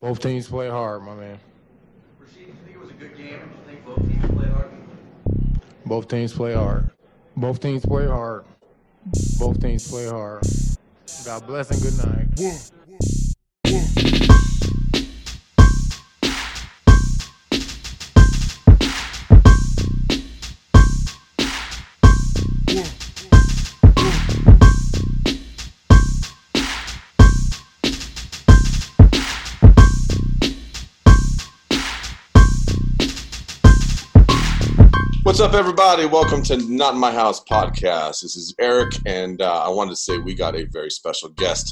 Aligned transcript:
Both 0.00 0.20
teams 0.20 0.48
play 0.48 0.68
hard, 0.68 1.02
my 1.02 1.14
man. 1.14 1.38
Rasheed, 2.20 2.40
you 2.40 2.46
think 2.64 2.76
it 2.76 2.80
was 2.80 2.90
a 2.90 2.94
good 2.94 3.16
game? 3.16 3.28
You 3.32 3.38
think 3.66 3.84
both 3.84 4.06
teams 4.06 4.26
played 4.34 4.50
hard? 4.50 4.70
Both 5.86 6.08
teams 6.08 6.32
play 6.32 6.54
hard. 6.54 6.90
Both 7.36 7.60
teams 7.60 7.84
play 7.84 8.06
hard. 8.06 8.44
Both 9.38 9.60
teams 9.60 9.88
play 9.88 10.06
hard. 10.06 10.42
God 11.24 11.46
bless 11.46 11.70
and 11.70 11.82
good 11.82 11.96
night. 12.06 12.28
What's 35.34 35.42
up, 35.42 35.54
everybody? 35.54 36.06
Welcome 36.06 36.44
to 36.44 36.56
Not 36.58 36.94
in 36.94 37.00
My 37.00 37.10
House 37.10 37.42
podcast. 37.42 38.22
This 38.22 38.36
is 38.36 38.54
Eric, 38.60 38.92
and 39.04 39.42
uh, 39.42 39.64
I 39.64 39.68
wanted 39.68 39.90
to 39.90 39.96
say 39.96 40.16
we 40.16 40.32
got 40.32 40.54
a 40.54 40.62
very 40.66 40.92
special 40.92 41.28
guest. 41.28 41.66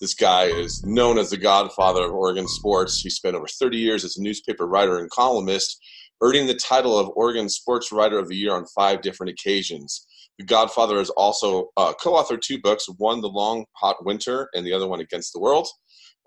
This 0.00 0.14
guy 0.14 0.44
is 0.44 0.84
known 0.84 1.18
as 1.18 1.30
the 1.30 1.36
godfather 1.36 2.04
of 2.04 2.12
Oregon 2.12 2.46
sports. 2.46 3.00
He 3.00 3.10
spent 3.10 3.34
over 3.34 3.48
30 3.48 3.76
years 3.76 4.04
as 4.04 4.18
a 4.18 4.22
newspaper 4.22 4.68
writer 4.68 4.98
and 4.98 5.10
columnist, 5.10 5.84
earning 6.20 6.46
the 6.46 6.54
title 6.54 6.96
of 6.96 7.10
Oregon 7.16 7.48
Sports 7.48 7.90
Writer 7.90 8.20
of 8.20 8.28
the 8.28 8.36
Year 8.36 8.54
on 8.54 8.66
five 8.66 9.02
different 9.02 9.32
occasions. 9.32 10.06
The 10.38 10.44
Godfather 10.44 10.98
has 10.98 11.10
also 11.10 11.70
uh, 11.76 11.94
co 11.94 12.12
authored 12.12 12.40
two 12.40 12.60
books 12.60 12.88
one, 12.98 13.20
The 13.20 13.28
Long 13.28 13.64
Hot 13.78 13.96
Winter, 14.06 14.48
and 14.54 14.64
the 14.64 14.72
other 14.72 14.86
one, 14.86 15.00
Against 15.00 15.32
the 15.32 15.40
World. 15.40 15.66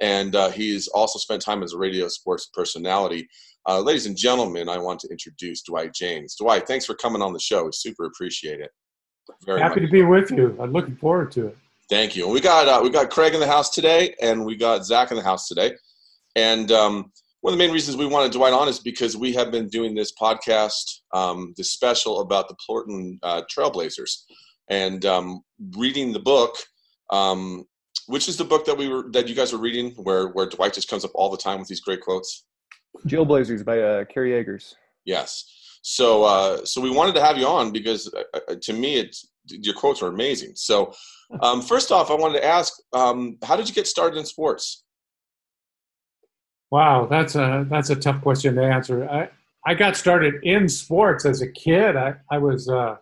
And 0.02 0.36
uh, 0.36 0.50
he's 0.50 0.90
also 0.90 1.20
spent 1.20 1.42
time 1.42 1.64
as 1.64 1.72
a 1.72 1.78
radio 1.78 2.10
sports 2.10 2.50
personality. 2.54 3.30
Uh, 3.68 3.80
ladies 3.80 4.08
and 4.08 4.18
gentlemen, 4.18 4.68
I 4.68 4.78
want 4.78 5.00
to 5.02 5.08
introduce 5.10 5.62
Dwight 5.62 5.94
Jaynes. 5.94 6.36
Dwight, 6.36 6.68
thanks 6.68 6.86
for 6.86 6.96
coming 6.96 7.22
on 7.22 7.34
the 7.34 7.40
show. 7.40 7.66
We 7.66 7.72
super 7.74 8.06
appreciate 8.06 8.60
it. 8.60 8.72
Very 9.46 9.62
Happy 9.62 9.82
much. 9.82 9.90
to 9.90 9.92
be 9.92 10.02
with 10.02 10.32
you. 10.32 10.58
I'm 10.60 10.72
looking 10.72 10.96
forward 10.96 11.32
to 11.34 11.48
it. 11.48 11.58
Thank 11.90 12.16
you. 12.16 12.26
And 12.26 12.34
we 12.34 12.42
got 12.42 12.68
uh, 12.68 12.80
we 12.82 12.90
got 12.90 13.10
Craig 13.10 13.34
in 13.34 13.40
the 13.40 13.48
house 13.48 13.70
today, 13.70 14.16
and 14.22 14.46
we 14.46 14.56
got 14.56 14.86
Zach 14.86 15.12
in 15.12 15.18
the 15.18 15.24
house 15.24 15.48
today. 15.48 15.74
And 16.36 16.72
um, 16.72 17.12
one 17.42 17.54
of 17.54 17.60
the 17.60 17.64
main 17.64 17.74
reasons 17.74 17.98
we 17.98 18.06
wanted 18.08 18.32
Dwight 18.32 18.54
on 18.54 18.68
is 18.68 18.80
because 18.80 19.16
we 19.16 19.34
have 19.34 19.52
been 19.52 19.68
doing 19.68 19.94
this 19.94 20.14
podcast, 20.14 21.02
um, 21.14 21.54
this 21.58 21.72
special 21.72 22.22
about 22.22 22.48
the 22.48 22.56
Portland 22.66 23.20
uh, 23.24 23.42
Trailblazers, 23.52 24.24
and 24.70 25.06
um, 25.06 25.42
reading 25.78 26.14
the 26.14 26.20
book. 26.20 26.56
Um, 27.12 27.66
which 28.08 28.28
is 28.28 28.38
the 28.38 28.44
book 28.44 28.66
that 28.66 28.78
we 28.78 28.88
were 28.88 29.12
that 29.12 29.28
you 29.28 29.36
guys 29.36 29.54
were 29.54 29.60
reading, 29.60 29.92
where 29.92 30.30
where 30.30 30.48
Dwight 30.48 30.74
just 30.74 30.90
comes 30.90 31.06
up 31.06 31.12
all 31.14 31.30
the 31.30 31.38
time 31.38 31.60
with 31.60 31.68
these 31.68 31.82
great 31.82 32.02
quotes? 32.02 32.46
Jailblazers 33.06 33.64
by 33.66 33.80
uh, 33.80 34.06
Kerry 34.06 34.34
Eggers. 34.34 34.76
Yes. 35.06 35.46
So, 35.82 36.24
uh, 36.24 36.66
so 36.66 36.80
we 36.80 36.92
wanted 36.92 37.16
to 37.16 37.22
have 37.22 37.38
you 37.38 37.48
on 37.48 37.72
because 37.72 38.14
uh, 38.14 38.40
uh 38.48 38.56
to 38.62 38.74
me, 38.74 38.98
it's 38.98 39.28
your 39.48 39.74
quotes 39.74 40.02
are 40.02 40.08
amazing. 40.08 40.52
So, 40.56 40.94
um, 41.42 41.62
first 41.62 41.92
off, 41.92 42.12
I 42.12 42.14
wanted 42.14 42.40
to 42.40 42.46
ask, 42.46 42.74
um, 42.94 43.38
how 43.44 43.56
did 43.56 43.68
you 43.68 43.74
get 43.74 43.88
started 43.88 44.18
in 44.18 44.26
sports? 44.26 44.84
Wow, 46.70 47.08
that's 47.10 47.36
a 47.36 47.66
that's 47.70 47.90
a 47.90 47.96
tough 47.96 48.22
question 48.22 48.56
to 48.56 48.64
answer. 48.64 49.10
I 49.10 49.30
I 49.66 49.74
got 49.74 49.98
started 49.98 50.36
in 50.44 50.70
sports 50.70 51.26
as 51.26 51.42
a 51.42 51.52
kid. 51.52 51.96
I 51.96 52.16
I 52.30 52.38
was 52.38 52.70
uh, 52.70 52.96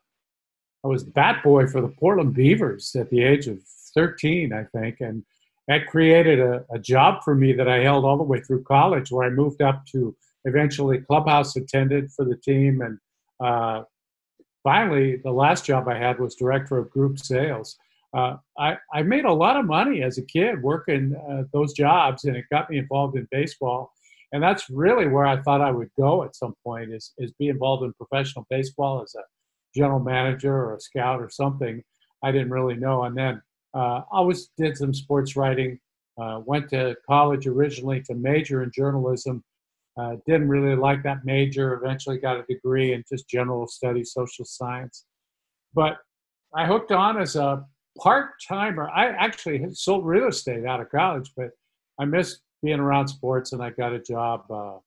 I 0.83 0.87
was 0.87 1.03
bat 1.03 1.43
boy 1.43 1.67
for 1.67 1.81
the 1.81 1.89
Portland 1.89 2.33
Beavers 2.33 2.95
at 2.95 3.09
the 3.09 3.21
age 3.21 3.47
of 3.47 3.59
13, 3.93 4.53
I 4.53 4.63
think, 4.63 5.01
and 5.01 5.23
that 5.69 5.85
created 5.87 6.39
a, 6.39 6.65
a, 6.71 6.79
job 6.79 7.23
for 7.23 7.35
me 7.35 7.53
that 7.53 7.69
I 7.69 7.77
held 7.77 8.03
all 8.03 8.17
the 8.17 8.23
way 8.23 8.41
through 8.41 8.63
college, 8.63 9.11
where 9.11 9.25
I 9.25 9.29
moved 9.29 9.61
up 9.61 9.85
to 9.91 10.15
eventually 10.45 10.97
clubhouse 10.97 11.55
attendant 11.55 12.11
for 12.11 12.25
the 12.25 12.35
team, 12.35 12.81
and 12.81 12.97
uh, 13.39 13.83
finally, 14.63 15.17
the 15.17 15.31
last 15.31 15.65
job 15.65 15.87
I 15.87 15.95
had 15.95 16.19
was 16.19 16.35
director 16.35 16.79
of 16.79 16.89
group 16.89 17.19
sales. 17.19 17.77
Uh, 18.13 18.37
I, 18.57 18.77
I, 18.91 19.03
made 19.03 19.25
a 19.25 19.31
lot 19.31 19.57
of 19.57 19.65
money 19.65 20.01
as 20.01 20.17
a 20.17 20.23
kid 20.23 20.63
working 20.63 21.15
uh, 21.29 21.43
those 21.53 21.73
jobs, 21.73 22.25
and 22.25 22.35
it 22.35 22.45
got 22.51 22.67
me 22.71 22.79
involved 22.79 23.15
in 23.15 23.27
baseball. 23.29 23.93
And 24.31 24.41
that's 24.41 24.69
really 24.71 25.07
where 25.07 25.27
I 25.27 25.39
thought 25.41 25.61
I 25.61 25.71
would 25.71 25.91
go 25.97 26.23
at 26.23 26.35
some 26.35 26.55
point 26.63 26.91
is, 26.91 27.13
is 27.19 27.31
be 27.33 27.49
involved 27.49 27.83
in 27.83 27.93
professional 27.93 28.47
baseball 28.49 29.03
as 29.03 29.13
a 29.13 29.23
general 29.75 29.99
manager 29.99 30.53
or 30.53 30.75
a 30.75 30.81
scout 30.81 31.21
or 31.21 31.29
something. 31.29 31.83
I 32.23 32.31
didn't 32.31 32.49
really 32.49 32.75
know. 32.75 33.03
And 33.03 33.15
then 33.15 33.41
uh, 33.73 34.01
always 34.11 34.49
did 34.57 34.77
some 34.77 34.93
sports 34.93 35.35
writing. 35.35 35.79
Uh, 36.19 36.41
went 36.45 36.69
to 36.69 36.95
college 37.07 37.47
originally 37.47 38.01
to 38.01 38.13
major 38.13 38.63
in 38.63 38.71
journalism. 38.75 39.43
Uh, 39.97 40.15
didn't 40.25 40.49
really 40.49 40.75
like 40.75 41.01
that 41.03 41.23
major. 41.23 41.73
Eventually 41.73 42.17
got 42.17 42.37
a 42.37 42.43
degree 42.43 42.93
in 42.93 43.03
just 43.09 43.29
general 43.29 43.67
studies, 43.67 44.11
social 44.13 44.45
science. 44.45 45.05
But 45.73 45.97
I 46.53 46.65
hooked 46.65 46.91
on 46.91 47.21
as 47.21 47.35
a 47.35 47.65
part 47.97 48.31
timer. 48.47 48.89
I 48.89 49.07
actually 49.09 49.65
sold 49.73 50.05
real 50.05 50.27
estate 50.27 50.65
out 50.65 50.81
of 50.81 50.89
college, 50.89 51.31
but 51.37 51.49
I 51.99 52.05
missed 52.05 52.41
being 52.61 52.79
around 52.79 53.07
sports, 53.07 53.53
and 53.53 53.61
I 53.61 53.69
got 53.69 53.93
a 53.93 53.99
job 53.99 54.49
uh, 54.49 54.77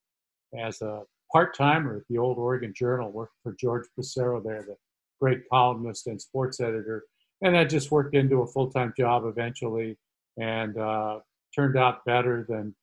as 0.58 0.82
a 0.82 1.02
part 1.32 1.56
timer 1.56 1.96
at 1.96 2.02
the 2.08 2.18
Old 2.18 2.36
Oregon 2.38 2.74
Journal, 2.76 3.10
worked 3.10 3.36
for 3.42 3.54
George 3.58 3.86
Pasero 3.98 4.42
there, 4.42 4.62
the 4.62 4.76
great 5.20 5.40
columnist 5.50 6.06
and 6.06 6.20
sports 6.20 6.60
editor 6.60 7.04
and 7.42 7.54
that 7.54 7.68
just 7.68 7.90
worked 7.90 8.14
into 8.14 8.42
a 8.42 8.46
full-time 8.46 8.92
job 8.96 9.24
eventually 9.26 9.96
and 10.38 10.78
uh, 10.78 11.18
turned 11.54 11.76
out 11.76 12.04
better 12.04 12.46
than 12.48 12.74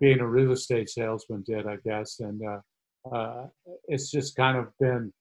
being 0.00 0.20
a 0.20 0.26
real 0.26 0.52
estate 0.52 0.88
salesman 0.88 1.42
did 1.46 1.66
i 1.66 1.76
guess. 1.84 2.20
And 2.20 2.40
uh, 2.42 3.14
uh, 3.14 3.46
it's 3.88 4.10
just 4.10 4.36
kind 4.36 4.56
of 4.56 4.68
been 4.80 5.12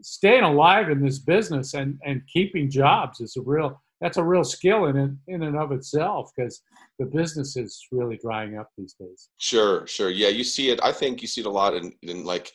staying 0.00 0.44
alive 0.44 0.88
in 0.88 1.04
this 1.04 1.18
business 1.18 1.74
and, 1.74 1.98
and 2.04 2.22
keeping 2.32 2.70
jobs 2.70 3.20
is 3.20 3.36
a 3.36 3.42
real 3.42 3.80
that's 4.00 4.16
a 4.16 4.24
real 4.24 4.42
skill 4.42 4.86
in 4.86 4.96
it, 4.96 5.10
in 5.28 5.44
and 5.44 5.56
of 5.56 5.70
itself 5.70 6.32
because 6.34 6.62
the 6.98 7.06
business 7.06 7.56
is 7.56 7.86
really 7.92 8.18
drying 8.20 8.58
up 8.58 8.68
these 8.76 8.94
days. 8.94 9.28
Sure 9.38 9.86
sure. 9.86 10.10
Yeah 10.10 10.28
you 10.28 10.44
see 10.44 10.70
it 10.70 10.80
i 10.82 10.92
think 10.92 11.22
you 11.22 11.28
see 11.28 11.40
it 11.40 11.46
a 11.46 11.50
lot 11.50 11.74
in, 11.74 11.92
in 12.02 12.24
like 12.24 12.52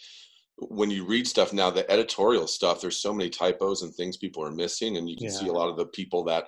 when 0.58 0.90
you 0.90 1.06
read 1.06 1.28
stuff 1.28 1.54
now, 1.54 1.70
the 1.70 1.90
editorial 1.92 2.48
stuff, 2.48 2.82
there's 2.82 2.98
so 2.98 3.14
many 3.14 3.30
typos 3.30 3.84
and 3.84 3.94
things 3.94 4.18
people 4.18 4.44
are 4.44 4.52
missing, 4.52 4.98
and 4.98 5.10
you 5.10 5.16
can 5.16 5.26
yeah. 5.26 5.32
see 5.32 5.48
a 5.48 5.54
lot 5.54 5.70
of 5.70 5.78
the 5.78 5.86
people 5.86 6.24
that 6.26 6.46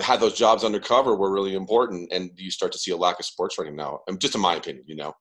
had 0.00 0.20
those 0.20 0.34
jobs 0.34 0.62
undercover 0.62 1.16
were 1.16 1.32
really 1.32 1.54
important, 1.54 2.12
and 2.12 2.30
you 2.36 2.50
start 2.50 2.72
to 2.72 2.78
see 2.78 2.90
a 2.90 2.96
lack 2.96 3.18
of 3.18 3.24
sports 3.24 3.58
writing 3.58 3.76
now. 3.76 4.00
Um, 4.08 4.18
just 4.18 4.34
in 4.34 4.40
my 4.40 4.56
opinion, 4.56 4.84
you 4.86 4.96
know. 4.96 5.14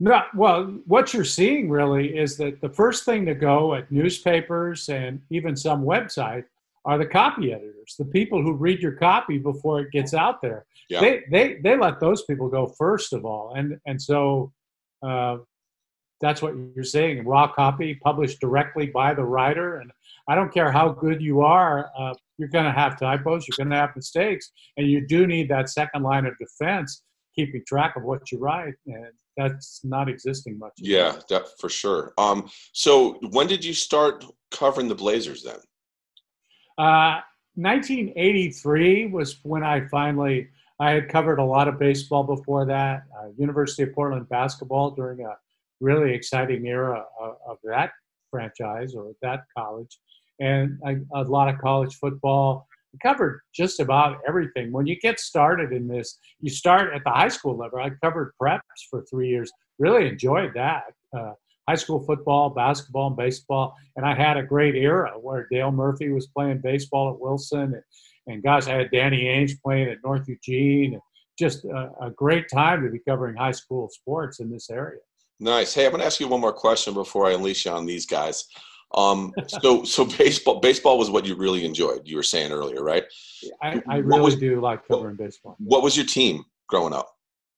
No, 0.00 0.22
well, 0.34 0.64
what 0.86 1.14
you're 1.14 1.24
seeing 1.24 1.70
really 1.70 2.18
is 2.18 2.36
that 2.38 2.60
the 2.60 2.68
first 2.68 3.04
thing 3.04 3.24
to 3.26 3.34
go 3.34 3.74
at 3.74 3.92
newspapers 3.92 4.88
and 4.88 5.20
even 5.30 5.54
some 5.54 5.84
websites 5.84 6.46
are 6.84 6.98
the 6.98 7.06
copy 7.06 7.52
editors, 7.52 7.94
the 7.98 8.04
people 8.04 8.42
who 8.42 8.52
read 8.52 8.80
your 8.80 8.92
copy 8.92 9.38
before 9.38 9.80
it 9.80 9.92
gets 9.92 10.12
out 10.12 10.42
there. 10.42 10.66
Yeah. 10.90 11.00
They 11.00 11.22
they 11.30 11.58
they 11.62 11.76
let 11.76 12.00
those 12.00 12.24
people 12.24 12.48
go 12.48 12.66
first 12.66 13.12
of 13.12 13.24
all, 13.24 13.54
and 13.54 13.78
and 13.86 14.00
so 14.00 14.52
uh, 15.02 15.38
that's 16.24 16.40
what 16.42 16.54
you're 16.74 16.84
saying 16.84 17.24
raw 17.24 17.46
copy 17.46 17.94
published 18.02 18.40
directly 18.40 18.86
by 18.86 19.12
the 19.12 19.22
writer 19.22 19.78
and 19.78 19.90
i 20.28 20.34
don't 20.34 20.52
care 20.52 20.70
how 20.72 20.88
good 20.88 21.20
you 21.20 21.40
are 21.40 21.90
uh, 21.98 22.14
you're 22.38 22.48
going 22.48 22.64
to 22.64 22.72
have 22.72 22.98
typos 22.98 23.46
you're 23.46 23.56
going 23.56 23.70
to 23.70 23.76
have 23.76 23.94
mistakes 23.94 24.50
and 24.76 24.90
you 24.90 25.06
do 25.06 25.26
need 25.26 25.48
that 25.48 25.68
second 25.68 26.02
line 26.02 26.26
of 26.26 26.34
defense 26.38 27.02
keeping 27.34 27.62
track 27.66 27.96
of 27.96 28.04
what 28.04 28.30
you 28.30 28.38
write 28.38 28.74
and 28.86 29.12
that's 29.36 29.80
not 29.84 30.08
existing 30.08 30.58
much. 30.58 30.72
Yeah 30.78 31.18
that 31.28 31.46
for 31.58 31.68
sure. 31.68 32.12
Um, 32.18 32.48
so 32.72 33.18
when 33.30 33.46
did 33.46 33.64
you 33.64 33.74
start 33.74 34.24
covering 34.50 34.88
the 34.88 34.94
blazers 34.94 35.42
then? 35.42 35.58
Uh, 36.78 37.20
1983 37.56 39.06
was 39.06 39.38
when 39.44 39.62
i 39.62 39.86
finally 39.86 40.48
i 40.80 40.90
had 40.90 41.08
covered 41.08 41.38
a 41.38 41.44
lot 41.44 41.68
of 41.68 41.78
baseball 41.78 42.24
before 42.24 42.66
that 42.66 43.04
uh, 43.16 43.28
university 43.38 43.84
of 43.84 43.92
portland 43.92 44.28
basketball 44.28 44.90
during 44.90 45.20
a 45.20 45.36
really 45.88 46.12
exciting 46.12 46.66
era 46.66 47.04
of, 47.20 47.32
of 47.50 47.56
that 47.64 47.90
franchise 48.30 48.94
or 48.94 49.12
that 49.22 49.40
college, 49.56 49.98
and 50.40 50.78
a, 50.86 51.20
a 51.20 51.22
lot 51.36 51.48
of 51.48 51.60
college 51.60 51.94
football. 51.96 52.66
Covered 53.02 53.40
just 53.52 53.80
about 53.80 54.18
everything. 54.28 54.70
When 54.70 54.86
you 54.86 54.96
get 55.00 55.18
started 55.18 55.72
in 55.72 55.88
this, 55.88 56.08
you 56.40 56.48
start 56.48 56.94
at 56.94 57.02
the 57.02 57.10
high 57.10 57.32
school 57.36 57.56
level. 57.56 57.80
I 57.80 57.90
covered 58.00 58.30
preps 58.40 58.82
for 58.88 59.02
three 59.10 59.28
years. 59.28 59.50
Really 59.80 60.06
enjoyed 60.06 60.52
that. 60.54 60.84
Uh, 61.12 61.32
high 61.68 61.74
school 61.74 62.00
football, 62.00 62.50
basketball, 62.50 63.08
and 63.08 63.16
baseball. 63.16 63.74
And 63.96 64.06
I 64.06 64.14
had 64.14 64.36
a 64.36 64.44
great 64.44 64.76
era 64.76 65.12
where 65.20 65.48
Dale 65.50 65.72
Murphy 65.72 66.10
was 66.10 66.28
playing 66.28 66.58
baseball 66.58 67.12
at 67.12 67.20
Wilson. 67.20 67.82
And, 68.28 68.44
and 68.44 68.46
I 68.46 68.78
had 68.78 68.90
Danny 68.92 69.24
Ainge 69.24 69.60
playing 69.60 69.88
at 69.88 69.98
North 70.04 70.28
Eugene. 70.28 71.00
Just 71.36 71.64
a, 71.64 71.90
a 72.00 72.10
great 72.10 72.46
time 72.48 72.84
to 72.84 72.90
be 72.90 73.00
covering 73.00 73.34
high 73.34 73.56
school 73.62 73.88
sports 73.90 74.38
in 74.38 74.52
this 74.52 74.70
area. 74.70 75.00
Nice. 75.44 75.74
Hey, 75.74 75.84
I'm 75.84 75.90
going 75.90 76.00
to 76.00 76.06
ask 76.06 76.20
you 76.20 76.26
one 76.26 76.40
more 76.40 76.54
question 76.54 76.94
before 76.94 77.26
I 77.26 77.34
unleash 77.34 77.66
you 77.66 77.70
on 77.70 77.84
these 77.84 78.06
guys. 78.06 78.46
Um, 78.94 79.30
so, 79.46 79.84
so 79.84 80.06
baseball, 80.18 80.58
baseball 80.58 80.96
was 80.96 81.10
what 81.10 81.26
you 81.26 81.34
really 81.34 81.66
enjoyed. 81.66 82.00
You 82.06 82.16
were 82.16 82.22
saying 82.22 82.50
earlier, 82.50 82.82
right? 82.82 83.04
I, 83.62 83.82
I 83.86 83.96
really 83.98 84.22
was, 84.22 84.36
do 84.36 84.58
like 84.62 84.88
covering 84.88 85.16
baseball. 85.16 85.56
What 85.58 85.82
was 85.82 85.98
your 85.98 86.06
team 86.06 86.46
growing 86.66 86.94
up? 86.94 87.10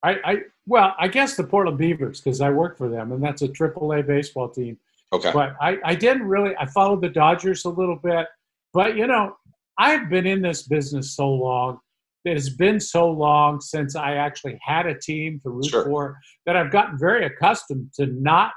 I, 0.02 0.16
I 0.24 0.36
well, 0.66 0.96
I 0.98 1.06
guess 1.06 1.36
the 1.36 1.44
Portland 1.44 1.78
Beavers 1.78 2.20
because 2.20 2.40
I 2.40 2.50
work 2.50 2.76
for 2.76 2.88
them, 2.88 3.12
and 3.12 3.22
that's 3.22 3.42
a 3.42 3.48
AAA 3.48 4.04
baseball 4.04 4.48
team. 4.48 4.78
Okay. 5.12 5.30
But 5.32 5.54
I, 5.60 5.78
I 5.84 5.94
didn't 5.94 6.24
really. 6.24 6.56
I 6.58 6.66
followed 6.66 7.02
the 7.02 7.08
Dodgers 7.08 7.64
a 7.66 7.70
little 7.70 7.96
bit, 8.02 8.26
but 8.72 8.96
you 8.96 9.06
know, 9.06 9.36
I've 9.78 10.10
been 10.10 10.26
in 10.26 10.42
this 10.42 10.62
business 10.62 11.14
so 11.14 11.30
long. 11.30 11.78
It 12.26 12.32
has 12.34 12.50
been 12.50 12.80
so 12.80 13.08
long 13.08 13.60
since 13.60 13.94
I 13.94 14.16
actually 14.16 14.58
had 14.60 14.86
a 14.86 14.98
team 14.98 15.40
to 15.44 15.50
root 15.50 15.66
Sure. 15.66 15.84
for 15.84 16.18
that 16.44 16.56
I've 16.56 16.72
gotten 16.72 16.98
very 16.98 17.24
accustomed 17.24 17.92
to 17.94 18.06
not 18.06 18.50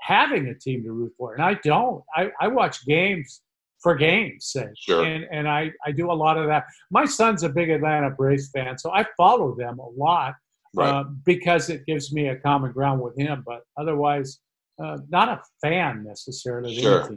having 0.00 0.46
a 0.48 0.54
team 0.54 0.82
to 0.84 0.92
root 0.92 1.12
for, 1.18 1.34
and 1.34 1.42
I 1.42 1.54
don't. 1.64 2.02
I, 2.16 2.30
I 2.40 2.48
watch 2.48 2.84
games 2.86 3.42
for 3.82 3.94
games' 3.94 4.46
sake, 4.46 4.70
Sure. 4.76 5.04
and 5.04 5.24
and 5.30 5.46
I 5.48 5.70
I 5.84 5.92
do 5.92 6.10
a 6.10 6.18
lot 6.24 6.38
of 6.38 6.46
that. 6.46 6.64
My 6.90 7.04
son's 7.04 7.42
a 7.42 7.48
big 7.48 7.68
Atlanta 7.70 8.10
Braves 8.10 8.50
fan, 8.54 8.78
so 8.78 8.90
I 8.92 9.04
follow 9.16 9.54
them 9.54 9.78
a 9.78 9.88
lot 9.88 10.34
Right. 10.74 10.88
uh, 10.90 11.04
because 11.24 11.70
it 11.70 11.84
gives 11.86 12.12
me 12.12 12.28
a 12.28 12.36
common 12.36 12.72
ground 12.72 13.00
with 13.00 13.16
him. 13.18 13.42
But 13.46 13.60
otherwise, 13.78 14.40
uh, 14.82 14.98
not 15.10 15.28
a 15.28 15.40
fan 15.62 16.04
necessarily. 16.04 16.76
of 16.76 16.82
Sure. 16.82 17.10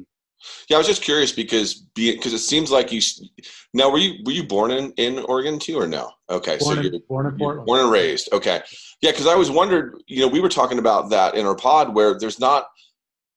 Yeah, 0.69 0.77
I 0.77 0.79
was 0.79 0.87
just 0.87 1.01
curious 1.01 1.31
because 1.31 1.75
because 1.95 2.33
it 2.33 2.39
seems 2.39 2.71
like 2.71 2.91
you. 2.91 3.01
Now, 3.73 3.89
were 3.89 3.97
you 3.97 4.21
were 4.25 4.31
you 4.31 4.43
born 4.43 4.71
in 4.71 4.91
in 4.93 5.19
Oregon 5.19 5.59
too, 5.59 5.77
or 5.79 5.87
no? 5.87 6.11
Okay, 6.29 6.57
Born, 6.57 6.75
so 6.75 6.81
in, 6.81 6.91
you're 6.91 7.01
born 7.07 7.25
in 7.27 7.37
Portland. 7.37 7.65
Born 7.65 7.79
and 7.81 7.91
raised. 7.91 8.29
Okay. 8.33 8.61
Yeah, 9.01 9.11
because 9.11 9.27
I 9.27 9.31
always 9.31 9.49
wondered, 9.51 10.01
you 10.07 10.21
know, 10.21 10.27
we 10.27 10.39
were 10.39 10.49
talking 10.49 10.77
about 10.79 11.09
that 11.09 11.35
in 11.35 11.45
our 11.45 11.55
pod 11.55 11.95
where 11.95 12.17
there's 12.19 12.39
not, 12.39 12.67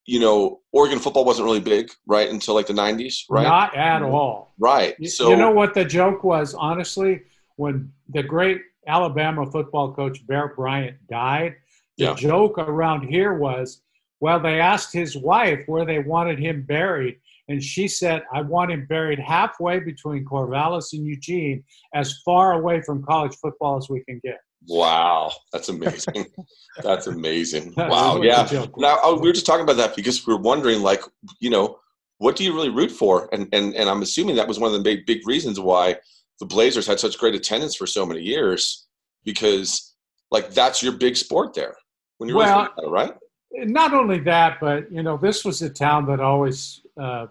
you 0.06 0.20
know, 0.20 0.60
Oregon 0.72 0.98
football 0.98 1.24
wasn't 1.24 1.46
really 1.46 1.60
big, 1.60 1.90
right, 2.06 2.28
until 2.28 2.54
like 2.54 2.66
the 2.66 2.74
90s, 2.74 3.24
right? 3.30 3.44
Not 3.44 3.74
at 3.74 4.02
all. 4.02 4.54
right. 4.58 4.94
So, 5.08 5.30
you 5.30 5.36
know 5.36 5.50
what 5.50 5.72
the 5.72 5.84
joke 5.84 6.22
was, 6.22 6.52
honestly? 6.54 7.22
When 7.56 7.92
the 8.10 8.22
great 8.22 8.60
Alabama 8.86 9.50
football 9.50 9.94
coach 9.94 10.26
Bear 10.26 10.48
Bryant 10.54 10.96
died, 11.08 11.56
the 11.96 12.04
Yeah. 12.04 12.14
joke 12.14 12.58
around 12.58 13.08
here 13.08 13.34
was, 13.34 13.80
well, 14.20 14.40
they 14.40 14.60
asked 14.60 14.92
his 14.92 15.16
wife 15.16 15.64
where 15.66 15.84
they 15.84 15.98
wanted 15.98 16.38
him 16.38 16.62
buried, 16.62 17.16
and 17.48 17.62
she 17.62 17.88
said, 17.88 18.22
I 18.32 18.40
want 18.42 18.70
him 18.70 18.86
buried 18.86 19.18
halfway 19.18 19.78
between 19.80 20.24
Corvallis 20.24 20.92
and 20.92 21.06
Eugene, 21.06 21.62
as 21.94 22.20
far 22.24 22.52
away 22.54 22.80
from 22.80 23.02
college 23.04 23.34
football 23.36 23.76
as 23.76 23.88
we 23.90 24.02
can 24.04 24.20
get. 24.24 24.38
wow, 24.66 25.30
that's 25.52 25.68
amazing. 25.68 26.26
that's 26.82 27.06
amazing. 27.06 27.74
That 27.76 27.90
Wow. 27.90 28.18
was 28.18 28.26
what 28.28 28.48
the 28.48 28.54
Yeah. 28.54 28.66
Now, 28.78 28.98
oh, 29.02 29.18
we 29.20 29.28
were 29.28 29.34
just 29.34 29.44
talking 29.46 29.62
about 29.64 29.76
that 29.76 29.94
because 29.94 30.26
we 30.26 30.32
were 30.32 30.40
wondering, 30.40 30.80
like, 30.82 31.02
you 31.38 31.50
know, 31.50 31.78
what 32.18 32.36
do 32.36 32.44
you 32.44 32.54
really 32.54 32.70
root 32.70 32.90
for? 32.90 33.28
And 33.32 33.48
and 33.52 33.74
and 33.74 33.90
I'm 33.90 34.00
assuming 34.00 34.36
that 34.36 34.48
was 34.48 34.58
one 34.58 34.68
of 34.72 34.76
the 34.78 34.82
big 34.82 35.04
big 35.04 35.26
reasons 35.28 35.60
why 35.60 35.96
the 36.40 36.46
Blazers 36.46 36.86
had 36.86 36.98
such 36.98 37.18
great 37.18 37.34
attendance 37.34 37.76
for 37.76 37.86
so 37.86 38.06
many 38.06 38.20
years 38.22 38.86
because, 39.24 39.94
like, 40.30 40.50
that's 40.54 40.82
your 40.82 40.92
big 40.92 41.16
sport 41.16 41.52
there 41.54 41.76
when 42.18 42.28
you're 42.28 42.38
Well, 42.38 42.46
really 42.56 42.68
thinking 42.68 42.84
about 42.88 42.88
it, 42.88 43.10
right? 43.10 43.14
Not 43.56 43.94
only 43.94 44.20
that, 44.20 44.58
but 44.60 44.90
you 44.90 45.02
know, 45.02 45.16
this 45.16 45.44
was 45.44 45.62
a 45.62 45.70
town 45.70 46.06
that 46.06 46.20
always 46.20 46.82
uh, 47.00 47.26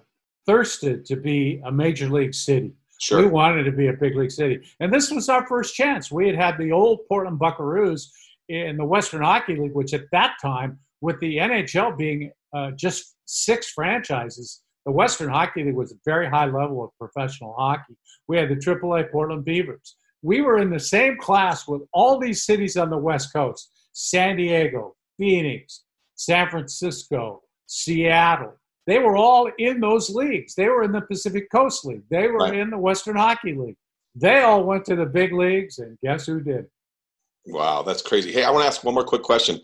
thirsted 0.45 1.05
to 1.05 1.15
be 1.15 1.61
a 1.65 1.71
major 1.71 2.09
league 2.09 2.33
city. 2.33 2.73
Sure. 2.99 3.21
We 3.21 3.27
wanted 3.27 3.63
to 3.63 3.71
be 3.71 3.87
a 3.87 3.93
big 3.93 4.15
league 4.15 4.31
city, 4.31 4.61
and 4.79 4.93
this 4.93 5.11
was 5.11 5.27
our 5.27 5.45
first 5.47 5.75
chance. 5.75 6.11
We 6.11 6.27
had 6.27 6.35
had 6.35 6.57
the 6.57 6.71
old 6.71 6.99
Portland 7.09 7.39
Buckaroos 7.39 8.09
in 8.49 8.77
the 8.77 8.85
Western 8.85 9.21
Hockey 9.21 9.55
League, 9.55 9.73
which 9.73 9.93
at 9.93 10.05
that 10.11 10.35
time, 10.41 10.79
with 11.01 11.19
the 11.19 11.37
NHL 11.37 11.97
being 11.97 12.31
uh, 12.55 12.71
just 12.71 13.15
six 13.25 13.71
franchises, 13.71 14.61
the 14.85 14.91
Western 14.91 15.29
Hockey 15.29 15.63
League 15.63 15.75
was 15.75 15.91
a 15.91 15.95
very 16.05 16.29
high 16.29 16.45
level 16.45 16.83
of 16.83 16.91
professional 16.99 17.53
hockey. 17.57 17.95
We 18.27 18.37
had 18.37 18.49
the 18.49 18.55
AAA 18.55 19.11
Portland 19.11 19.45
Beavers. 19.45 19.95
We 20.21 20.41
were 20.41 20.59
in 20.59 20.69
the 20.69 20.79
same 20.79 21.17
class 21.17 21.67
with 21.67 21.81
all 21.93 22.19
these 22.19 22.45
cities 22.45 22.77
on 22.77 22.89
the 22.89 22.97
West 22.97 23.33
Coast: 23.33 23.71
San 23.93 24.37
Diego, 24.37 24.95
Phoenix, 25.17 25.82
San 26.15 26.49
Francisco, 26.49 27.41
Seattle. 27.67 28.53
They 28.85 28.99
were 28.99 29.15
all 29.15 29.49
in 29.57 29.79
those 29.79 30.09
leagues. 30.09 30.55
They 30.55 30.67
were 30.67 30.83
in 30.83 30.91
the 30.91 31.01
Pacific 31.01 31.49
Coast 31.51 31.85
League. 31.85 32.03
They 32.09 32.27
were 32.27 32.39
Right. 32.39 32.55
in 32.55 32.69
the 32.69 32.77
Western 32.77 33.15
Hockey 33.15 33.53
League. 33.53 33.77
They 34.15 34.41
all 34.41 34.63
went 34.63 34.85
to 34.85 34.95
the 34.95 35.05
big 35.05 35.33
leagues, 35.33 35.79
and 35.79 35.97
guess 36.01 36.25
who 36.25 36.41
did? 36.41 36.67
Wow, 37.47 37.81
that's 37.83 38.01
crazy. 38.01 38.31
Hey, 38.31 38.43
I 38.43 38.51
want 38.51 38.63
to 38.63 38.67
ask 38.67 38.83
one 38.83 38.93
more 38.93 39.03
quick 39.03 39.23
question. 39.23 39.59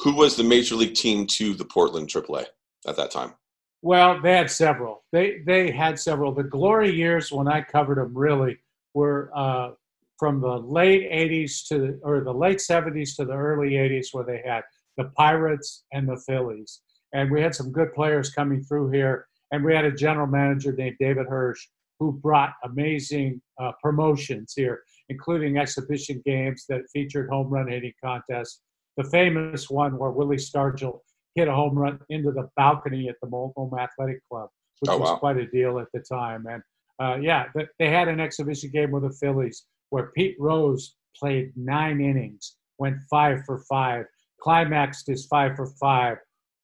Who 0.00 0.14
was 0.14 0.36
the 0.36 0.42
major 0.44 0.74
league 0.74 0.94
team 0.94 1.26
to 1.28 1.54
the 1.54 1.64
Portland 1.64 2.08
AAA 2.08 2.46
at 2.86 2.96
that 2.96 3.10
time? 3.10 3.34
Well, 3.82 4.20
they 4.20 4.32
had 4.32 4.50
several. 4.50 5.04
They 5.12 5.40
they 5.46 5.70
had 5.70 5.98
several. 5.98 6.32
The 6.32 6.42
glory 6.42 6.90
years 6.92 7.30
when 7.30 7.46
I 7.46 7.60
covered 7.60 7.98
them 7.98 8.16
really 8.16 8.58
were 8.94 9.30
uh, 9.34 9.72
from 10.18 10.40
the 10.40 10.58
late 10.58 11.10
'80s 11.10 11.68
to 11.68 11.78
the, 11.78 12.00
or 12.02 12.20
the 12.24 12.32
late 12.32 12.58
'70s 12.58 13.14
to 13.16 13.24
the 13.26 13.34
early 13.34 13.72
'80s, 13.72 14.08
where 14.12 14.24
they 14.24 14.42
had 14.44 14.62
the 14.96 15.10
Pirates 15.16 15.84
and 15.92 16.08
the 16.08 16.16
Phillies, 16.26 16.80
and 17.12 17.30
we 17.30 17.40
had 17.40 17.54
some 17.54 17.72
good 17.72 17.92
players 17.94 18.30
coming 18.30 18.62
through 18.62 18.90
here. 18.90 19.26
And 19.52 19.64
we 19.64 19.74
had 19.74 19.84
a 19.84 19.92
general 19.92 20.26
manager 20.26 20.72
named 20.72 20.96
David 20.98 21.26
Hirsch 21.28 21.68
who 22.00 22.12
brought 22.12 22.54
amazing 22.64 23.40
uh, 23.60 23.70
promotions 23.80 24.52
here, 24.56 24.82
including 25.08 25.58
exhibition 25.58 26.20
games 26.26 26.64
that 26.68 26.82
featured 26.92 27.28
home 27.30 27.48
run 27.48 27.68
hitting 27.68 27.92
contests. 28.02 28.62
The 28.96 29.04
famous 29.04 29.70
one 29.70 29.96
where 29.96 30.10
Willie 30.10 30.36
Stargell 30.38 31.00
hit 31.36 31.46
a 31.46 31.52
home 31.54 31.78
run 31.78 32.00
into 32.08 32.32
the 32.32 32.48
balcony 32.56 33.08
at 33.08 33.16
the 33.22 33.28
Multnomah 33.28 33.76
Athletic 33.76 34.20
Club, 34.28 34.48
which 34.80 34.90
Oh, 34.90 34.98
was 34.98 35.18
quite 35.20 35.36
a 35.36 35.46
deal 35.46 35.78
at 35.78 35.88
the 35.92 36.00
time. 36.00 36.46
And 36.46 36.62
uh, 37.00 37.18
yeah, 37.20 37.46
they 37.78 37.90
had 37.90 38.08
an 38.08 38.20
exhibition 38.20 38.70
game 38.70 38.90
with 38.90 39.04
the 39.04 39.10
Phillies 39.10 39.66
where 39.90 40.10
Pete 40.16 40.36
Rose 40.40 40.96
played 41.16 41.52
nine 41.56 42.00
innings, 42.00 42.56
went 42.78 42.96
five 43.08 43.44
for 43.46 43.58
five, 43.68 44.06
climaxed 44.44 45.06
his 45.06 45.26
five 45.26 45.56
for 45.56 45.66
five 45.80 46.18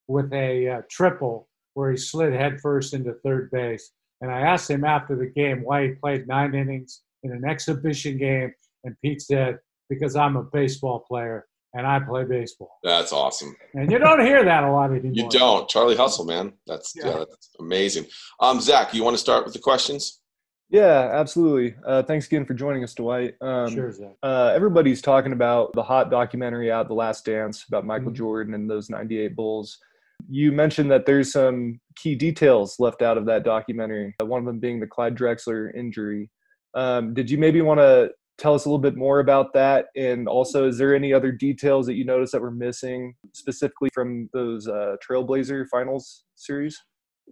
with 0.06 0.31
a 0.35 0.69
uh, 0.69 0.82
triple 0.91 1.49
where 1.75 1.91
he 1.91 1.97
slid 1.97 2.32
headfirst 2.35 2.93
into 2.93 3.15
third 3.25 3.50
base. 3.50 3.91
And 4.21 4.31
I 4.31 4.41
asked 4.41 4.71
him 4.71 4.85
after 4.85 5.17
the 5.17 5.27
game 5.27 5.62
why 5.65 5.87
he 5.87 5.93
played 5.93 6.29
nine 6.29 6.55
innings 6.55 7.00
in 7.23 7.32
an 7.32 7.44
exhibition 7.49 8.19
game, 8.19 8.53
and 8.85 8.94
Pete 9.03 9.23
said, 9.23 9.59
"Because 9.88 10.15
I'm 10.15 10.37
a 10.37 10.43
baseball 10.43 11.00
player 11.09 11.47
and 11.73 11.87
I 11.87 12.00
play 12.00 12.25
baseball." 12.25 12.77
That's 12.82 13.15
awesome. 13.15 13.56
And 13.73 13.91
you 13.91 13.99
don't 13.99 14.21
hear 14.21 14.44
that 14.44 14.62
a 14.65 14.71
lot 14.71 14.91
anymore. 14.91 15.12
You 15.15 15.29
don't. 15.31 15.69
Charlie 15.71 15.97
Hustle, 15.97 16.26
man. 16.26 16.53
That's 16.67 16.93
yeah, 16.94 17.06
Yeah. 17.06 17.19
that's 17.31 17.49
amazing. 17.59 18.06
Um, 18.41 18.61
Zach, 18.61 18.93
you 18.93 19.03
want 19.05 19.15
to 19.15 19.19
start 19.21 19.44
with 19.44 19.55
the 19.55 19.59
questions? 19.61 20.20
Yeah, 20.71 21.11
absolutely. 21.13 21.75
Uh, 21.85 22.03
thanks 22.05 22.27
again 22.27 22.45
for 22.45 22.55
joining 22.55 22.85
us, 22.85 22.95
Dwight. 22.95 23.35
Um, 23.41 23.69
Sure, 23.71 23.91
Zach. 23.91 24.15
uh, 24.23 24.53
everybody's 24.55 25.03
talking 25.03 25.33
about 25.33 25.73
the 25.73 25.83
hot 25.83 26.11
documentary 26.11 26.71
out, 26.71 26.87
The 26.87 26.95
Last 26.95 27.25
Dance, 27.25 27.65
about 27.67 27.85
Michael 27.85 28.12
Mhm. 28.12 28.17
Jordan 28.17 28.55
and 28.55 28.71
those 28.71 28.89
98 28.89 29.35
Bulls. 29.35 29.79
You 30.29 30.53
mentioned 30.53 30.89
that 30.93 31.07
there's 31.07 31.33
some 31.33 31.81
key 31.97 32.15
details 32.15 32.79
left 32.79 33.03
out 33.03 33.19
of 33.19 33.27
that 33.27 33.43
documentary, 33.43 34.15
uh, 34.23 34.27
one 34.27 34.39
of 34.39 34.47
them 34.47 34.61
being 34.61 34.79
the 34.79 34.87
Clyde 34.87 35.17
Drexler 35.17 35.75
injury. 35.75 36.31
Um, 36.75 37.15
did 37.15 37.29
you 37.31 37.39
maybe 37.39 37.62
want 37.62 37.81
to 37.81 38.12
tell 38.39 38.55
us 38.55 38.65
a 38.65 38.69
little 38.69 38.79
bit 38.79 38.97
more 38.97 39.19
about 39.19 39.53
that? 39.55 39.87
And 39.97 40.29
also, 40.29 40.69
is 40.69 40.79
there 40.79 40.95
any 40.95 41.12
other 41.12 41.33
details 41.33 41.85
that 41.87 41.95
you 41.95 42.05
noticed 42.05 42.33
that 42.33 42.43
were 42.43 42.50
missing, 42.53 43.15
specifically 43.33 43.89
from 43.93 44.31
those 44.33 44.69
uh, 44.69 44.97
Trailblazer 45.05 45.67
finals 45.69 46.25
series? 46.37 46.81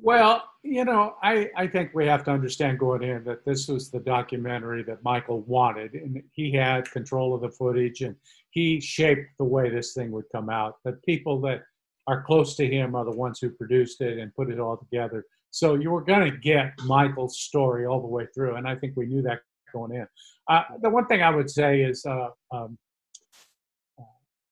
Well, 0.01 0.45
you 0.63 0.85
know, 0.85 1.17
I, 1.23 1.51
I 1.57 1.67
think 1.67 1.91
we 1.95 2.07
have 2.07 2.25
to 2.25 2.31
understand 2.31 2.79
going 2.79 3.03
in 3.03 3.25
that 3.25 3.45
this 3.45 3.69
was 3.69 3.91
the 3.91 4.01
documentary 4.01 4.83
that 4.85 5.03
Michael 5.03 5.41
wanted, 5.43 5.95
and 5.95 6.23
he 6.33 6.53
had 6.53 6.91
control 6.91 7.35
of 7.35 7.41
the 7.41 7.51
footage, 7.51 8.03
and 8.03 8.15
he 8.51 8.81
shaped 8.81 9.27
the 9.39 9.45
way 9.45 9.71
this 9.71 9.95
thing 9.95 10.11
would 10.13 10.27
come 10.31 10.51
out. 10.51 10.77
The 10.85 10.93
people 11.05 11.41
that 11.43 11.63
are 12.07 12.23
close 12.23 12.55
to 12.57 12.67
him 12.67 12.95
are 12.95 13.05
the 13.05 13.11
ones 13.17 13.39
who 13.41 13.51
produced 13.51 14.01
it 14.01 14.19
and 14.19 14.35
put 14.35 14.51
it 14.51 14.61
all 14.61 14.77
together. 14.77 15.25
So 15.51 15.75
you 15.75 15.91
were 15.91 16.05
going 16.05 16.31
to 16.31 16.37
get 16.37 16.73
Michael's 16.85 17.41
story 17.41 17.87
all 17.87 18.01
the 18.01 18.07
way 18.07 18.27
through, 18.35 18.57
and 18.57 18.69
I 18.69 18.77
think 18.77 18.95
we 18.97 19.07
knew 19.07 19.23
that 19.23 19.41
going 19.73 19.93
in. 19.93 20.07
Uh, 20.49 20.63
the 20.81 20.91
one 20.91 21.07
thing 21.07 21.23
I 21.23 21.31
would 21.31 21.51
say 21.51 21.83
is 21.83 22.07
uh, 22.07 22.29
um, 22.51 22.79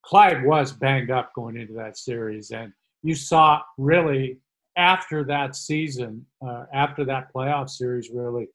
Clyde 0.03 0.45
was 0.45 0.71
banged 0.71 1.11
up 1.11 1.33
going 1.33 1.57
into 1.57 1.73
that 1.73 1.97
series, 1.97 2.51
and 2.51 2.73
you 3.03 3.15
saw 3.15 3.61
really 3.77 4.39
after 4.77 5.23
that 5.25 5.55
season, 5.55 6.25
uh, 6.45 6.65
after 6.73 7.03
that 7.05 7.33
playoff 7.33 7.69
series, 7.69 8.09
really, 8.13 8.47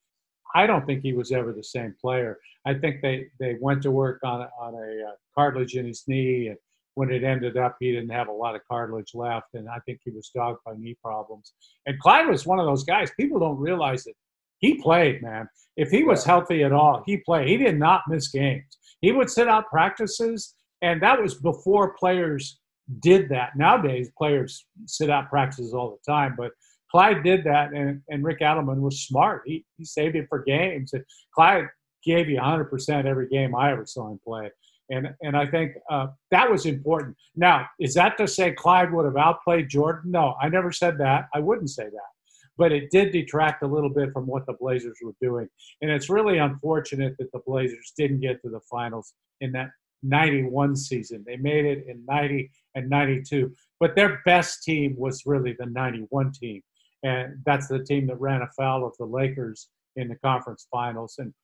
I 0.54 0.66
don't 0.66 0.86
think 0.86 1.02
he 1.02 1.12
was 1.12 1.32
ever 1.32 1.52
the 1.52 1.64
same 1.64 1.94
player. 2.00 2.38
I 2.64 2.74
think 2.74 3.02
they, 3.02 3.26
they 3.40 3.56
went 3.60 3.82
to 3.82 3.90
work 3.90 4.20
on 4.22 4.42
a, 4.42 4.50
on 4.58 4.74
a 4.74 5.08
uh, 5.08 5.12
cartilage 5.34 5.74
in 5.74 5.86
his 5.86 6.04
knee, 6.06 6.48
and 6.48 6.56
when 6.94 7.10
it 7.10 7.24
ended 7.24 7.56
up, 7.56 7.76
he 7.80 7.90
didn't 7.90 8.10
have 8.10 8.28
a 8.28 8.32
lot 8.32 8.54
of 8.54 8.60
cartilage 8.70 9.14
left, 9.14 9.54
and 9.54 9.68
I 9.68 9.78
think 9.86 10.00
he 10.04 10.10
was 10.10 10.30
dogged 10.34 10.60
by 10.64 10.74
knee 10.76 10.96
problems. 11.02 11.54
And 11.86 11.98
Clyde 11.98 12.28
was 12.28 12.46
one 12.46 12.60
of 12.60 12.66
those 12.66 12.84
guys. 12.84 13.10
People 13.18 13.40
don't 13.40 13.58
realize 13.58 14.06
it. 14.06 14.14
He 14.58 14.74
played, 14.80 15.22
man. 15.22 15.48
If 15.76 15.90
he 15.90 16.04
was 16.04 16.24
healthy 16.24 16.62
at 16.62 16.72
all, 16.72 17.02
he 17.04 17.16
played. 17.16 17.48
He 17.48 17.56
did 17.56 17.78
not 17.78 18.02
miss 18.08 18.28
games. 18.28 18.78
He 19.00 19.10
would 19.10 19.30
sit 19.30 19.48
out 19.48 19.68
practices, 19.68 20.54
and 20.82 21.02
that 21.02 21.20
was 21.20 21.34
before 21.34 21.94
players 21.94 22.60
did 23.00 23.28
that. 23.30 23.50
Nowadays, 23.56 24.10
players 24.16 24.66
sit 24.86 25.10
out 25.10 25.30
practices 25.30 25.72
all 25.72 25.90
the 25.90 26.12
time, 26.12 26.34
but 26.36 26.52
Clyde 26.92 27.22
did 27.22 27.42
that, 27.44 27.72
and, 27.72 28.02
and 28.10 28.22
Rick 28.22 28.40
Adelman 28.40 28.80
was 28.80 29.06
smart. 29.06 29.42
He, 29.46 29.64
he 29.78 29.84
saved 29.84 30.14
it 30.14 30.26
for 30.28 30.42
games. 30.42 30.92
And 30.92 31.02
Clyde 31.34 31.64
gave 32.04 32.28
you 32.28 32.38
100% 32.38 33.06
every 33.06 33.28
game 33.28 33.54
I 33.54 33.72
ever 33.72 33.86
saw 33.86 34.10
him 34.10 34.20
play. 34.22 34.50
And, 34.90 35.08
and 35.22 35.34
I 35.34 35.46
think 35.46 35.72
uh, 35.90 36.08
that 36.30 36.50
was 36.50 36.66
important. 36.66 37.16
Now, 37.34 37.66
is 37.80 37.94
that 37.94 38.18
to 38.18 38.28
say 38.28 38.52
Clyde 38.52 38.92
would 38.92 39.06
have 39.06 39.16
outplayed 39.16 39.70
Jordan? 39.70 40.10
No, 40.10 40.34
I 40.40 40.50
never 40.50 40.70
said 40.70 40.98
that. 40.98 41.28
I 41.34 41.40
wouldn't 41.40 41.70
say 41.70 41.84
that. 41.84 42.10
But 42.58 42.72
it 42.72 42.90
did 42.90 43.12
detract 43.12 43.62
a 43.62 43.66
little 43.66 43.88
bit 43.88 44.12
from 44.12 44.26
what 44.26 44.44
the 44.44 44.52
Blazers 44.60 44.98
were 45.02 45.14
doing. 45.22 45.48
And 45.80 45.90
it's 45.90 46.10
really 46.10 46.36
unfortunate 46.36 47.14
that 47.18 47.32
the 47.32 47.40
Blazers 47.46 47.94
didn't 47.96 48.20
get 48.20 48.42
to 48.42 48.50
the 48.50 48.60
finals 48.70 49.14
in 49.40 49.52
that 49.52 49.70
91 50.02 50.76
season. 50.76 51.24
They 51.26 51.36
made 51.36 51.64
it 51.64 51.86
in 51.88 52.04
90 52.06 52.50
and 52.74 52.88
92. 52.88 53.52
But 53.80 53.96
their 53.96 54.20
best 54.24 54.62
team 54.62 54.94
was 54.96 55.22
really 55.26 55.54
the 55.58 55.66
91 55.66 56.32
team. 56.32 56.62
And 57.02 57.42
that's 57.44 57.68
the 57.68 57.82
team 57.82 58.06
that 58.06 58.20
ran 58.20 58.42
afoul 58.42 58.86
of 58.86 58.96
the 58.98 59.04
Lakers 59.04 59.68
in 59.96 60.08
the 60.08 60.16
conference 60.16 60.66
finals. 60.70 61.16
And 61.18 61.34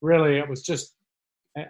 really, 0.00 0.38
it 0.38 0.48
was 0.48 0.62
just, 0.62 0.94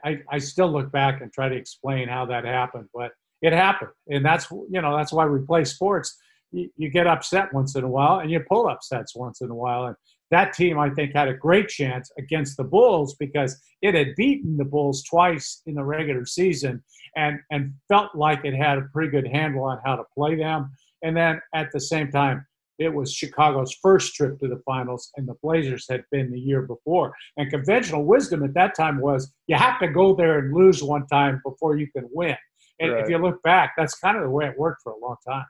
I, 0.04 0.18
I 0.30 0.38
still 0.38 0.70
look 0.70 0.92
back 0.92 1.23
and 1.23 1.32
try 1.32 1.49
to 1.49 1.56
explain 1.56 2.09
how 2.09 2.26
that 2.26 2.44
happened, 2.44 2.88
but 2.92 3.12
it 3.40 3.52
happened. 3.52 3.92
And 4.09 4.25
that's, 4.25 4.50
you 4.50 4.82
know, 4.82 4.97
that's 4.97 5.12
why 5.12 5.26
we 5.26 5.40
play 5.40 5.64
sports. 5.64 6.18
You, 6.52 6.68
you 6.76 6.90
get 6.90 7.06
upset 7.06 7.52
once 7.54 7.75
in 7.76 7.85
a 7.85 7.88
while 7.88 8.18
and 8.18 8.30
you 8.30 8.40
pull 8.40 8.68
upsets 8.68 9.16
once 9.16 9.40
in 9.40 9.50
a 9.50 9.54
while. 9.54 9.87
And 9.87 9.97
that 10.31 10.53
team, 10.53 10.79
I 10.79 10.91
think, 10.91 11.13
had 11.15 11.29
a 11.29 11.35
great 11.35 11.69
chance 11.69 12.11
against 12.19 12.57
the 12.57 12.65
Bulls 12.65 13.15
because 13.17 13.61
it 13.83 13.95
had 13.95 14.15
beaten 14.17 14.57
the 14.57 14.65
Bulls 14.65 15.03
twice 15.03 15.63
in 15.67 15.75
the 15.75 15.85
regular 15.85 16.25
season 16.25 16.83
and, 17.17 17.41
and 17.51 17.75
felt 17.89 18.15
like 18.15 18.45
it 18.45 18.55
had 18.55 18.79
a 18.79 18.89
pretty 18.93 19.11
good 19.11 19.27
handle 19.27 19.65
on 19.65 19.79
how 19.85 19.97
to 19.97 20.05
play 20.15 20.37
them. 20.37 20.73
And 21.03 21.17
then 21.17 21.41
at 21.55 21.73
the 21.73 21.81
same 21.81 22.11
time, 22.11 22.47
it 22.79 22.95
was 22.95 23.13
Chicago's 23.13 23.75
first 23.83 24.15
trip 24.15 24.39
to 24.41 24.49
the 24.49 24.63
finals, 24.65 25.11
and 25.17 25.29
the 25.29 25.35
Blazers 25.43 25.87
had 25.89 26.03
been 26.11 26.33
the 26.33 26.41
year 26.41 26.63
before. 26.63 27.13
And 27.37 27.51
conventional 27.51 28.05
wisdom 28.07 28.43
at 28.43 28.55
that 28.55 28.75
time 28.75 29.01
was 29.01 29.31
you 29.49 29.57
have 29.57 29.79
to 29.81 29.89
go 29.89 30.15
there 30.15 30.39
and 30.39 30.55
lose 30.55 30.83
one 30.83 31.07
time 31.07 31.43
before 31.45 31.77
you 31.77 31.91
can 31.93 32.09
win. 32.11 32.37
And 32.81 32.93
right. 32.93 33.05
if 33.05 33.11
you 33.11 33.19
look 33.19 33.43
back, 33.43 33.75
that's 33.77 33.99
kind 33.99 34.17
of 34.17 34.23
the 34.23 34.31
way 34.31 34.47
it 34.47 34.59
worked 34.59 34.81
for 34.83 34.93
a 34.93 34.99
long 34.99 35.17
time. 35.29 35.45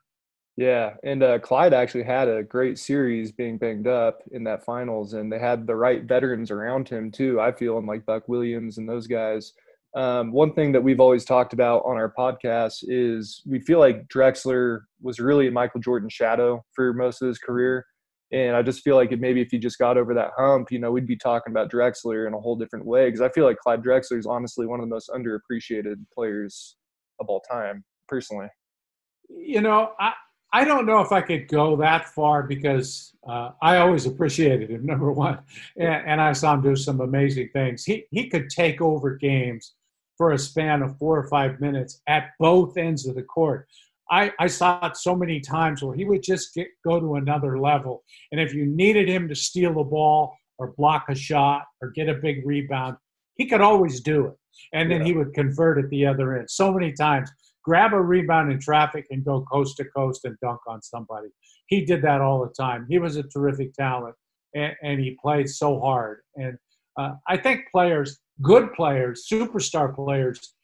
Yeah, 0.57 0.95
and 1.05 1.23
uh, 1.23 1.39
Clyde 1.39 1.73
actually 1.73 2.03
had 2.03 2.29
a 2.29 2.43
great 2.43 2.79
series 2.79 3.33
being 3.33 3.57
banged 3.57 3.87
up 3.87 4.23
in 4.33 4.45
that 4.45 4.65
finals, 4.65 5.15
and 5.15 5.33
they 5.33 5.39
had 5.39 5.67
the 5.67 5.77
right 5.77 6.05
veterans 6.05 6.51
around 6.51 6.89
him 6.89 7.11
too. 7.11 7.41
I 7.41 7.53
feel, 7.53 7.79
and 7.79 7.87
like 7.87 8.05
Buck 8.05 8.29
Williams 8.29 8.79
and 8.79 8.89
those 8.89 9.07
guys. 9.07 9.53
Um, 9.97 10.33
one 10.33 10.53
thing 10.53 10.71
that 10.73 10.83
we've 10.83 11.01
always 11.01 11.25
talked 11.25 11.53
about 11.53 11.83
on 11.85 11.97
our 11.97 12.13
podcast 12.17 12.85
is 12.87 13.43
we 13.47 13.61
feel 13.61 13.81
like 13.81 14.07
Drexler 14.09 14.83
was 15.03 15.19
really 15.19 15.47
in 15.47 15.53
Michael 15.53 15.81
Jordan's 15.81 16.13
shadow 16.13 16.65
for 16.75 16.93
most 16.93 17.23
of 17.23 17.29
his 17.29 17.39
career. 17.39 17.85
And 18.33 18.55
I 18.55 18.63
just 18.63 18.83
feel 18.83 18.95
like 18.95 19.11
maybe 19.19 19.41
if 19.41 19.51
he 19.51 19.59
just 19.59 19.79
got 19.79 19.99
over 19.99 20.15
that 20.15 20.31
hump, 20.37 20.71
you 20.71 20.79
know, 20.79 20.93
we'd 20.93 21.07
be 21.07 21.17
talking 21.17 21.51
about 21.51 21.73
Drexler 21.73 22.29
in 22.29 22.35
a 22.35 22.39
whole 22.39 22.55
different 22.55 22.87
way. 22.87 23.07
Because 23.09 23.21
I 23.21 23.29
feel 23.31 23.45
like 23.45 23.59
Clyde 23.59 23.83
Drexler 23.83 24.19
is 24.19 24.27
honestly 24.27 24.67
one 24.67 24.79
of 24.79 24.87
the 24.87 24.95
most 24.95 25.11
underappreciated 25.11 25.97
players 26.15 26.77
of 27.19 27.27
all 27.29 27.41
time, 27.51 27.83
personally. 28.07 28.47
You 29.29 29.61
know, 29.61 29.93
I, 29.99 30.13
I 30.53 30.65
don't 30.65 30.87
know 30.87 31.01
if 31.01 31.13
I 31.13 31.21
could 31.21 31.49
go 31.49 31.77
that 31.77 32.09
far 32.09 32.43
because 32.43 33.13
uh, 33.29 33.51
I 33.63 33.77
always 33.79 34.07
appreciated 34.07 34.71
him, 34.71 34.85
number 34.87 35.13
one. 35.13 35.39
And, 35.77 36.07
and 36.07 36.21
I 36.21 36.33
saw 36.33 36.55
him 36.55 36.63
do 36.63 36.77
some 36.77 37.01
amazing 37.01 37.51
things. 37.53 37.85
He, 37.85 38.05
he 38.11 38.29
could 38.29 38.51
take 38.51 38.81
over 38.81 39.17
games 39.17 39.75
for 40.17 40.33
a 40.33 40.39
span 40.39 40.83
of 40.83 40.99
four 40.99 41.19
or 41.19 41.29
five 41.29 41.61
minutes 41.61 42.03
at 42.07 42.31
both 42.39 42.77
ends 42.77 43.07
of 43.07 43.15
the 43.15 43.23
court. 43.23 43.67
I, 44.11 44.33
I 44.41 44.49
saw 44.49 44.85
it 44.87 44.97
so 44.97 45.15
many 45.15 45.41
times 45.41 45.83
where 45.83 45.95
he 45.95 46.05
would 46.05 46.23
just 46.23 46.53
get, 46.53 46.67
go 46.85 46.99
to 46.99 47.15
another 47.15 47.61
level. 47.61 48.03
And 48.33 48.41
if 48.41 48.53
you 48.53 48.67
needed 48.67 49.09
him 49.09 49.29
to 49.29 49.37
steal 49.37 49.75
the 49.75 49.85
ball 49.85 50.37
or 50.59 50.75
block 50.77 51.07
a 51.09 51.15
shot 51.15 51.63
or 51.81 51.91
get 51.91 52.09
a 52.09 52.15
big 52.15 52.45
rebound, 52.45 52.97
he 53.37 53.47
could 53.47 53.61
always 53.61 54.01
do 54.01 54.27
it. 54.27 54.35
And 54.73 54.91
then 54.91 55.01
yeah. 55.01 55.07
he 55.07 55.13
would 55.13 55.33
convert 55.33 55.83
at 55.83 55.89
the 55.91 56.05
other 56.07 56.37
end 56.37 56.51
so 56.51 56.73
many 56.73 56.93
times. 56.93 57.31
Grab 57.65 57.93
a 57.93 58.01
rebound 58.01 58.51
in 58.51 58.59
traffic 58.59 59.07
and 59.11 59.25
go 59.25 59.43
coast 59.43 59.77
to 59.77 59.85
coast 59.85 60.25
and 60.25 60.37
dunk 60.43 60.61
on 60.67 60.83
somebody. 60.83 61.29
He 61.67 61.85
did 61.85 62.03
that 62.03 62.21
all 62.21 62.41
the 62.41 62.53
time. 62.53 62.87
He 62.89 62.99
was 62.99 63.17
a 63.17 63.23
terrific 63.23 63.75
talent 63.75 64.15
and, 64.55 64.75
and 64.83 65.01
he 65.01 65.17
played 65.23 65.49
so 65.49 65.81
hard. 65.81 66.21
And 66.37 66.57
uh, 66.99 67.13
I 67.29 67.37
think 67.37 67.65
players, 67.71 68.19
good 68.43 68.73
players, 68.73 69.27
superstar 69.31 69.95
players, 69.95 70.55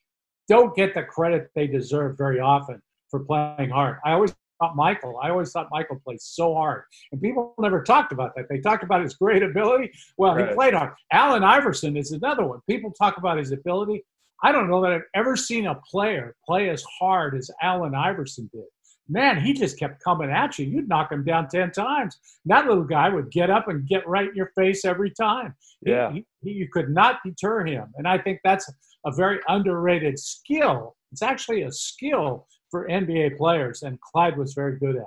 don't 0.48 0.74
get 0.76 0.94
the 0.94 1.02
credit 1.02 1.50
they 1.54 1.66
deserve 1.66 2.16
very 2.18 2.40
often 2.40 2.80
for 3.10 3.20
playing 3.20 3.70
hard. 3.70 3.98
I 4.04 4.12
always 4.12 4.34
thought 4.60 4.76
Michael, 4.76 5.18
I 5.22 5.30
always 5.30 5.52
thought 5.52 5.68
Michael 5.70 6.00
played 6.04 6.20
so 6.20 6.54
hard. 6.54 6.84
And 7.12 7.20
people 7.20 7.54
never 7.58 7.82
talked 7.82 8.12
about 8.12 8.34
that. 8.36 8.46
They 8.48 8.60
talked 8.60 8.84
about 8.84 9.02
his 9.02 9.14
great 9.14 9.42
ability. 9.42 9.92
Well, 10.16 10.34
right. 10.34 10.48
he 10.48 10.54
played 10.54 10.74
hard. 10.74 10.94
Allen 11.12 11.44
Iverson 11.44 11.96
is 11.96 12.12
another 12.12 12.46
one. 12.46 12.60
People 12.68 12.92
talk 12.92 13.18
about 13.18 13.38
his 13.38 13.52
ability. 13.52 14.04
I 14.42 14.52
don't 14.52 14.68
know 14.68 14.82
that 14.82 14.92
I've 14.92 15.02
ever 15.14 15.36
seen 15.36 15.66
a 15.66 15.80
player 15.90 16.36
play 16.44 16.68
as 16.68 16.84
hard 16.98 17.36
as 17.36 17.50
Allen 17.62 17.94
Iverson 17.94 18.50
did 18.52 18.64
man, 19.08 19.40
he 19.40 19.52
just 19.52 19.78
kept 19.78 20.02
coming 20.02 20.30
at 20.30 20.58
you. 20.58 20.66
You'd 20.66 20.88
knock 20.88 21.12
him 21.12 21.24
down 21.24 21.48
10 21.48 21.72
times. 21.72 22.18
That 22.46 22.66
little 22.66 22.84
guy 22.84 23.08
would 23.08 23.30
get 23.30 23.50
up 23.50 23.68
and 23.68 23.86
get 23.86 24.06
right 24.06 24.28
in 24.28 24.34
your 24.34 24.52
face 24.56 24.84
every 24.84 25.10
time. 25.10 25.54
Yeah. 25.84 26.12
He, 26.12 26.26
he, 26.42 26.50
you 26.50 26.68
could 26.68 26.90
not 26.90 27.20
deter 27.24 27.64
him. 27.64 27.92
And 27.96 28.08
I 28.08 28.18
think 28.18 28.40
that's 28.42 28.70
a 29.04 29.12
very 29.12 29.40
underrated 29.48 30.18
skill. 30.18 30.96
It's 31.12 31.22
actually 31.22 31.62
a 31.62 31.72
skill 31.72 32.46
for 32.70 32.88
NBA 32.88 33.36
players, 33.36 33.82
and 33.82 34.00
Clyde 34.00 34.36
was 34.36 34.54
very 34.54 34.78
good 34.78 34.96
at 34.96 35.02
it. 35.02 35.06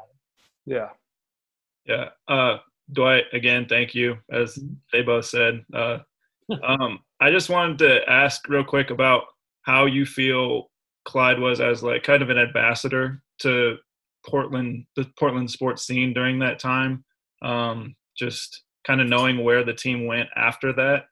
Yeah. 0.65 0.89
Yeah. 1.85 2.09
Uh, 2.27 2.57
Dwight, 2.93 3.25
again, 3.33 3.65
thank 3.67 3.93
you. 3.93 4.17
As 4.31 4.57
they 4.93 5.01
both 5.01 5.25
said, 5.25 5.63
uh, 5.73 5.99
um, 6.63 6.99
I 7.19 7.31
just 7.31 7.49
wanted 7.49 7.77
to 7.79 8.09
ask 8.09 8.47
real 8.47 8.63
quick 8.63 8.89
about 8.89 9.23
how 9.63 9.85
you 9.85 10.05
feel 10.05 10.69
Clyde 11.05 11.39
was 11.39 11.61
as 11.61 11.83
like 11.83 12.03
kind 12.03 12.21
of 12.21 12.29
an 12.29 12.37
ambassador 12.37 13.21
to 13.41 13.77
Portland, 14.25 14.85
the 14.95 15.05
Portland 15.17 15.49
sports 15.49 15.85
scene 15.85 16.13
during 16.13 16.39
that 16.39 16.59
time. 16.59 17.03
Um, 17.41 17.95
just 18.17 18.63
kind 18.85 19.01
of 19.01 19.07
knowing 19.07 19.43
where 19.43 19.63
the 19.63 19.73
team 19.73 20.05
went 20.05 20.29
after 20.35 20.73
that 20.73 21.05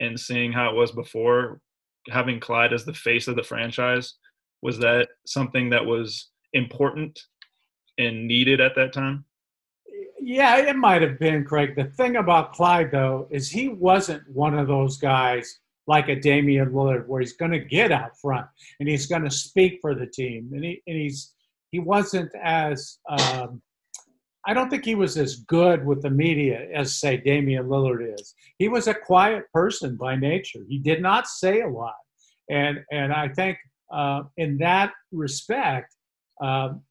and 0.00 0.18
seeing 0.18 0.52
how 0.52 0.70
it 0.70 0.76
was 0.76 0.92
before, 0.92 1.60
having 2.08 2.40
Clyde 2.40 2.72
as 2.72 2.84
the 2.84 2.94
face 2.94 3.28
of 3.28 3.36
the 3.36 3.42
franchise, 3.42 4.14
was 4.62 4.78
that 4.78 5.08
something 5.26 5.70
that 5.70 5.84
was 5.84 6.28
important 6.52 7.18
and 7.98 8.26
needed 8.26 8.60
at 8.60 8.74
that 8.76 8.92
time? 8.92 9.24
Yeah, 10.22 10.58
it 10.58 10.76
might 10.76 11.00
have 11.02 11.18
been, 11.18 11.44
Craig. 11.44 11.74
The 11.76 11.84
thing 11.84 12.16
about 12.16 12.52
Clyde, 12.52 12.90
though, 12.92 13.26
is 13.30 13.50
he 13.50 13.68
wasn't 13.68 14.22
one 14.28 14.58
of 14.58 14.68
those 14.68 14.98
guys 14.98 15.60
like 15.86 16.08
a 16.08 16.14
Damian 16.14 16.70
Lillard 16.70 17.06
where 17.06 17.20
he's 17.20 17.32
going 17.32 17.50
to 17.52 17.58
get 17.58 17.90
out 17.90 18.16
front 18.20 18.46
and 18.78 18.88
he's 18.88 19.06
going 19.06 19.24
to 19.24 19.30
speak 19.30 19.78
for 19.80 19.94
the 19.94 20.06
team. 20.06 20.50
And, 20.52 20.64
he, 20.64 20.82
and 20.86 20.96
he's 20.96 21.32
he 21.70 21.78
wasn't 21.78 22.30
as 22.42 22.98
um, 23.08 23.62
I 24.46 24.54
don't 24.54 24.70
think 24.70 24.84
he 24.84 24.94
was 24.94 25.16
as 25.16 25.36
good 25.36 25.84
with 25.84 26.02
the 26.02 26.10
media 26.10 26.68
as 26.74 26.96
say 26.96 27.16
Damian 27.16 27.66
Lillard 27.66 28.14
is. 28.18 28.34
He 28.58 28.68
was 28.68 28.86
a 28.86 28.94
quiet 28.94 29.44
person 29.52 29.96
by 29.96 30.16
nature. 30.16 30.60
He 30.68 30.78
did 30.78 31.02
not 31.02 31.26
say 31.26 31.60
a 31.62 31.68
lot, 31.68 31.94
and 32.48 32.80
and 32.90 33.12
I 33.12 33.28
think 33.28 33.58
uh, 33.92 34.22
in 34.36 34.58
that 34.58 34.92
respect, 35.12 35.94
um, 36.40 36.82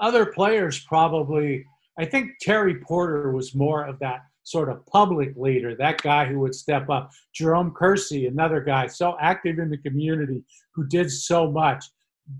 other 0.00 0.26
players 0.26 0.80
probably. 0.80 1.64
I 1.98 2.04
think 2.04 2.32
Terry 2.40 2.80
Porter 2.80 3.32
was 3.32 3.54
more 3.54 3.84
of 3.86 3.98
that 4.00 4.20
sort 4.42 4.68
of 4.68 4.84
public 4.86 5.34
leader, 5.36 5.74
that 5.74 6.02
guy 6.02 6.26
who 6.26 6.38
would 6.40 6.54
step 6.54 6.88
up. 6.88 7.10
Jerome 7.34 7.72
Kersey, 7.72 8.26
another 8.26 8.60
guy 8.60 8.86
so 8.86 9.16
active 9.20 9.58
in 9.58 9.70
the 9.70 9.78
community 9.78 10.44
who 10.74 10.86
did 10.86 11.10
so 11.10 11.50
much 11.50 11.84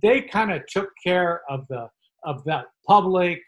they 0.02 0.22
kind 0.22 0.52
of 0.52 0.66
took 0.66 0.90
care 1.02 1.42
of 1.48 1.66
the 1.68 1.88
of 2.24 2.44
that 2.44 2.66
public 2.86 3.40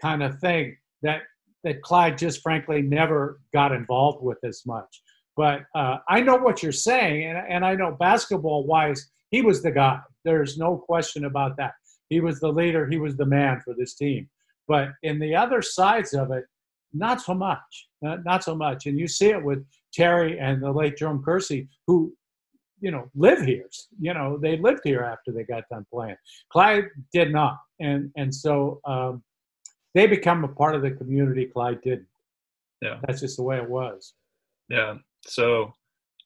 kind 0.00 0.22
of 0.22 0.38
thing 0.40 0.76
that 1.02 1.22
that 1.64 1.82
Clyde 1.82 2.18
just 2.18 2.42
frankly 2.42 2.82
never 2.82 3.40
got 3.52 3.72
involved 3.72 4.22
with 4.22 4.38
as 4.44 4.62
much. 4.66 5.02
But 5.36 5.62
uh, 5.74 5.98
I 6.08 6.20
know 6.20 6.36
what 6.36 6.62
you're 6.62 6.72
saying, 6.72 7.24
and, 7.24 7.38
and 7.48 7.64
I 7.64 7.74
know 7.74 7.96
basketball 7.98 8.66
wise, 8.66 9.10
he 9.30 9.42
was 9.42 9.62
the 9.62 9.70
guy. 9.70 9.98
There's 10.24 10.56
no 10.56 10.76
question 10.76 11.24
about 11.24 11.56
that. 11.56 11.72
He 12.08 12.20
was 12.20 12.40
the 12.40 12.52
leader. 12.52 12.88
He 12.88 12.98
was 12.98 13.16
the 13.16 13.26
man 13.26 13.60
for 13.64 13.74
this 13.74 13.94
team. 13.94 14.28
But 14.68 14.90
in 15.02 15.18
the 15.18 15.34
other 15.34 15.62
sides 15.62 16.12
of 16.14 16.30
it, 16.30 16.44
not 16.92 17.20
so 17.20 17.34
much. 17.34 17.88
Uh, 18.06 18.16
not 18.24 18.42
so 18.44 18.54
much. 18.54 18.86
And 18.86 18.98
you 18.98 19.06
see 19.08 19.28
it 19.28 19.42
with 19.42 19.64
Terry 19.92 20.38
and 20.38 20.62
the 20.62 20.70
late 20.70 20.96
Jerome 20.96 21.22
Kersey, 21.22 21.68
who 21.86 22.12
you 22.80 22.90
know, 22.90 23.10
live 23.14 23.42
here. 23.42 23.68
You 24.00 24.14
know, 24.14 24.38
they 24.38 24.58
lived 24.58 24.80
here 24.84 25.02
after 25.02 25.32
they 25.32 25.44
got 25.44 25.64
done 25.70 25.86
playing. 25.92 26.16
Clyde 26.50 26.84
did 27.12 27.32
not, 27.32 27.58
and 27.80 28.10
and 28.16 28.34
so 28.34 28.80
um, 28.84 29.22
they 29.94 30.06
become 30.06 30.44
a 30.44 30.48
part 30.48 30.74
of 30.74 30.82
the 30.82 30.90
community. 30.90 31.46
Clyde 31.46 31.80
didn't. 31.82 32.08
Yeah, 32.82 32.98
that's 33.06 33.20
just 33.20 33.36
the 33.36 33.42
way 33.42 33.56
it 33.56 33.68
was. 33.68 34.14
Yeah. 34.68 34.96
So, 35.26 35.72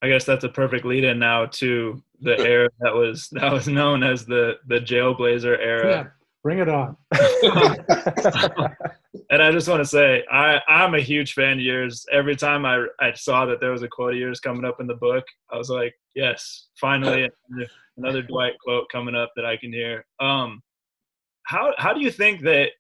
I 0.03 0.09
guess 0.09 0.25
that's 0.25 0.45
a 0.45 0.49
perfect 0.49 0.85
lead-in 0.85 1.19
now 1.19 1.47
to 1.47 2.03
the 2.21 2.39
era 2.47 2.69
that 2.81 2.95
was 2.95 3.29
that 3.33 3.53
was 3.53 3.69
known 3.69 4.03
as 4.03 4.27
the 4.27 4.59
the 4.67 4.81
Jailblazer 4.81 5.59
era. 5.59 6.13
Yeah, 6.41 6.43
bring 6.43 6.59
it 6.59 6.69
on. 6.69 6.97
and 9.31 9.43
I 9.43 9.53
just 9.53 9.69
want 9.69 9.81
to 9.81 9.87
say, 9.87 10.25
I, 10.31 10.61
I'm 10.69 10.95
a 10.95 11.01
huge 11.01 11.35
fan 11.35 11.59
of 11.59 11.65
yours. 11.65 12.07
Every 12.13 12.37
time 12.37 12.65
I, 12.65 12.87
I 13.01 13.13
saw 13.15 13.47
that 13.47 13.61
there 13.61 13.73
was 13.73 13.83
a 13.83 13.89
quote 13.89 14.15
of 14.15 14.19
yours 14.19 14.41
coming 14.41 14.65
up 14.65 14.81
in 14.81 14.87
the 14.87 14.95
book, 14.95 15.25
I 15.53 15.57
was 15.57 15.71
like, 15.71 15.95
yes, 16.15 16.69
finally 16.81 17.29
another 17.97 18.23
Dwight 18.23 18.55
quote 18.63 18.89
coming 18.91 19.15
up 19.15 19.33
that 19.37 19.45
I 19.45 19.57
can 19.57 19.73
hear. 19.73 20.05
Um, 20.21 20.63
how 21.45 21.75
how 21.79 21.93
do 21.93 22.01
you 22.01 22.11
think 22.11 22.43
that 22.43 22.71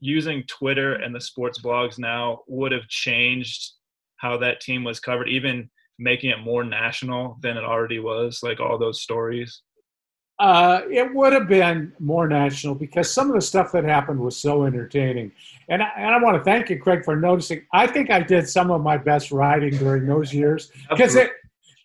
using 0.00 0.42
Twitter 0.44 0.94
and 0.94 1.14
the 1.14 1.20
sports 1.20 1.60
blogs 1.60 1.98
now 1.98 2.40
would 2.48 2.72
have 2.72 2.88
changed 2.88 3.72
how 4.16 4.36
that 4.38 4.60
team 4.60 4.84
was 4.84 4.98
covered, 5.00 5.28
even 5.28 5.70
making 5.98 6.30
it 6.30 6.40
more 6.40 6.64
national 6.64 7.38
than 7.40 7.56
it 7.56 7.64
already 7.64 7.98
was, 7.98 8.40
like 8.42 8.60
all 8.60 8.78
those 8.78 9.02
stories? 9.02 9.62
Uh, 10.42 10.82
it 10.90 11.14
would 11.14 11.32
have 11.32 11.46
been 11.46 11.92
more 12.00 12.26
national 12.26 12.74
because 12.74 13.08
some 13.08 13.28
of 13.28 13.34
the 13.36 13.40
stuff 13.40 13.70
that 13.70 13.84
happened 13.84 14.18
was 14.18 14.36
so 14.36 14.64
entertaining. 14.64 15.30
And 15.68 15.80
I, 15.80 15.88
and 15.96 16.12
I 16.12 16.20
want 16.20 16.36
to 16.36 16.42
thank 16.42 16.68
you, 16.68 16.80
Craig, 16.80 17.04
for 17.04 17.14
noticing. 17.14 17.64
I 17.72 17.86
think 17.86 18.10
I 18.10 18.18
did 18.18 18.48
some 18.48 18.72
of 18.72 18.82
my 18.82 18.96
best 18.96 19.30
writing 19.30 19.70
during 19.76 20.04
those 20.04 20.34
years 20.42 20.72
because 20.90 21.14
it, 21.14 21.30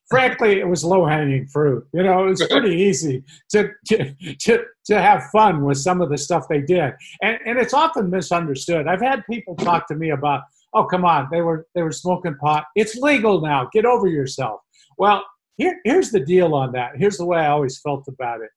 frankly, 0.09 0.59
it 0.59 0.67
was 0.67 0.83
low 0.83 1.05
hanging 1.05 1.45
fruit. 1.45 1.87
You 1.93 2.01
know, 2.01 2.25
it 2.25 2.29
was 2.29 2.47
pretty 2.49 2.75
easy 2.75 3.23
to, 3.51 3.69
to, 3.89 4.15
to, 4.39 4.63
to 4.85 5.01
have 5.01 5.25
fun 5.31 5.63
with 5.63 5.77
some 5.77 6.01
of 6.01 6.09
the 6.09 6.17
stuff 6.17 6.47
they 6.49 6.61
did. 6.61 6.95
And, 7.21 7.37
and 7.45 7.59
it's 7.59 7.75
often 7.75 8.09
misunderstood. 8.09 8.87
I've 8.87 9.01
had 9.01 9.23
people 9.29 9.55
talk 9.55 9.87
to 9.89 9.95
me 9.95 10.09
about, 10.09 10.41
oh, 10.73 10.85
come 10.85 11.05
on, 11.05 11.27
they 11.31 11.41
were, 11.41 11.67
they 11.75 11.83
were 11.83 11.91
smoking 11.91 12.35
pot. 12.37 12.65
It's 12.75 12.95
legal 12.95 13.39
now. 13.39 13.69
Get 13.71 13.85
over 13.85 14.07
yourself. 14.07 14.61
Well, 14.97 15.23
here, 15.57 15.79
here's 15.83 16.11
the 16.11 16.19
deal 16.19 16.53
on 16.53 16.71
that. 16.73 16.93
Here's 16.95 17.17
the 17.17 17.25
way 17.25 17.39
I 17.39 17.47
always 17.47 17.79
felt 17.79 18.07
about 18.07 18.41
it. 18.41 18.49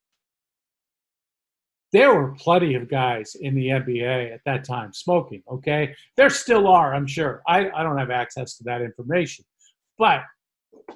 There 1.92 2.14
were 2.14 2.34
plenty 2.36 2.74
of 2.74 2.88
guys 2.88 3.34
in 3.40 3.54
the 3.54 3.66
NBA 3.68 4.32
at 4.32 4.40
that 4.46 4.64
time 4.64 4.92
smoking, 4.92 5.42
okay? 5.50 5.94
There 6.16 6.30
still 6.30 6.68
are, 6.68 6.94
I'm 6.94 7.06
sure. 7.06 7.42
I, 7.48 7.68
I 7.70 7.82
don't 7.82 7.98
have 7.98 8.10
access 8.10 8.56
to 8.58 8.64
that 8.64 8.80
information. 8.80 9.44
But 9.98 10.22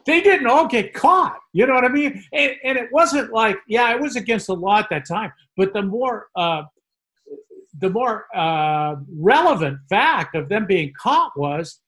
they 0.07 0.21
didn't 0.21 0.47
all 0.47 0.69
get 0.69 0.95
caught. 0.95 1.39
You 1.53 1.67
know 1.67 1.75
what 1.75 1.85
I 1.85 1.89
mean? 1.89 2.23
And, 2.33 2.53
and, 2.63 2.79
it 2.79 2.91
wasn't 2.93 3.33
like, 3.33 3.57
yeah, 3.67 3.93
it 3.93 4.01
was 4.01 4.15
against 4.15 4.47
the 4.47 4.55
law 4.55 4.79
at 4.79 4.89
that 4.91 5.07
time. 5.07 5.33
But 5.57 5.73
the 5.73 5.83
more 5.83 6.29
uh, 6.37 6.63
the 7.81 7.91
more 7.91 8.27
uh, 8.35 8.97
relevant 9.19 9.79
fact 9.89 10.37
of 10.37 10.49
them 10.49 10.67
being 10.67 10.93
caught 10.97 11.33
was 11.37 11.81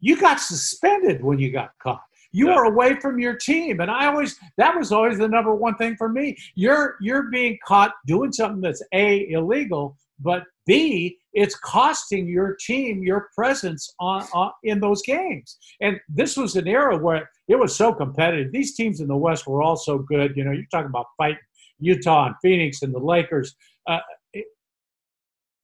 you 0.00 0.16
got 0.16 0.40
suspended 0.40 1.22
when 1.22 1.38
you 1.38 1.52
got 1.52 1.70
caught. 1.82 2.02
You 2.32 2.48
yeah. 2.48 2.54
are 2.54 2.64
away 2.64 2.98
from 3.00 3.18
your 3.18 3.34
team, 3.34 3.80
and 3.80 3.90
I 3.90 4.06
always 4.06 4.36
that 4.56 4.76
was 4.76 4.92
always 4.92 5.18
the 5.18 5.28
number 5.28 5.54
one 5.54 5.76
thing 5.76 5.96
for 5.96 6.08
me. 6.08 6.36
You're 6.54 6.96
you're 7.00 7.24
being 7.24 7.58
caught 7.66 7.92
doing 8.06 8.32
something 8.32 8.60
that's 8.60 8.82
a 8.92 9.28
illegal, 9.30 9.96
but 10.20 10.44
b 10.66 11.16
it's 11.32 11.56
costing 11.56 12.26
your 12.26 12.56
team 12.56 13.02
your 13.02 13.28
presence 13.34 13.92
on, 14.00 14.26
on 14.32 14.52
in 14.64 14.80
those 14.80 15.02
games. 15.02 15.58
And 15.80 16.00
this 16.08 16.36
was 16.36 16.56
an 16.56 16.66
era 16.66 16.96
where 16.96 17.28
it 17.48 17.56
was 17.56 17.74
so 17.74 17.92
competitive. 17.92 18.52
These 18.52 18.74
teams 18.74 19.00
in 19.00 19.08
the 19.08 19.16
West 19.16 19.46
were 19.46 19.62
all 19.62 19.76
so 19.76 19.98
good. 19.98 20.36
You 20.36 20.44
know, 20.44 20.52
you're 20.52 20.64
talking 20.70 20.88
about 20.88 21.06
fighting 21.16 21.38
Utah 21.78 22.26
and 22.26 22.34
Phoenix 22.42 22.82
and 22.82 22.94
the 22.94 22.98
Lakers. 22.98 23.54
Uh, 23.86 24.00
it, 24.32 24.46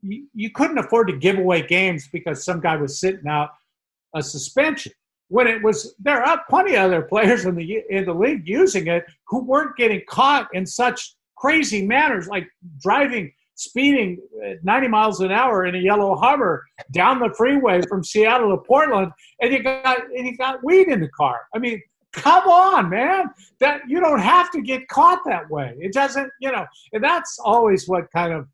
you, 0.02 0.26
you 0.35 0.50
couldn't 0.50 0.78
afford 0.78 1.08
to 1.08 1.16
give 1.16 1.38
away 1.38 1.66
games 1.66 2.08
because 2.12 2.44
some 2.44 2.61
guy 2.61 2.76
was 2.76 3.00
sitting 3.00 3.26
out 3.26 3.50
a 4.14 4.23
suspension 4.23 4.92
when 5.28 5.47
it 5.47 5.62
was 5.62 5.95
there 5.99 6.23
are 6.23 6.42
plenty 6.49 6.75
of 6.76 6.85
other 6.85 7.02
players 7.02 7.45
in 7.45 7.54
the 7.54 7.83
in 7.90 8.04
the 8.04 8.14
league 8.14 8.47
using 8.47 8.87
it 8.87 9.04
who 9.26 9.45
weren't 9.45 9.76
getting 9.76 10.02
caught 10.09 10.49
in 10.54 10.66
such 10.66 11.16
crazy 11.37 11.87
manners 11.87 12.28
like 12.28 12.47
driving 12.80 13.33
speeding 13.56 14.21
90 14.62 14.88
miles 14.88 15.21
an 15.21 15.33
hour 15.33 15.66
in 15.66 15.75
a 15.75 15.78
yellow 15.78 16.14
Hummer 16.14 16.62
down 16.92 17.18
the 17.18 17.33
freeway 17.37 17.83
from 17.88 18.04
Seattle 18.04 18.50
to 18.50 18.62
Portland 18.62 19.12
and 19.40 19.52
you 19.52 19.62
got 19.62 20.11
and 20.14 20.26
you 20.26 20.37
got 20.37 20.62
weed 20.62 20.88
in 20.88 21.00
the 21.00 21.09
car. 21.09 21.47
I 21.54 21.59
mean, 21.59 21.83
come 22.12 22.49
on, 22.49 22.90
man. 22.90 23.30
That 23.61 23.80
you 23.88 24.00
don't 24.00 24.21
have 24.21 24.50
to 24.52 24.61
get 24.61 24.88
caught 24.88 25.21
that 25.26 25.50
way. 25.50 25.75
It 25.78 25.92
doesn't, 25.92 26.30
you 26.40 26.52
know, 26.52 26.66
and 26.92 27.02
that's 27.02 27.38
always 27.42 27.88
what 27.88 28.11
kind 28.12 28.33
of 28.33 28.46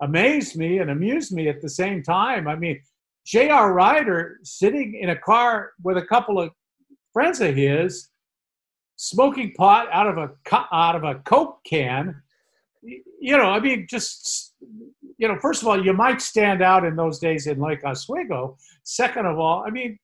amazed 0.00 0.56
me 0.56 0.78
and 0.78 0.90
amused 0.90 1.32
me 1.32 1.48
at 1.48 1.60
the 1.60 1.68
same 1.68 2.02
time. 2.02 2.48
I 2.48 2.56
mean, 2.56 2.80
J.R. 3.26 3.72
Rider 3.72 4.38
sitting 4.42 4.98
in 5.00 5.10
a 5.10 5.16
car 5.16 5.72
with 5.82 5.96
a 5.96 6.06
couple 6.06 6.40
of 6.40 6.50
friends 7.12 7.40
of 7.40 7.54
his, 7.54 8.10
smoking 8.96 9.52
pot 9.54 9.88
out 9.92 10.06
of 10.06 10.18
a 10.18 10.30
out 10.72 10.96
of 10.96 11.04
a 11.04 11.16
Coke 11.20 11.58
can. 11.64 12.22
You 12.82 13.36
know, 13.36 13.50
I 13.50 13.60
mean, 13.60 13.86
just 13.88 14.54
you 15.18 15.28
know, 15.28 15.38
first 15.38 15.62
of 15.62 15.68
all, 15.68 15.84
you 15.84 15.92
might 15.92 16.22
stand 16.22 16.62
out 16.62 16.84
in 16.84 16.96
those 16.96 17.18
days 17.18 17.46
in 17.46 17.60
Lake 17.60 17.84
Oswego. 17.84 18.56
Second 18.84 19.26
of 19.26 19.38
all, 19.38 19.62
I 19.66 19.70
mean, 19.70 19.98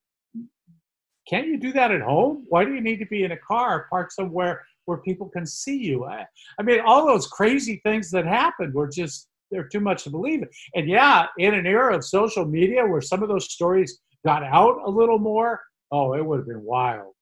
can't 1.28 1.48
you 1.48 1.58
do 1.58 1.72
that 1.72 1.90
at 1.90 2.02
home? 2.02 2.44
Why 2.48 2.64
do 2.64 2.74
you 2.74 2.80
need 2.80 2.98
to 2.98 3.06
be 3.06 3.24
in 3.24 3.32
a 3.32 3.38
car 3.38 3.86
parked 3.90 4.12
somewhere 4.12 4.64
where 4.84 4.98
people 4.98 5.28
can 5.28 5.46
see 5.46 5.76
you? 5.76 6.04
I, 6.04 6.26
I 6.58 6.62
mean, 6.62 6.80
all 6.80 7.06
those 7.06 7.26
crazy 7.26 7.80
things 7.82 8.10
that 8.10 8.26
happened 8.26 8.74
were 8.74 8.88
just 8.88 9.28
they're 9.50 9.68
too 9.68 9.80
much 9.80 10.04
to 10.04 10.10
believe. 10.10 10.44
And 10.74 10.88
yeah, 10.88 11.26
in 11.38 11.54
an 11.54 11.66
era 11.66 11.96
of 11.96 12.04
social 12.04 12.44
media 12.44 12.86
where 12.86 13.00
some 13.00 13.22
of 13.22 13.28
those 13.28 13.52
stories 13.52 13.98
got 14.24 14.42
out 14.42 14.78
a 14.84 14.90
little 14.90 15.18
more, 15.18 15.60
oh, 15.92 16.14
it 16.14 16.24
would 16.24 16.38
have 16.38 16.48
been 16.48 16.62
wild. 16.62 17.12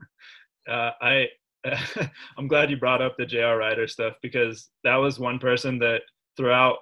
Uh, 0.68 0.90
I 1.00 1.28
I'm 2.38 2.48
glad 2.48 2.70
you 2.70 2.76
brought 2.76 3.02
up 3.02 3.16
the 3.16 3.26
J.R. 3.26 3.58
Rider 3.58 3.86
stuff 3.86 4.14
because 4.22 4.68
that 4.84 4.96
was 4.96 5.18
one 5.18 5.38
person 5.38 5.78
that 5.80 6.02
throughout 6.36 6.78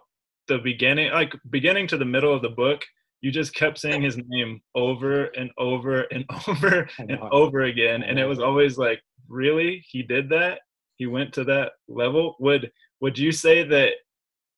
the 0.49 0.59
beginning, 0.59 1.13
like 1.13 1.35
beginning 1.51 1.87
to 1.89 1.97
the 1.97 2.05
middle 2.05 2.35
of 2.35 2.43
the 2.43 2.51
book, 2.51 2.83
you 3.21 3.31
just 3.31 3.55
kept 3.55 3.79
saying 3.79 4.03
his 4.03 4.19
name 4.29 4.61
over 4.75 5.27
and 5.27 5.51
over 5.59 6.03
and 6.03 6.25
over 6.49 6.89
and 6.99 7.19
over 7.33 7.63
again, 7.63 8.03
and 8.03 8.19
it 8.19 8.27
was 8.27 8.41
always 8.41 8.77
like, 8.77 9.01
really, 9.29 9.85
he 9.89 10.03
did 10.03 10.29
that? 10.31 10.61
He 10.97 11.07
went 11.07 11.33
to 11.35 11.45
that 11.45 11.73
level? 11.89 12.37
Would 12.41 12.71
would 13.01 13.19
you 13.19 13.33
say 13.33 13.65
that 13.65 13.93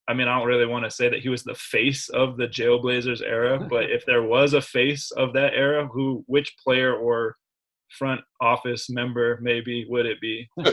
I 0.09 0.15
mean, 0.15 0.29
I 0.29 0.39
don't 0.39 0.47
really 0.47 0.67
want 0.67 0.85
to 0.85 0.91
say 0.91 1.09
that 1.09 1.21
he 1.21 1.29
was 1.29 1.43
the 1.43 1.55
face 1.55 2.09
of 2.11 2.37
the 2.37 2.47
Jailblazers 2.47 3.23
era, 3.23 3.59
but 3.71 3.91
if 3.91 4.07
there 4.07 4.23
was 4.23 4.55
a 4.55 4.61
face 4.61 5.11
of 5.11 5.33
that 5.35 5.55
era, 5.55 5.87
who, 5.87 6.25
which 6.27 6.57
player 6.63 6.95
or 6.95 7.37
front 7.91 8.21
office 8.41 8.91
member 8.91 9.39
maybe 9.41 9.87
would 9.89 10.07
it 10.07 10.21
be? 10.21 10.49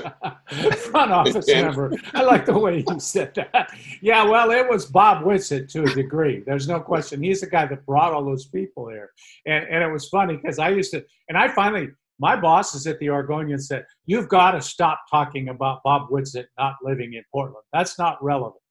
front 0.92 1.12
office 1.12 1.48
member. 1.48 1.92
I 2.14 2.24
like 2.24 2.46
the 2.46 2.58
way 2.58 2.84
you 2.88 3.00
said 3.00 3.34
that. 3.36 3.72
Yeah, 4.02 4.24
well, 4.24 4.52
it 4.52 4.68
was 4.68 4.86
Bob 4.86 5.24
Whitsitt 5.24 5.70
to 5.70 5.84
a 5.84 5.94
degree. 5.94 6.44
There's 6.46 6.68
no 6.68 6.80
question. 6.80 7.22
He's 7.24 7.42
the 7.42 7.48
guy 7.48 7.66
that 7.68 7.86
brought 7.86 8.14
all 8.14 8.26
those 8.26 8.46
people 8.46 8.90
here, 8.90 9.12
and 9.46 9.66
and 9.68 9.84
it 9.84 9.92
was 9.92 10.10
funny 10.10 10.38
because 10.38 10.60
I 10.60 10.70
used 10.70 10.92
to, 10.92 11.04
and 11.30 11.38
I 11.38 11.48
finally. 11.50 11.90
My 12.20 12.40
bosses 12.40 12.86
at 12.86 13.00
the 13.00 13.10
Oregonian 13.10 13.60
said, 13.60 13.86
"You've 14.06 14.30
got 14.30 14.52
to 14.52 14.62
stop 14.62 15.02
talking 15.10 15.50
about 15.50 15.82
Bob 15.84 16.10
Whitsitt 16.10 16.46
not 16.60 16.76
living 16.84 17.16
in 17.16 17.24
Portland. 17.34 17.66
That's 17.74 17.98
not 17.98 18.24
relevant." 18.24 18.63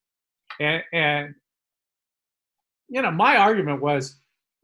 And, 0.59 0.83
and 0.93 1.35
you 2.89 3.01
know, 3.01 3.11
my 3.11 3.37
argument 3.37 3.81
was 3.81 4.19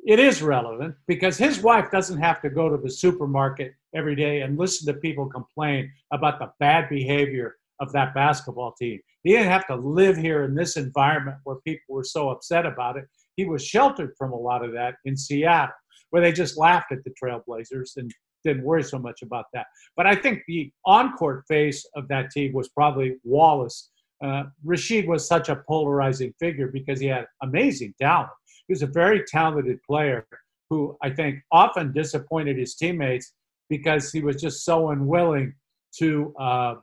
it 0.05 0.19
is 0.19 0.41
relevant 0.41 0.95
because 1.07 1.37
his 1.37 1.61
wife 1.61 1.91
doesn't 1.91 2.19
have 2.19 2.41
to 2.41 2.49
go 2.49 2.69
to 2.69 2.77
the 2.77 2.89
supermarket 2.89 3.73
every 3.93 4.15
day 4.15 4.41
and 4.41 4.57
listen 4.57 4.91
to 4.93 4.99
people 4.99 5.27
complain 5.27 5.91
about 6.13 6.39
the 6.39 6.51
bad 6.59 6.89
behavior 6.89 7.57
of 7.79 7.91
that 7.91 8.13
basketball 8.13 8.73
team. 8.73 8.99
He 9.23 9.31
didn't 9.31 9.51
have 9.51 9.67
to 9.67 9.75
live 9.75 10.15
here 10.15 10.43
in 10.43 10.55
this 10.55 10.77
environment 10.77 11.37
where 11.43 11.57
people 11.65 11.95
were 11.95 12.03
so 12.03 12.29
upset 12.29 12.65
about 12.65 12.97
it. 12.97 13.05
He 13.35 13.45
was 13.45 13.65
sheltered 13.65 14.13
from 14.17 14.31
a 14.31 14.37
lot 14.37 14.63
of 14.63 14.71
that 14.73 14.95
in 15.05 15.17
Seattle, 15.17 15.73
where 16.09 16.21
they 16.21 16.31
just 16.31 16.57
laughed 16.57 16.91
at 16.91 17.03
the 17.03 17.13
Trailblazers 17.21 17.97
and 17.97 18.11
didn't 18.43 18.63
worry 18.63 18.83
so 18.83 18.99
much 18.99 19.21
about 19.21 19.45
that. 19.53 19.67
But 19.97 20.07
I 20.07 20.15
think 20.15 20.43
the 20.47 20.71
on 20.85 21.13
court 21.13 21.43
face 21.47 21.85
of 21.95 22.07
that 22.07 22.31
team 22.31 22.53
was 22.53 22.69
probably 22.69 23.17
Wallace 23.23 23.91
uh, 24.21 24.43
Rasheed 24.65 25.07
was 25.07 25.27
such 25.27 25.49
a 25.49 25.57
polarizing 25.67 26.33
figure 26.39 26.67
because 26.67 26.99
he 26.99 27.07
had 27.07 27.27
amazing 27.41 27.93
talent. 27.99 28.29
He 28.67 28.73
was 28.73 28.81
a 28.81 28.87
very 28.87 29.23
talented 29.25 29.81
player 29.83 30.27
who 30.69 30.97
I 31.01 31.09
think 31.09 31.39
often 31.51 31.93
disappointed 31.93 32.57
his 32.57 32.75
teammates 32.75 33.33
because 33.69 34.11
he 34.11 34.21
was 34.21 34.41
just 34.41 34.65
so 34.65 34.89
unwilling 34.89 35.53
to. 35.97 36.33
Uh, 36.37 36.75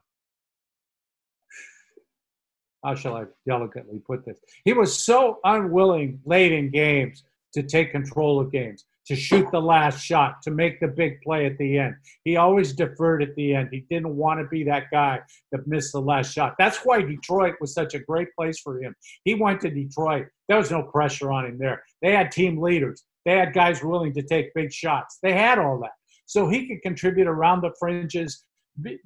how 2.84 2.94
shall 2.94 3.16
I 3.16 3.24
delicately 3.46 3.98
put 3.98 4.24
this? 4.24 4.38
He 4.64 4.72
was 4.72 4.96
so 4.96 5.40
unwilling 5.44 6.20
late 6.24 6.52
in 6.52 6.70
games 6.70 7.24
to 7.54 7.62
take 7.62 7.90
control 7.90 8.38
of 8.38 8.52
games 8.52 8.84
to 9.06 9.14
shoot 9.14 9.46
the 9.52 9.60
last 9.60 10.04
shot, 10.04 10.42
to 10.42 10.50
make 10.50 10.80
the 10.80 10.88
big 10.88 11.20
play 11.22 11.46
at 11.46 11.56
the 11.58 11.78
end. 11.78 11.94
He 12.24 12.36
always 12.36 12.72
deferred 12.72 13.22
at 13.22 13.34
the 13.36 13.54
end. 13.54 13.68
He 13.70 13.86
didn't 13.88 14.16
want 14.16 14.40
to 14.40 14.46
be 14.48 14.64
that 14.64 14.84
guy 14.90 15.20
that 15.52 15.66
missed 15.66 15.92
the 15.92 16.00
last 16.00 16.32
shot. 16.32 16.56
That's 16.58 16.78
why 16.78 17.02
Detroit 17.02 17.54
was 17.60 17.72
such 17.72 17.94
a 17.94 18.00
great 18.00 18.28
place 18.34 18.58
for 18.58 18.80
him. 18.80 18.94
He 19.24 19.34
went 19.34 19.60
to 19.60 19.70
Detroit. 19.70 20.26
There 20.48 20.58
was 20.58 20.70
no 20.70 20.82
pressure 20.82 21.30
on 21.30 21.46
him 21.46 21.58
there. 21.58 21.82
They 22.02 22.12
had 22.12 22.32
team 22.32 22.60
leaders. 22.60 23.04
They 23.24 23.36
had 23.36 23.52
guys 23.52 23.82
willing 23.82 24.12
to 24.14 24.22
take 24.22 24.54
big 24.54 24.72
shots. 24.72 25.18
They 25.22 25.32
had 25.32 25.58
all 25.58 25.78
that. 25.80 25.92
So 26.26 26.48
he 26.48 26.66
could 26.66 26.82
contribute 26.82 27.28
around 27.28 27.60
the 27.60 27.72
fringes, 27.78 28.44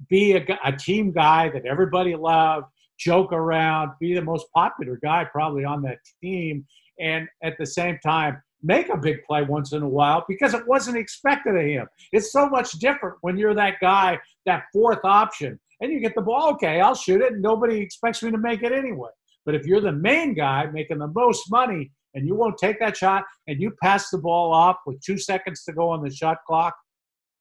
be 0.09 0.33
a, 0.33 0.45
a 0.63 0.71
team 0.71 1.11
guy 1.11 1.49
that 1.49 1.65
everybody 1.65 2.15
loved, 2.15 2.65
joke 2.97 3.31
around, 3.31 3.91
be 3.99 4.13
the 4.13 4.21
most 4.21 4.47
popular 4.53 4.99
guy 5.01 5.25
probably 5.25 5.63
on 5.63 5.81
that 5.83 5.99
team, 6.21 6.65
and 6.99 7.27
at 7.43 7.57
the 7.57 7.65
same 7.65 7.97
time 8.03 8.41
make 8.63 8.89
a 8.89 8.97
big 8.97 9.23
play 9.23 9.43
once 9.43 9.73
in 9.73 9.81
a 9.81 9.89
while 9.89 10.23
because 10.27 10.53
it 10.53 10.67
wasn't 10.67 10.97
expected 10.97 11.55
of 11.55 11.61
him. 11.61 11.87
It's 12.11 12.31
so 12.31 12.47
much 12.47 12.71
different 12.73 13.17
when 13.21 13.37
you're 13.37 13.55
that 13.55 13.75
guy, 13.81 14.19
that 14.45 14.63
fourth 14.73 15.03
option, 15.03 15.59
and 15.81 15.91
you 15.91 15.99
get 15.99 16.15
the 16.15 16.21
ball. 16.21 16.51
Okay, 16.53 16.79
I'll 16.79 16.95
shoot 16.95 17.21
it. 17.21 17.33
And 17.33 17.41
nobody 17.41 17.79
expects 17.79 18.21
me 18.23 18.31
to 18.31 18.37
make 18.37 18.63
it 18.63 18.71
anyway. 18.71 19.09
But 19.45 19.55
if 19.55 19.65
you're 19.65 19.81
the 19.81 19.91
main 19.91 20.33
guy 20.33 20.67
making 20.67 20.99
the 20.99 21.07
most 21.07 21.49
money 21.49 21.91
and 22.13 22.27
you 22.27 22.35
won't 22.35 22.57
take 22.57 22.79
that 22.79 22.95
shot 22.95 23.23
and 23.47 23.59
you 23.59 23.71
pass 23.81 24.09
the 24.09 24.19
ball 24.19 24.53
off 24.53 24.77
with 24.85 25.01
two 25.01 25.17
seconds 25.17 25.63
to 25.63 25.73
go 25.73 25.89
on 25.89 26.03
the 26.03 26.11
shot 26.11 26.37
clock, 26.47 26.75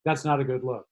that's 0.04 0.24
not 0.24 0.40
a 0.40 0.44
good 0.44 0.64
look. 0.64 0.86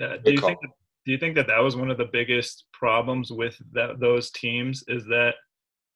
Uh, 0.00 0.16
do 0.24 0.32
you 0.32 0.40
think? 0.40 0.58
That, 0.62 0.70
do 1.04 1.12
you 1.12 1.18
think 1.18 1.34
that 1.34 1.46
that 1.46 1.58
was 1.58 1.76
one 1.76 1.90
of 1.90 1.98
the 1.98 2.08
biggest 2.10 2.64
problems 2.72 3.30
with 3.30 3.56
that, 3.72 4.00
those 4.00 4.30
teams? 4.30 4.82
Is 4.88 5.04
that 5.06 5.34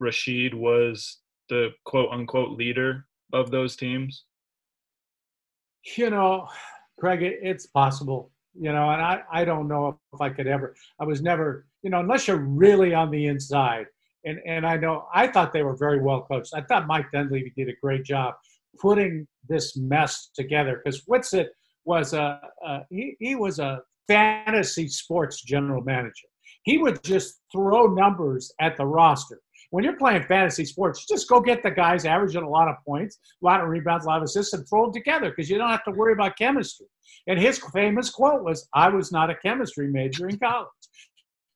Rasheed 0.03 0.53
was 0.53 1.21
the 1.49 1.71
quote 1.85 2.11
unquote 2.11 2.59
leader 2.59 3.07
of 3.33 3.51
those 3.51 3.77
teams? 3.77 4.25
You 5.97 6.11
know, 6.11 6.49
Craig, 6.99 7.21
it's 7.23 7.67
possible. 7.67 8.31
You 8.59 8.73
know, 8.73 8.91
and 8.91 9.03
I, 9.03 9.23
I 9.33 9.45
don't 9.45 9.67
know 9.67 9.99
if 10.13 10.21
I 10.21 10.31
could 10.31 10.47
ever. 10.47 10.77
I 11.01 11.05
was 11.05 11.23
never, 11.23 11.67
you 11.83 11.91
know, 11.91 12.01
unless 12.01 12.29
you're 12.29 12.37
really 12.37 12.95
on 12.95 13.11
the 13.11 13.27
inside. 13.27 13.87
And 14.25 14.39
and 14.47 14.67
I 14.67 14.77
know 14.77 15.07
I 15.13 15.27
thought 15.27 15.53
they 15.53 15.65
were 15.65 15.77
very 15.77 16.01
well 16.01 16.23
coached. 16.23 16.53
I 16.55 16.63
thought 16.63 16.87
Mike 16.87 17.11
Dunleavy 17.13 17.53
did 17.57 17.69
a 17.69 17.75
great 17.83 18.05
job 18.05 18.35
putting 18.81 19.27
this 19.49 19.77
mess 19.77 20.31
together 20.35 20.81
because 20.83 21.03
Whitsitt 21.05 21.49
was 21.85 22.13
a, 22.13 22.41
a 22.65 22.81
he, 22.91 23.17
he 23.19 23.35
was 23.35 23.59
a 23.59 23.83
fantasy 24.09 24.89
sports 24.89 25.43
general 25.43 25.83
manager. 25.83 26.29
He 26.63 26.79
would 26.79 27.03
just 27.03 27.41
throw 27.53 27.87
numbers 27.87 28.53
at 28.61 28.77
the 28.77 28.87
roster 28.87 29.41
when 29.75 29.83
you're 29.83 29.97
playing 29.97 30.23
fantasy 30.23 30.65
sports, 30.65 31.05
just 31.05 31.29
go 31.29 31.41
get 31.41 31.65
the 31.65 31.71
guys 31.71 32.05
averaging 32.05 32.45
a 32.45 32.49
lot 32.49 32.69
of 32.69 32.77
points, 32.87 33.19
a 33.43 33.45
lot 33.45 33.61
of 33.61 33.69
rebounds, 33.69 34.05
a 34.05 34.09
lot 34.09 34.19
of 34.19 34.23
assists, 34.23 34.53
and 34.53 34.65
throw 34.69 34.85
them 34.85 34.93
together 34.93 35.31
because 35.31 35.51
you 35.51 35.59
don't 35.59 35.69
have 35.69 35.83
to 35.83 35.91
worry 35.91 36.13
about 36.13 36.39
chemistry. 36.39 36.87
And 37.27 37.41
his 37.41 37.59
famous 37.73 38.09
quote 38.09 38.45
was, 38.45 38.69
I 38.73 38.89
was 38.89 39.11
not 39.11 39.31
a 39.31 39.35
chemistry 39.35 39.89
major 39.89 40.29
in 40.29 40.39
college. 40.39 40.69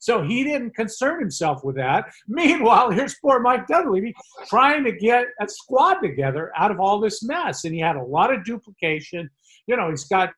So 0.01 0.23
he 0.23 0.43
didn't 0.43 0.75
concern 0.75 1.21
himself 1.21 1.63
with 1.63 1.77
that. 1.77 2.07
Meanwhile, 2.27 2.91
here's 2.91 3.15
poor 3.23 3.39
Mike 3.39 3.69
Dunleavy 3.69 4.13
trying 4.49 4.83
to 4.83 4.91
get 4.91 5.27
a 5.41 5.47
squad 5.49 6.01
together 6.01 6.51
out 6.57 6.73
of 6.73 6.81
all 6.81 6.99
this 6.99 7.23
mess. 7.23 7.63
And 7.63 7.73
he 7.73 7.79
had 7.79 7.95
a 7.95 8.03
lot 8.03 8.35
of 8.35 8.45
duplication. 8.45 9.31
You 9.69 9.77
know, 9.77 9.91
he's 9.91 10.09
got 10.09 10.33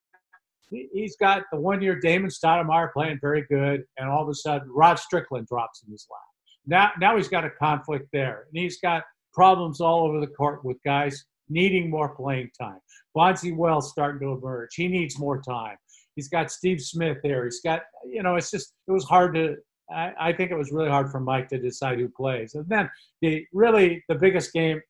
he's 0.71 1.17
got 1.17 1.45
the 1.51 1.59
one 1.59 1.81
year 1.81 1.99
Damon 1.99 2.29
Stoudemire 2.29 2.93
playing 2.93 3.21
very 3.23 3.47
good, 3.49 3.85
and 3.97 4.11
all 4.11 4.23
of 4.23 4.29
a 4.29 4.35
sudden 4.35 4.69
Rod 4.71 4.99
Strickland 4.99 5.47
drops 5.47 5.83
in 5.83 5.91
his 5.91 6.07
lap. 6.11 6.30
Now, 6.67 6.93
now 7.01 7.17
he's 7.17 7.29
got 7.29 7.45
a 7.45 7.51
conflict 7.51 8.09
there, 8.13 8.47
and 8.53 8.63
he's 8.63 8.81
got 8.81 9.05
problems 9.33 9.81
all 9.81 10.07
over 10.07 10.21
the 10.21 10.27
court 10.27 10.65
with 10.65 10.77
guys 10.85 11.25
needing 11.49 11.91
more 11.91 12.15
playing 12.15 12.51
time. 12.61 12.81
Bonzi 13.17 13.57
Wells 13.57 13.91
starting 13.91 14.21
to 14.21 14.35
emerge. 14.35 14.75
He 14.75 14.89
needs 14.89 15.19
more 15.19 15.41
time. 15.43 15.77
He's 16.15 16.29
got 16.29 16.51
Steve 16.51 16.81
Smith 16.81 17.19
there. 17.23 17.45
He's 17.45 17.61
got, 17.61 17.83
you 18.07 18.23
know, 18.23 18.37
it's 18.37 18.51
just, 18.51 18.75
it 18.87 18.93
was 18.93 19.05
hard 19.05 19.35
to, 19.35 19.57
I, 19.91 20.13
I 20.21 20.33
think 20.33 20.51
it 20.51 20.59
was 20.59 20.73
really 20.73 20.89
hard 20.89 21.11
for 21.11 21.21
Mike 21.21 21.49
to 21.49 21.59
decide 21.59 21.99
who 21.99 22.09
plays. 22.09 22.55
And 22.55 22.69
then 22.69 22.89
the 23.23 23.45
really 23.53 24.05
the 24.09 24.15
biggest 24.15 24.53
game 24.53 24.81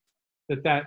that 0.49 0.63
that 0.65 0.87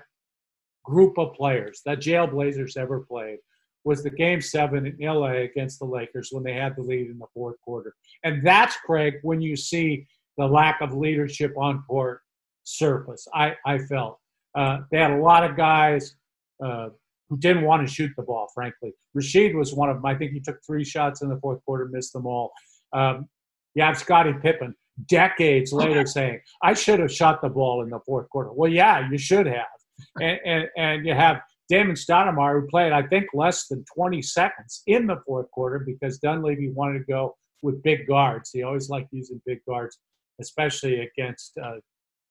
group 0.83 1.17
of 1.17 1.33
players, 1.33 1.81
that 1.85 1.99
Jailblazers 1.99 2.77
ever 2.77 3.01
played, 3.01 3.39
was 3.85 4.03
the 4.03 4.09
game 4.09 4.41
seven 4.41 4.85
in 4.85 4.97
LA 4.99 5.41
against 5.41 5.79
the 5.79 5.85
Lakers 5.85 6.29
when 6.31 6.43
they 6.43 6.53
had 6.53 6.75
the 6.75 6.81
lead 6.81 7.09
in 7.09 7.17
the 7.17 7.25
fourth 7.33 7.59
quarter. 7.61 7.93
And 8.23 8.45
that's, 8.45 8.77
Craig, 8.77 9.15
when 9.23 9.41
you 9.41 9.55
see 9.55 10.07
the 10.37 10.45
lack 10.45 10.81
of 10.81 10.93
leadership 10.93 11.53
on 11.57 11.83
court 11.83 12.21
surface. 12.63 13.27
I, 13.33 13.55
I 13.65 13.77
felt 13.77 14.19
uh, 14.55 14.79
they 14.91 14.99
had 14.99 15.11
a 15.11 15.21
lot 15.21 15.49
of 15.49 15.57
guys 15.57 16.15
uh, 16.63 16.89
who 17.29 17.37
didn't 17.37 17.63
want 17.63 17.87
to 17.87 17.93
shoot 17.93 18.11
the 18.15 18.23
ball. 18.23 18.49
Frankly, 18.53 18.93
Rasheed 19.17 19.55
was 19.55 19.73
one 19.73 19.89
of 19.89 19.97
them. 19.97 20.05
I 20.05 20.15
think 20.15 20.31
he 20.31 20.39
took 20.39 20.57
three 20.65 20.83
shots 20.83 21.21
in 21.21 21.29
the 21.29 21.39
fourth 21.39 21.63
quarter, 21.65 21.87
missed 21.91 22.13
them 22.13 22.25
all. 22.25 22.51
Um, 22.93 23.27
you 23.75 23.83
have 23.83 23.97
Scottie 23.97 24.33
Pippen 24.41 24.75
decades 25.07 25.73
later 25.73 26.05
saying, 26.05 26.39
"I 26.61 26.73
should 26.73 26.99
have 26.99 27.11
shot 27.11 27.41
the 27.41 27.49
ball 27.49 27.83
in 27.83 27.89
the 27.89 27.99
fourth 28.05 28.29
quarter." 28.29 28.51
Well, 28.53 28.71
yeah, 28.71 29.09
you 29.09 29.17
should 29.17 29.47
have. 29.47 29.65
And 30.19 30.39
and, 30.43 30.67
and 30.75 31.05
you 31.05 31.13
have 31.13 31.41
Damon 31.69 31.95
Stoudemire 31.95 32.59
who 32.59 32.67
played, 32.67 32.91
I 32.91 33.03
think, 33.03 33.27
less 33.33 33.67
than 33.67 33.85
20 33.95 34.21
seconds 34.21 34.81
in 34.87 35.07
the 35.07 35.21
fourth 35.25 35.49
quarter 35.51 35.79
because 35.79 36.17
Dunleavy 36.17 36.69
wanted 36.71 36.99
to 36.99 37.05
go 37.05 37.35
with 37.61 37.81
big 37.83 38.07
guards. 38.07 38.49
He 38.51 38.63
always 38.63 38.89
liked 38.89 39.09
using 39.11 39.41
big 39.45 39.59
guards 39.67 39.97
especially 40.39 41.01
against 41.01 41.57
uh, 41.57 41.75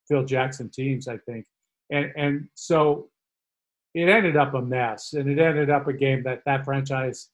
Phil 0.09 0.25
Jackson 0.25 0.71
teams, 0.71 1.09
I 1.09 1.19
think. 1.19 1.47
And 1.91 2.13
and 2.17 2.49
so 2.55 3.09
it 3.95 4.09
ended 4.09 4.37
up 4.37 4.55
a 4.55 4.63
mess, 4.63 5.13
and 5.13 5.29
it 5.29 5.39
ended 5.39 5.71
up 5.71 5.87
a 5.89 5.93
game 5.93 6.23
that 6.25 6.43
that 6.47 6.65
franchise 6.65 7.29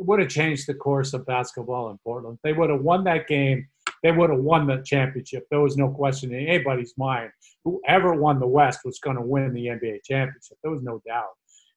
would 0.00 0.18
have 0.18 0.28
changed 0.28 0.66
the 0.66 0.74
course 0.74 1.12
of 1.12 1.26
basketball 1.26 1.90
in 1.90 1.98
Portland. 1.98 2.38
They 2.42 2.52
would 2.52 2.70
have 2.70 2.80
won 2.80 3.04
that 3.04 3.28
game. 3.28 3.68
They 4.02 4.12
would 4.12 4.30
have 4.30 4.40
won 4.40 4.66
the 4.66 4.82
championship. 4.84 5.46
There 5.50 5.60
was 5.60 5.76
no 5.76 5.88
question 5.88 6.34
in 6.34 6.48
anybody's 6.48 6.94
mind. 6.96 7.30
Whoever 7.64 8.14
won 8.14 8.40
the 8.40 8.46
West 8.46 8.80
was 8.84 8.98
going 8.98 9.16
to 9.16 9.22
win 9.22 9.52
the 9.52 9.66
NBA 9.66 9.98
championship. 10.04 10.56
There 10.62 10.72
was 10.72 10.82
no 10.82 11.02
doubt. 11.06 11.28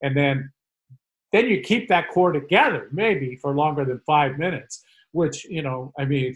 And 0.02 0.16
then, 0.16 0.52
then 1.34 1.50
you 1.50 1.60
keep 1.60 1.90
that 1.90 2.10
core 2.10 2.32
together, 2.32 2.88
maybe 2.94 3.36
for 3.36 3.54
longer 3.54 3.84
than 3.84 4.00
five 4.06 4.38
minutes. 4.40 4.82
Which 5.12 5.46
you 5.46 5.62
know, 5.62 5.94
I 6.00 6.06
mean, 6.06 6.36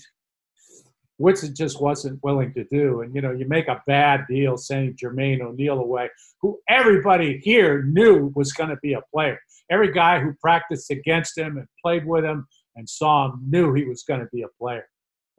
which 1.17 1.43
it 1.43 1.55
just 1.55 1.81
wasn't 1.81 2.23
willing 2.23 2.53
to 2.53 2.63
do. 2.65 3.01
And 3.01 3.13
you 3.13 3.21
know, 3.21 3.31
you 3.31 3.47
make 3.47 3.67
a 3.67 3.81
bad 3.87 4.25
deal 4.29 4.57
sending 4.57 4.95
Jermaine 4.95 5.41
O'Neal 5.41 5.79
away, 5.79 6.09
who 6.41 6.59
everybody 6.69 7.39
here 7.43 7.83
knew 7.83 8.31
was 8.35 8.53
going 8.53 8.69
to 8.69 8.77
be 8.81 8.93
a 8.93 9.01
player. 9.13 9.39
Every 9.69 9.91
guy 9.91 10.19
who 10.19 10.33
practiced 10.41 10.91
against 10.91 11.37
him 11.37 11.57
and 11.57 11.67
played 11.83 12.05
with 12.05 12.23
him 12.23 12.47
and 12.75 12.87
saw 12.87 13.25
him 13.25 13.41
knew 13.47 13.73
he 13.73 13.85
was 13.85 14.03
going 14.03 14.21
to 14.21 14.29
be 14.31 14.43
a 14.43 14.47
player. 14.59 14.87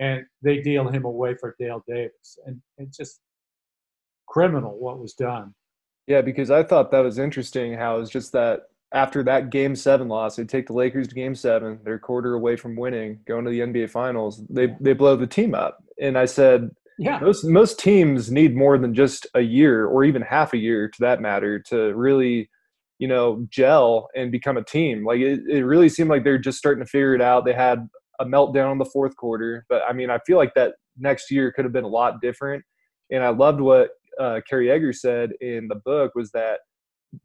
And 0.01 0.25
they 0.43 0.61
deal 0.61 0.89
him 0.89 1.05
away 1.05 1.35
for 1.41 1.57
Dale 1.59 1.83
Davis. 1.89 2.39
And 2.47 2.61
it's 2.77 2.97
just 2.97 3.21
criminal 4.29 4.79
what 4.79 4.99
was 4.99 5.15
done. 5.15 5.55
Yeah, 6.07 6.23
because 6.23 6.51
I 6.51 6.63
thought 6.63 6.91
that 6.91 7.01
was 7.01 7.19
interesting 7.19 7.75
how 7.75 7.97
it 7.97 8.01
was 8.01 8.11
just 8.11 8.33
that 8.33 8.63
after 8.93 9.23
that 9.25 9.51
game 9.51 9.77
seven 9.77 10.09
loss, 10.09 10.37
they 10.37 10.45
take 10.45 10.67
the 10.67 10.73
Lakers 10.73 11.09
to 11.09 11.15
game 11.15 11.35
seven. 11.35 11.79
They're 11.85 11.95
a 11.95 12.01
quarter 12.01 12.35
away 12.35 12.57
from 12.57 12.77
winning, 12.77 13.21
going 13.27 13.45
to 13.45 13.51
the 13.51 13.61
NBA 13.61 13.91
finals. 13.91 14.43
They 14.49 14.75
they 14.81 14.95
blow 14.95 15.17
the 15.17 15.27
team 15.27 15.55
up. 15.55 15.83
And 16.01 16.17
I 16.17 16.25
said, 16.25 16.71
yeah, 16.99 17.19
most 17.19 17.45
most 17.45 17.79
teams 17.79 18.31
need 18.31 18.57
more 18.57 18.79
than 18.79 18.95
just 18.95 19.27
a 19.35 19.41
year 19.41 19.87
or 19.87 20.05
even 20.05 20.23
half 20.23 20.55
a 20.55 20.59
year 20.59 20.89
to 20.89 21.01
that 21.01 21.21
matter 21.21 21.59
to 21.69 21.95
really, 21.95 22.49
you 22.99 23.09
know, 23.09 23.47
gel 23.51 24.09
and 24.17 24.33
become 24.33 24.57
a 24.57 24.65
team. 24.65 25.05
Like 25.05 25.21
it, 25.21 25.41
it 25.49 25.65
really 25.65 25.89
seemed 25.89 26.11
like 26.11 26.25
they're 26.25 26.39
just 26.39 26.59
starting 26.59 26.85
to 26.85 26.91
figure 26.91 27.15
it 27.15 27.23
out. 27.23 27.45
They 27.45 27.53
had 27.53 27.89
a 28.21 28.25
meltdown 28.25 28.73
in 28.73 28.79
the 28.79 28.85
fourth 28.87 29.17
quarter, 29.17 29.67
but 29.69 29.83
I 29.89 29.93
mean, 29.93 30.11
I 30.11 30.19
feel 30.27 30.39
like 30.39 30.55
that 30.55 30.75
next 30.99 31.31
year 31.31 31.53
could 31.53 31.65
have 31.65 31.73
been 31.73 31.85
a 31.85 31.89
lot 31.89 32.21
different. 32.21 32.65
And 33.11 33.23
I 33.23 33.29
loved 33.29 33.61
what 33.61 33.91
uh, 34.19 34.41
Kerry 34.49 34.71
Eggers 34.71 35.01
said 35.01 35.33
in 35.41 35.69
the 35.69 35.77
book 35.85 36.15
was 36.15 36.31
that 36.33 36.61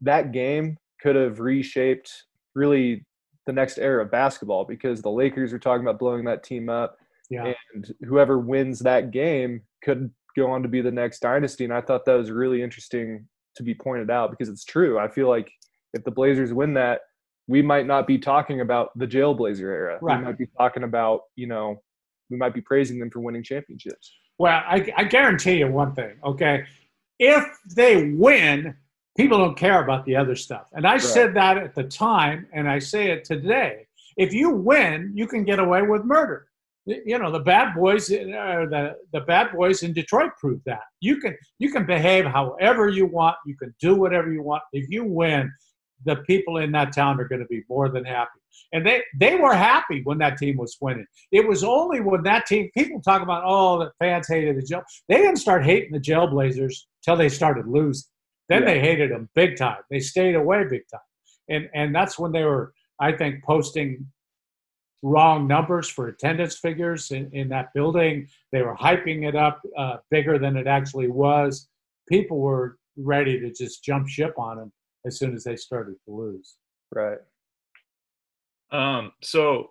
that 0.00 0.32
game 0.32 0.76
could 1.04 1.16
have 1.16 1.38
reshaped 1.38 2.24
really 2.54 3.04
the 3.46 3.52
next 3.52 3.78
era 3.78 4.02
of 4.02 4.10
basketball 4.10 4.64
because 4.64 5.02
the 5.02 5.10
Lakers 5.10 5.52
are 5.52 5.58
talking 5.58 5.86
about 5.86 5.98
blowing 5.98 6.24
that 6.24 6.42
team 6.42 6.70
up. 6.70 6.96
Yeah. 7.28 7.52
And 7.74 7.94
whoever 8.08 8.38
wins 8.38 8.78
that 8.80 9.10
game 9.10 9.60
could 9.82 10.10
go 10.34 10.50
on 10.50 10.62
to 10.62 10.68
be 10.68 10.80
the 10.80 10.90
next 10.90 11.20
dynasty. 11.20 11.64
And 11.64 11.74
I 11.74 11.82
thought 11.82 12.06
that 12.06 12.14
was 12.14 12.30
really 12.30 12.62
interesting 12.62 13.26
to 13.56 13.62
be 13.62 13.74
pointed 13.74 14.10
out 14.10 14.30
because 14.30 14.48
it's 14.48 14.64
true. 14.64 14.98
I 14.98 15.08
feel 15.08 15.28
like 15.28 15.50
if 15.92 16.04
the 16.04 16.10
Blazers 16.10 16.54
win 16.54 16.72
that, 16.74 17.02
we 17.48 17.60
might 17.60 17.86
not 17.86 18.06
be 18.06 18.16
talking 18.16 18.62
about 18.62 18.98
the 18.98 19.06
Jailblazer 19.06 19.60
era. 19.60 19.98
Right. 20.00 20.18
We 20.18 20.24
might 20.24 20.38
be 20.38 20.48
talking 20.58 20.84
about, 20.84 21.20
you 21.36 21.46
know, 21.46 21.82
we 22.30 22.38
might 22.38 22.54
be 22.54 22.62
praising 22.62 22.98
them 22.98 23.10
for 23.10 23.20
winning 23.20 23.42
championships. 23.42 24.10
Well, 24.38 24.62
I, 24.66 24.90
I 24.96 25.04
guarantee 25.04 25.58
you 25.58 25.70
one 25.70 25.94
thing, 25.94 26.14
okay? 26.24 26.64
If 27.18 27.44
they 27.76 28.12
win, 28.12 28.74
people 29.16 29.38
don't 29.38 29.56
care 29.56 29.82
about 29.82 30.04
the 30.04 30.16
other 30.16 30.36
stuff. 30.36 30.66
And 30.72 30.86
I 30.86 30.92
right. 30.92 31.00
said 31.00 31.34
that 31.34 31.56
at 31.56 31.74
the 31.74 31.84
time, 31.84 32.46
and 32.52 32.68
I 32.68 32.78
say 32.78 33.10
it 33.10 33.24
today. 33.24 33.86
If 34.16 34.32
you 34.32 34.50
win, 34.50 35.12
you 35.14 35.26
can 35.26 35.44
get 35.44 35.58
away 35.58 35.82
with 35.82 36.04
murder. 36.04 36.46
You 36.86 37.18
know 37.18 37.32
the 37.32 37.40
bad 37.40 37.74
boys, 37.74 38.12
uh, 38.12 38.66
the 38.68 38.96
the 39.12 39.20
bad 39.20 39.52
boys 39.52 39.82
in 39.82 39.94
Detroit 39.94 40.32
proved 40.38 40.62
that. 40.66 40.82
You 41.00 41.16
can 41.16 41.34
you 41.58 41.72
can 41.72 41.86
behave 41.86 42.26
however 42.26 42.90
you 42.90 43.06
want. 43.06 43.36
You 43.46 43.56
can 43.56 43.74
do 43.80 43.94
whatever 43.94 44.30
you 44.30 44.42
want. 44.42 44.62
If 44.74 44.90
you 44.90 45.02
win, 45.02 45.50
the 46.04 46.16
people 46.16 46.58
in 46.58 46.72
that 46.72 46.92
town 46.92 47.18
are 47.20 47.26
going 47.26 47.40
to 47.40 47.46
be 47.46 47.62
more 47.70 47.88
than 47.88 48.04
happy. 48.04 48.38
And 48.74 48.86
they 48.86 49.02
they 49.18 49.36
were 49.36 49.54
happy 49.54 50.02
when 50.04 50.18
that 50.18 50.36
team 50.36 50.58
was 50.58 50.76
winning. 50.78 51.06
It 51.32 51.48
was 51.48 51.64
only 51.64 52.02
when 52.02 52.22
that 52.24 52.44
team 52.44 52.68
people 52.76 53.00
talk 53.00 53.22
about 53.22 53.44
oh 53.46 53.78
the 53.78 53.90
fans 53.98 54.28
hated 54.28 54.58
the 54.58 54.62
jail. 54.62 54.82
They 55.08 55.16
didn't 55.16 55.36
start 55.36 55.64
hating 55.64 55.92
the 55.92 56.00
Jailblazers 56.00 56.74
till 57.02 57.16
they 57.16 57.30
started 57.30 57.66
losing 57.66 58.04
then 58.48 58.62
yeah. 58.62 58.68
they 58.68 58.80
hated 58.80 59.10
him 59.10 59.28
big 59.34 59.56
time. 59.56 59.78
They 59.90 60.00
stayed 60.00 60.34
away 60.34 60.64
big 60.64 60.82
time, 60.90 61.00
and 61.48 61.68
and 61.74 61.94
that's 61.94 62.18
when 62.18 62.32
they 62.32 62.44
were, 62.44 62.72
I 63.00 63.12
think, 63.12 63.42
posting 63.44 64.06
wrong 65.02 65.46
numbers 65.46 65.88
for 65.88 66.08
attendance 66.08 66.58
figures 66.58 67.10
in, 67.10 67.30
in 67.32 67.48
that 67.50 67.72
building. 67.74 68.26
They 68.52 68.62
were 68.62 68.74
hyping 68.74 69.28
it 69.28 69.36
up 69.36 69.60
uh, 69.76 69.98
bigger 70.10 70.38
than 70.38 70.56
it 70.56 70.66
actually 70.66 71.08
was. 71.08 71.68
people 72.08 72.38
were 72.38 72.78
ready 72.96 73.38
to 73.40 73.52
just 73.52 73.84
jump 73.84 74.08
ship 74.08 74.34
on 74.38 74.58
him 74.58 74.72
as 75.06 75.18
soon 75.18 75.34
as 75.34 75.44
they 75.44 75.56
started 75.56 75.96
to 76.06 76.14
lose. 76.14 76.56
Right. 76.94 77.18
Um, 78.72 79.12
so 79.22 79.70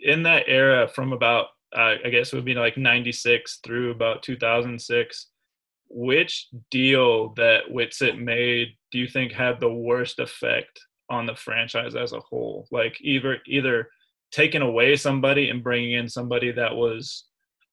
in 0.00 0.22
that 0.24 0.44
era 0.46 0.86
from 0.86 1.12
about 1.12 1.46
uh, 1.76 1.96
I 2.04 2.08
guess 2.10 2.32
it 2.32 2.36
would 2.36 2.44
be 2.44 2.54
like 2.54 2.78
96 2.78 3.60
through 3.64 3.90
about 3.90 4.22
2006, 4.22 5.26
which 5.90 6.48
deal 6.70 7.30
that 7.34 7.64
Whitsitt 7.70 8.18
made 8.18 8.68
do 8.90 8.98
you 8.98 9.08
think 9.08 9.32
had 9.32 9.60
the 9.60 9.72
worst 9.72 10.18
effect 10.18 10.80
on 11.10 11.26
the 11.26 11.34
franchise 11.34 11.94
as 11.94 12.12
a 12.12 12.20
whole? 12.20 12.66
Like 12.70 12.96
either 13.00 13.38
either 13.46 13.88
taking 14.30 14.62
away 14.62 14.96
somebody 14.96 15.50
and 15.50 15.62
bringing 15.62 15.92
in 15.92 16.08
somebody 16.08 16.52
that 16.52 16.74
was 16.74 17.24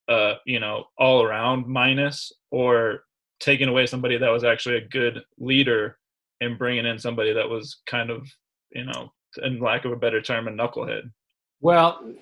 uh, 0.08 0.36
you 0.46 0.60
know, 0.60 0.86
all 0.98 1.24
around 1.24 1.68
minus 1.68 2.32
or 2.52 3.04
taking 3.40 3.68
away 3.68 3.86
somebody 3.86 4.18
that 4.18 4.30
was 4.30 4.44
actually 4.44 4.78
a 4.78 4.88
good 4.88 5.24
leader 5.40 5.98
and 6.42 6.58
bringing 6.58 6.86
in 6.86 7.00
somebody 7.00 7.34
that 7.34 7.50
was 7.50 7.82
kind 7.88 8.10
of, 8.10 8.28
you 8.72 8.86
know, 8.86 9.12
in 9.44 9.60
lack 9.60 9.86
of 9.86 9.92
a 9.92 9.98
better 9.98 10.22
term, 10.22 10.48
a 10.48 10.52
knucklehead. 10.52 11.10
Well, 11.62 12.14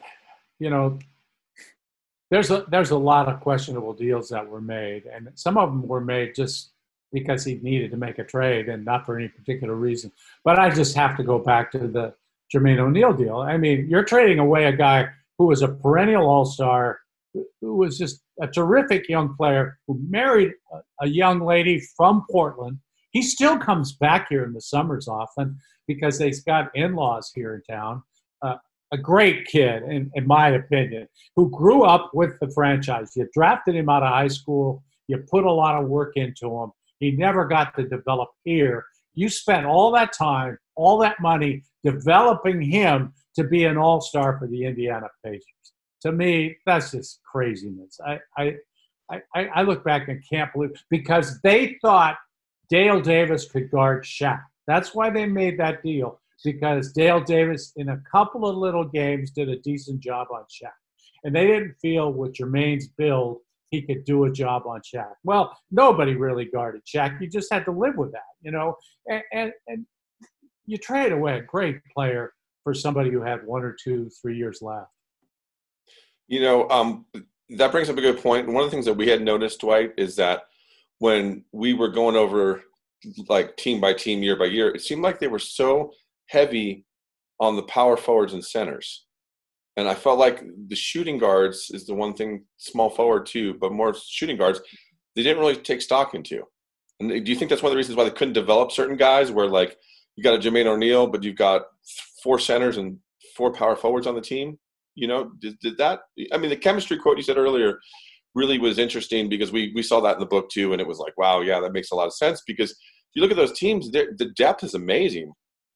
you 0.60 0.70
know, 0.70 1.00
there's 2.34 2.50
a 2.50 2.65
there's 2.67 2.89
a 2.89 2.98
lot 2.98 3.28
of 3.28 3.39
questionable 3.41 3.93
deals 3.93 4.28
that 4.30 4.48
were 4.48 4.60
made, 4.60 5.06
and 5.06 5.30
some 5.36 5.56
of 5.56 5.69
them 5.69 5.88
were 5.88 6.02
made 6.02 6.34
just 6.34 6.72
because 7.12 7.46
he 7.46 7.60
needed 7.62 7.91
to 7.91 7.98
make 7.98 8.17
a 8.17 8.24
trade 8.24 8.69
and 8.69 8.84
not 8.84 9.06
for 9.06 9.19
any 9.19 9.28
particular 9.28 9.76
reason. 9.76 10.12
But 10.43 10.58
I 10.58 10.72
just 10.72 10.96
have 10.96 11.15
to 11.17 11.24
go 11.24 11.38
back 11.38 11.72
to 11.74 11.78
the 11.78 12.15
Jermaine 12.52 12.80
O'Neal 12.80 13.13
deal. 13.13 13.38
I 13.38 13.58
mean, 13.58 13.88
you're 13.88 14.04
trading 14.04 14.39
away 14.39 14.65
a 14.65 14.76
guy 14.76 15.10
who 15.38 15.46
was 15.46 15.62
a 15.62 15.67
perennial 15.67 16.28
All 16.28 16.43
Star, 16.43 17.02
who 17.62 17.76
was 17.76 18.00
just 18.00 18.24
a 18.41 18.48
terrific 18.48 19.08
young 19.08 19.36
player, 19.36 19.78
who 19.86 20.02
married 20.10 20.54
a, 21.02 21.08
young 21.08 21.39
lady 21.39 21.84
from 21.96 22.26
Portland. 22.32 22.80
He 23.12 23.22
still 23.22 23.60
comes 23.60 23.93
back 23.93 24.30
here 24.30 24.43
in 24.43 24.54
the 24.54 24.62
summers 24.62 25.08
often 25.08 25.60
because 25.88 26.17
they've 26.17 26.46
got 26.46 26.76
in-laws 26.76 27.32
here 27.36 27.54
in 27.54 27.76
town. 27.76 28.02
Uh, 28.41 28.56
a 28.94 28.98
great 28.98 29.46
kid, 29.48 29.82
in, 29.84 30.12
in 30.14 30.28
my 30.28 30.50
opinion, 30.50 31.08
who 31.36 31.50
grew 31.50 31.82
up 31.82 32.12
with 32.14 32.40
the 32.40 32.50
franchise. 32.52 33.12
You 33.16 33.28
drafted 33.34 33.76
him 33.76 33.90
out 33.90 34.04
of 34.04 34.10
high 34.10 34.28
school. 34.28 34.84
You 35.08 35.18
put 35.18 35.46
a 35.46 35.52
lot 35.52 35.82
of 35.82 35.90
work 35.90 36.14
into 36.16 36.48
him. 36.62 36.72
He 37.00 37.12
never 37.12 37.46
got 37.46 37.76
to 37.76 37.88
develop 37.88 38.30
here. 38.44 38.86
You 39.16 39.30
spent 39.30 39.66
all 39.66 39.92
that 39.94 40.14
time, 40.14 40.60
all 40.76 41.00
that 41.00 41.20
money 41.20 41.64
developing 41.84 42.62
him 42.62 43.14
to 43.36 43.44
be 43.44 43.66
an 43.66 43.78
all 43.78 44.00
star 44.00 44.38
for 44.38 44.48
the 44.48 44.64
Indiana 44.64 45.08
Pacers. 45.26 45.44
To 46.04 46.12
me, 46.12 46.56
that's 46.68 46.92
just 46.92 47.20
craziness. 47.24 48.00
I, 48.06 48.20
I, 48.38 48.56
I, 49.10 49.46
I 49.56 49.62
look 49.64 49.84
back 49.84 50.08
and 50.08 50.24
can't 50.30 50.54
believe 50.54 50.72
because 50.92 51.42
they 51.42 51.78
thought 51.82 52.18
Dale 52.70 53.02
Davis 53.02 53.50
could 53.50 53.72
guard 53.72 54.04
Shaq. 54.04 54.44
That's 54.68 54.94
why 54.94 55.10
they 55.10 55.26
made 55.26 55.60
that 55.60 55.82
deal 55.82 56.20
because 56.44 56.92
Dale 56.92 57.22
Davis, 57.22 57.74
in 57.76 57.90
a 57.90 58.02
couple 58.12 58.48
of 58.48 58.56
little 58.56 58.86
games, 58.86 59.32
did 59.32 59.50
a 59.50 59.60
decent 59.60 60.02
job 60.02 60.28
on 60.32 60.44
Shaq. 60.44 60.72
And 61.24 61.36
they 61.36 61.48
didn't 61.48 61.76
feel 61.82 62.12
with 62.12 62.34
Jermaine's 62.34 62.88
build 62.90 63.40
he 63.74 63.82
could 63.82 64.06
do 64.06 64.26
a 64.26 64.32
job 64.32 64.68
on 64.68 64.82
Shaq. 64.82 65.14
Well, 65.24 65.58
nobody 65.72 66.14
really 66.14 66.46
guarded 66.46 66.84
Shaq. 66.86 67.20
You 67.20 67.28
just 67.28 67.52
had 67.52 67.66
to 67.66 67.72
live 67.72 67.96
with 67.98 68.12
that, 68.12 68.22
you 68.44 68.52
know. 68.52 68.76
And, 69.08 69.24
and, 69.34 69.52
and 69.68 69.86
you 70.68 70.78
trade 70.78 71.12
away 71.12 71.40
a 71.40 71.42
great 71.42 71.80
player 71.92 72.34
for 72.64 72.76
somebody 72.76 73.10
who 73.10 73.24
had 73.24 73.46
one 73.48 73.64
or 73.64 73.76
two, 73.84 74.12
three 74.22 74.38
years 74.38 74.60
left. 74.62 74.92
You 76.28 76.42
know, 76.42 76.70
um, 76.70 77.06
that 77.50 77.72
brings 77.72 77.90
up 77.90 77.98
a 77.98 78.02
good 78.02 78.22
point. 78.22 78.48
One 78.48 78.64
of 78.64 78.70
the 78.70 78.72
things 78.72 78.86
that 78.86 78.94
we 78.94 79.10
had 79.10 79.24
noticed, 79.24 79.62
Dwight, 79.62 79.94
is 79.98 80.16
that 80.18 80.44
when 81.00 81.44
we 81.52 81.74
were 81.74 81.90
going 81.90 82.16
over 82.16 82.62
like 83.28 83.58
team 83.58 83.82
by 83.82 83.94
team, 83.94 84.22
year 84.22 84.38
by 84.38 84.46
year, 84.46 84.70
it 84.70 84.84
seemed 84.84 85.02
like 85.02 85.20
they 85.20 85.28
were 85.28 85.40
so 85.40 85.94
heavy 86.28 86.86
on 87.40 87.56
the 87.56 87.64
power 87.64 87.98
forwards 87.98 88.34
and 88.34 88.44
centers. 88.44 89.06
And 89.76 89.88
I 89.88 89.96
felt 89.96 90.20
like 90.20 90.44
the 90.68 90.76
shooting 90.76 91.18
guards 91.18 91.72
is 91.72 91.86
the 91.86 91.96
one 91.96 92.14
thing, 92.14 92.46
small 92.58 92.90
forward 92.90 93.26
too, 93.26 93.56
but 93.56 93.72
more 93.72 93.94
shooting 93.94 94.38
guards, 94.38 94.62
they 95.16 95.24
didn't 95.24 95.40
really 95.40 95.56
take 95.56 95.82
stock 95.82 96.14
into. 96.14 96.44
And 97.00 97.10
do 97.10 97.32
you 97.32 97.36
think 97.36 97.50
that's 97.50 97.64
one 97.64 97.72
of 97.72 97.74
the 97.74 97.78
reasons 97.78 97.98
why 97.98 98.04
they 98.04 98.12
couldn't 98.12 98.34
develop 98.34 98.72
certain 98.72 98.98
guys 98.98 99.32
where 99.32 99.48
like 99.48 99.78
you 100.16 100.24
got 100.24 100.36
a 100.36 100.38
Jermaine 100.38 100.68
O'Neal, 100.68 101.08
but 101.08 101.24
you've 101.24 101.36
got 101.36 101.64
four 102.24 102.38
centers 102.38 102.78
and 102.78 102.98
four 103.36 103.52
power 103.52 103.76
forwards 103.76 104.06
on 104.06 104.16
the 104.16 104.22
team? 104.22 104.60
You 104.96 105.08
know, 105.08 105.32
did, 105.40 105.58
did 105.60 105.78
that, 105.78 106.02
I 106.32 106.38
mean, 106.38 106.52
the 106.52 106.56
chemistry 106.56 107.00
quote 107.00 107.18
you 107.18 107.24
said 107.24 107.38
earlier 107.38 107.80
really 108.36 108.60
was 108.60 108.78
interesting 108.78 109.28
because 109.28 109.52
we, 109.52 109.72
we 109.76 109.82
saw 109.82 110.00
that 110.02 110.14
in 110.14 110.20
the 110.20 110.26
book 110.28 110.50
too. 110.50 110.72
And 110.72 110.82
it 110.82 110.88
was 110.88 111.00
like, 111.00 111.18
wow, 111.18 111.42
yeah, 111.42 111.60
that 111.60 111.74
makes 111.74 111.92
a 111.92 111.96
lot 111.96 112.08
of 112.08 112.14
sense 112.14 112.44
because 112.46 112.76
you 113.16 113.22
look 113.22 113.32
at 113.32 113.38
those 113.38 113.58
teams, 113.58 113.90
the 113.92 114.32
depth 114.36 114.64
is 114.64 114.76
amazing. 114.76 115.32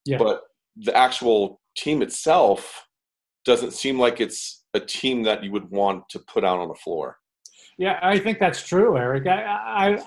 Yeah. 0.07 0.17
But 0.17 0.43
the 0.77 0.95
actual 0.95 1.59
team 1.75 2.01
itself 2.01 2.87
doesn't 3.45 3.71
seem 3.71 3.99
like 3.99 4.19
it's 4.19 4.63
a 4.73 4.79
team 4.79 5.23
that 5.23 5.43
you 5.43 5.51
would 5.51 5.69
want 5.69 6.07
to 6.09 6.19
put 6.19 6.43
out 6.43 6.59
on 6.59 6.67
the 6.67 6.75
floor. 6.75 7.17
Yeah, 7.77 7.99
I 8.01 8.17
think 8.17 8.39
that's 8.39 8.65
true, 8.67 8.97
Eric. 8.97 9.27
I, 9.27 9.43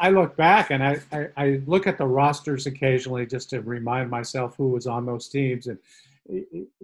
I, 0.00 0.08
I 0.08 0.10
look 0.10 0.36
back 0.36 0.70
and 0.70 0.82
I, 0.82 1.00
I, 1.12 1.28
I, 1.36 1.60
look 1.66 1.86
at 1.86 1.98
the 1.98 2.06
rosters 2.06 2.66
occasionally 2.66 3.26
just 3.26 3.48
to 3.50 3.60
remind 3.60 4.10
myself 4.10 4.56
who 4.56 4.70
was 4.70 4.88
on 4.88 5.06
those 5.06 5.28
teams. 5.28 5.68
And 5.68 5.78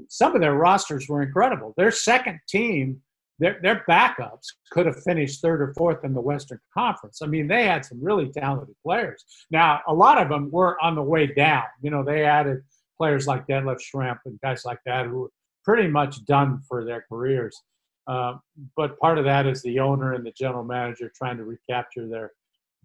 some 0.06 0.36
of 0.36 0.40
their 0.40 0.54
rosters 0.54 1.08
were 1.08 1.22
incredible. 1.22 1.74
Their 1.76 1.90
second 1.90 2.38
team, 2.48 3.02
their, 3.40 3.58
their 3.62 3.84
backups 3.88 4.46
could 4.70 4.86
have 4.86 5.02
finished 5.02 5.42
third 5.42 5.60
or 5.60 5.74
fourth 5.74 6.04
in 6.04 6.14
the 6.14 6.20
Western 6.20 6.60
Conference. 6.72 7.20
I 7.20 7.26
mean, 7.26 7.48
they 7.48 7.64
had 7.64 7.84
some 7.84 8.00
really 8.00 8.30
talented 8.30 8.76
players. 8.84 9.24
Now, 9.50 9.80
a 9.88 9.94
lot 9.94 10.22
of 10.22 10.28
them 10.28 10.52
were 10.52 10.80
on 10.80 10.94
the 10.94 11.02
way 11.02 11.26
down. 11.26 11.64
You 11.82 11.90
know, 11.90 12.04
they 12.04 12.24
added– 12.24 12.62
players 12.96 13.26
like 13.26 13.46
Detlef 13.46 13.80
Schrempf 13.80 14.20
and 14.24 14.40
guys 14.40 14.64
like 14.64 14.80
that 14.86 15.06
who 15.06 15.24
are 15.24 15.30
pretty 15.64 15.88
much 15.88 16.24
done 16.24 16.60
for 16.68 16.84
their 16.84 17.04
careers. 17.08 17.60
Uh, 18.06 18.34
but 18.76 18.98
part 19.00 19.18
of 19.18 19.24
that 19.24 19.46
is 19.46 19.62
the 19.62 19.80
owner 19.80 20.14
and 20.14 20.24
the 20.24 20.32
general 20.32 20.64
manager 20.64 21.10
trying 21.14 21.36
to 21.36 21.44
recapture 21.44 22.08
their 22.08 22.32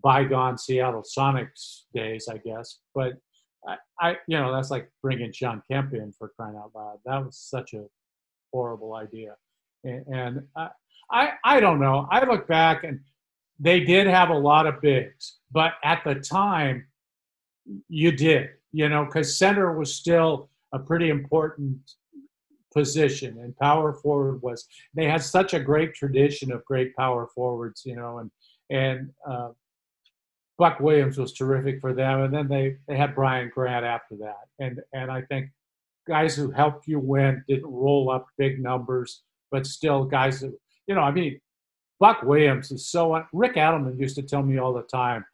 bygone 0.03 0.57
Seattle 0.57 1.03
Sonics 1.03 1.81
days, 1.93 2.27
I 2.27 2.37
guess. 2.37 2.79
But 2.95 3.13
I, 3.67 3.77
I, 3.99 4.17
you 4.27 4.37
know, 4.37 4.51
that's 4.53 4.71
like 4.71 4.89
bringing 5.03 5.31
Shawn 5.31 5.61
Kemp 5.69 5.93
in 5.93 6.11
for 6.11 6.31
crying 6.35 6.55
out 6.57 6.71
loud. 6.73 6.97
That 7.05 7.23
was 7.23 7.37
such 7.37 7.73
a 7.73 7.85
horrible 8.51 8.95
idea. 8.95 9.35
And, 9.83 10.05
and 10.07 10.47
I, 10.55 10.69
I, 11.11 11.31
I 11.43 11.59
don't 11.59 11.79
know. 11.79 12.07
I 12.09 12.25
look 12.25 12.47
back 12.47 12.83
and 12.83 12.99
they 13.59 13.81
did 13.81 14.07
have 14.07 14.29
a 14.29 14.37
lot 14.37 14.65
of 14.65 14.81
bigs, 14.81 15.37
but 15.51 15.73
at 15.83 16.03
the 16.03 16.15
time, 16.15 16.87
you 17.87 18.11
did 18.11 18.49
you 18.71 18.89
know, 18.89 19.05
because 19.05 19.37
center 19.37 19.77
was 19.77 19.93
still 19.93 20.49
a 20.73 20.79
pretty 20.79 21.09
important 21.09 21.79
position 22.73 23.37
and 23.39 23.55
power 23.57 23.93
forward 23.93 24.41
was 24.41 24.65
they 24.93 25.05
had 25.05 25.21
such 25.21 25.53
a 25.53 25.59
great 25.59 25.93
tradition 25.93 26.51
of 26.51 26.63
great 26.65 26.95
power 26.95 27.27
forwards 27.35 27.83
you 27.85 27.95
know 27.95 28.19
and 28.19 28.31
and 28.69 29.09
uh, 29.29 29.49
buck 30.57 30.79
williams 30.79 31.17
was 31.17 31.33
terrific 31.33 31.81
for 31.81 31.93
them 31.93 32.21
and 32.21 32.33
then 32.33 32.47
they 32.47 32.77
they 32.87 32.95
had 32.95 33.13
brian 33.13 33.51
grant 33.53 33.85
after 33.85 34.15
that 34.15 34.47
and 34.59 34.79
and 34.93 35.11
i 35.11 35.21
think 35.23 35.49
guys 36.07 36.35
who 36.35 36.49
helped 36.49 36.87
you 36.87 36.97
win 36.97 37.43
didn't 37.47 37.69
roll 37.69 38.09
up 38.09 38.25
big 38.37 38.61
numbers 38.61 39.23
but 39.51 39.67
still 39.67 40.05
guys 40.05 40.39
that 40.39 40.53
you 40.87 40.95
know 40.95 41.01
i 41.01 41.11
mean 41.11 41.39
buck 41.99 42.23
williams 42.23 42.71
is 42.71 42.87
so 42.87 43.21
rick 43.33 43.55
adelman 43.55 43.99
used 43.99 44.15
to 44.15 44.23
tell 44.23 44.43
me 44.43 44.57
all 44.57 44.73
the 44.73 44.81
time 44.83 45.25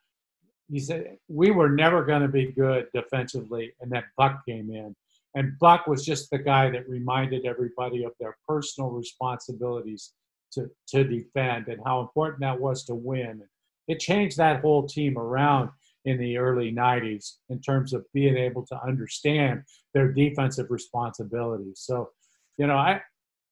he 0.69 0.79
said 0.79 1.17
we 1.27 1.51
were 1.51 1.69
never 1.69 2.03
going 2.03 2.21
to 2.21 2.27
be 2.27 2.51
good 2.51 2.87
defensively, 2.93 3.73
and 3.81 3.91
then 3.91 4.03
Buck 4.17 4.45
came 4.47 4.71
in, 4.71 4.95
and 5.35 5.57
Buck 5.59 5.87
was 5.87 6.05
just 6.05 6.29
the 6.29 6.37
guy 6.37 6.69
that 6.69 6.89
reminded 6.89 7.45
everybody 7.45 8.03
of 8.03 8.11
their 8.19 8.35
personal 8.47 8.89
responsibilities 8.91 10.13
to 10.53 10.69
to 10.89 11.03
defend 11.03 11.67
and 11.67 11.81
how 11.85 12.01
important 12.01 12.41
that 12.41 12.59
was 12.59 12.83
to 12.85 12.95
win. 12.95 13.41
It 13.87 13.99
changed 13.99 14.37
that 14.37 14.61
whole 14.61 14.87
team 14.87 15.17
around 15.17 15.69
in 16.05 16.17
the 16.17 16.37
early 16.37 16.71
90s 16.71 17.33
in 17.49 17.59
terms 17.59 17.93
of 17.93 18.05
being 18.13 18.37
able 18.37 18.65
to 18.65 18.81
understand 18.81 19.63
their 19.93 20.11
defensive 20.11 20.67
responsibilities. 20.69 21.81
So, 21.81 22.09
you 22.57 22.67
know, 22.67 22.77
I 22.77 23.01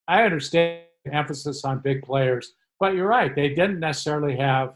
I 0.08 0.23
understand 0.23 0.84
emphasis 1.12 1.65
on 1.65 1.80
big 1.80 2.01
players, 2.04 2.54
but 2.80 2.93
you're 2.95 3.08
right, 3.08 3.36
they 3.36 3.49
didn't 3.49 3.80
necessarily 3.80 4.36
have 4.38 4.73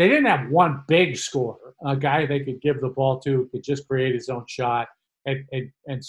they 0.00 0.08
didn't 0.08 0.24
have 0.24 0.48
one 0.50 0.82
big 0.88 1.14
scorer, 1.14 1.74
a 1.84 1.94
guy 1.94 2.24
they 2.24 2.40
could 2.40 2.62
give 2.62 2.80
the 2.80 2.88
ball 2.88 3.20
to, 3.20 3.50
could 3.52 3.62
just 3.62 3.86
create 3.86 4.14
his 4.14 4.30
own 4.30 4.44
shot 4.48 4.88
and, 5.26 5.44
and, 5.52 5.70
and 5.88 6.02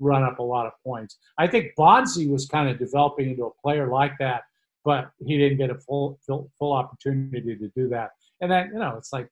run 0.00 0.24
up 0.24 0.40
a 0.40 0.42
lot 0.42 0.66
of 0.66 0.72
points. 0.84 1.18
I 1.38 1.46
think 1.46 1.72
Bonzi 1.78 2.28
was 2.28 2.46
kind 2.46 2.68
of 2.68 2.80
developing 2.80 3.30
into 3.30 3.44
a 3.44 3.50
player 3.62 3.86
like 3.86 4.14
that, 4.18 4.42
but 4.84 5.12
he 5.24 5.38
didn't 5.38 5.58
get 5.58 5.70
a 5.70 5.76
full, 5.76 6.18
full, 6.26 6.50
full 6.58 6.72
opportunity 6.72 7.54
to 7.54 7.68
do 7.76 7.88
that. 7.90 8.10
And 8.40 8.50
then, 8.50 8.70
you 8.72 8.80
know, 8.80 8.96
it's 8.98 9.12
like, 9.12 9.28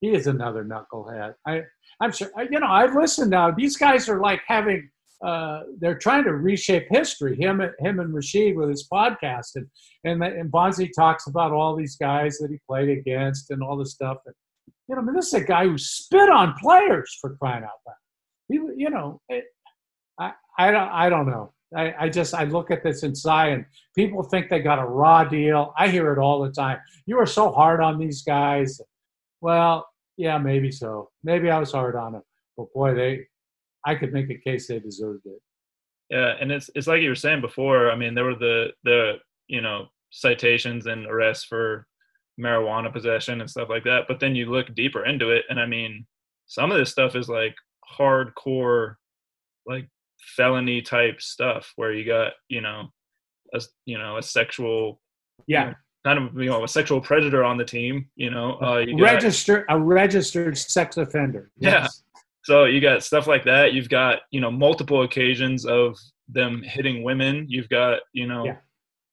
he 0.00 0.14
is 0.14 0.26
another 0.26 0.64
knucklehead. 0.64 1.34
I, 1.46 1.64
I'm 2.00 2.12
sure, 2.12 2.30
you 2.50 2.58
know, 2.58 2.68
I've 2.68 2.94
listened 2.94 3.32
now. 3.32 3.50
These 3.50 3.76
guys 3.76 4.08
are 4.08 4.20
like 4.20 4.40
having 4.46 4.88
uh, 5.24 5.62
they're 5.78 5.98
trying 5.98 6.24
to 6.24 6.34
reshape 6.34 6.86
history. 6.90 7.36
Him, 7.36 7.60
him 7.78 8.00
and 8.00 8.14
Rasheed 8.14 8.54
with 8.54 8.68
his 8.68 8.88
podcast, 8.92 9.56
and 9.56 9.66
and 10.04 10.22
and 10.22 10.50
Bonzi 10.50 10.90
talks 10.94 11.26
about 11.26 11.52
all 11.52 11.74
these 11.74 11.96
guys 11.96 12.38
that 12.38 12.50
he 12.50 12.58
played 12.68 12.88
against 12.88 13.50
and 13.50 13.62
all 13.62 13.76
this 13.76 13.92
stuff. 13.92 14.18
And, 14.26 14.34
you 14.88 14.94
know, 14.94 15.02
I 15.02 15.04
mean, 15.04 15.14
this 15.14 15.28
is 15.28 15.34
a 15.34 15.44
guy 15.44 15.64
who 15.64 15.76
spit 15.76 16.30
on 16.30 16.54
players 16.60 17.18
for 17.20 17.36
crying 17.36 17.64
out 17.64 17.80
loud. 17.86 17.96
He, 18.48 18.54
you 18.82 18.90
know, 18.90 19.20
it, 19.28 19.44
I, 20.18 20.32
I 20.58 20.70
don't, 20.70 20.88
I 20.88 21.08
don't 21.08 21.26
know. 21.26 21.52
I, 21.76 21.94
I 21.98 22.08
just, 22.08 22.32
I 22.32 22.44
look 22.44 22.70
at 22.70 22.82
this 22.82 23.02
and 23.02 23.16
sigh, 23.16 23.48
and 23.48 23.66
people 23.94 24.22
think 24.22 24.48
they 24.48 24.60
got 24.60 24.78
a 24.78 24.86
raw 24.86 25.24
deal. 25.24 25.74
I 25.76 25.88
hear 25.88 26.12
it 26.12 26.18
all 26.18 26.40
the 26.40 26.50
time. 26.50 26.78
You 27.04 27.18
are 27.18 27.26
so 27.26 27.52
hard 27.52 27.82
on 27.82 27.98
these 27.98 28.22
guys. 28.22 28.80
Well, 29.42 29.86
yeah, 30.16 30.38
maybe 30.38 30.72
so. 30.72 31.10
Maybe 31.22 31.50
I 31.50 31.58
was 31.58 31.72
hard 31.72 31.94
on 31.94 32.12
them, 32.12 32.22
but 32.56 32.72
boy, 32.72 32.94
they, 32.94 33.27
I 33.88 33.94
could 33.94 34.12
make 34.12 34.28
a 34.28 34.36
case 34.36 34.68
they 34.68 34.78
deserved 34.78 35.24
it. 35.24 35.40
Yeah, 36.10 36.34
and 36.38 36.52
it's 36.52 36.68
it's 36.74 36.86
like 36.86 37.00
you 37.00 37.08
were 37.08 37.14
saying 37.14 37.40
before. 37.40 37.90
I 37.90 37.96
mean, 37.96 38.14
there 38.14 38.24
were 38.24 38.34
the 38.34 38.68
the 38.84 39.14
you 39.46 39.62
know 39.62 39.86
citations 40.10 40.86
and 40.86 41.06
arrests 41.06 41.44
for 41.44 41.86
marijuana 42.38 42.92
possession 42.92 43.40
and 43.40 43.48
stuff 43.48 43.70
like 43.70 43.84
that. 43.84 44.04
But 44.06 44.20
then 44.20 44.36
you 44.36 44.50
look 44.50 44.74
deeper 44.74 45.06
into 45.06 45.30
it, 45.30 45.44
and 45.48 45.58
I 45.58 45.64
mean, 45.64 46.06
some 46.46 46.70
of 46.70 46.76
this 46.76 46.90
stuff 46.90 47.16
is 47.16 47.30
like 47.30 47.54
hardcore, 47.98 48.96
like 49.66 49.88
felony 50.36 50.82
type 50.82 51.22
stuff 51.22 51.72
where 51.76 51.94
you 51.94 52.04
got 52.04 52.32
you 52.50 52.60
know 52.60 52.88
a 53.54 53.62
you 53.86 53.96
know 53.96 54.18
a 54.18 54.22
sexual 54.22 55.00
yeah 55.46 55.60
you 55.60 55.70
know, 55.70 55.76
kind 56.04 56.18
of 56.18 56.42
you 56.42 56.50
know 56.50 56.64
a 56.64 56.68
sexual 56.68 57.00
predator 57.00 57.44
on 57.44 57.56
the 57.56 57.64
team 57.64 58.06
you 58.16 58.30
know 58.30 58.58
uh 58.60 58.78
you 58.78 58.98
got, 58.98 59.04
registered 59.04 59.64
a 59.70 59.78
registered 59.78 60.58
sex 60.58 60.96
offender 60.96 61.50
yes. 61.58 62.02
So 62.48 62.64
you 62.64 62.80
got 62.80 63.02
stuff 63.02 63.26
like 63.26 63.44
that 63.44 63.72
you've 63.72 63.88
got 63.88 64.20
you 64.30 64.40
know 64.40 64.50
multiple 64.50 65.02
occasions 65.02 65.64
of 65.64 65.98
them 66.28 66.62
hitting 66.64 67.02
women 67.02 67.46
you've 67.48 67.68
got 67.68 68.00
you 68.12 68.26
know 68.26 68.44
yeah. 68.44 68.56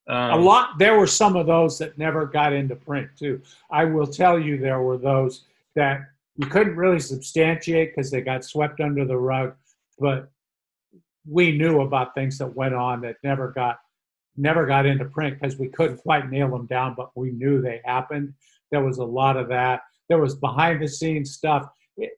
Um, 0.07 0.39
a 0.39 0.43
lot 0.43 0.77
there 0.77 0.97
were 0.97 1.07
some 1.07 1.35
of 1.35 1.47
those 1.47 1.77
that 1.79 1.97
never 1.97 2.25
got 2.25 2.53
into 2.53 2.75
print 2.75 3.09
too 3.17 3.41
i 3.71 3.83
will 3.83 4.07
tell 4.07 4.39
you 4.39 4.57
there 4.57 4.81
were 4.81 4.97
those 4.97 5.45
that 5.75 6.01
you 6.37 6.47
couldn't 6.47 6.75
really 6.75 6.99
substantiate 6.99 7.95
because 7.95 8.11
they 8.11 8.21
got 8.21 8.43
swept 8.43 8.79
under 8.79 9.03
the 9.05 9.17
rug 9.17 9.55
but 9.99 10.29
we 11.27 11.57
knew 11.57 11.81
about 11.81 12.13
things 12.13 12.37
that 12.37 12.55
went 12.55 12.75
on 12.75 13.01
that 13.01 13.15
never 13.23 13.51
got 13.51 13.79
never 14.37 14.65
got 14.65 14.85
into 14.85 15.05
print 15.05 15.39
because 15.39 15.57
we 15.57 15.69
couldn't 15.69 15.97
quite 15.97 16.29
nail 16.29 16.49
them 16.49 16.65
down, 16.65 16.93
but 16.95 17.09
we 17.15 17.31
knew 17.31 17.61
they 17.61 17.81
happened. 17.85 18.33
There 18.71 18.83
was 18.83 18.97
a 18.97 19.03
lot 19.03 19.37
of 19.37 19.47
that. 19.49 19.81
There 20.09 20.19
was 20.19 20.35
behind 20.35 20.81
the 20.81 20.87
scenes 20.87 21.31
stuff. 21.31 21.67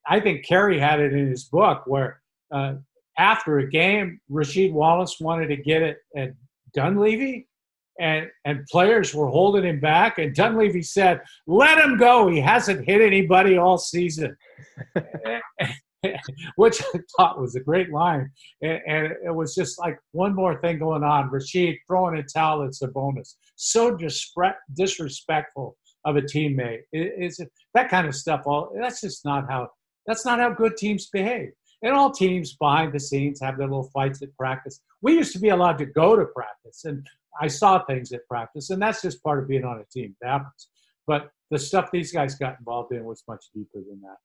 I 0.07 0.19
think 0.19 0.45
Kerry 0.45 0.79
had 0.79 0.99
it 0.99 1.13
in 1.13 1.27
his 1.27 1.45
book 1.45 1.83
where 1.85 2.21
uh, 2.51 2.75
after 3.17 3.59
a 3.59 3.69
game, 3.69 4.19
Rasheed 4.31 4.71
Wallace 4.71 5.17
wanted 5.19 5.47
to 5.47 5.57
get 5.57 5.81
it 5.81 5.97
at 6.15 6.33
Dunleavy, 6.73 7.47
and 7.99 8.27
and 8.45 8.65
players 8.71 9.13
were 9.13 9.27
holding 9.27 9.63
him 9.63 9.79
back, 9.79 10.19
and 10.19 10.35
Dunleavy 10.35 10.83
said, 10.83 11.21
"Let 11.45 11.79
him 11.79 11.97
go. 11.97 12.27
He 12.27 12.39
hasn't 12.39 12.87
hit 12.87 13.01
anybody 13.01 13.57
all 13.57 13.77
season." 13.77 14.35
which 16.55 16.81
I 16.93 16.99
thought 17.17 17.41
was 17.41 17.55
a 17.55 17.59
great 17.59 17.91
line. 17.91 18.29
And, 18.61 18.79
and, 18.87 19.13
it 19.25 19.33
was 19.33 19.55
just 19.55 19.79
like 19.79 19.97
one 20.11 20.35
more 20.35 20.61
thing 20.61 20.77
going 20.79 21.03
on. 21.03 21.29
Rasheed 21.31 21.79
throwing 21.87 22.17
a 22.17 22.23
towel 22.23 22.63
at 22.63 22.71
Sabonis. 22.71 23.35
So 23.55 23.97
disrespectful 23.97 25.75
of 26.05 26.15
a 26.15 26.21
teammate. 26.21 26.81
It, 26.91 27.13
it's 27.17 27.39
that 27.73 27.89
kind 27.89 28.07
of 28.07 28.15
stuff. 28.15 28.43
All 28.45 28.75
that's 28.79 29.01
just 29.01 29.25
not 29.25 29.49
how. 29.49 29.69
That's 30.05 30.25
not 30.25 30.39
how 30.39 30.51
good 30.51 30.77
teams 30.77 31.07
behave. 31.07 31.49
And 31.81 31.93
all 31.93 32.11
teams 32.11 32.55
behind 32.55 32.93
the 32.93 32.99
scenes 32.99 33.41
have 33.41 33.57
their 33.57 33.67
little 33.67 33.91
fights 33.93 34.21
at 34.21 34.35
practice. 34.37 34.79
We 35.01 35.13
used 35.13 35.33
to 35.33 35.39
be 35.39 35.49
allowed 35.49 35.77
to 35.79 35.85
go 35.85 36.15
to 36.15 36.25
practice, 36.25 36.85
and 36.85 37.05
I 37.39 37.47
saw 37.47 37.83
things 37.85 38.11
at 38.13 38.27
practice, 38.27 38.69
and 38.69 38.81
that's 38.81 39.01
just 39.01 39.21
part 39.23 39.39
of 39.39 39.47
being 39.47 39.65
on 39.65 39.79
a 39.79 39.85
team. 39.91 40.15
It 40.21 40.27
happens. 40.27 40.69
But 41.05 41.29
the 41.51 41.59
stuff 41.59 41.89
these 41.91 42.11
guys 42.11 42.35
got 42.35 42.57
involved 42.59 42.93
in 42.93 43.03
was 43.05 43.23
much 43.27 43.45
deeper 43.53 43.79
than 43.87 44.01
that. 44.01 44.17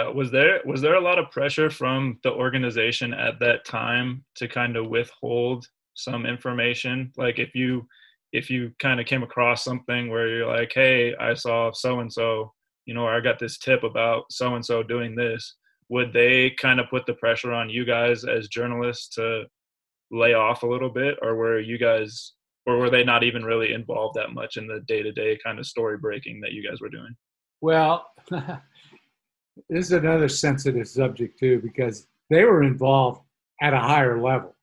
Uh, 0.00 0.12
was 0.12 0.30
there 0.30 0.60
was 0.64 0.80
there 0.80 0.94
a 0.94 1.00
lot 1.00 1.18
of 1.18 1.30
pressure 1.30 1.68
from 1.68 2.18
the 2.22 2.30
organization 2.30 3.12
at 3.12 3.40
that 3.40 3.64
time 3.64 4.24
to 4.36 4.46
kind 4.46 4.76
of 4.76 4.88
withhold 4.88 5.66
some 5.94 6.26
information? 6.26 7.12
Like 7.16 7.38
if 7.38 7.54
you 7.54 7.86
if 8.32 8.50
you 8.50 8.72
kind 8.78 9.00
of 9.00 9.06
came 9.06 9.22
across 9.22 9.64
something 9.64 10.08
where 10.08 10.28
you're 10.28 10.46
like, 10.46 10.72
hey, 10.74 11.14
I 11.16 11.34
saw 11.34 11.72
so 11.72 12.00
and 12.00 12.12
so, 12.12 12.52
you 12.86 12.94
know, 12.94 13.02
or 13.02 13.14
I 13.14 13.20
got 13.20 13.38
this 13.38 13.58
tip 13.58 13.82
about 13.82 14.24
so 14.30 14.54
and 14.54 14.64
so 14.64 14.82
doing 14.82 15.14
this, 15.14 15.56
would 15.88 16.12
they 16.12 16.50
kind 16.50 16.78
of 16.78 16.88
put 16.88 17.06
the 17.06 17.14
pressure 17.14 17.52
on 17.52 17.68
you 17.68 17.84
guys 17.84 18.24
as 18.24 18.48
journalists 18.48 19.08
to 19.16 19.44
lay 20.10 20.34
off 20.34 20.62
a 20.62 20.66
little 20.66 20.90
bit, 20.90 21.18
or 21.22 21.34
were 21.34 21.60
you 21.60 21.78
guys, 21.78 22.32
or 22.66 22.78
were 22.78 22.90
they 22.90 23.04
not 23.04 23.24
even 23.24 23.44
really 23.44 23.72
involved 23.72 24.16
that 24.16 24.32
much 24.32 24.56
in 24.56 24.66
the 24.66 24.80
day 24.86 25.02
to 25.02 25.12
day 25.12 25.38
kind 25.44 25.58
of 25.58 25.66
story 25.66 25.98
breaking 25.98 26.40
that 26.40 26.52
you 26.52 26.68
guys 26.68 26.80
were 26.80 26.88
doing? 26.88 27.14
Well. 27.60 28.06
this 29.68 29.86
is 29.86 29.92
another 29.92 30.28
sensitive 30.28 30.88
subject 30.88 31.38
too 31.38 31.60
because 31.60 32.06
they 32.28 32.44
were 32.44 32.62
involved 32.62 33.22
at 33.60 33.74
a 33.74 33.78
higher 33.78 34.20
level. 34.20 34.54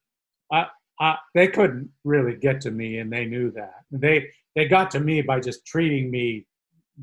I, 0.99 1.17
they 1.35 1.47
couldn't 1.47 1.89
really 2.03 2.35
get 2.35 2.61
to 2.61 2.71
me, 2.71 2.99
and 2.99 3.11
they 3.11 3.25
knew 3.25 3.51
that. 3.51 3.83
They 3.91 4.29
they 4.55 4.67
got 4.67 4.91
to 4.91 4.99
me 4.99 5.21
by 5.21 5.39
just 5.39 5.65
treating 5.65 6.09
me 6.09 6.45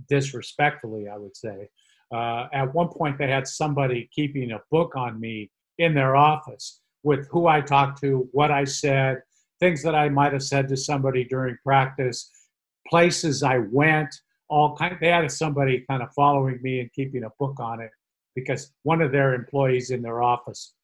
disrespectfully. 0.08 1.08
I 1.08 1.16
would 1.16 1.36
say. 1.36 1.68
Uh, 2.12 2.46
at 2.52 2.72
one 2.74 2.88
point, 2.88 3.18
they 3.18 3.28
had 3.28 3.48
somebody 3.48 4.08
keeping 4.14 4.52
a 4.52 4.62
book 4.70 4.94
on 4.94 5.18
me 5.18 5.50
in 5.78 5.94
their 5.94 6.14
office 6.14 6.80
with 7.02 7.28
who 7.28 7.46
I 7.46 7.60
talked 7.60 8.00
to, 8.02 8.28
what 8.32 8.50
I 8.50 8.64
said, 8.64 9.22
things 9.60 9.82
that 9.82 9.94
I 9.94 10.08
might 10.08 10.32
have 10.32 10.42
said 10.42 10.68
to 10.68 10.76
somebody 10.76 11.24
during 11.24 11.56
practice, 11.64 12.30
places 12.88 13.42
I 13.42 13.58
went, 13.58 14.14
all 14.48 14.76
kind. 14.76 14.96
They 15.00 15.08
had 15.08 15.30
somebody 15.30 15.84
kind 15.88 16.02
of 16.02 16.12
following 16.14 16.60
me 16.62 16.80
and 16.80 16.92
keeping 16.92 17.24
a 17.24 17.30
book 17.38 17.58
on 17.60 17.80
it 17.80 17.90
because 18.34 18.72
one 18.82 19.00
of 19.00 19.12
their 19.12 19.34
employees 19.34 19.90
in 19.90 20.02
their 20.02 20.22
office 20.22 20.74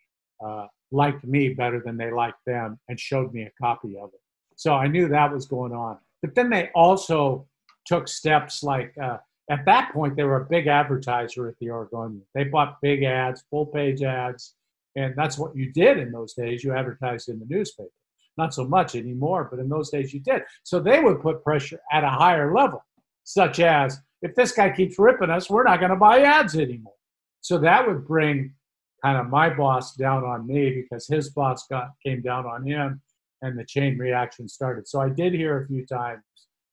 uh, 0.44 0.66
liked 0.92 1.24
me 1.24 1.50
better 1.50 1.80
than 1.84 1.96
they 1.96 2.10
liked 2.10 2.44
them 2.46 2.78
and 2.88 2.98
showed 2.98 3.32
me 3.32 3.42
a 3.42 3.50
copy 3.60 3.96
of 3.96 4.10
it. 4.12 4.20
So 4.56 4.74
I 4.74 4.88
knew 4.88 5.08
that 5.08 5.32
was 5.32 5.46
going 5.46 5.72
on. 5.72 5.98
But 6.22 6.34
then 6.34 6.50
they 6.50 6.70
also 6.74 7.46
took 7.86 8.08
steps 8.08 8.62
like 8.62 8.94
uh, 9.02 9.18
at 9.50 9.64
that 9.66 9.92
point 9.92 10.16
they 10.16 10.24
were 10.24 10.42
a 10.42 10.46
big 10.46 10.66
advertiser 10.66 11.48
at 11.48 11.58
the 11.60 11.70
Oregonian. 11.70 12.22
They 12.34 12.44
bought 12.44 12.80
big 12.82 13.02
ads, 13.02 13.42
full 13.50 13.66
page 13.66 14.02
ads, 14.02 14.54
and 14.96 15.14
that's 15.16 15.38
what 15.38 15.56
you 15.56 15.72
did 15.72 15.98
in 15.98 16.12
those 16.12 16.34
days. 16.34 16.62
You 16.62 16.74
advertised 16.74 17.28
in 17.28 17.38
the 17.38 17.46
newspaper. 17.48 17.90
Not 18.36 18.54
so 18.54 18.64
much 18.64 18.94
anymore, 18.94 19.48
but 19.50 19.60
in 19.60 19.68
those 19.68 19.90
days 19.90 20.12
you 20.12 20.20
did. 20.20 20.42
So 20.62 20.80
they 20.80 21.00
would 21.00 21.20
put 21.20 21.42
pressure 21.42 21.80
at 21.92 22.04
a 22.04 22.08
higher 22.08 22.54
level 22.54 22.84
such 23.30 23.60
as 23.60 24.00
if 24.22 24.34
this 24.34 24.52
guy 24.52 24.70
keeps 24.70 24.98
ripping 24.98 25.30
us, 25.30 25.48
we're 25.48 25.62
not 25.62 25.78
going 25.78 25.90
to 25.90 25.96
buy 25.96 26.20
ads 26.22 26.56
anymore. 26.56 26.94
So 27.40 27.58
that 27.58 27.86
would 27.86 28.06
bring 28.06 28.54
kind 29.02 29.18
of 29.18 29.28
my 29.28 29.50
boss 29.50 29.94
down 29.94 30.24
on 30.24 30.46
me 30.46 30.70
because 30.70 31.06
his 31.06 31.30
boss 31.30 31.66
got 31.68 31.90
came 32.04 32.22
down 32.22 32.46
on 32.46 32.66
him, 32.66 33.00
and 33.42 33.58
the 33.58 33.64
chain 33.64 33.98
reaction 33.98 34.48
started. 34.48 34.86
So 34.86 35.00
I 35.00 35.08
did 35.08 35.32
hear 35.32 35.62
a 35.62 35.66
few 35.66 35.86
times, 35.86 36.22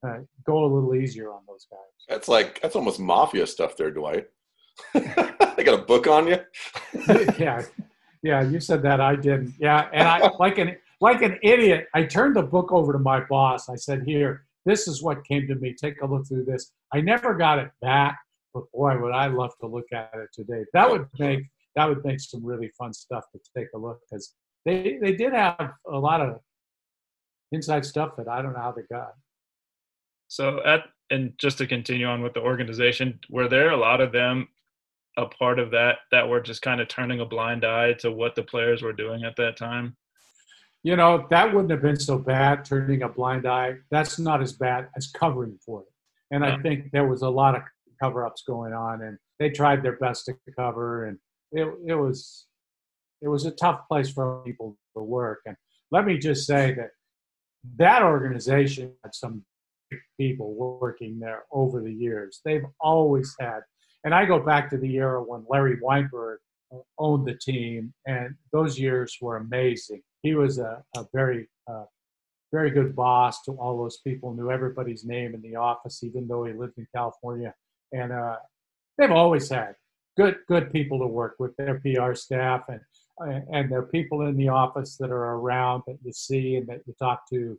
uh, 0.05 0.19
go 0.45 0.65
a 0.65 0.67
little 0.67 0.95
easier 0.95 1.31
on 1.31 1.41
those 1.47 1.67
guys. 1.69 1.79
That's 2.07 2.27
like 2.27 2.61
that's 2.61 2.75
almost 2.75 2.99
mafia 2.99 3.47
stuff 3.47 3.77
there, 3.77 3.91
Dwight. 3.91 4.27
they 4.93 5.63
got 5.63 5.79
a 5.79 5.83
book 5.83 6.07
on 6.07 6.27
you. 6.27 6.39
yeah, 7.39 7.63
yeah. 8.21 8.41
You 8.41 8.59
said 8.59 8.81
that 8.83 9.01
I 9.01 9.15
didn't. 9.15 9.53
Yeah, 9.59 9.89
and 9.93 10.07
I 10.07 10.29
like 10.39 10.57
an 10.57 10.75
like 11.01 11.21
an 11.21 11.39
idiot. 11.43 11.87
I 11.93 12.03
turned 12.03 12.35
the 12.35 12.43
book 12.43 12.71
over 12.71 12.93
to 12.93 12.99
my 12.99 13.21
boss. 13.21 13.69
I 13.69 13.75
said, 13.75 14.03
"Here, 14.05 14.45
this 14.65 14.87
is 14.87 15.01
what 15.01 15.23
came 15.25 15.47
to 15.47 15.55
me. 15.55 15.73
Take 15.73 16.01
a 16.01 16.05
look 16.05 16.27
through 16.27 16.45
this. 16.45 16.71
I 16.93 17.01
never 17.01 17.33
got 17.33 17.59
it 17.59 17.71
back, 17.81 18.19
but 18.53 18.63
boy, 18.73 18.99
would 18.99 19.13
I 19.13 19.27
love 19.27 19.51
to 19.61 19.67
look 19.67 19.85
at 19.93 20.11
it 20.13 20.29
today. 20.33 20.65
That 20.73 20.89
would 20.89 21.07
make 21.17 21.45
that 21.77 21.87
would 21.87 22.03
make 22.03 22.19
some 22.19 22.45
really 22.45 22.69
fun 22.77 22.93
stuff 22.93 23.23
to 23.31 23.39
take 23.57 23.67
a 23.73 23.77
look 23.77 23.99
because 24.09 24.33
they 24.65 24.97
they 25.01 25.13
did 25.15 25.31
have 25.31 25.71
a 25.89 25.97
lot 25.97 26.19
of 26.19 26.39
inside 27.53 27.85
stuff 27.85 28.11
that 28.17 28.27
I 28.27 28.41
don't 28.41 28.53
know 28.53 28.59
how 28.59 28.73
they 28.73 28.83
got. 28.91 29.13
So 30.27 30.61
at 30.65 30.81
and 31.09 31.31
just 31.37 31.57
to 31.59 31.67
continue 31.67 32.05
on 32.05 32.21
with 32.21 32.33
the 32.33 32.41
organization, 32.41 33.19
were 33.29 33.47
there 33.47 33.69
a 33.69 33.77
lot 33.77 34.01
of 34.01 34.11
them 34.11 34.49
a 35.15 35.25
part 35.25 35.57
of 35.57 35.71
that 35.71 35.99
that 36.11 36.27
were 36.27 36.41
just 36.41 36.61
kind 36.61 36.81
of 36.81 36.89
turning 36.89 37.21
a 37.21 37.25
blind 37.25 37.63
eye 37.63 37.93
to 37.93 38.11
what 38.11 38.35
the 38.35 38.43
players 38.43 38.83
were 38.83 38.93
doing 38.93 39.23
at 39.23 39.37
that 39.37 39.55
time? 39.55 39.95
you 40.87 40.95
know, 40.95 41.27
that 41.29 41.53
wouldn't 41.53 41.71
have 41.71 41.81
been 41.81 41.99
so 41.99 42.17
bad, 42.17 42.63
turning 42.63 43.01
a 43.01 43.09
blind 43.09 43.45
eye. 43.45 43.75
That's 43.91 44.19
not 44.19 44.41
as 44.41 44.53
bad 44.53 44.87
as 44.95 45.07
covering 45.07 45.59
for 45.65 45.81
it. 45.81 45.87
And 46.31 46.45
I 46.45 46.57
think 46.59 46.91
there 46.93 47.05
was 47.05 47.23
a 47.23 47.29
lot 47.29 47.55
of 47.55 47.61
cover 48.01 48.25
ups 48.25 48.43
going 48.47 48.71
on, 48.71 49.01
and 49.01 49.17
they 49.37 49.49
tried 49.49 49.83
their 49.83 49.97
best 49.97 50.25
to 50.27 50.35
cover, 50.57 51.07
and 51.07 51.17
it, 51.51 51.67
it 51.85 51.95
was 51.95 52.45
it 53.21 53.27
was 53.27 53.45
a 53.45 53.51
tough 53.51 53.87
place 53.87 54.09
for 54.09 54.43
people 54.45 54.77
to 54.95 55.03
work. 55.03 55.41
And 55.45 55.55
let 55.91 56.05
me 56.05 56.17
just 56.17 56.45
say 56.45 56.73
that 56.73 56.89
that 57.77 58.03
organization 58.03 58.93
had 59.03 59.15
some 59.15 59.43
people 60.19 60.53
working 60.53 61.19
there 61.19 61.43
over 61.51 61.81
the 61.81 61.93
years. 61.93 62.41
They've 62.45 62.65
always 62.79 63.35
had, 63.39 63.61
and 64.03 64.13
I 64.13 64.25
go 64.25 64.39
back 64.39 64.69
to 64.69 64.77
the 64.77 64.95
era 64.97 65.23
when 65.23 65.45
Larry 65.49 65.77
Weinberg 65.81 66.39
owned 66.99 67.27
the 67.27 67.35
team, 67.35 67.93
and 68.05 68.35
those 68.51 68.77
years 68.77 69.17
were 69.21 69.37
amazing. 69.37 70.01
He 70.21 70.35
was 70.35 70.59
a, 70.59 70.83
a 70.95 71.05
very 71.13 71.47
uh, 71.69 71.85
very 72.51 72.71
good 72.71 72.95
boss 72.95 73.41
to 73.43 73.51
all 73.53 73.77
those 73.77 73.97
people. 73.97 74.33
Knew 74.33 74.51
everybody's 74.51 75.03
name 75.03 75.33
in 75.33 75.41
the 75.41 75.55
office, 75.55 76.03
even 76.03 76.27
though 76.27 76.45
he 76.45 76.53
lived 76.53 76.77
in 76.77 76.87
California. 76.95 77.53
And 77.91 78.11
uh, 78.11 78.37
they've 78.97 79.11
always 79.11 79.49
had 79.49 79.75
good 80.17 80.37
good 80.47 80.71
people 80.71 80.99
to 80.99 81.07
work 81.07 81.35
with 81.39 81.55
their 81.55 81.79
PR 81.79 82.13
staff 82.15 82.63
and 82.67 82.81
uh, 83.21 83.39
and 83.51 83.71
their 83.71 83.83
people 83.83 84.27
in 84.27 84.35
the 84.35 84.49
office 84.49 84.97
that 84.97 85.09
are 85.09 85.35
around 85.35 85.83
that 85.87 85.97
you 86.03 86.11
see 86.11 86.55
and 86.55 86.67
that 86.67 86.81
you 86.85 86.93
talk 86.99 87.29
to. 87.29 87.57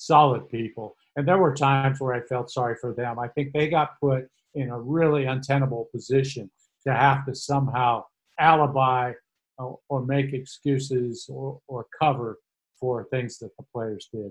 Solid 0.00 0.48
people. 0.48 0.94
And 1.16 1.26
there 1.26 1.38
were 1.38 1.54
times 1.54 2.00
where 2.00 2.14
I 2.14 2.20
felt 2.20 2.52
sorry 2.52 2.76
for 2.80 2.94
them. 2.94 3.18
I 3.18 3.26
think 3.26 3.52
they 3.52 3.68
got 3.68 3.98
put 4.00 4.28
in 4.54 4.70
a 4.70 4.78
really 4.78 5.24
untenable 5.24 5.88
position 5.92 6.48
to 6.86 6.94
have 6.94 7.26
to 7.26 7.34
somehow 7.34 8.04
alibi 8.38 9.14
or, 9.58 9.80
or 9.88 10.06
make 10.06 10.32
excuses 10.32 11.26
or, 11.28 11.60
or 11.66 11.86
cover 12.00 12.38
for 12.78 13.08
things 13.10 13.38
that 13.38 13.50
the 13.56 13.64
players 13.74 14.08
did. 14.12 14.30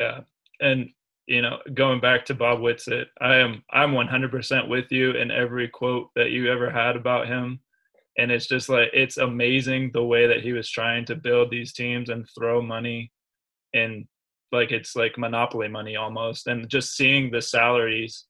Yeah, 0.00 0.20
and 0.60 0.90
you 1.26 1.42
know, 1.42 1.58
going 1.74 2.00
back 2.00 2.24
to 2.26 2.34
Bob 2.34 2.58
Whitsitt, 2.58 3.06
I 3.20 3.36
am 3.36 3.62
I'm 3.70 3.92
100% 3.92 4.68
with 4.68 4.90
you 4.90 5.12
in 5.12 5.30
every 5.30 5.68
quote 5.68 6.10
that 6.16 6.30
you 6.30 6.50
ever 6.50 6.70
had 6.70 6.96
about 6.96 7.28
him, 7.28 7.60
and 8.18 8.30
it's 8.30 8.46
just 8.46 8.68
like 8.68 8.90
it's 8.92 9.18
amazing 9.18 9.90
the 9.92 10.04
way 10.04 10.26
that 10.26 10.42
he 10.42 10.52
was 10.52 10.68
trying 10.68 11.04
to 11.06 11.14
build 11.14 11.50
these 11.50 11.72
teams 11.72 12.08
and 12.08 12.26
throw 12.36 12.60
money, 12.60 13.12
and 13.74 14.06
like 14.52 14.72
it's 14.72 14.96
like 14.96 15.18
monopoly 15.18 15.68
money 15.68 15.96
almost, 15.96 16.46
and 16.46 16.68
just 16.68 16.96
seeing 16.96 17.30
the 17.30 17.42
salaries, 17.42 18.26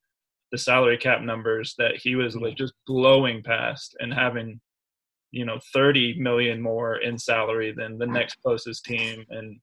the 0.53 0.59
salary 0.59 0.99
cap 0.99 1.23
numbers 1.23 1.75
that 1.79 1.97
he 1.97 2.17
was 2.17 2.37
like 2.37 2.57
just 2.57 2.75
blowing 2.87 3.43
past 3.43 3.97
and 4.01 4.13
having 4.13 4.61
you 5.31 5.45
know 5.45 5.59
30 5.73 6.19
million 6.19 6.61
more 6.61 6.97
in 6.97 7.19
salary 7.19 7.73
than 7.73 7.99
the 7.99 8.07
next 8.07 8.43
closest 8.43 8.85
team 8.85 9.25
and 9.31 9.61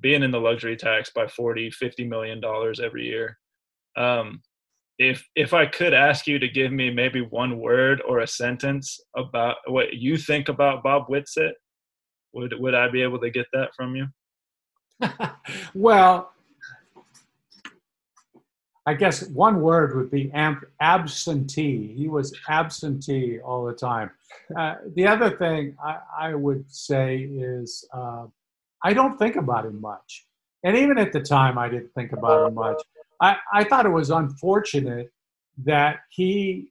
being 0.00 0.22
in 0.22 0.30
the 0.30 0.40
luxury 0.40 0.76
tax 0.76 1.10
by 1.14 1.26
40 1.26 1.70
50 1.70 2.06
million 2.06 2.40
dollars 2.40 2.80
every 2.80 3.06
year 3.06 3.38
um, 3.96 4.42
if 4.98 5.26
if 5.36 5.54
i 5.54 5.66
could 5.66 5.94
ask 5.94 6.26
you 6.26 6.38
to 6.38 6.48
give 6.48 6.72
me 6.72 6.90
maybe 6.90 7.20
one 7.20 7.58
word 7.58 8.02
or 8.06 8.20
a 8.20 8.26
sentence 8.26 9.00
about 9.16 9.56
what 9.66 9.94
you 9.94 10.16
think 10.16 10.48
about 10.48 10.82
bob 10.82 11.06
whitsitt 11.08 11.52
would 12.32 12.54
would 12.58 12.74
i 12.74 12.88
be 12.88 13.02
able 13.02 13.18
to 13.18 13.30
get 13.30 13.46
that 13.52 13.70
from 13.76 13.96
you 13.96 14.06
well 15.74 16.32
I 18.88 18.94
guess 18.94 19.28
one 19.28 19.60
word 19.60 19.94
would 19.96 20.10
be 20.10 20.32
absentee. 20.80 21.92
He 21.94 22.08
was 22.08 22.34
absentee 22.48 23.38
all 23.38 23.66
the 23.66 23.74
time. 23.74 24.10
Uh, 24.56 24.76
the 24.96 25.06
other 25.06 25.36
thing 25.36 25.76
I, 25.84 25.98
I 26.18 26.34
would 26.34 26.64
say 26.72 27.18
is 27.18 27.86
uh, 27.92 28.28
I 28.82 28.92
don't 28.92 29.18
think 29.18 29.36
about 29.36 29.66
him 29.66 29.80
much. 29.80 30.24
And 30.64 30.76
even 30.76 30.98
at 30.98 31.12
the 31.12 31.20
time, 31.20 31.58
I 31.58 31.68
didn't 31.68 31.92
think 31.94 32.12
about 32.12 32.48
him 32.48 32.54
much. 32.54 32.82
I, 33.20 33.36
I 33.52 33.64
thought 33.64 33.86
it 33.86 33.90
was 33.90 34.10
unfortunate 34.10 35.12
that 35.64 36.00
he 36.10 36.70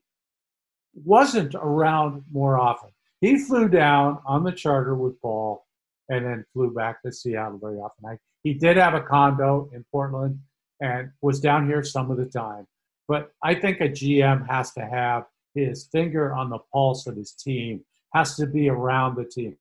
wasn't 1.04 1.54
around 1.54 2.24
more 2.32 2.58
often. 2.58 2.90
He 3.20 3.38
flew 3.38 3.68
down 3.68 4.18
on 4.26 4.44
the 4.44 4.52
charter 4.52 4.94
with 4.94 5.20
Paul 5.20 5.66
and 6.08 6.24
then 6.24 6.44
flew 6.52 6.72
back 6.72 7.02
to 7.02 7.12
Seattle 7.12 7.58
very 7.58 7.76
often. 7.76 8.06
I, 8.06 8.18
he 8.42 8.54
did 8.54 8.76
have 8.76 8.94
a 8.94 9.00
condo 9.00 9.68
in 9.74 9.84
Portland 9.90 10.40
and 10.80 11.10
was 11.20 11.40
down 11.40 11.66
here 11.66 11.82
some 11.82 12.10
of 12.10 12.16
the 12.16 12.26
time. 12.26 12.66
But 13.08 13.32
I 13.42 13.54
think 13.54 13.80
a 13.80 13.88
GM 13.88 14.48
has 14.48 14.72
to 14.72 14.86
have 14.86 15.26
his 15.54 15.86
finger 15.86 16.32
on 16.34 16.50
the 16.50 16.58
pulse 16.72 17.06
of 17.06 17.16
his 17.16 17.32
team, 17.32 17.84
has 18.14 18.36
to 18.36 18.46
be 18.46 18.68
around 18.68 19.16
the 19.16 19.24
team, 19.24 19.56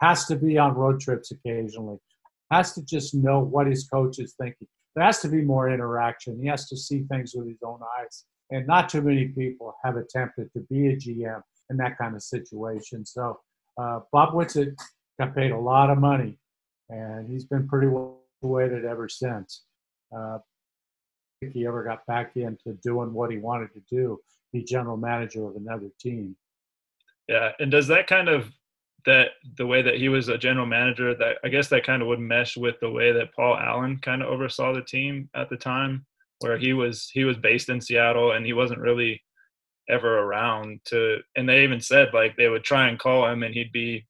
has 0.00 0.26
to 0.26 0.36
be 0.36 0.58
on 0.58 0.74
road 0.74 1.00
trips 1.00 1.30
occasionally, 1.30 1.98
has 2.50 2.72
to 2.74 2.84
just 2.84 3.14
know 3.14 3.40
what 3.40 3.66
his 3.66 3.88
coach 3.88 4.18
is 4.18 4.34
thinking. 4.40 4.68
There 4.94 5.04
has 5.04 5.20
to 5.20 5.28
be 5.28 5.42
more 5.42 5.70
interaction. 5.70 6.38
He 6.40 6.48
has 6.48 6.68
to 6.68 6.76
see 6.76 7.04
things 7.10 7.32
with 7.34 7.48
his 7.48 7.58
own 7.64 7.80
eyes. 8.00 8.24
And 8.50 8.66
not 8.66 8.88
too 8.88 9.02
many 9.02 9.28
people 9.28 9.74
have 9.84 9.96
attempted 9.96 10.52
to 10.54 10.60
be 10.70 10.88
a 10.88 10.96
GM 10.96 11.42
in 11.70 11.76
that 11.76 11.98
kind 11.98 12.16
of 12.16 12.22
situation. 12.22 13.04
So 13.04 13.38
uh, 13.80 14.00
Bob 14.12 14.32
Whitsitt 14.32 14.74
got 15.20 15.34
paid 15.34 15.50
a 15.50 15.58
lot 15.58 15.90
of 15.90 15.98
money, 15.98 16.38
and 16.88 17.28
he's 17.28 17.44
been 17.44 17.68
pretty 17.68 17.88
well 17.88 18.20
weighted 18.40 18.84
ever 18.84 19.08
since. 19.08 19.64
Uh, 20.16 20.38
think 21.40 21.52
he 21.52 21.66
ever 21.66 21.84
got 21.84 22.04
back 22.06 22.36
into 22.36 22.72
doing 22.82 23.12
what 23.12 23.30
he 23.30 23.38
wanted 23.38 23.72
to 23.74 23.80
do, 23.90 24.18
be 24.52 24.62
general 24.62 24.96
manager 24.96 25.46
of 25.46 25.56
another 25.56 25.90
team. 26.00 26.36
Yeah, 27.28 27.52
and 27.60 27.70
does 27.70 27.86
that 27.88 28.06
kind 28.06 28.28
of 28.28 28.50
that 29.06 29.28
the 29.56 29.66
way 29.66 29.82
that 29.82 29.96
he 29.96 30.08
was 30.08 30.28
a 30.28 30.38
general 30.38 30.66
manager 30.66 31.14
that 31.14 31.36
I 31.44 31.48
guess 31.48 31.68
that 31.68 31.84
kind 31.84 32.02
of 32.02 32.08
would 32.08 32.20
mesh 32.20 32.56
with 32.56 32.76
the 32.80 32.90
way 32.90 33.12
that 33.12 33.34
Paul 33.34 33.56
Allen 33.56 33.98
kind 33.98 34.22
of 34.22 34.28
oversaw 34.28 34.74
the 34.74 34.82
team 34.82 35.30
at 35.34 35.48
the 35.48 35.56
time 35.56 36.04
where 36.40 36.58
he 36.58 36.72
was 36.72 37.10
he 37.12 37.24
was 37.24 37.36
based 37.36 37.68
in 37.68 37.80
Seattle 37.80 38.32
and 38.32 38.44
he 38.44 38.52
wasn't 38.52 38.80
really 38.80 39.22
ever 39.88 40.18
around 40.18 40.80
to 40.84 41.18
and 41.36 41.48
they 41.48 41.64
even 41.64 41.80
said 41.80 42.08
like 42.12 42.36
they 42.36 42.48
would 42.48 42.64
try 42.64 42.88
and 42.88 42.98
call 42.98 43.26
him 43.26 43.42
and 43.42 43.54
he'd 43.54 43.72
be 43.72 44.06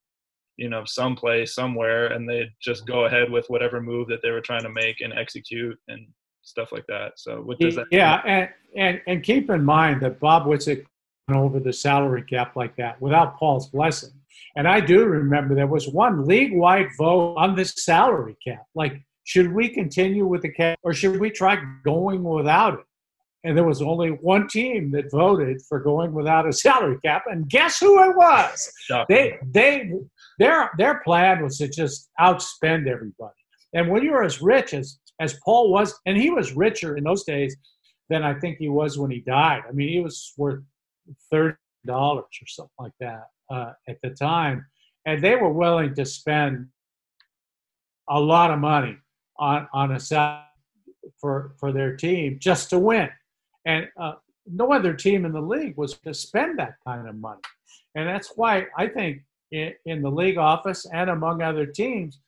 you 0.56 0.68
know 0.68 0.84
someplace 0.84 1.54
somewhere 1.54 2.08
and 2.08 2.28
they'd 2.28 2.50
just 2.60 2.86
go 2.86 3.04
ahead 3.04 3.30
with 3.30 3.46
whatever 3.48 3.80
move 3.80 4.08
that 4.08 4.20
they 4.22 4.30
were 4.30 4.40
trying 4.40 4.64
to 4.64 4.70
make 4.70 5.00
and 5.00 5.12
execute 5.12 5.78
and 5.86 6.06
stuff 6.42 6.72
like 6.72 6.86
that. 6.88 7.12
So 7.16 7.40
what 7.42 7.58
does 7.58 7.76
that? 7.76 7.86
Yeah, 7.90 8.20
and, 8.26 8.48
and 8.76 9.00
and 9.06 9.22
keep 9.22 9.50
in 9.50 9.64
mind 9.64 10.00
that 10.02 10.18
Bob 10.18 10.46
went 10.46 10.66
over 11.32 11.60
the 11.60 11.72
salary 11.72 12.22
cap 12.22 12.56
like 12.56 12.74
that 12.76 13.00
without 13.00 13.38
Paul's 13.38 13.68
blessing. 13.68 14.10
And 14.56 14.66
I 14.66 14.80
do 14.80 15.04
remember 15.04 15.54
there 15.54 15.66
was 15.66 15.88
one 15.88 16.26
league-wide 16.26 16.88
vote 16.98 17.34
on 17.36 17.54
this 17.54 17.74
salary 17.76 18.36
cap. 18.44 18.64
Like, 18.74 19.02
should 19.24 19.52
we 19.52 19.68
continue 19.68 20.26
with 20.26 20.42
the 20.42 20.52
cap 20.52 20.78
or 20.82 20.92
should 20.94 21.20
we 21.20 21.30
try 21.30 21.58
going 21.84 22.22
without 22.24 22.74
it? 22.74 22.84
And 23.44 23.56
there 23.56 23.64
was 23.64 23.82
only 23.82 24.10
one 24.10 24.48
team 24.48 24.90
that 24.92 25.10
voted 25.12 25.62
for 25.68 25.80
going 25.80 26.12
without 26.12 26.48
a 26.48 26.52
salary 26.52 26.98
cap, 27.04 27.22
and 27.26 27.48
guess 27.48 27.78
who 27.78 28.02
it 28.02 28.16
was? 28.16 28.72
They 29.08 29.38
they 29.52 29.92
their 30.40 30.70
their 30.76 31.00
plan 31.04 31.44
was 31.44 31.58
to 31.58 31.68
just 31.68 32.08
outspend 32.18 32.88
everybody. 32.88 33.34
And 33.74 33.90
when 33.90 34.02
you're 34.02 34.24
as 34.24 34.42
rich 34.42 34.74
as 34.74 34.98
as 35.20 35.38
Paul 35.44 35.70
was, 35.70 35.94
and 36.04 36.16
he 36.16 36.30
was 36.30 36.56
richer 36.56 36.96
in 36.96 37.04
those 37.04 37.24
days 37.24 37.56
than 38.08 38.24
I 38.24 38.34
think 38.34 38.58
he 38.58 38.68
was 38.68 38.98
when 38.98 39.10
he 39.10 39.20
died. 39.20 39.62
I 39.68 39.72
mean, 39.72 39.88
he 39.88 40.00
was 40.00 40.32
worth 40.36 40.64
thirty 41.30 41.56
dollars 41.86 42.24
or 42.24 42.46
something 42.48 42.74
like 42.80 42.92
that 42.98 43.28
uh, 43.50 43.72
at 43.88 43.98
the 44.02 44.10
time, 44.10 44.66
and 45.06 45.22
they 45.22 45.36
were 45.36 45.52
willing 45.52 45.94
to 45.94 46.04
spend 46.04 46.68
a 48.08 48.20
lot 48.20 48.50
of 48.50 48.58
money 48.58 48.96
on 49.38 49.68
on 49.72 49.92
a 49.92 50.00
set 50.00 50.42
for 51.20 51.54
for 51.58 51.72
their 51.72 51.96
team 51.96 52.38
just 52.40 52.70
to 52.70 52.78
win, 52.78 53.08
and 53.64 53.86
uh, 54.00 54.12
no 54.46 54.72
other 54.72 54.94
team 54.94 55.24
in 55.24 55.32
the 55.32 55.40
league 55.40 55.76
was 55.76 55.98
to 55.98 56.14
spend 56.14 56.58
that 56.58 56.74
kind 56.86 57.08
of 57.08 57.14
money, 57.16 57.40
and 57.94 58.08
that's 58.08 58.32
why 58.36 58.66
I 58.76 58.86
think 58.86 59.22
in, 59.52 59.72
in 59.86 60.02
the 60.02 60.10
league 60.10 60.38
office 60.38 60.86
and 60.92 61.10
among 61.10 61.42
other 61.42 61.66
teams 61.66 62.20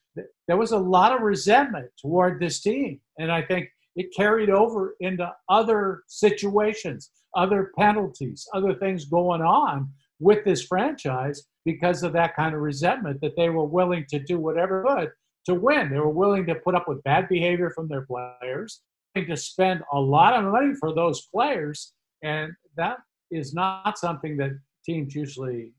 there 0.47 0.57
was 0.57 0.71
a 0.71 0.77
lot 0.77 1.13
of 1.13 1.21
resentment 1.21 1.89
toward 1.99 2.39
this 2.39 2.61
team. 2.61 2.99
And 3.17 3.31
I 3.31 3.41
think 3.41 3.69
it 3.95 4.13
carried 4.15 4.49
over 4.49 4.95
into 4.99 5.31
other 5.49 6.03
situations, 6.07 7.11
other 7.35 7.71
penalties, 7.77 8.47
other 8.53 8.73
things 8.75 9.05
going 9.05 9.41
on 9.41 9.89
with 10.21 10.45
this 10.45 10.63
franchise 10.63 11.43
because 11.65 12.03
of 12.03 12.13
that 12.13 12.35
kind 12.35 12.55
of 12.55 12.61
resentment 12.61 13.19
that 13.21 13.35
they 13.35 13.49
were 13.49 13.65
willing 13.65 14.05
to 14.09 14.19
do 14.19 14.39
whatever 14.39 14.85
could 14.87 15.09
to 15.45 15.55
win. 15.55 15.89
They 15.89 15.99
were 15.99 16.09
willing 16.09 16.45
to 16.45 16.55
put 16.55 16.75
up 16.75 16.87
with 16.87 17.03
bad 17.03 17.27
behavior 17.27 17.71
from 17.71 17.87
their 17.87 18.05
players, 18.05 18.81
to 19.15 19.35
spend 19.35 19.81
a 19.91 19.99
lot 19.99 20.33
of 20.33 20.51
money 20.51 20.73
for 20.79 20.93
those 20.93 21.27
players. 21.33 21.93
And 22.23 22.53
that 22.77 22.97
is 23.31 23.53
not 23.53 23.97
something 23.97 24.37
that 24.37 24.51
teams 24.85 25.15
usually 25.15 25.71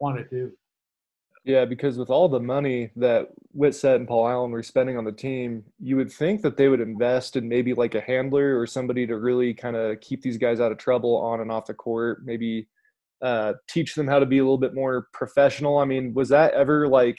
want 0.00 0.18
to 0.18 0.24
do. 0.24 0.52
Yeah, 1.44 1.64
because 1.64 1.96
with 1.96 2.10
all 2.10 2.28
the 2.28 2.40
money 2.40 2.90
that 2.96 3.28
Whitsitt 3.56 3.94
and 3.94 4.08
Paul 4.08 4.28
Allen 4.28 4.50
were 4.50 4.64
spending 4.64 4.98
on 4.98 5.04
the 5.04 5.12
team, 5.12 5.62
you 5.80 5.96
would 5.96 6.12
think 6.12 6.42
that 6.42 6.56
they 6.56 6.66
would 6.66 6.80
invest 6.80 7.36
in 7.36 7.48
maybe 7.48 7.72
like 7.72 7.94
a 7.94 8.00
handler 8.00 8.58
or 8.58 8.66
somebody 8.66 9.06
to 9.06 9.16
really 9.16 9.54
kind 9.54 9.76
of 9.76 10.00
keep 10.00 10.22
these 10.22 10.38
guys 10.38 10.58
out 10.58 10.72
of 10.72 10.78
trouble 10.78 11.16
on 11.16 11.40
and 11.40 11.52
off 11.52 11.66
the 11.66 11.74
court, 11.74 12.22
maybe 12.24 12.66
uh, 13.22 13.54
teach 13.68 13.94
them 13.94 14.06
how 14.06 14.18
to 14.18 14.26
be 14.26 14.38
a 14.38 14.42
little 14.42 14.58
bit 14.58 14.74
more 14.74 15.08
professional. 15.12 15.78
I 15.78 15.84
mean, 15.84 16.14
was 16.14 16.28
that 16.28 16.54
ever 16.54 16.88
like 16.88 17.18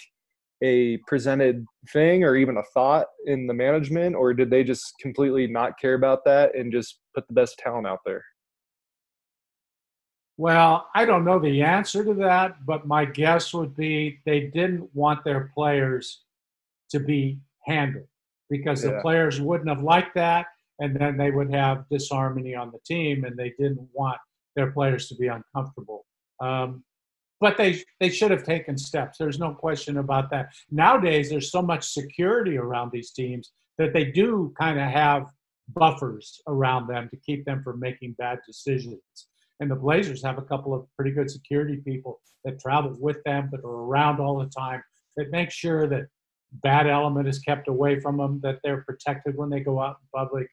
a 0.63 0.97
presented 1.07 1.65
thing 1.91 2.23
or 2.23 2.35
even 2.35 2.57
a 2.57 2.63
thought 2.73 3.07
in 3.25 3.47
the 3.47 3.53
management, 3.53 4.15
or 4.15 4.33
did 4.33 4.49
they 4.49 4.63
just 4.63 4.93
completely 5.01 5.47
not 5.47 5.79
care 5.79 5.93
about 5.93 6.25
that 6.25 6.55
and 6.55 6.71
just 6.71 6.99
put 7.13 7.27
the 7.27 7.33
best 7.33 7.59
talent 7.59 7.87
out 7.87 7.99
there? 8.05 8.23
Well, 10.37 10.87
I 10.93 11.05
don't 11.05 11.25
know 11.25 11.39
the 11.39 11.63
answer 11.63 12.03
to 12.05 12.13
that, 12.15 12.63
but 12.65 12.85
my 12.85 13.05
guess 13.05 13.53
would 13.53 13.75
be 13.75 14.19
they 14.25 14.41
didn't 14.41 14.87
want 14.93 15.23
their 15.23 15.51
players 15.55 16.23
to 16.91 16.99
be 16.99 17.39
handled 17.65 18.07
because 18.49 18.83
yeah. 18.83 18.91
the 18.91 19.01
players 19.01 19.41
wouldn't 19.41 19.69
have 19.69 19.83
liked 19.83 20.13
that, 20.15 20.45
and 20.79 20.95
then 20.95 21.17
they 21.17 21.31
would 21.31 21.51
have 21.51 21.85
disharmony 21.89 22.55
on 22.55 22.71
the 22.71 22.79
team, 22.85 23.25
and 23.25 23.35
they 23.35 23.53
didn't 23.59 23.89
want 23.93 24.19
their 24.57 24.71
players 24.71 25.07
to 25.07 25.15
be 25.15 25.27
uncomfortable. 25.27 26.05
Um, 26.41 26.83
but 27.39 27.55
they 27.55 27.83
they 27.99 28.09
should 28.09 28.31
have 28.31 28.43
taken 28.43 28.77
steps. 28.77 29.17
There's 29.17 29.39
no 29.39 29.53
question 29.53 29.97
about 29.97 30.29
that. 30.31 30.53
Nowadays, 30.71 31.29
there's 31.29 31.51
so 31.51 31.61
much 31.61 31.93
security 31.93 32.57
around 32.57 32.91
these 32.91 33.11
teams 33.11 33.51
that 33.77 33.93
they 33.93 34.05
do 34.05 34.53
kind 34.59 34.79
of 34.79 34.89
have 34.89 35.27
buffers 35.69 36.41
around 36.47 36.87
them 36.87 37.07
to 37.09 37.17
keep 37.17 37.45
them 37.45 37.61
from 37.63 37.79
making 37.79 38.15
bad 38.17 38.39
decisions. 38.45 39.01
And 39.59 39.69
the 39.69 39.75
Blazers 39.75 40.23
have 40.23 40.37
a 40.37 40.43
couple 40.43 40.73
of 40.73 40.87
pretty 40.95 41.11
good 41.11 41.29
security 41.29 41.77
people 41.77 42.19
that 42.43 42.59
travel 42.59 42.95
with 42.99 43.23
them, 43.23 43.49
that 43.51 43.63
are 43.63 43.81
around 43.85 44.19
all 44.19 44.37
the 44.39 44.49
time, 44.49 44.81
that 45.15 45.31
make 45.31 45.51
sure 45.51 45.87
that 45.87 46.07
bad 46.63 46.87
element 46.87 47.27
is 47.27 47.39
kept 47.39 47.67
away 47.67 47.99
from 47.99 48.17
them, 48.17 48.39
that 48.41 48.59
they're 48.63 48.83
protected 48.83 49.35
when 49.35 49.49
they 49.49 49.59
go 49.59 49.79
out 49.79 49.97
in 50.01 50.19
public. 50.19 50.47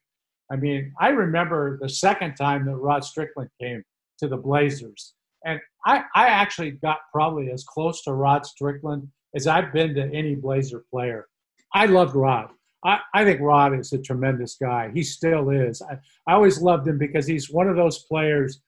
I 0.50 0.56
mean, 0.56 0.92
I 1.00 1.08
remember 1.08 1.78
the 1.80 1.88
second 1.88 2.34
time 2.34 2.66
that 2.66 2.76
Rod 2.76 3.04
Strickland 3.04 3.50
came 3.60 3.82
to 4.18 4.28
the 4.28 4.36
Blazers, 4.36 5.14
and 5.44 5.60
I, 5.84 6.02
I 6.14 6.28
actually 6.28 6.72
got 6.72 6.98
probably 7.12 7.50
as 7.50 7.64
close 7.64 8.02
to 8.04 8.12
Rod 8.12 8.46
Strickland 8.46 9.08
as 9.34 9.46
I've 9.46 9.72
been 9.72 9.94
to 9.94 10.02
any 10.12 10.34
Blazer 10.34 10.84
player. 10.90 11.26
I 11.72 11.86
loved 11.86 12.14
Rod. 12.14 12.50
I, 12.84 13.00
I 13.12 13.24
think 13.24 13.40
Rod 13.40 13.78
is 13.78 13.92
a 13.92 13.98
tremendous 13.98 14.56
guy. 14.60 14.90
He 14.94 15.02
still 15.02 15.50
is. 15.50 15.82
I, 15.82 15.98
I 16.26 16.34
always 16.34 16.60
loved 16.60 16.86
him 16.86 16.98
because 16.98 17.26
he's 17.26 17.50
one 17.50 17.68
of 17.68 17.76
those 17.76 18.04
players. 18.04 18.60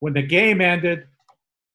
When 0.00 0.12
the 0.12 0.22
game 0.22 0.60
ended, 0.60 1.06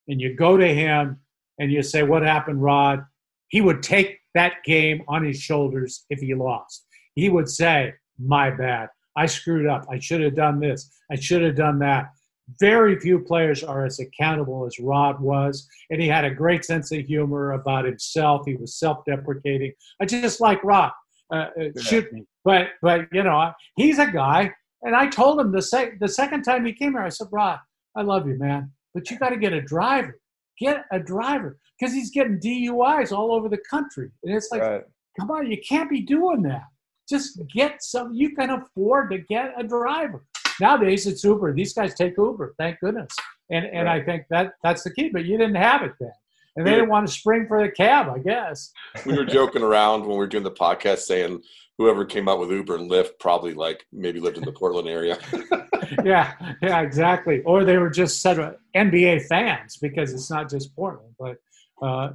and 0.07 0.22
you 0.22 0.36
go 0.36 0.57
to 0.57 0.68
him 0.68 1.20
and 1.59 1.72
you 1.72 1.82
say, 1.82 2.03
"What 2.03 2.24
happened, 2.24 2.62
Rod?" 2.62 3.03
He 3.49 3.62
would 3.62 3.84
take 3.84 4.20
that 4.34 4.64
game 4.64 5.03
on 5.07 5.26
his 5.26 5.39
shoulders 5.39 6.05
if 6.09 6.20
he 6.20 6.34
lost. 6.34 6.86
He 7.16 7.30
would 7.30 7.49
say, 7.49 7.93
"My 8.20 8.51
bad. 8.51 8.89
I 9.16 9.26
screwed 9.26 9.68
up. 9.68 9.86
I 9.89 9.99
should 9.99 10.22
have 10.22 10.36
done 10.36 10.59
this. 10.59 10.89
I 11.12 11.16
should 11.16 11.41
have 11.41 11.55
done 11.55 11.80
that." 11.80 12.12
Very 12.59 12.99
few 12.99 13.19
players 13.19 13.63
are 13.63 13.85
as 13.85 13.99
accountable 13.99 14.65
as 14.65 14.79
Rod 14.79 15.19
was, 15.19 15.67
and 15.89 16.01
he 16.01 16.07
had 16.07 16.25
a 16.25 16.33
great 16.33 16.65
sense 16.65 16.91
of 16.91 17.05
humor 17.05 17.53
about 17.53 17.85
himself. 17.85 18.43
He 18.45 18.55
was 18.55 18.75
self-deprecating. 18.75 19.73
I 20.01 20.05
just 20.05 20.41
like 20.41 20.63
Rod 20.63 20.91
uh, 21.31 21.47
uh 21.59 21.81
shoot 21.81 22.11
me. 22.11 22.25
But 22.43 22.69
but 22.81 23.07
you 23.11 23.23
know, 23.23 23.51
he's 23.75 23.99
a 23.99 24.11
guy, 24.11 24.51
and 24.81 24.95
I 24.95 25.07
told 25.07 25.39
him 25.39 25.51
the 25.51 25.61
sec- 25.61 25.99
the 25.99 26.07
second 26.07 26.43
time 26.43 26.65
he 26.65 26.73
came 26.73 26.93
here, 26.93 27.01
I 27.01 27.09
said, 27.09 27.27
Rod, 27.31 27.59
I 27.95 28.01
love 28.01 28.27
you, 28.27 28.37
man, 28.37 28.71
but 28.93 29.09
you 29.09 29.19
got 29.19 29.29
to 29.29 29.37
get 29.37 29.53
a 29.53 29.61
driver. 29.61 30.19
Get 30.59 30.85
a 30.91 30.99
driver 30.99 31.57
because 31.79 31.93
he's 31.93 32.11
getting 32.11 32.39
DUIs 32.39 33.11
all 33.11 33.33
over 33.33 33.49
the 33.49 33.61
country, 33.69 34.11
and 34.23 34.35
it's 34.35 34.49
like, 34.51 34.61
right. 34.61 34.83
come 35.19 35.31
on, 35.31 35.49
you 35.49 35.57
can't 35.67 35.89
be 35.89 36.01
doing 36.01 36.43
that. 36.43 36.63
Just 37.09 37.41
get 37.53 37.83
some. 37.83 38.13
You 38.13 38.35
can 38.35 38.49
afford 38.51 39.11
to 39.11 39.17
get 39.19 39.53
a 39.57 39.63
driver. 39.63 40.23
Nowadays, 40.62 41.07
it's 41.07 41.24
Uber. 41.24 41.53
These 41.53 41.74
guys 41.74 41.93
take 41.95 42.18
Uber. 42.18 42.55
Thank 42.57 42.80
goodness. 42.80 43.14
And 43.49 43.66
and 43.66 43.88
right. 43.88 44.01
I 44.01 44.05
think 44.05 44.26
that 44.30 44.53
that's 44.64 44.84
the 44.84 44.93
key. 44.93 45.09
But 45.09 45.26
you 45.26 45.38
didn't 45.38 45.55
have 45.55 45.82
it 45.82 45.93
then 45.99 46.14
and 46.55 46.68
they 46.68 46.72
didn't 46.72 46.89
want 46.89 47.07
to 47.07 47.14
spring 47.14 47.47
for 47.47 47.62
the 47.62 47.72
cab, 47.72 48.07
I 48.09 48.20
guess. 48.20 48.72
we 49.05 49.16
were 49.16 49.26
joking 49.26 49.64
around 49.64 50.01
when 50.01 50.12
we 50.12 50.18
were 50.18 50.28
doing 50.28 50.43
the 50.43 50.51
podcast 50.51 50.99
saying 50.99 51.41
whoever 51.78 52.05
came 52.05 52.28
out 52.28 52.39
with 52.39 52.51
Uber 52.51 52.76
and 52.76 52.91
Lyft 52.91 53.12
probably 53.20 53.53
like 53.53 53.86
maybe 53.91 54.20
lived 54.20 54.38
in 54.38 54.43
the 54.43 54.51
Portland 54.51 54.88
area. 54.88 55.18
yeah, 56.03 56.34
yeah, 56.62 56.82
exactly. 56.82 57.41
Or 57.43 57.64
they 57.64 57.78
were 57.78 57.89
just 57.89 58.22
sort 58.22 58.39
of 58.39 58.55
NBA 58.76 59.28
fans 59.28 59.78
because 59.78 60.14
it's 60.14 60.30
not 60.30 60.49
just 60.49 60.76
Portland, 60.76 61.16
but 61.18 61.38
uh, 61.82 62.12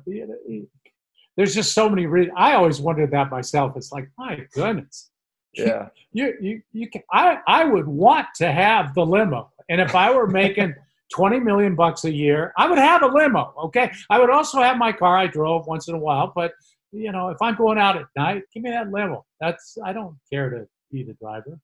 there's 1.37 1.55
just 1.55 1.73
so 1.73 1.89
many 1.89 2.07
reasons. 2.07 2.35
I 2.37 2.55
always 2.55 2.81
wondered 2.81 3.11
that 3.13 3.31
myself. 3.31 3.77
It's 3.77 3.91
like, 3.91 4.11
my 4.19 4.47
goodness. 4.53 5.11
Yeah. 5.57 5.89
You, 6.13 6.33
you, 6.41 6.63
you 6.73 6.89
can, 6.89 7.03
I, 7.13 7.41
I 7.47 7.65
would 7.65 7.87
want 7.87 8.29
to 8.37 8.51
have 8.51 8.95
the 8.95 9.05
limo. 9.05 9.53
And 9.69 9.83
if 9.83 9.95
I 9.95 10.15
were 10.15 10.27
making 10.27 10.75
20 11.13 11.41
million 11.41 11.75
bucks 11.75 12.05
a 12.05 12.11
year, 12.11 12.55
I 12.57 12.71
would 12.71 12.79
have 12.79 13.03
a 13.03 13.07
limo. 13.07 13.53
Okay. 13.65 13.93
I 14.09 14.19
would 14.19 14.31
also 14.31 14.63
have 14.63 14.79
my 14.79 14.93
car 14.93 15.19
I 15.19 15.27
drove 15.27 15.67
once 15.67 15.89
in 15.89 15.95
a 15.95 15.99
while, 15.99 16.33
but 16.35 16.55
you 16.91 17.13
know, 17.13 17.29
if 17.29 17.37
I'm 17.43 17.55
going 17.55 17.77
out 17.77 17.99
at 17.99 18.07
night, 18.17 18.45
give 18.55 18.63
me 18.63 18.71
that 18.71 18.91
limo. 18.91 19.27
That's, 19.39 19.77
I 19.85 19.93
don't 19.93 20.17
care 20.33 20.49
to 20.49 20.67
be 20.91 21.03
the 21.03 21.13
driver. 21.13 21.61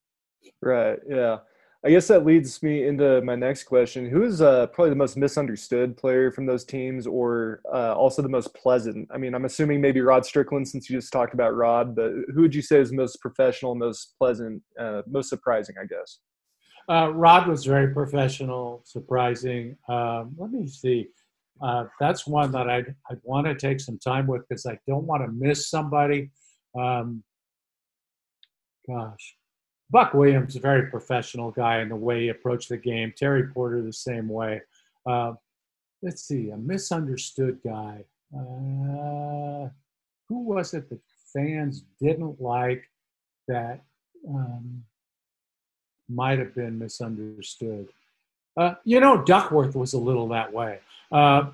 Right. 0.60 0.98
Yeah. 1.08 1.38
I 1.84 1.90
guess 1.90 2.06
that 2.08 2.24
leads 2.24 2.62
me 2.62 2.86
into 2.86 3.20
my 3.22 3.34
next 3.34 3.64
question. 3.64 4.08
Who 4.08 4.22
is 4.22 4.40
uh, 4.40 4.68
probably 4.68 4.90
the 4.90 4.96
most 4.96 5.16
misunderstood 5.16 5.96
player 5.96 6.30
from 6.30 6.46
those 6.46 6.64
teams, 6.64 7.08
or 7.08 7.60
uh, 7.72 7.94
also 7.94 8.22
the 8.22 8.28
most 8.28 8.54
pleasant? 8.54 9.08
I 9.12 9.18
mean, 9.18 9.34
I'm 9.34 9.44
assuming 9.44 9.80
maybe 9.80 10.00
Rod 10.00 10.24
Strickland, 10.24 10.68
since 10.68 10.88
you 10.88 10.96
just 10.96 11.12
talked 11.12 11.34
about 11.34 11.56
Rod, 11.56 11.96
but 11.96 12.12
who 12.32 12.42
would 12.42 12.54
you 12.54 12.62
say 12.62 12.78
is 12.78 12.92
most 12.92 13.20
professional, 13.20 13.74
most 13.74 14.14
pleasant, 14.16 14.62
uh, 14.78 15.02
most 15.08 15.28
surprising? 15.28 15.74
I 15.80 15.86
guess. 15.86 16.18
Uh, 16.88 17.12
Rod 17.12 17.48
was 17.48 17.64
very 17.64 17.92
professional, 17.92 18.82
surprising. 18.84 19.76
Um, 19.88 20.34
let 20.36 20.52
me 20.52 20.68
see. 20.68 21.08
Uh, 21.60 21.84
that's 21.98 22.26
one 22.26 22.52
that 22.52 22.68
I'd, 22.68 22.94
I'd 23.10 23.20
want 23.22 23.46
to 23.46 23.54
take 23.54 23.80
some 23.80 23.98
time 23.98 24.26
with 24.26 24.46
because 24.48 24.66
I 24.66 24.78
don't 24.86 25.04
want 25.04 25.24
to 25.24 25.32
miss 25.32 25.68
somebody. 25.68 26.30
Um, 26.78 27.22
gosh. 28.88 29.36
Buck 29.92 30.14
Williams, 30.14 30.56
a 30.56 30.60
very 30.60 30.86
professional 30.86 31.50
guy 31.50 31.80
in 31.80 31.90
the 31.90 31.96
way 31.96 32.22
he 32.22 32.28
approached 32.28 32.70
the 32.70 32.78
game. 32.78 33.12
Terry 33.14 33.48
Porter, 33.48 33.82
the 33.82 33.92
same 33.92 34.26
way. 34.26 34.62
Uh, 35.06 35.34
let's 36.02 36.22
see, 36.22 36.48
a 36.48 36.56
misunderstood 36.56 37.58
guy. 37.62 38.04
Uh, 38.34 39.68
who 40.28 40.44
was 40.44 40.72
it 40.72 40.88
that 40.88 41.00
fans 41.32 41.84
didn't 42.00 42.40
like 42.40 42.84
that 43.48 43.82
um, 44.26 44.82
might 46.08 46.38
have 46.38 46.54
been 46.54 46.78
misunderstood. 46.78 47.88
Uh, 48.56 48.74
you 48.84 48.98
know, 48.98 49.22
Duckworth 49.22 49.74
was 49.74 49.92
a 49.92 49.98
little 49.98 50.28
that 50.28 50.52
way. 50.52 50.78
Uh, 51.10 51.50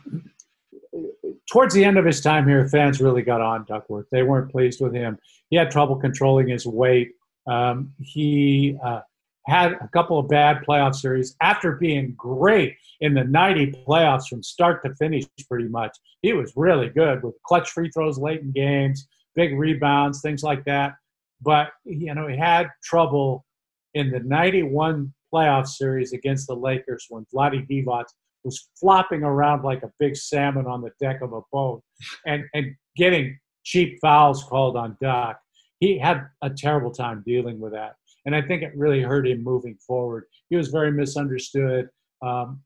towards 1.51 1.75
the 1.75 1.85
end 1.85 1.99
of 1.99 2.05
his 2.05 2.21
time 2.21 2.47
here, 2.47 2.69
fans 2.69 3.01
really 3.01 3.23
got 3.23 3.41
on 3.41 3.65
Duckworth. 3.65 4.07
They 4.11 4.23
weren't 4.23 4.51
pleased 4.51 4.81
with 4.81 4.95
him. 4.95 5.19
He 5.51 5.57
had 5.57 5.71
trouble 5.71 5.97
controlling 5.97 6.49
his 6.49 6.67
weight. 6.67 7.15
Um, 7.49 7.93
he 7.99 8.77
uh, 8.85 9.01
had 9.47 9.73
a 9.73 9.89
couple 9.93 10.19
of 10.19 10.29
bad 10.29 10.63
playoff 10.69 10.95
series 10.95 11.35
after 11.41 11.73
being 11.73 12.15
great 12.17 12.77
in 13.01 13.15
the 13.15 13.25
90 13.25 13.85
playoffs 13.89 14.29
from 14.29 14.43
start 14.43 14.85
to 14.85 14.95
finish, 14.97 15.25
pretty 15.49 15.69
much. 15.69 15.97
He 16.23 16.35
was 16.35 16.53
really 16.55 16.91
good 16.91 17.23
with 17.23 17.35
clutch 17.45 17.71
free 17.71 17.91
throws 17.91 18.19
late 18.19 18.43
in 18.43 18.53
games, 18.53 19.09
big 19.35 19.59
rebounds, 19.59 20.21
things 20.21 20.43
like 20.43 20.65
that. 20.65 20.95
But, 21.41 21.71
you 21.85 22.15
know, 22.15 22.27
he 22.27 22.37
had 22.37 22.69
trouble 22.83 23.47
in 23.95 24.11
the 24.11 24.21
91 24.21 25.13
playoff 25.33 25.67
series 25.67 26.13
against 26.13 26.47
the 26.47 26.55
Lakers 26.55 27.07
when 27.09 27.27
Vlade 27.35 27.67
Divac 27.69 28.05
was 28.45 28.69
flopping 28.79 29.23
around 29.23 29.63
like 29.63 29.83
a 29.83 29.93
big 29.99 30.17
salmon 30.17 30.67
on 30.67 30.83
the 30.83 30.91
deck 31.01 31.21
of 31.23 31.33
a 31.33 31.41
boat 31.53 31.83
and, 32.27 32.45
and 32.55 32.75
getting 32.97 33.39
cheap 33.65 33.99
fouls 34.01 34.45
called 34.45 34.77
on 34.77 34.97
Doc. 35.01 35.39
He 35.81 35.99
had 35.99 36.27
a 36.43 36.51
terrible 36.51 36.91
time 36.91 37.23
dealing 37.27 37.61
with 37.61 37.73
that. 37.73 37.97
And 38.27 38.35
I 38.35 38.43
think 38.43 38.63
it 38.63 38.77
really 38.77 39.01
hurt 39.01 39.27
him 39.27 39.43
moving 39.43 39.77
forward. 39.77 40.25
He 40.51 40.57
was 40.57 40.69
very 40.69 40.91
misunderstood. 40.91 41.89
Um, 42.21 42.61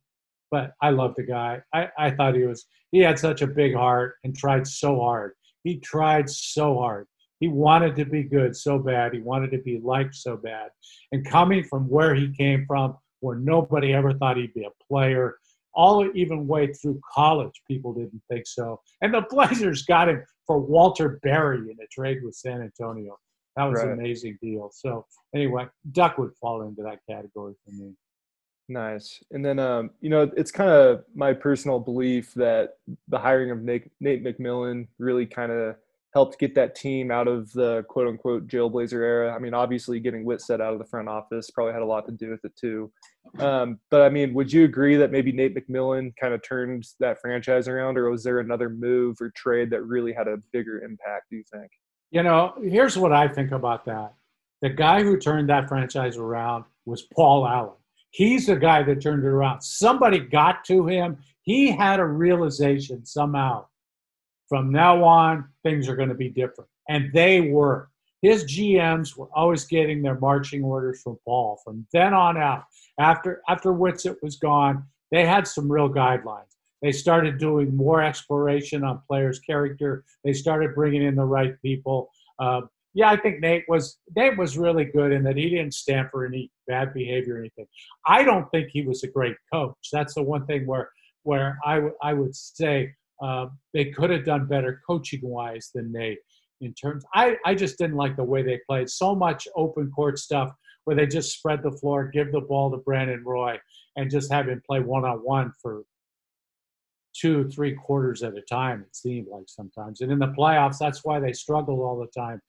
but 0.51 0.73
I 0.83 0.91
love 0.91 1.15
the 1.17 1.23
guy. 1.25 1.63
I, 1.73 1.89
I 1.99 2.11
thought 2.11 2.35
he 2.35 2.45
was, 2.45 2.67
he 2.91 3.01
had 3.01 3.19
such 3.19 3.43
a 3.43 3.47
big 3.47 3.75
heart 3.75 4.17
and 4.25 4.37
tried 4.37 4.67
so 4.67 5.01
hard. 5.01 5.33
He 5.65 5.79
tried 5.79 6.29
so 6.29 6.79
hard. 6.79 7.07
He 7.41 7.49
wanted 7.49 7.97
to 7.97 8.05
be 8.05 8.23
good 8.23 8.55
so 8.55 8.79
bad. 8.79 9.15
He 9.15 9.21
wanted 9.21 9.51
to 9.53 9.59
be 9.59 9.81
liked 9.83 10.15
so 10.15 10.37
bad. 10.37 10.71
And 11.11 11.29
coming 11.29 11.65
from 11.65 11.89
where 11.89 12.15
he 12.15 12.33
came 12.37 12.65
from, 12.67 12.97
where 13.21 13.37
nobody 13.37 13.93
ever 13.93 14.13
thought 14.13 14.37
he'd 14.37 14.55
be 14.55 14.65
a 14.65 14.85
player, 14.89 15.37
all 15.75 16.09
even 16.15 16.47
way 16.47 16.73
through 16.73 17.01
college, 17.15 17.63
people 17.67 17.95
didn't 17.95 18.23
think 18.31 18.47
so. 18.47 18.81
And 19.01 19.13
the 19.15 19.23
Blazers 19.31 19.83
got 19.83 20.09
him 20.09 20.23
for 20.53 20.59
Walter 20.59 21.19
Berry 21.23 21.71
in 21.71 21.77
a 21.83 21.87
trade 21.91 22.19
with 22.23 22.35
San 22.35 22.61
Antonio. 22.61 23.19
That 23.57 23.65
was 23.65 23.79
right. 23.79 23.89
an 23.89 23.95
amazing 23.95 24.39
deal. 24.43 24.71
So 24.75 25.07
anyway, 25.35 25.67
Duck 25.93 26.19
would 26.19 26.33
fall 26.39 26.63
into 26.63 26.83
that 26.83 26.99
category 27.09 27.55
for 27.65 27.71
me. 27.73 27.95
Nice. 28.69 29.23
And 29.31 29.45
then, 29.45 29.59
um, 29.59 29.91
you 30.03 30.11
know, 30.11 30.31
it's 30.37 30.51
kind 30.51 30.71
of 30.71 31.05
my 31.15 31.33
personal 31.33 31.79
belief 31.81 32.35
that 32.35 32.75
the 33.09 33.19
hiring 33.19 33.51
of 33.51 33.63
Nate, 33.63 33.91
Nate 34.01 34.23
McMillan 34.23 34.89
really 34.99 35.25
kind 35.25 35.53
of 35.53 35.77
helped 36.13 36.39
get 36.39 36.55
that 36.55 36.75
team 36.75 37.11
out 37.11 37.27
of 37.27 37.51
the 37.53 37.85
quote 37.89 38.07
unquote 38.07 38.47
jailblazer 38.47 39.01
era. 39.01 39.35
I 39.35 39.39
mean, 39.39 39.55
obviously 39.55 39.99
getting 39.99 40.25
Whitsitt 40.25 40.61
out 40.61 40.73
of 40.73 40.79
the 40.79 40.85
front 40.85 41.09
office 41.09 41.51
probably 41.51 41.73
had 41.73 41.83
a 41.83 41.87
lot 41.87 42.07
to 42.07 42.13
do 42.13 42.31
with 42.31 42.45
it 42.45 42.55
too. 42.55 42.93
Um, 43.39 43.79
but 43.91 44.03
I 44.03 44.09
mean, 44.11 44.35
would 44.35 44.53
you 44.53 44.65
agree 44.65 44.97
that 44.97 45.11
maybe 45.11 45.33
Nate 45.33 45.57
McMillan 45.57 46.13
kind 46.21 46.35
of 46.35 46.43
turned 46.43 46.87
that 47.01 47.21
franchise 47.21 47.67
around, 47.67 47.97
or 47.97 48.11
was 48.11 48.23
there 48.23 48.41
another 48.41 48.69
move 48.69 49.17
or 49.21 49.31
trade 49.31 49.71
that 49.71 49.83
really 49.83 50.13
had 50.13 50.29
a 50.29 50.39
bigger 50.53 50.83
impact? 50.83 51.31
Do 51.31 51.37
you 51.37 51.45
think? 51.51 51.71
You 52.11 52.23
know, 52.23 52.55
here's 52.63 52.99
what 52.99 53.13
I 53.13 53.27
think 53.27 53.53
about 53.53 53.87
that. 53.87 54.13
The 54.61 54.69
guy 54.69 55.03
who 55.03 55.19
turned 55.19 55.49
that 55.49 55.69
franchise 55.69 56.19
around 56.19 56.65
was 56.85 57.03
Paul 57.15 57.47
Allen. 57.47 57.77
He's 58.11 58.47
the 58.47 58.57
guy 58.57 58.83
that 58.83 59.01
turned 59.01 59.25
it 59.25 59.29
around. 59.29 59.63
Somebody 59.63 60.19
got 60.19 60.65
to 60.67 60.87
him. 60.87 61.17
He 61.41 61.71
had 61.71 61.99
a 61.99 62.05
realization 62.05 63.07
somehow 63.07 63.65
from 64.53 64.71
now 64.71 65.03
on, 65.03 65.49
things 65.63 65.89
are 65.89 65.97
going 65.97 66.11
to 66.11 66.15
be 66.15 66.29
different. 66.29 66.69
And 66.87 67.11
they 67.15 67.41
were. 67.41 67.89
His 68.21 68.45
GMs 68.45 69.17
were 69.17 69.31
always 69.35 69.65
getting 69.65 70.03
their 70.03 70.21
marching 70.21 70.63
orders 70.63 71.01
from 71.01 71.19
Paul. 71.25 71.59
From 71.65 71.87
then 71.91 72.13
on 72.13 72.37
out, 72.37 72.65
after 73.01 73.41
after 73.49 73.73
Whitsitt 73.73 74.17
was 74.23 74.37
gone, 74.37 74.85
they 75.11 75.25
had 75.25 75.49
some 75.49 75.73
real 75.73 75.89
guidelines. 75.89 76.53
They 76.83 76.93
started 76.93 77.39
doing 77.39 77.75
more 77.75 78.03
exploration 78.03 78.85
on 78.85 79.01
players' 79.09 79.39
character. 79.41 80.05
They 80.23 80.35
started 80.35 80.75
bringing 80.75 81.03
in 81.03 81.15
the 81.15 81.25
right 81.25 81.55
people. 81.63 82.11
Uh, 82.39 82.61
yeah, 82.93 83.09
I 83.09 83.17
think 83.17 83.41
Nate 83.41 83.65
was 83.69 83.97
Nate 84.15 84.37
was 84.37 84.59
really 84.59 84.85
good 84.85 85.13
in 85.13 85.23
that 85.23 85.39
he 85.39 85.49
didn't 85.49 85.73
stand 85.73 86.11
for 86.11 86.27
any 86.27 86.51
bad 86.69 86.93
behavior 86.93 87.37
or 87.37 87.39
anything. 87.39 87.67
I 88.07 88.23
don't 88.23 88.51
think 88.51 88.69
he 88.69 88.83
was 88.83 89.03
a 89.03 89.09
great 89.09 89.37
coach. 89.51 89.89
That's 89.91 90.13
the 90.13 90.23
one 90.23 90.45
thing 90.45 90.67
where 90.67 90.91
where 91.23 91.59
I, 91.65 91.77
w- 91.77 91.95
I 92.03 92.13
would 92.13 92.37
say 92.37 92.93
uh, 93.23 93.47
they 93.73 93.87
could 93.87 94.11
have 94.11 94.25
done 94.25 94.47
better 94.47 94.81
coaching 94.87 95.21
wise 95.23 95.71
than 95.75 95.93
they 95.93 96.19
in 96.61 96.75
terms. 96.75 97.05
I, 97.15 97.37
I 97.45 97.55
just 97.55 97.79
didn't 97.79 97.97
like 97.97 98.17
the 98.17 98.25
way 98.25 98.43
they 98.43 98.61
played. 98.69 98.89
So 98.91 99.15
much 99.15 99.47
open 99.57 99.91
court 99.91 100.19
stuff 100.19 100.53
where 100.85 100.97
they 100.97 101.07
just 101.07 101.37
spread 101.37 101.63
the 101.63 101.73
floor, 101.73 102.09
give 102.09 102.33
the 102.33 102.41
ball 102.41 102.71
to 102.71 102.79
Brandon 102.79 103.23
Roy, 103.25 103.59
and 103.97 104.11
just 104.11 104.33
have 104.33 104.49
him 104.49 104.63
play 104.67 104.81
one 104.81 105.05
on 105.05 105.19
one 105.19 105.53
for 105.61 105.83
two, 107.15 107.49
three 107.51 107.75
quarters 107.75 108.23
at 108.23 108.37
a 108.37 108.43
time. 108.43 108.83
It 108.83 108.97
seemed 108.97 109.29
like 109.29 109.45
sometimes, 109.47 110.01
and 110.01 110.11
in 110.11 110.19
the 110.19 110.35
playoffs, 110.39 110.79
that's 110.79 111.05
why 111.05 111.21
they 111.21 111.33
struggled 111.33 111.81
all 111.81 111.99
the 111.99 112.21
time. 112.21 112.41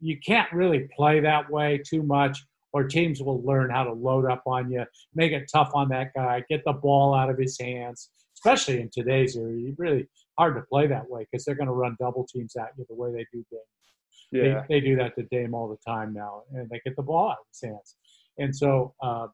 You 0.00 0.18
can't 0.24 0.50
really 0.52 0.88
play 0.96 1.20
that 1.20 1.50
way 1.50 1.82
too 1.86 2.02
much, 2.02 2.42
or 2.72 2.84
teams 2.84 3.22
will 3.22 3.42
learn 3.42 3.68
how 3.68 3.84
to 3.84 3.92
load 3.92 4.30
up 4.30 4.42
on 4.46 4.70
you, 4.70 4.84
make 5.14 5.32
it 5.32 5.50
tough 5.52 5.70
on 5.74 5.88
that 5.90 6.12
guy, 6.14 6.44
get 6.48 6.62
the 6.64 6.72
ball 6.72 7.14
out 7.14 7.28
of 7.28 7.38
his 7.38 7.58
hands. 7.60 8.10
Especially 8.36 8.80
in 8.80 8.90
today's 8.92 9.36
era, 9.36 9.52
it's 9.54 9.78
really 9.78 10.06
hard 10.38 10.54
to 10.56 10.62
play 10.62 10.86
that 10.86 11.08
way 11.08 11.26
because 11.30 11.44
they're 11.44 11.54
going 11.54 11.66
to 11.68 11.72
run 11.72 11.96
double 11.98 12.26
teams 12.26 12.54
at 12.56 12.68
you 12.76 12.84
the 12.88 12.94
way 12.94 13.10
they 13.10 13.26
do 13.32 13.44
games. 13.50 13.62
Yeah. 14.30 14.64
They, 14.68 14.80
they 14.80 14.86
do 14.86 14.96
that 14.96 15.14
to 15.16 15.22
Dame 15.24 15.54
all 15.54 15.68
the 15.68 15.78
time 15.90 16.12
now, 16.12 16.42
and 16.52 16.68
they 16.68 16.80
get 16.84 16.96
the 16.96 17.02
ball 17.02 17.30
out 17.30 17.38
of 17.40 17.46
his 17.50 17.62
hands. 17.70 17.96
And 18.38 18.54
so 18.54 18.94
uh, 19.02 19.28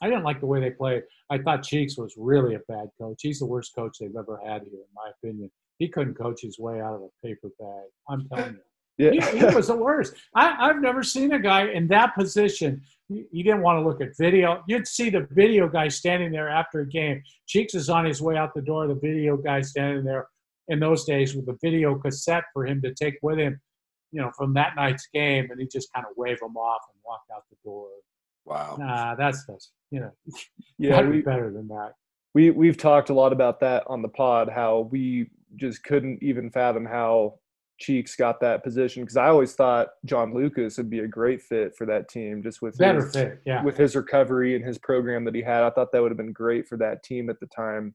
I 0.00 0.08
didn't 0.08 0.24
like 0.24 0.40
the 0.40 0.46
way 0.46 0.60
they 0.60 0.70
played. 0.70 1.02
I 1.30 1.38
thought 1.38 1.62
Cheeks 1.62 1.96
was 1.98 2.14
really 2.16 2.54
a 2.54 2.60
bad 2.68 2.88
coach. 3.00 3.18
He's 3.20 3.38
the 3.38 3.46
worst 3.46 3.74
coach 3.74 3.98
they've 4.00 4.16
ever 4.18 4.40
had 4.44 4.62
here, 4.62 4.80
in 4.80 4.94
my 4.94 5.10
opinion. 5.18 5.50
He 5.78 5.88
couldn't 5.88 6.14
coach 6.14 6.40
his 6.42 6.58
way 6.58 6.80
out 6.80 6.94
of 6.94 7.02
a 7.02 7.26
paper 7.26 7.50
bag. 7.58 7.88
I'm 8.08 8.26
telling 8.28 8.54
you. 8.54 8.60
Yeah. 8.98 9.10
He, 9.10 9.38
he 9.38 9.44
was 9.44 9.66
the 9.66 9.76
worst. 9.76 10.14
I, 10.34 10.56
I've 10.58 10.80
never 10.80 11.02
seen 11.02 11.32
a 11.32 11.38
guy 11.38 11.68
in 11.68 11.86
that 11.88 12.14
position. 12.14 12.80
You, 13.08 13.26
you 13.30 13.44
didn't 13.44 13.62
want 13.62 13.78
to 13.78 13.86
look 13.86 14.00
at 14.00 14.16
video. 14.16 14.62
You'd 14.66 14.88
see 14.88 15.10
the 15.10 15.26
video 15.30 15.68
guy 15.68 15.88
standing 15.88 16.32
there 16.32 16.48
after 16.48 16.80
a 16.80 16.88
game. 16.88 17.22
Cheeks 17.46 17.74
is 17.74 17.90
on 17.90 18.04
his 18.06 18.22
way 18.22 18.36
out 18.36 18.54
the 18.54 18.62
door. 18.62 18.86
The 18.86 18.94
video 18.94 19.36
guy 19.36 19.60
standing 19.60 20.04
there 20.04 20.28
in 20.68 20.80
those 20.80 21.04
days 21.04 21.34
with 21.34 21.48
a 21.48 21.56
video 21.62 21.94
cassette 21.96 22.44
for 22.52 22.66
him 22.66 22.80
to 22.82 22.94
take 22.94 23.18
with 23.22 23.38
him, 23.38 23.60
you 24.12 24.20
know, 24.20 24.30
from 24.36 24.54
that 24.54 24.74
night's 24.76 25.08
game, 25.12 25.48
and 25.50 25.60
he 25.60 25.66
just 25.66 25.92
kind 25.92 26.06
of 26.08 26.16
wave 26.16 26.40
them 26.40 26.56
off 26.56 26.82
and 26.92 27.00
walk 27.04 27.20
out 27.34 27.44
the 27.50 27.56
door. 27.64 27.88
Wow. 28.44 28.76
Nah, 28.78 29.14
that's 29.14 29.44
that's 29.46 29.72
you 29.90 30.00
know, 30.00 30.10
yeah, 30.78 31.02
be 31.02 31.08
we, 31.08 31.22
better 31.22 31.52
than 31.52 31.68
that. 31.68 31.92
we 32.34 32.50
we've 32.50 32.76
talked 32.76 33.10
a 33.10 33.14
lot 33.14 33.32
about 33.32 33.60
that 33.60 33.84
on 33.86 34.02
the 34.02 34.08
pod. 34.08 34.48
How 34.48 34.88
we 34.90 35.30
just 35.56 35.82
couldn't 35.84 36.22
even 36.22 36.50
fathom 36.50 36.84
how 36.84 37.38
Cheeks 37.78 38.16
got 38.16 38.40
that 38.40 38.64
position 38.64 39.02
because 39.02 39.16
I 39.16 39.28
always 39.28 39.54
thought 39.54 39.88
John 40.04 40.34
Lucas 40.34 40.78
would 40.78 40.88
be 40.88 41.00
a 41.00 41.08
great 41.08 41.42
fit 41.42 41.74
for 41.76 41.86
that 41.86 42.08
team, 42.08 42.42
just 42.42 42.62
with 42.62 42.78
Better 42.78 43.04
his, 43.04 43.12
fit, 43.12 43.42
yeah. 43.44 43.62
with 43.62 43.76
his 43.76 43.94
recovery 43.94 44.56
and 44.56 44.64
his 44.64 44.78
program 44.78 45.24
that 45.24 45.34
he 45.34 45.42
had. 45.42 45.62
I 45.62 45.70
thought 45.70 45.92
that 45.92 46.00
would 46.00 46.10
have 46.10 46.16
been 46.16 46.32
great 46.32 46.66
for 46.66 46.76
that 46.78 47.02
team 47.02 47.28
at 47.28 47.38
the 47.40 47.46
time. 47.46 47.94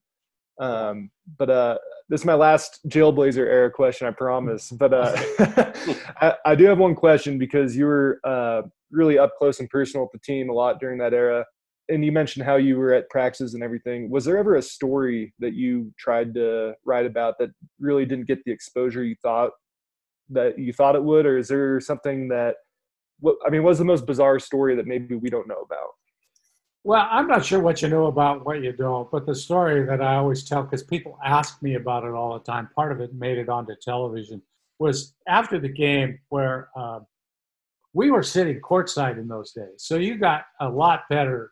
Um, 0.59 1.09
but 1.39 1.49
uh, 1.49 1.77
this 2.09 2.21
is 2.21 2.25
my 2.25 2.35
last 2.35 2.79
Jailblazer 2.87 3.37
era 3.37 3.71
question, 3.71 4.07
I 4.07 4.11
promise. 4.11 4.71
But 4.77 4.93
uh, 4.93 5.15
I, 6.21 6.35
I 6.45 6.55
do 6.55 6.65
have 6.65 6.77
one 6.77 6.95
question 6.95 7.37
because 7.37 7.75
you 7.75 7.85
were 7.85 8.19
uh, 8.23 8.63
really 8.91 9.17
up 9.17 9.31
close 9.37 9.59
and 9.59 9.69
personal 9.69 10.05
with 10.05 10.11
the 10.11 10.19
team 10.19 10.49
a 10.49 10.53
lot 10.53 10.79
during 10.79 10.99
that 10.99 11.13
era. 11.13 11.45
And 11.89 12.05
you 12.05 12.11
mentioned 12.11 12.45
how 12.45 12.55
you 12.55 12.77
were 12.77 12.93
at 12.93 13.09
practices 13.09 13.55
and 13.55 13.63
everything. 13.63 14.09
Was 14.09 14.25
there 14.25 14.37
ever 14.37 14.55
a 14.55 14.61
story 14.61 15.33
that 15.39 15.53
you 15.55 15.91
tried 15.97 16.33
to 16.35 16.73
write 16.85 17.05
about 17.05 17.39
that 17.39 17.49
really 17.79 18.05
didn't 18.05 18.27
get 18.27 18.43
the 18.45 18.51
exposure 18.51 19.03
you 19.03 19.15
thought 19.21 19.51
that 20.31 20.57
you 20.57 20.73
thought 20.73 20.95
it 20.95 21.03
would, 21.03 21.25
or 21.25 21.37
is 21.37 21.47
there 21.47 21.79
something 21.79 22.27
that? 22.29 22.55
What 23.19 23.37
I 23.45 23.49
mean, 23.49 23.63
what's 23.63 23.79
the 23.79 23.85
most 23.85 24.05
bizarre 24.05 24.39
story 24.39 24.75
that 24.75 24.87
maybe 24.87 25.15
we 25.15 25.29
don't 25.29 25.47
know 25.47 25.61
about? 25.61 25.89
Well, 26.83 27.07
I'm 27.11 27.27
not 27.27 27.45
sure 27.45 27.59
what 27.59 27.83
you 27.83 27.89
know 27.89 28.07
about 28.07 28.43
what 28.43 28.63
you 28.63 28.71
don't, 28.71 29.09
but 29.11 29.27
the 29.27 29.35
story 29.35 29.85
that 29.85 30.01
I 30.01 30.15
always 30.15 30.43
tell, 30.43 30.63
because 30.63 30.81
people 30.81 31.19
ask 31.23 31.61
me 31.61 31.75
about 31.75 32.03
it 32.05 32.11
all 32.11 32.33
the 32.33 32.43
time, 32.43 32.69
part 32.75 32.91
of 32.91 32.99
it 32.99 33.13
made 33.13 33.37
it 33.37 33.49
onto 33.49 33.75
television, 33.79 34.41
was 34.79 35.13
after 35.27 35.59
the 35.59 35.69
game 35.69 36.17
where 36.29 36.69
uh, 36.75 37.01
we 37.93 38.09
were 38.09 38.23
sitting 38.23 38.59
courtside 38.61 39.19
in 39.19 39.27
those 39.27 39.51
days. 39.51 39.77
So 39.77 39.97
you 39.97 40.17
got 40.17 40.45
a 40.59 40.67
lot 40.67 41.01
better 41.07 41.51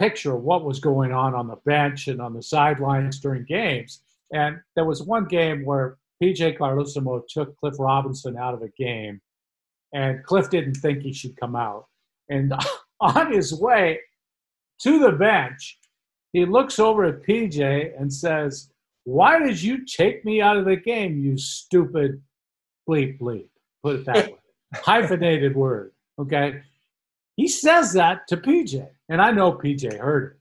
picture 0.00 0.34
of 0.34 0.42
what 0.42 0.64
was 0.64 0.80
going 0.80 1.12
on 1.12 1.34
on 1.36 1.46
the 1.46 1.60
bench 1.64 2.08
and 2.08 2.20
on 2.20 2.32
the 2.34 2.42
sidelines 2.42 3.20
during 3.20 3.44
games. 3.44 4.02
And 4.32 4.58
there 4.74 4.86
was 4.86 5.02
one 5.02 5.26
game 5.26 5.64
where 5.64 5.98
PJ 6.22 6.56
Carlesimo 6.56 7.22
took 7.28 7.56
Cliff 7.58 7.74
Robinson 7.78 8.36
out 8.36 8.54
of 8.54 8.62
a 8.62 8.68
game, 8.68 9.20
and 9.92 10.22
Cliff 10.24 10.48
didn't 10.50 10.74
think 10.74 11.02
he 11.02 11.12
should 11.12 11.36
come 11.36 11.56
out. 11.56 11.86
And 12.28 12.54
on 13.00 13.32
his 13.32 13.52
way 13.52 13.98
to 14.82 14.98
the 15.00 15.12
bench, 15.12 15.78
he 16.32 16.46
looks 16.46 16.78
over 16.78 17.04
at 17.04 17.22
PJ 17.22 18.00
and 18.00 18.12
says, 18.12 18.70
Why 19.04 19.40
did 19.40 19.60
you 19.60 19.84
take 19.84 20.24
me 20.24 20.40
out 20.40 20.56
of 20.56 20.64
the 20.64 20.76
game, 20.76 21.20
you 21.20 21.36
stupid 21.36 22.22
bleep 22.88 23.18
bleep? 23.18 23.48
Put 23.82 23.96
it 23.96 24.06
that 24.06 24.26
way. 24.28 24.36
Hyphenated 24.74 25.56
word. 25.56 25.92
Okay. 26.18 26.62
He 27.36 27.48
says 27.48 27.92
that 27.94 28.28
to 28.28 28.36
PJ, 28.36 28.86
and 29.08 29.20
I 29.20 29.32
know 29.32 29.52
PJ 29.52 29.98
heard 29.98 30.36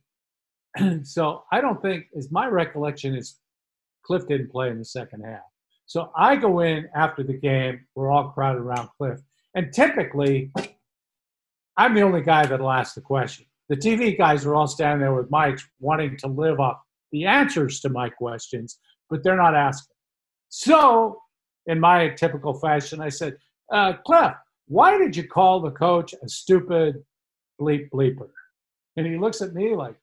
it. 0.75 1.05
so 1.07 1.43
I 1.51 1.59
don't 1.59 1.82
think, 1.82 2.05
as 2.15 2.32
my 2.32 2.47
recollection 2.47 3.15
is, 3.15 3.39
Cliff 4.03 4.27
didn't 4.27 4.51
play 4.51 4.69
in 4.69 4.77
the 4.77 4.86
second 4.86 5.23
half. 5.23 5.51
So 5.91 6.09
I 6.15 6.37
go 6.37 6.61
in 6.61 6.87
after 6.95 7.21
the 7.21 7.33
game. 7.33 7.85
We're 7.95 8.09
all 8.09 8.29
crowded 8.29 8.61
around 8.61 8.87
Cliff, 8.97 9.19
and 9.55 9.73
typically, 9.73 10.49
I'm 11.75 11.93
the 11.93 11.99
only 11.99 12.21
guy 12.21 12.45
that'll 12.45 12.71
ask 12.71 12.95
the 12.95 13.01
question. 13.01 13.45
The 13.67 13.75
TV 13.75 14.17
guys 14.17 14.45
are 14.45 14.55
all 14.55 14.67
standing 14.67 15.01
there 15.01 15.13
with 15.13 15.29
mics, 15.29 15.63
wanting 15.81 16.15
to 16.19 16.27
live 16.27 16.61
up 16.61 16.81
the 17.11 17.25
answers 17.25 17.81
to 17.81 17.89
my 17.89 18.07
questions, 18.07 18.79
but 19.09 19.21
they're 19.21 19.35
not 19.35 19.53
asking. 19.53 19.93
So, 20.47 21.19
in 21.65 21.77
my 21.77 22.07
typical 22.07 22.53
fashion, 22.53 23.01
I 23.01 23.09
said, 23.09 23.35
uh, 23.69 23.95
Cliff, 24.05 24.31
why 24.69 24.97
did 24.97 25.13
you 25.13 25.27
call 25.27 25.59
the 25.59 25.71
coach 25.71 26.13
a 26.23 26.29
stupid 26.29 27.03
bleep 27.59 27.89
bleeper? 27.89 28.29
And 28.95 29.05
he 29.05 29.17
looks 29.17 29.41
at 29.41 29.53
me 29.53 29.75
like, 29.75 29.97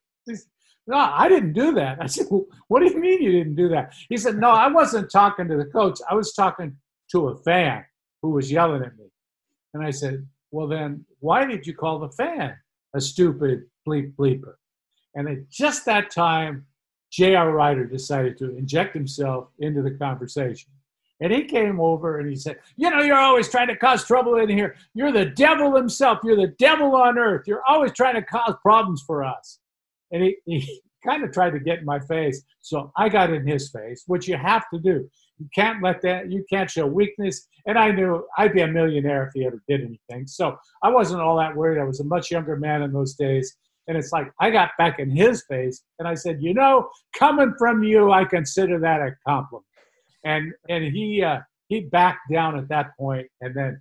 no, 0.89 0.97
I 0.97 1.29
didn't 1.29 1.53
do 1.53 1.75
that. 1.75 1.99
I 2.01 2.07
said, 2.07 2.27
what 2.69 2.81
do 2.81 2.87
you 2.87 2.99
mean 2.99 3.23
you 3.23 3.31
didn't 3.31 3.57
do 3.57 3.69
that? 3.69 3.93
He 4.09 4.17
said, 4.17 4.39
no, 4.39 4.51
I 4.51 4.69
wasn't 4.69 5.11
talking 5.11 5.47
to 5.49 5.57
the 5.57 5.67
coach. 5.67 6.01
I 6.11 6.15
was 6.15 6.33
talking 6.33 6.75
to 7.13 7.29
a 7.29 7.37
fan 7.37 7.85
who 8.23 8.31
was 8.31 8.51
yelling 8.51 8.83
at 8.83 8.97
me. 8.97 9.05
And 9.75 9.85
I 9.85 9.91
said, 9.91 10.27
well, 10.51 10.67
then 10.67 11.05
why 11.21 11.45
did 11.45 11.67
you 11.67 11.75
call 11.75 11.99
the 11.99 12.09
fan 12.09 12.57
a 12.95 13.03
stupid 13.03 13.65
bleep 13.87 14.15
bleeper? 14.15 14.55
And 15.15 15.29
at 15.29 15.51
just 15.51 15.85
that 15.85 16.11
time, 16.11 16.65
J.R. 17.13 17.53
Rider 17.53 17.85
decided 17.85 18.39
to 18.39 18.57
inject 18.57 18.95
himself 18.95 19.49
into 19.59 19.83
the 19.83 19.91
conversation. 19.91 20.71
And 21.21 21.33
he 21.33 21.45
came 21.45 21.81
over 21.81 22.19
and 22.19 22.31
he 22.31 22.37
said, 22.37 22.61
You 22.77 22.89
know, 22.91 23.03
you're 23.03 23.19
always 23.19 23.51
trying 23.51 23.69
to 23.69 23.77
cause 23.77 24.07
trouble 24.07 24.37
in 24.37 24.49
here. 24.49 24.77
You're 24.95 25.13
the 25.13 25.27
devil 25.27 25.75
himself. 25.75 26.21
You're 26.25 26.37
the 26.37 26.55
devil 26.59 26.95
on 26.97 27.19
earth. 27.19 27.47
You're 27.47 27.65
always 27.67 27.93
trying 27.93 28.15
to 28.15 28.23
cause 28.23 28.55
problems 28.63 29.03
for 29.03 29.25
us. 29.25 29.59
And 30.13 30.23
he, 30.23 30.37
he 30.47 30.81
kind 31.07 31.25
of 31.25 31.33
tried 31.33 31.51
to 31.51 31.61
get 31.61 31.79
in 31.79 31.85
my 31.85 32.01
face. 32.01 32.43
So 32.61 32.93
I 32.97 33.09
got 33.09 33.33
in 33.33 33.47
his 33.47 33.71
face, 33.71 34.05
which 34.07 34.29
you 34.29 34.37
have 34.37 34.65
to 34.73 34.81
do. 34.81 35.09
You 35.39 35.49
can't 35.55 35.83
let 35.83 36.03
that, 36.03 36.33
you 36.33 36.45
can't 36.51 36.71
show 36.71 36.87
weakness. 36.87 37.47
And 37.67 37.79
I 37.79 37.93
knew 37.93 38.27
I'd 38.37 38.53
be 38.53 38.63
a 38.63 38.67
millionaire 38.67 39.27
if 39.27 39.31
he 39.35 39.47
ever 39.47 39.63
did 39.69 39.83
anything. 39.83 40.27
So 40.27 40.57
I 40.83 40.91
wasn't 40.91 41.21
all 41.21 41.39
that 41.39 41.55
worried. 41.55 41.81
I 41.81 41.85
was 41.85 42.01
a 42.01 42.05
much 42.05 42.31
younger 42.31 42.57
man 42.57 42.83
in 42.83 42.93
those 42.93 43.15
days. 43.15 43.57
And 43.87 43.97
it's 43.97 44.13
like 44.13 44.31
I 44.41 44.51
got 44.51 44.71
back 44.77 44.99
in 44.99 45.11
his 45.11 45.45
face 45.49 45.83
and 45.99 46.07
I 46.07 46.15
said, 46.15 46.43
You 46.43 46.53
know, 46.53 46.91
coming 47.17 47.55
from 47.59 47.83
you, 47.83 48.13
I 48.13 48.25
consider 48.25 48.79
that 48.81 49.01
a 49.01 49.17
compliment 49.27 49.65
and 50.25 50.53
and 50.69 50.85
he 50.85 51.23
uh, 51.23 51.39
he 51.69 51.81
backed 51.81 52.31
down 52.31 52.59
at 52.59 52.69
that 52.69 52.97
point, 52.99 53.27
and 53.41 53.55
then 53.55 53.81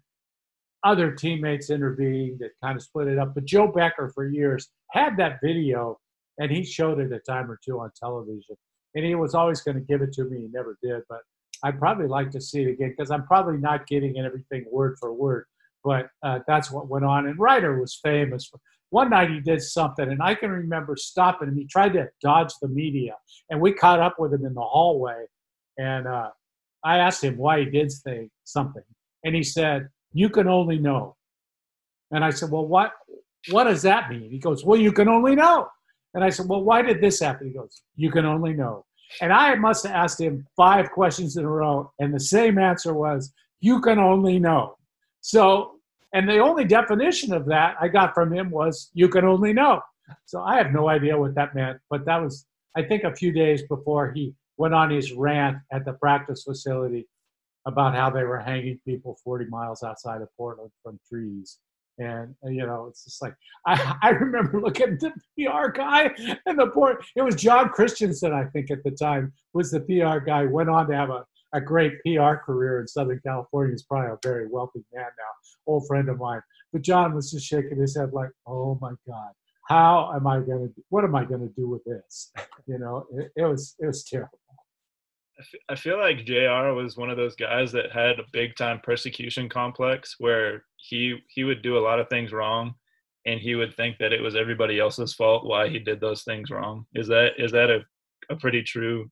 other 0.84 1.11
teammates 1.11 1.69
intervened 1.69 2.39
that 2.39 2.51
kind 2.63 2.78
of 2.78 2.84
split 2.84 3.07
it 3.07 3.17
up. 3.17 3.34
But 3.34 3.45
Joe 3.45 3.67
Becker, 3.67 4.11
for 4.13 4.28
years, 4.28 4.69
had 4.91 5.17
that 5.17 5.39
video, 5.43 5.99
and 6.39 6.51
he 6.51 6.63
showed 6.63 6.99
it 6.99 7.11
a 7.11 7.19
time 7.19 7.49
or 7.49 7.59
two 7.63 7.79
on 7.79 7.91
television, 7.99 8.55
and 8.95 9.05
he 9.05 9.15
was 9.15 9.33
always 9.35 9.61
going 9.61 9.75
to 9.75 9.81
give 9.81 10.01
it 10.01 10.13
to 10.13 10.25
me. 10.25 10.41
He 10.41 10.47
never 10.51 10.77
did, 10.83 11.03
but 11.09 11.21
I'd 11.63 11.79
probably 11.79 12.07
like 12.07 12.31
to 12.31 12.41
see 12.41 12.61
it 12.61 12.69
again 12.69 12.93
because 12.95 13.11
I'm 13.11 13.25
probably 13.25 13.57
not 13.57 13.88
getting 13.88 14.17
everything 14.19 14.65
word 14.71 14.97
for 14.99 15.13
word. 15.13 15.45
But 15.83 16.09
uh, 16.23 16.39
that's 16.47 16.71
what 16.71 16.89
went 16.89 17.05
on. 17.05 17.27
And 17.27 17.39
Rider 17.39 17.79
was 17.79 17.99
famous. 18.03 18.47
For, 18.47 18.59
one 18.89 19.09
night 19.09 19.29
he 19.29 19.39
did 19.39 19.61
something, 19.61 20.09
and 20.09 20.21
I 20.21 20.35
can 20.35 20.49
remember 20.49 20.95
stopping 20.95 21.49
him. 21.49 21.57
He 21.57 21.65
tried 21.65 21.93
to 21.93 22.07
dodge 22.21 22.53
the 22.61 22.67
media, 22.67 23.15
and 23.49 23.59
we 23.59 23.73
caught 23.73 23.99
up 23.99 24.15
with 24.19 24.33
him 24.33 24.45
in 24.45 24.53
the 24.53 24.61
hallway 24.61 25.25
and 25.77 26.07
uh, 26.07 26.29
I 26.83 26.97
asked 26.99 27.23
him 27.23 27.38
why 27.38 27.59
he 27.59 27.65
did 27.65 27.91
say 27.91 28.29
something, 28.43 28.83
and 29.23 29.35
he 29.35 29.43
said, 29.43 29.89
"You 30.13 30.29
can 30.29 30.47
only 30.47 30.79
know." 30.79 31.15
And 32.11 32.23
I 32.23 32.31
said, 32.31 32.51
"Well, 32.51 32.65
what 32.67 32.91
what 33.49 33.65
does 33.65 33.81
that 33.83 34.09
mean?" 34.09 34.29
He 34.29 34.39
goes, 34.39 34.65
"Well, 34.65 34.79
you 34.79 34.91
can 34.91 35.07
only 35.07 35.35
know." 35.35 35.67
And 36.13 36.23
I 36.23 36.29
said, 36.29 36.47
"Well, 36.47 36.63
why 36.63 36.81
did 36.81 37.01
this 37.01 37.19
happen?" 37.19 37.47
He 37.47 37.53
goes, 37.53 37.83
"You 37.95 38.11
can 38.11 38.25
only 38.25 38.53
know." 38.53 38.85
And 39.21 39.31
I 39.31 39.55
must 39.55 39.85
have 39.85 39.95
asked 39.95 40.19
him 40.19 40.45
five 40.55 40.91
questions 40.91 41.37
in 41.37 41.45
a 41.45 41.49
row, 41.49 41.91
and 41.99 42.13
the 42.13 42.19
same 42.19 42.57
answer 42.57 42.93
was, 42.93 43.33
"You 43.59 43.81
can 43.81 43.99
only 43.99 44.39
know." 44.39 44.77
So, 45.21 45.79
and 46.13 46.27
the 46.27 46.39
only 46.39 46.65
definition 46.65 47.33
of 47.33 47.45
that 47.47 47.75
I 47.79 47.87
got 47.87 48.13
from 48.13 48.33
him 48.33 48.49
was, 48.49 48.89
"You 48.93 49.09
can 49.09 49.25
only 49.25 49.53
know." 49.53 49.81
So 50.25 50.41
I 50.41 50.57
have 50.57 50.71
no 50.71 50.89
idea 50.89 51.19
what 51.19 51.35
that 51.35 51.53
meant, 51.53 51.79
but 51.89 52.05
that 52.05 52.21
was, 52.21 52.45
I 52.75 52.83
think, 52.83 53.03
a 53.03 53.15
few 53.15 53.31
days 53.31 53.63
before 53.67 54.11
he 54.11 54.35
went 54.57 54.73
on 54.73 54.89
his 54.89 55.13
rant 55.13 55.57
at 55.71 55.85
the 55.85 55.93
practice 55.93 56.43
facility 56.43 57.07
about 57.65 57.93
how 57.93 58.09
they 58.09 58.23
were 58.23 58.39
hanging 58.39 58.79
people 58.85 59.15
40 59.23 59.45
miles 59.45 59.83
outside 59.83 60.21
of 60.21 60.29
Portland 60.37 60.71
from 60.81 60.99
trees. 61.07 61.59
And 61.99 62.35
uh, 62.45 62.49
you 62.49 62.65
know, 62.65 62.85
it's 62.87 63.03
just 63.03 63.21
like 63.21 63.33
I, 63.65 63.95
I 64.03 64.09
remember 64.09 64.61
looking 64.61 64.93
at 64.93 64.99
the 64.99 65.11
PR 65.37 65.69
guy 65.69 66.11
and 66.45 66.59
the 66.59 66.67
poor. 66.67 66.99
It 67.15 67.21
was 67.21 67.35
John 67.35 67.69
Christensen, 67.69 68.33
I 68.33 68.45
think, 68.45 68.71
at 68.71 68.83
the 68.83 68.91
time 68.91 69.33
was 69.53 69.71
the 69.71 69.81
PR 69.81 70.19
guy. 70.19 70.45
Went 70.45 70.69
on 70.69 70.87
to 70.89 70.95
have 70.95 71.09
a, 71.09 71.25
a 71.53 71.61
great 71.61 71.93
PR 72.05 72.35
career 72.35 72.81
in 72.81 72.87
Southern 72.87 73.19
California. 73.25 73.73
He's 73.73 73.83
probably 73.83 74.11
a 74.11 74.19
very 74.23 74.47
wealthy 74.47 74.83
man 74.93 75.05
now, 75.05 75.71
old 75.71 75.87
friend 75.87 76.09
of 76.09 76.19
mine. 76.19 76.41
But 76.71 76.83
John 76.83 77.15
was 77.15 77.31
just 77.31 77.45
shaking 77.45 77.79
his 77.79 77.97
head 77.97 78.13
like, 78.13 78.29
"Oh 78.45 78.77
my 78.81 78.91
God, 79.07 79.31
how 79.67 80.13
am 80.15 80.27
I 80.27 80.39
to? 80.39 80.71
What 80.89 81.03
am 81.03 81.15
I 81.15 81.25
to 81.25 81.51
do 81.55 81.67
with 81.67 81.83
this?" 81.83 82.31
You 82.69 82.77
know, 82.79 83.05
it, 83.13 83.31
it 83.37 83.45
was 83.45 83.75
it 83.79 83.87
was 83.87 84.03
terrible. 84.03 84.39
I 85.69 85.75
feel 85.75 85.99
like 85.99 86.25
JR 86.25 86.71
was 86.73 86.97
one 86.97 87.09
of 87.09 87.17
those 87.17 87.35
guys 87.35 87.71
that 87.71 87.91
had 87.91 88.19
a 88.19 88.25
big 88.31 88.55
time 88.55 88.79
persecution 88.83 89.47
complex 89.49 90.15
where 90.17 90.63
he 90.77 91.17
he 91.29 91.43
would 91.43 91.61
do 91.61 91.77
a 91.77 91.79
lot 91.79 91.99
of 91.99 92.09
things 92.09 92.31
wrong 92.31 92.73
and 93.25 93.39
he 93.39 93.55
would 93.55 93.75
think 93.75 93.97
that 93.99 94.13
it 94.13 94.21
was 94.21 94.35
everybody 94.35 94.79
else's 94.79 95.13
fault 95.13 95.45
why 95.45 95.67
he 95.67 95.79
did 95.79 95.99
those 95.99 96.23
things 96.23 96.49
wrong. 96.49 96.85
Is 96.95 97.07
that 97.07 97.33
is 97.38 97.51
that 97.51 97.69
a, 97.69 97.81
a 98.29 98.35
pretty 98.35 98.63
true 98.63 99.11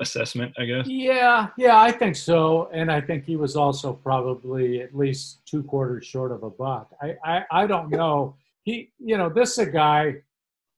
assessment, 0.00 0.52
I 0.58 0.64
guess? 0.66 0.86
Yeah, 0.86 1.48
yeah, 1.56 1.80
I 1.80 1.90
think 1.90 2.14
so. 2.14 2.70
And 2.72 2.92
I 2.92 3.00
think 3.00 3.24
he 3.24 3.36
was 3.36 3.56
also 3.56 3.92
probably 3.92 4.82
at 4.82 4.94
least 4.94 5.40
two 5.44 5.64
quarters 5.64 6.06
short 6.06 6.30
of 6.30 6.44
a 6.44 6.50
buck. 6.50 6.90
I, 7.02 7.16
I, 7.24 7.44
I 7.50 7.66
don't 7.66 7.90
know. 7.90 8.36
He 8.62 8.92
you 8.98 9.16
know, 9.16 9.28
this 9.28 9.52
is 9.52 9.58
a 9.58 9.70
guy 9.70 10.16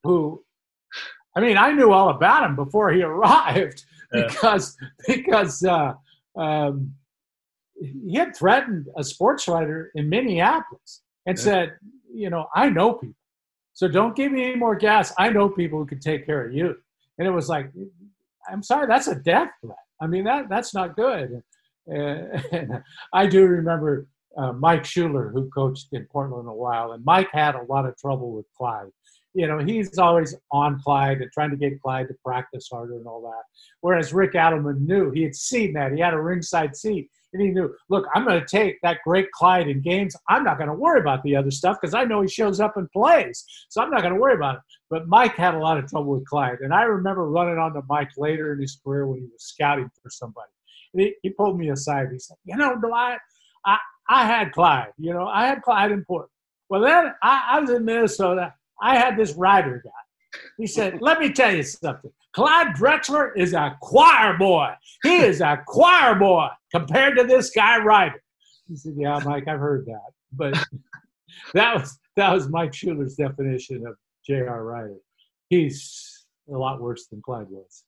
who 0.05 0.43
I 1.37 1.41
mean, 1.41 1.59
I 1.59 1.73
knew 1.73 1.93
all 1.93 2.09
about 2.09 2.45
him 2.45 2.57
before 2.57 2.93
he 2.93 3.03
arrived 3.03 3.85
because 4.29 4.77
because 5.07 5.65
uh, 5.65 5.93
um, 6.37 6.93
he 7.81 8.15
had 8.17 8.35
threatened 8.37 8.89
a 8.97 9.05
sports 9.05 9.49
writer 9.49 9.91
in 9.95 10.09
Minneapolis 10.09 11.03
and 11.27 11.39
yeah. 11.39 11.45
said, 11.45 11.73
you 12.13 12.31
know, 12.31 12.47
I 12.55 12.69
know 12.69 12.95
people, 12.95 13.17
so 13.73 13.89
don't 13.89 14.17
give 14.17 14.33
me 14.33 14.45
any 14.45 14.57
more 14.57 14.75
gas. 14.75 15.13
I 15.19 15.31
know 15.31 15.49
people 15.49 15.79
who 15.79 15.87
can 15.87 16.01
take 16.01 16.27
care 16.27 16.47
of 16.47 16.53
you. 16.53 16.77
And 17.19 17.27
it 17.27 17.31
was 17.31 17.49
like, 17.49 17.71
I'm 18.51 18.63
sorry, 18.63 18.87
that's 18.87 19.07
a 19.07 19.15
death 19.15 19.51
threat. 19.61 19.77
I 20.01 20.07
mean, 20.07 20.25
that 20.25 20.49
that's 20.49 20.75
not 20.75 20.97
good. 20.97 21.43
And, 21.87 22.45
and 22.53 22.83
I 23.13 23.27
do 23.27 23.47
remember 23.47 24.07
uh, 24.37 24.53
Mike 24.53 24.85
Schuler, 24.85 25.29
who 25.29 25.51
coached 25.51 25.89
in 25.93 26.07
Portland 26.07 26.49
a 26.49 26.53
while, 26.53 26.93
and 26.93 27.05
Mike 27.05 27.29
had 27.33 27.55
a 27.55 27.63
lot 27.63 27.87
of 27.87 27.97
trouble 27.97 28.33
with 28.33 28.47
Clyde 28.57 28.91
you 29.35 29.47
know, 29.47 29.59
he's 29.59 29.99
always 29.99 30.37
on 30.51 30.81
Clyde 30.83 31.21
and 31.21 31.31
trying 31.33 31.51
to 31.51 31.57
get 31.57 31.81
Clyde 31.81 32.09
to 32.09 32.15
practice 32.25 32.69
harder 32.71 32.97
and 32.97 33.07
all 33.07 33.23
that. 33.23 33.43
Whereas 33.81 34.13
Rick 34.13 34.33
Adelman 34.33 34.81
knew 34.81 35.11
he 35.11 35.23
had 35.23 35.35
seen 35.35 35.73
that. 35.75 35.93
He 35.93 36.01
had 36.01 36.15
a 36.15 36.21
ringside 36.21 36.77
seat. 36.77 37.11
And 37.33 37.41
he 37.41 37.51
knew, 37.51 37.73
look, 37.89 38.07
I'm 38.13 38.25
going 38.25 38.41
to 38.41 38.47
take 38.47 38.81
that 38.83 38.99
great 39.05 39.31
Clyde 39.31 39.69
in 39.69 39.83
games. 39.83 40.17
I'm 40.29 40.43
not 40.43 40.59
going 40.59 40.69
to 40.69 40.75
worry 40.75 41.01
about 41.01 41.23
the 41.23 41.37
other 41.37 41.53
stuff 41.53 41.79
because 41.81 41.95
I 41.95 42.03
know 42.03 42.23
he 42.23 42.29
shows 42.29 42.59
up 42.59 42.77
and 42.77 42.91
plays. 42.91 43.45
So 43.69 43.81
I'm 43.81 43.91
not 43.91 44.03
going 44.03 44.15
to 44.15 44.21
worry 44.21 44.35
about 44.35 44.57
it. 44.57 44.63
But 44.89 45.07
Mike 45.07 45.37
had 45.37 45.55
a 45.55 45.61
lot 45.61 45.79
of 45.79 45.89
trouble 45.89 46.15
with 46.15 46.27
Clyde. 46.27 46.59
And 46.61 46.75
I 46.75 46.83
remember 46.83 47.31
running 47.31 47.57
onto 47.57 47.83
Mike 47.89 48.11
later 48.17 48.53
in 48.53 48.61
his 48.61 48.81
career 48.85 49.07
when 49.07 49.21
he 49.21 49.27
was 49.27 49.45
scouting 49.45 49.89
for 50.03 50.11
somebody. 50.11 50.51
And 50.93 51.03
he, 51.03 51.15
he 51.23 51.31
pulled 51.31 51.57
me 51.57 51.71
aside. 51.71 52.09
He 52.11 52.19
said, 52.19 52.37
You 52.45 52.57
know, 52.57 52.75
Dwight, 52.75 53.21
I, 53.65 53.79
I 54.09 54.27
had 54.27 54.51
Clyde. 54.51 54.93
You 54.99 55.15
know, 55.15 55.29
I 55.29 55.47
had 55.47 55.63
Clyde 55.63 55.93
in 55.93 56.05
Portland. 56.05 56.33
Well, 56.69 56.81
then 56.81 57.13
I, 57.23 57.45
I 57.51 57.61
was 57.61 57.71
in 57.71 57.85
Minnesota 57.85 58.55
I 58.81 58.97
had 58.97 59.17
this 59.17 59.33
writer 59.35 59.83
guy. 59.85 59.91
He 60.59 60.67
said, 60.67 60.99
Let 61.01 61.21
me 61.21 61.33
tell 61.33 61.55
you 61.55 61.63
something. 61.63 62.11
Clyde 62.33 62.77
Drexler 62.77 63.33
is 63.37 63.55
a 63.55 63.77
choir 63.81 64.37
boy. 64.39 64.71
He 65.03 65.17
is 65.17 65.41
a 65.41 65.63
choir 65.67 66.15
boy 66.15 66.49
compared 66.71 67.17
to 67.19 67.25
this 67.25 67.51
guy 67.51 67.79
Rider. 67.79 68.23
He 68.69 68.77
said, 68.77 68.95
Yeah, 68.97 69.21
Mike, 69.25 69.49
I've 69.49 69.59
heard 69.59 69.87
that. 69.87 70.11
But 70.33 70.55
that 71.55 71.75
was 71.75 71.99
that 72.17 72.33
was 72.33 72.49
Mike 72.49 72.75
Schuler's 72.75 73.17
definition 73.17 73.87
of 73.87 73.97
J.R. 74.27 74.65
Rider. 74.65 74.97
He's 75.49 76.27
a 76.53 76.57
lot 76.57 76.81
worse 76.81 77.07
than 77.07 77.23
Clyde 77.23 77.49
was. 77.51 77.85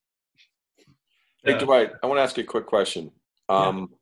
Hey, 1.45 1.59
Dwight, 1.59 1.91
I 2.03 2.07
want 2.07 2.19
to 2.19 2.23
ask 2.23 2.37
you 2.37 2.45
a 2.45 2.47
quick 2.47 2.67
question. 2.67 3.11
Um, 3.49 3.89
yeah. 3.91 3.97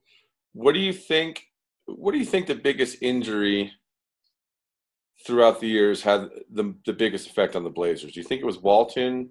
What 0.53 0.73
do 0.73 0.81
you 0.81 0.93
think? 0.93 1.43
What 1.87 2.13
do 2.13 2.19
you 2.19 2.25
think 2.25 2.47
the 2.47 2.55
biggest 2.55 2.99
injury 3.01 3.73
throughout 5.27 5.61
the 5.61 5.69
years 5.69 6.03
had 6.03 6.31
the, 6.51 6.75
the 6.87 6.93
biggest 6.93 7.29
effect 7.29 7.57
on 7.57 7.65
the 7.65 7.71
Blazers? 7.71 8.13
Do 8.13 8.21
you 8.21 8.25
think 8.25 8.41
it 8.41 8.47
was 8.47 8.59
Walton? 8.59 9.31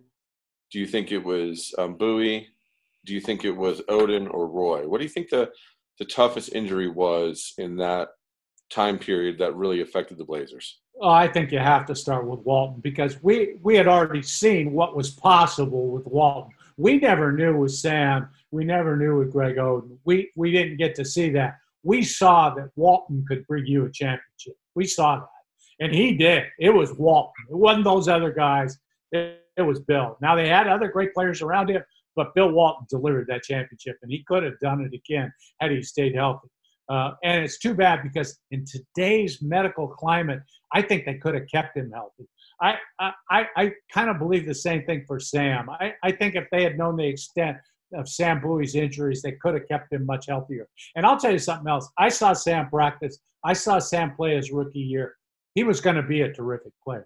Do 0.72 0.80
you 0.80 0.86
think 0.86 1.12
it 1.12 1.24
was 1.24 1.74
um, 1.78 1.96
Bowie? 1.96 2.48
Do 3.06 3.14
you 3.14 3.22
think 3.22 3.44
it 3.44 3.52
was 3.52 3.82
Oden 3.90 4.32
or 4.32 4.48
Roy? 4.48 4.88
What 4.88 5.00
do 5.00 5.04
you 5.04 5.10
think 5.10 5.30
the, 5.30 5.50
the 5.98 6.06
toughest 6.06 6.54
injury 6.54 6.90
was 6.90 7.54
in 7.58 7.78
that 7.78 8.10
time 8.70 9.00
period 9.00 9.40
that 9.40 9.56
really 9.56 9.82
affected 9.82 10.18
the 10.18 10.26
Blazers? 10.26 10.80
I 11.02 11.28
think 11.28 11.52
you 11.52 11.60
have 11.60 11.86
to 11.88 11.96
start 11.96 12.28
with 12.28 12.42
Walton 12.42 12.82
because 12.82 13.24
we, 13.24 13.56
we 13.64 13.76
had 13.76 13.88
already 13.88 14.22
seen 14.22 14.74
what 14.74 14.96
was 14.96 15.10
possible 15.10 15.88
with 15.88 16.06
Walton. 16.06 16.52
We 16.78 17.00
never 17.00 17.32
knew 17.32 17.58
with 17.58 17.72
Sam. 17.72 18.30
We 18.52 18.64
never 18.64 18.96
knew 18.96 19.18
with 19.18 19.32
Greg 19.32 19.56
Oden. 19.56 19.98
We, 20.06 20.32
we 20.36 20.52
didn't 20.52 20.78
get 20.78 20.96
to 20.96 21.06
see 21.06 21.30
that. 21.32 21.58
We 21.84 22.04
saw 22.04 22.54
that 22.56 22.72
Walton 22.76 23.26
could 23.28 23.48
bring 23.48 23.66
you 23.66 23.86
a 23.86 23.92
championship. 23.92 24.58
We 24.76 24.86
saw 24.86 25.20
that. 25.20 25.28
And 25.80 25.93
he 25.93 26.13
did. 26.15 26.45
It 26.59 26.71
was 26.71 26.93
Walton. 26.93 27.45
It 27.49 27.55
wasn't 27.55 27.86
those 27.86 28.07
other 28.07 28.32
guys. 28.32 28.77
It, 29.11 29.41
it 29.57 29.61
was 29.61 29.80
Bill. 29.80 30.17
Now 30.21 30.36
they 30.36 30.47
had 30.47 30.67
other 30.67 30.88
great 30.88 31.13
players 31.13 31.41
around 31.41 31.69
him, 31.69 31.84
but 32.15 32.34
Bill 32.36 32.51
Walton 32.51 32.86
delivered 32.89 33.27
that 33.27 33.43
championship, 33.43 33.97
and 34.01 34.11
he 34.11 34.23
could 34.27 34.43
have 34.43 34.59
done 34.59 34.82
it 34.82 34.93
again 34.93 35.32
had 35.59 35.71
he 35.71 35.82
stayed 35.82 36.15
healthy. 36.15 36.47
Uh, 36.89 37.11
and 37.23 37.43
it's 37.43 37.59
too 37.59 37.75
bad 37.75 38.01
because 38.01 38.39
in 38.51 38.65
today's 38.65 39.41
medical 39.41 39.88
climate, 39.88 40.41
I 40.73 40.82
think 40.82 41.05
they 41.05 41.15
could 41.15 41.36
have 41.36 41.47
kept 41.47 41.77
him 41.77 41.91
healthy. 41.91 42.27
I, 42.61 42.75
I, 42.99 43.45
I 43.55 43.71
kind 43.93 44.09
of 44.09 44.17
believe 44.17 44.47
the 44.47 44.55
same 44.55 44.84
thing 44.86 45.05
for 45.07 45.19
Sam. 45.19 45.69
I, 45.69 45.93
I 46.03 46.11
think 46.11 46.36
if 46.36 46.47
they 46.51 46.63
had 46.63 46.77
known 46.77 46.97
the 46.97 47.05
extent 47.05 47.57
of 47.93 48.09
Sam 48.09 48.41
Bowie's 48.41 48.75
injuries, 48.75 49.21
they 49.21 49.34
could 49.34 49.53
have 49.53 49.67
kept 49.67 49.93
him 49.93 50.05
much 50.05 50.25
healthier. 50.27 50.67
And 50.95 51.05
I'll 51.05 51.17
tell 51.17 51.32
you 51.32 51.39
something 51.39 51.69
else. 51.69 51.88
I 51.97 52.09
saw 52.09 52.34
Sam 52.34 52.69
practice. 52.69 53.19
I 53.43 53.53
saw 53.53 53.80
Sam 53.80 54.15
play 54.15 54.36
his 54.36 54.51
rookie 54.51 54.80
year 54.80 55.15
he 55.60 55.66
was 55.66 55.82
going 55.82 55.97
to 55.97 56.03
be 56.03 56.22
a 56.22 56.32
terrific 56.32 56.72
player. 56.82 57.05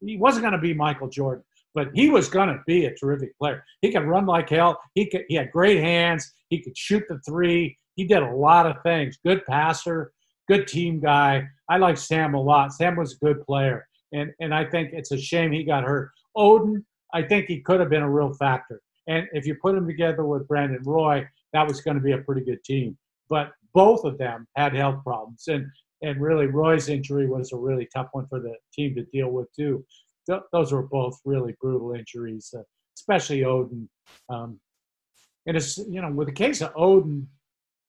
He 0.00 0.16
wasn't 0.16 0.44
going 0.44 0.52
to 0.52 0.60
be 0.60 0.72
Michael 0.72 1.08
Jordan, 1.08 1.42
but 1.74 1.88
he 1.94 2.10
was 2.10 2.28
going 2.28 2.48
to 2.48 2.60
be 2.64 2.84
a 2.84 2.94
terrific 2.94 3.36
player. 3.38 3.64
He 3.82 3.90
could 3.90 4.04
run 4.04 4.24
like 4.24 4.50
hell. 4.50 4.80
He 4.94 5.10
could. 5.10 5.24
He 5.26 5.34
had 5.34 5.50
great 5.50 5.80
hands. 5.80 6.32
He 6.48 6.60
could 6.60 6.78
shoot 6.78 7.02
the 7.08 7.18
three. 7.26 7.76
He 7.96 8.04
did 8.04 8.22
a 8.22 8.30
lot 8.30 8.66
of 8.66 8.76
things. 8.84 9.18
Good 9.26 9.44
passer. 9.46 10.12
Good 10.46 10.68
team 10.68 11.00
guy. 11.00 11.48
I 11.68 11.78
like 11.78 11.98
Sam 11.98 12.34
a 12.34 12.40
lot. 12.40 12.72
Sam 12.72 12.94
was 12.94 13.14
a 13.14 13.24
good 13.24 13.44
player, 13.44 13.84
and 14.12 14.30
and 14.38 14.54
I 14.54 14.64
think 14.64 14.90
it's 14.92 15.10
a 15.10 15.18
shame 15.18 15.50
he 15.50 15.64
got 15.64 15.82
hurt. 15.82 16.12
Oden, 16.36 16.84
I 17.12 17.22
think 17.22 17.46
he 17.46 17.58
could 17.58 17.80
have 17.80 17.90
been 17.90 18.04
a 18.04 18.10
real 18.10 18.32
factor. 18.32 18.80
And 19.08 19.26
if 19.32 19.44
you 19.44 19.56
put 19.60 19.74
him 19.74 19.88
together 19.88 20.24
with 20.24 20.46
Brandon 20.46 20.82
Roy, 20.84 21.26
that 21.52 21.66
was 21.66 21.80
going 21.80 21.96
to 21.96 22.02
be 22.02 22.12
a 22.12 22.18
pretty 22.18 22.44
good 22.44 22.62
team. 22.62 22.96
But 23.28 23.50
both 23.74 24.04
of 24.04 24.18
them 24.18 24.46
had 24.54 24.76
health 24.76 25.02
problems, 25.02 25.48
and 25.48 25.66
and 26.02 26.20
really 26.20 26.46
Roy's 26.46 26.88
injury 26.88 27.26
was 27.26 27.52
a 27.52 27.56
really 27.56 27.88
tough 27.94 28.08
one 28.12 28.26
for 28.28 28.40
the 28.40 28.54
team 28.72 28.94
to 28.94 29.04
deal 29.04 29.30
with 29.30 29.52
too. 29.54 29.84
Th- 30.28 30.42
those 30.52 30.72
were 30.72 30.82
both 30.82 31.20
really 31.24 31.56
brutal 31.60 31.94
injuries, 31.94 32.54
uh, 32.56 32.62
especially 32.96 33.40
Oden. 33.40 33.88
Um, 34.28 34.60
and 35.46 35.56
it's 35.56 35.78
you 35.78 36.00
know 36.00 36.10
with 36.10 36.28
the 36.28 36.34
case 36.34 36.60
of 36.60 36.74
Oden 36.74 37.26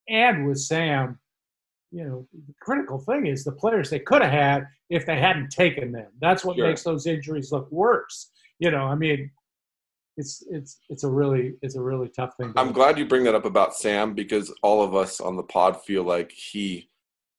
and 0.07 0.47
with 0.47 0.59
Sam, 0.59 1.19
you 1.91 2.03
know 2.03 2.27
the 2.33 2.53
critical 2.61 2.99
thing 2.99 3.27
is 3.27 3.43
the 3.43 3.51
players 3.51 3.89
they 3.89 3.99
could 3.99 4.21
have 4.21 4.31
had 4.31 4.67
if 4.89 5.05
they 5.05 5.19
hadn't 5.19 5.49
taken 5.49 5.91
them. 5.91 6.07
That's 6.21 6.43
what 6.43 6.55
sure. 6.55 6.67
makes 6.67 6.83
those 6.83 7.05
injuries 7.05 7.51
look 7.51 7.71
worse. 7.71 8.31
You 8.59 8.71
know, 8.71 8.83
I 8.83 8.95
mean, 8.95 9.29
it's 10.17 10.43
it's 10.49 10.79
it's 10.89 11.03
a 11.03 11.09
really 11.09 11.55
it's 11.61 11.75
a 11.75 11.81
really 11.81 12.09
tough 12.09 12.35
thing. 12.37 12.53
I'm 12.55 12.71
glad 12.71 12.97
you 12.97 13.05
bring 13.05 13.23
that 13.25 13.35
up 13.35 13.45
about 13.45 13.75
Sam 13.75 14.13
because 14.13 14.53
all 14.63 14.81
of 14.81 14.95
us 14.95 15.19
on 15.21 15.35
the 15.35 15.43
pod 15.43 15.81
feel 15.83 16.03
like 16.03 16.31
he 16.31 16.88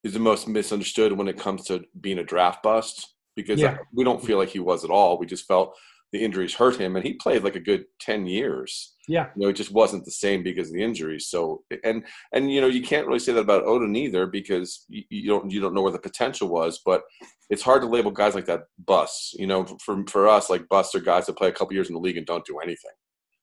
is 0.04 0.12
the 0.14 0.18
most 0.18 0.48
misunderstood 0.48 1.12
when 1.12 1.28
it 1.28 1.38
comes 1.38 1.64
to 1.64 1.84
being 2.00 2.18
a 2.18 2.24
draft 2.24 2.62
bust 2.62 3.14
because 3.36 3.60
yeah. 3.60 3.78
we 3.92 4.04
don't 4.04 4.24
feel 4.24 4.38
like 4.38 4.48
he 4.48 4.58
was 4.58 4.84
at 4.84 4.90
all. 4.90 5.18
We 5.18 5.26
just 5.26 5.46
felt 5.46 5.76
the 6.12 6.24
injuries 6.24 6.54
hurt 6.54 6.76
him, 6.76 6.96
and 6.96 7.04
he 7.04 7.12
played 7.14 7.44
like 7.44 7.54
a 7.54 7.60
good 7.60 7.84
ten 8.00 8.26
years. 8.26 8.96
Yeah, 9.06 9.28
you 9.36 9.42
know, 9.42 9.48
it 9.48 9.56
just 9.56 9.72
wasn't 9.72 10.04
the 10.04 10.10
same 10.10 10.42
because 10.42 10.68
of 10.68 10.74
the 10.74 10.82
injuries. 10.82 11.26
So, 11.26 11.62
and 11.84 12.04
and 12.32 12.52
you 12.52 12.60
know, 12.60 12.66
you 12.66 12.82
can't 12.82 13.06
really 13.06 13.20
say 13.20 13.32
that 13.32 13.40
about 13.40 13.64
Oden 13.64 13.96
either 13.96 14.26
because 14.26 14.84
you, 14.88 15.04
you 15.08 15.28
don't 15.28 15.50
you 15.50 15.60
don't 15.60 15.74
know 15.74 15.82
where 15.82 15.92
the 15.92 15.98
potential 15.98 16.48
was. 16.48 16.80
But 16.84 17.02
it's 17.48 17.62
hard 17.62 17.82
to 17.82 17.88
label 17.88 18.10
guys 18.10 18.34
like 18.34 18.46
that 18.46 18.62
busts. 18.84 19.34
You 19.34 19.46
know, 19.46 19.64
for 19.84 20.04
for 20.08 20.28
us, 20.28 20.50
like 20.50 20.68
busts 20.68 20.94
are 20.94 21.00
guys 21.00 21.26
that 21.26 21.36
play 21.36 21.48
a 21.48 21.52
couple 21.52 21.74
years 21.74 21.88
in 21.88 21.94
the 21.94 22.00
league 22.00 22.16
and 22.16 22.26
don't 22.26 22.46
do 22.46 22.58
anything. 22.58 22.92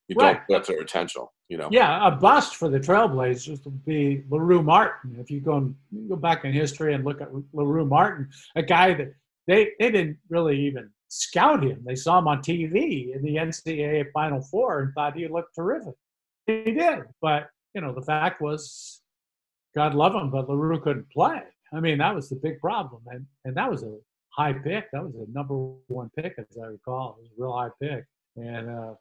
You 0.08 0.16
Right. 0.16 0.42
don't 0.48 0.60
get 0.60 0.68
their 0.68 0.80
attention. 0.82 1.24
You 1.50 1.58
know. 1.58 1.70
Yeah, 1.72 2.08
a 2.08 2.12
bust 2.12 2.56
for 2.56 2.70
the 2.70 2.80
Trailblazers 2.80 3.64
would 3.66 3.86
be 3.86 4.24
LaRue 4.30 4.64
Martin. 4.64 5.16
If 5.20 5.32
you 5.32 5.40
go 5.40 5.58
and 5.58 5.76
go 6.10 6.16
back 6.16 6.44
in 6.46 6.52
history 6.52 6.94
and 6.94 7.06
look 7.06 7.22
at 7.22 7.30
LaRue 7.54 7.86
Martin, 7.86 8.30
a 8.56 8.64
guy 8.64 8.94
that 8.94 9.14
they, 9.48 9.72
they 9.80 9.92
didn't 9.92 10.18
really 10.30 10.60
even 10.60 10.90
scout 11.08 11.64
him. 11.64 11.82
They 11.86 11.96
saw 11.96 12.20
him 12.20 12.28
on 12.28 12.40
TV 12.40 13.16
in 13.16 13.22
the 13.24 13.36
NCAA 13.38 14.12
Final 14.12 14.42
Four 14.42 14.82
and 14.82 14.94
thought 14.94 15.16
he 15.16 15.28
looked 15.28 15.56
terrific. 15.56 15.96
He 16.48 16.72
did, 16.72 17.04
but 17.22 17.50
you 17.74 17.82
know 17.82 17.94
the 17.94 18.02
fact 18.02 18.42
was, 18.42 19.02
God 19.76 19.94
love 19.96 20.16
him, 20.16 20.30
but 20.30 20.50
LaRue 20.50 20.80
couldn't 20.82 21.10
play. 21.12 21.42
I 21.74 21.80
mean 21.80 21.98
that 22.00 22.16
was 22.16 22.30
the 22.30 22.36
big 22.38 22.60
problem, 22.60 23.02
and 23.08 23.26
and 23.46 23.56
that 23.56 23.70
was 23.70 23.84
a 23.84 23.98
high 24.30 24.54
pick. 24.54 24.92
That 24.92 25.04
was 25.04 25.16
a 25.16 25.32
number 25.32 25.56
one 25.88 26.10
pick, 26.18 26.36
as 26.38 26.58
I 26.62 26.68
recall. 26.68 27.18
It 27.20 27.24
was 27.24 27.32
a 27.38 27.42
real 27.42 27.54
high 27.54 27.70
pick, 27.82 28.06
and 28.36 28.70
uh, 28.70 28.94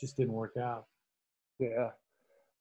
just 0.00 0.16
didn't 0.16 0.32
work 0.32 0.54
out. 0.60 0.86
Yeah. 1.58 1.90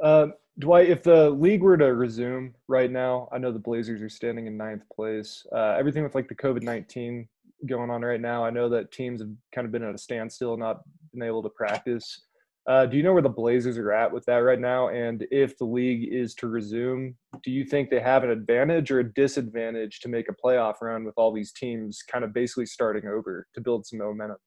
Um, 0.01 0.33
Dwight, 0.59 0.89
if 0.89 1.03
the 1.03 1.29
league 1.29 1.61
were 1.61 1.77
to 1.77 1.93
resume 1.93 2.53
right 2.67 2.91
now, 2.91 3.29
I 3.31 3.37
know 3.37 3.51
the 3.51 3.59
Blazers 3.59 4.01
are 4.01 4.09
standing 4.09 4.47
in 4.47 4.57
ninth 4.57 4.83
place. 4.93 5.45
Uh, 5.53 5.75
everything 5.79 6.03
with 6.03 6.15
like 6.15 6.27
the 6.27 6.35
COVID 6.35 6.63
19 6.63 7.27
going 7.65 7.89
on 7.89 8.01
right 8.01 8.19
now, 8.19 8.43
I 8.43 8.49
know 8.49 8.67
that 8.69 8.91
teams 8.91 9.21
have 9.21 9.29
kind 9.53 9.65
of 9.65 9.71
been 9.71 9.83
at 9.83 9.95
a 9.95 9.97
standstill, 9.97 10.57
not 10.57 10.81
been 11.13 11.23
able 11.23 11.43
to 11.43 11.49
practice. 11.49 12.25
Uh, 12.67 12.85
do 12.85 12.97
you 12.97 13.03
know 13.03 13.13
where 13.13 13.21
the 13.21 13.29
Blazers 13.29 13.77
are 13.77 13.91
at 13.91 14.11
with 14.11 14.25
that 14.25 14.37
right 14.37 14.59
now? 14.59 14.89
And 14.89 15.25
if 15.31 15.57
the 15.57 15.65
league 15.65 16.13
is 16.13 16.35
to 16.35 16.47
resume, 16.47 17.15
do 17.41 17.51
you 17.51 17.63
think 17.63 17.89
they 17.89 18.01
have 18.01 18.23
an 18.23 18.29
advantage 18.29 18.91
or 18.91 18.99
a 18.99 19.13
disadvantage 19.13 20.01
to 20.01 20.09
make 20.09 20.27
a 20.29 20.35
playoff 20.45 20.75
run 20.81 21.03
with 21.03 21.15
all 21.17 21.33
these 21.33 21.51
teams 21.51 22.03
kind 22.03 22.23
of 22.23 22.33
basically 22.33 22.65
starting 22.65 23.07
over 23.07 23.47
to 23.55 23.61
build 23.61 23.85
some 23.85 23.99
momentum? 23.99 24.37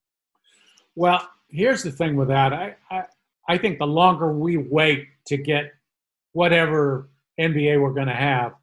Well, 0.95 1.29
here's 1.49 1.83
the 1.83 1.91
thing 1.91 2.17
with 2.17 2.29
that. 2.29 2.53
I, 2.53 2.77
I, 2.91 3.05
I 3.49 3.59
think 3.59 3.79
the 3.79 3.87
longer 3.87 4.33
we 4.33 4.57
wait 4.57 5.09
to 5.27 5.37
get 5.37 5.73
whatever 6.33 7.11
NBA 7.41 7.81
we're 7.81 7.93
going 7.93 8.09
to 8.09 8.15
have, 8.15 8.55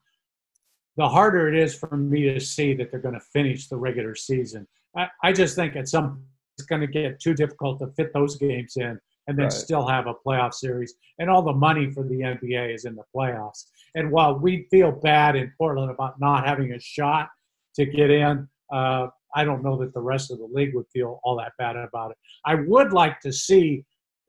the 0.98 1.08
harder 1.08 1.48
it 1.48 1.56
is 1.56 1.76
for 1.76 1.96
me 1.96 2.24
to 2.34 2.40
see 2.40 2.74
that 2.74 2.92
they're 2.92 3.00
going 3.00 3.14
to 3.16 3.20
finish 3.22 3.68
the 3.68 3.78
regular 3.78 4.16
season. 4.16 4.68
I, 4.96 5.08
I 5.24 5.34
just 5.34 5.56
think 5.56 5.76
at 5.76 5.88
some 5.88 6.24
it's 6.58 6.66
going 6.66 6.82
to 6.82 6.88
get 6.88 7.20
too 7.22 7.34
difficult 7.34 7.80
to 7.80 7.88
fit 7.88 8.12
those 8.14 8.36
games 8.36 8.76
in 8.76 9.00
and 9.28 9.38
then 9.38 9.46
Right. 9.46 9.54
still 9.54 9.88
have 9.88 10.08
a 10.08 10.14
playoff 10.14 10.54
series. 10.54 10.96
And 11.20 11.30
all 11.30 11.42
the 11.42 11.54
money 11.54 11.90
for 11.92 12.04
the 12.04 12.20
NBA 12.22 12.74
is 12.74 12.86
in 12.86 12.96
the 12.96 13.04
playoffs. 13.16 13.66
And 13.96 14.12
while 14.12 14.38
we 14.38 14.68
feel 14.72 14.92
bad 14.92 15.36
in 15.36 15.54
Portland 15.58 15.92
about 15.92 16.20
not 16.20 16.46
having 16.46 16.74
a 16.74 16.80
shot 16.80 17.30
to 17.76 17.86
get 17.86 18.10
in, 18.10 18.48
uh, 18.74 19.08
I 19.36 19.44
don't 19.44 19.64
know 19.64 19.78
that 19.78 19.94
the 19.94 20.02
rest 20.02 20.32
of 20.32 20.40
the 20.40 20.50
league 20.52 20.76
would 20.76 20.88
feel 20.92 21.20
all 21.24 21.38
that 21.38 21.54
bad 21.58 21.76
about 21.76 22.12
it. 22.12 22.18
I 22.46 22.56
would 22.56 22.94
like 22.94 23.20
to 23.22 23.32
see, 23.32 23.86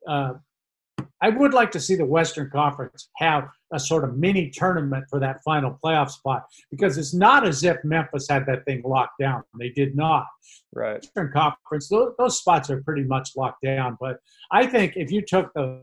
uh, 0.07 0.33
I 1.21 1.29
would 1.29 1.53
like 1.53 1.71
to 1.71 1.79
see 1.79 1.95
the 1.95 2.05
Western 2.05 2.49
Conference 2.49 3.09
have 3.17 3.47
a 3.73 3.79
sort 3.79 4.03
of 4.03 4.17
mini 4.17 4.49
tournament 4.49 5.05
for 5.09 5.19
that 5.19 5.41
final 5.43 5.77
playoff 5.83 6.09
spot 6.09 6.45
because 6.69 6.97
it's 6.97 7.13
not 7.13 7.47
as 7.47 7.63
if 7.63 7.77
Memphis 7.83 8.27
had 8.29 8.45
that 8.47 8.65
thing 8.65 8.81
locked 8.83 9.19
down. 9.19 9.43
They 9.59 9.69
did 9.69 9.95
not. 9.95 10.25
Right. 10.73 10.95
Western 10.95 11.31
Conference, 11.31 11.89
those, 11.89 12.13
those 12.17 12.39
spots 12.39 12.69
are 12.69 12.81
pretty 12.83 13.03
much 13.03 13.31
locked 13.35 13.63
down. 13.63 13.97
But 13.99 14.17
I 14.51 14.65
think 14.65 14.93
if 14.95 15.11
you 15.11 15.21
took 15.21 15.53
the 15.53 15.81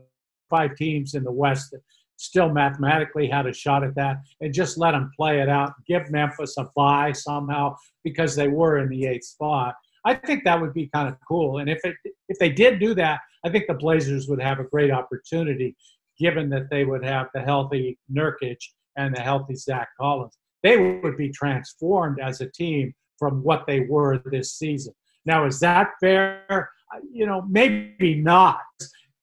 five 0.49 0.75
teams 0.75 1.13
in 1.13 1.23
the 1.23 1.31
West 1.31 1.75
still 2.19 2.49
mathematically 2.49 3.27
had 3.27 3.47
a 3.47 3.53
shot 3.53 3.83
at 3.83 3.95
that 3.95 4.17
and 4.41 4.53
just 4.53 4.77
let 4.77 4.91
them 4.91 5.09
play 5.15 5.41
it 5.41 5.47
out, 5.47 5.73
give 5.87 6.11
Memphis 6.11 6.55
a 6.57 6.69
bye 6.75 7.13
somehow 7.13 7.75
because 8.03 8.35
they 8.35 8.49
were 8.49 8.79
in 8.79 8.89
the 8.89 9.05
eighth 9.05 9.23
spot, 9.23 9.75
I 10.05 10.15
think 10.15 10.43
that 10.43 10.59
would 10.59 10.73
be 10.73 10.87
kind 10.93 11.07
of 11.07 11.15
cool. 11.27 11.59
And 11.59 11.69
if 11.69 11.79
it 11.83 11.95
if 12.27 12.37
they 12.37 12.49
did 12.49 12.79
do 12.79 12.93
that, 12.95 13.21
I 13.45 13.49
think 13.49 13.67
the 13.67 13.73
Blazers 13.73 14.27
would 14.27 14.41
have 14.41 14.59
a 14.59 14.65
great 14.65 14.91
opportunity, 14.91 15.75
given 16.17 16.49
that 16.49 16.69
they 16.69 16.83
would 16.85 17.03
have 17.03 17.27
the 17.33 17.41
healthy 17.41 17.97
Nurkic 18.11 18.59
and 18.97 19.15
the 19.15 19.21
healthy 19.21 19.55
Zach 19.55 19.89
Collins. 19.99 20.37
They 20.61 20.77
would 20.77 21.17
be 21.17 21.29
transformed 21.29 22.19
as 22.19 22.41
a 22.41 22.51
team 22.51 22.93
from 23.17 23.43
what 23.43 23.65
they 23.65 23.81
were 23.81 24.21
this 24.25 24.53
season. 24.53 24.93
Now, 25.25 25.45
is 25.45 25.59
that 25.61 25.91
fair? 26.01 26.69
You 27.11 27.25
know, 27.25 27.45
maybe 27.49 28.15
not. 28.15 28.59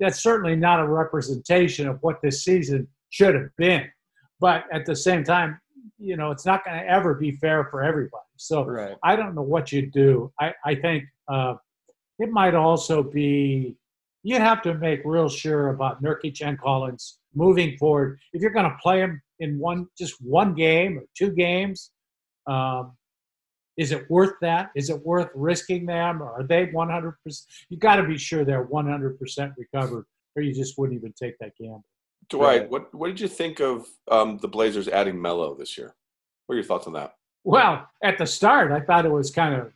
That's 0.01 0.23
certainly 0.23 0.57
not 0.57 0.81
a 0.81 0.87
representation 0.87 1.89
of 1.89 1.99
what 2.03 2.21
this 2.23 2.45
season 2.45 2.89
should 3.11 3.35
have 3.35 3.51
been. 3.57 3.89
But 4.41 4.65
at 4.73 4.85
the 4.85 4.95
same 4.95 5.25
time, 5.25 5.59
you 5.99 6.17
know, 6.17 6.31
it's 6.31 6.45
not 6.45 6.65
going 6.65 6.79
to 6.79 6.87
ever 6.87 7.15
be 7.15 7.33
fair 7.33 7.65
for 7.71 7.83
everybody. 7.83 8.23
So 8.37 8.65
Right. 8.65 8.97
I 9.03 9.17
don't 9.17 9.35
know 9.35 9.43
what 9.43 9.73
you 9.73 9.91
do. 9.91 10.33
I, 10.39 10.53
I 10.65 10.75
think 10.75 11.05
uh, 11.29 11.55
it 12.19 12.31
might 12.31 12.55
also 12.55 13.03
be 13.03 13.77
you'd 14.23 14.41
have 14.41 14.61
to 14.63 14.75
make 14.75 15.01
real 15.05 15.29
sure 15.29 15.69
about 15.69 16.03
Nurkic 16.03 16.45
and 16.45 16.59
Collins 16.59 17.19
moving 17.35 17.77
forward. 17.79 18.19
If 18.33 18.43
you're 18.43 18.51
going 18.51 18.69
to 18.69 18.77
play 18.83 19.01
them 19.01 19.23
in 19.39 19.59
one, 19.59 19.87
just 19.97 20.15
one 20.21 20.55
game 20.55 20.99
or 20.99 21.05
two 21.17 21.31
games, 21.31 21.93
um, 22.47 22.97
is 23.77 23.93
it 23.93 24.09
worth 24.11 24.35
that? 24.41 24.70
Is 24.74 24.91
it 24.91 25.05
worth 25.05 25.29
risking 25.35 25.87
them? 25.87 26.22
Or 26.22 26.41
are 26.41 26.43
they 26.43 26.66
100%? 26.68 27.12
You 27.68 27.77
got 27.77 27.97
to 27.97 28.05
be 28.05 28.16
sure 28.18 28.45
they're 28.45 28.66
100% 28.66 29.55
recovered, 29.59 30.07
or 30.35 30.43
you 30.43 30.55
just 30.55 30.79
wouldn't 30.79 30.99
even 30.99 31.12
take 31.12 31.39
that 31.41 31.53
gamble. 31.59 31.85
Dwight, 32.29 32.62
Right. 32.62 32.70
what 32.70 32.93
what 32.93 33.07
did 33.09 33.20
you 33.20 33.29
think 33.29 33.61
of 33.61 33.87
um, 34.11 34.39
the 34.39 34.49
Blazers 34.49 34.89
adding 34.89 35.20
Melo 35.20 35.55
this 35.55 35.79
year? 35.79 35.95
What 36.47 36.55
are 36.55 36.57
your 36.57 36.64
thoughts 36.64 36.87
on 36.89 36.93
that? 36.95 37.14
Well, 37.45 37.87
at 38.03 38.18
the 38.18 38.27
start, 38.27 38.72
I 38.72 38.81
thought 38.81 39.07
it 39.07 39.12
was 39.12 39.31
kind 39.31 39.55
of 39.55 39.72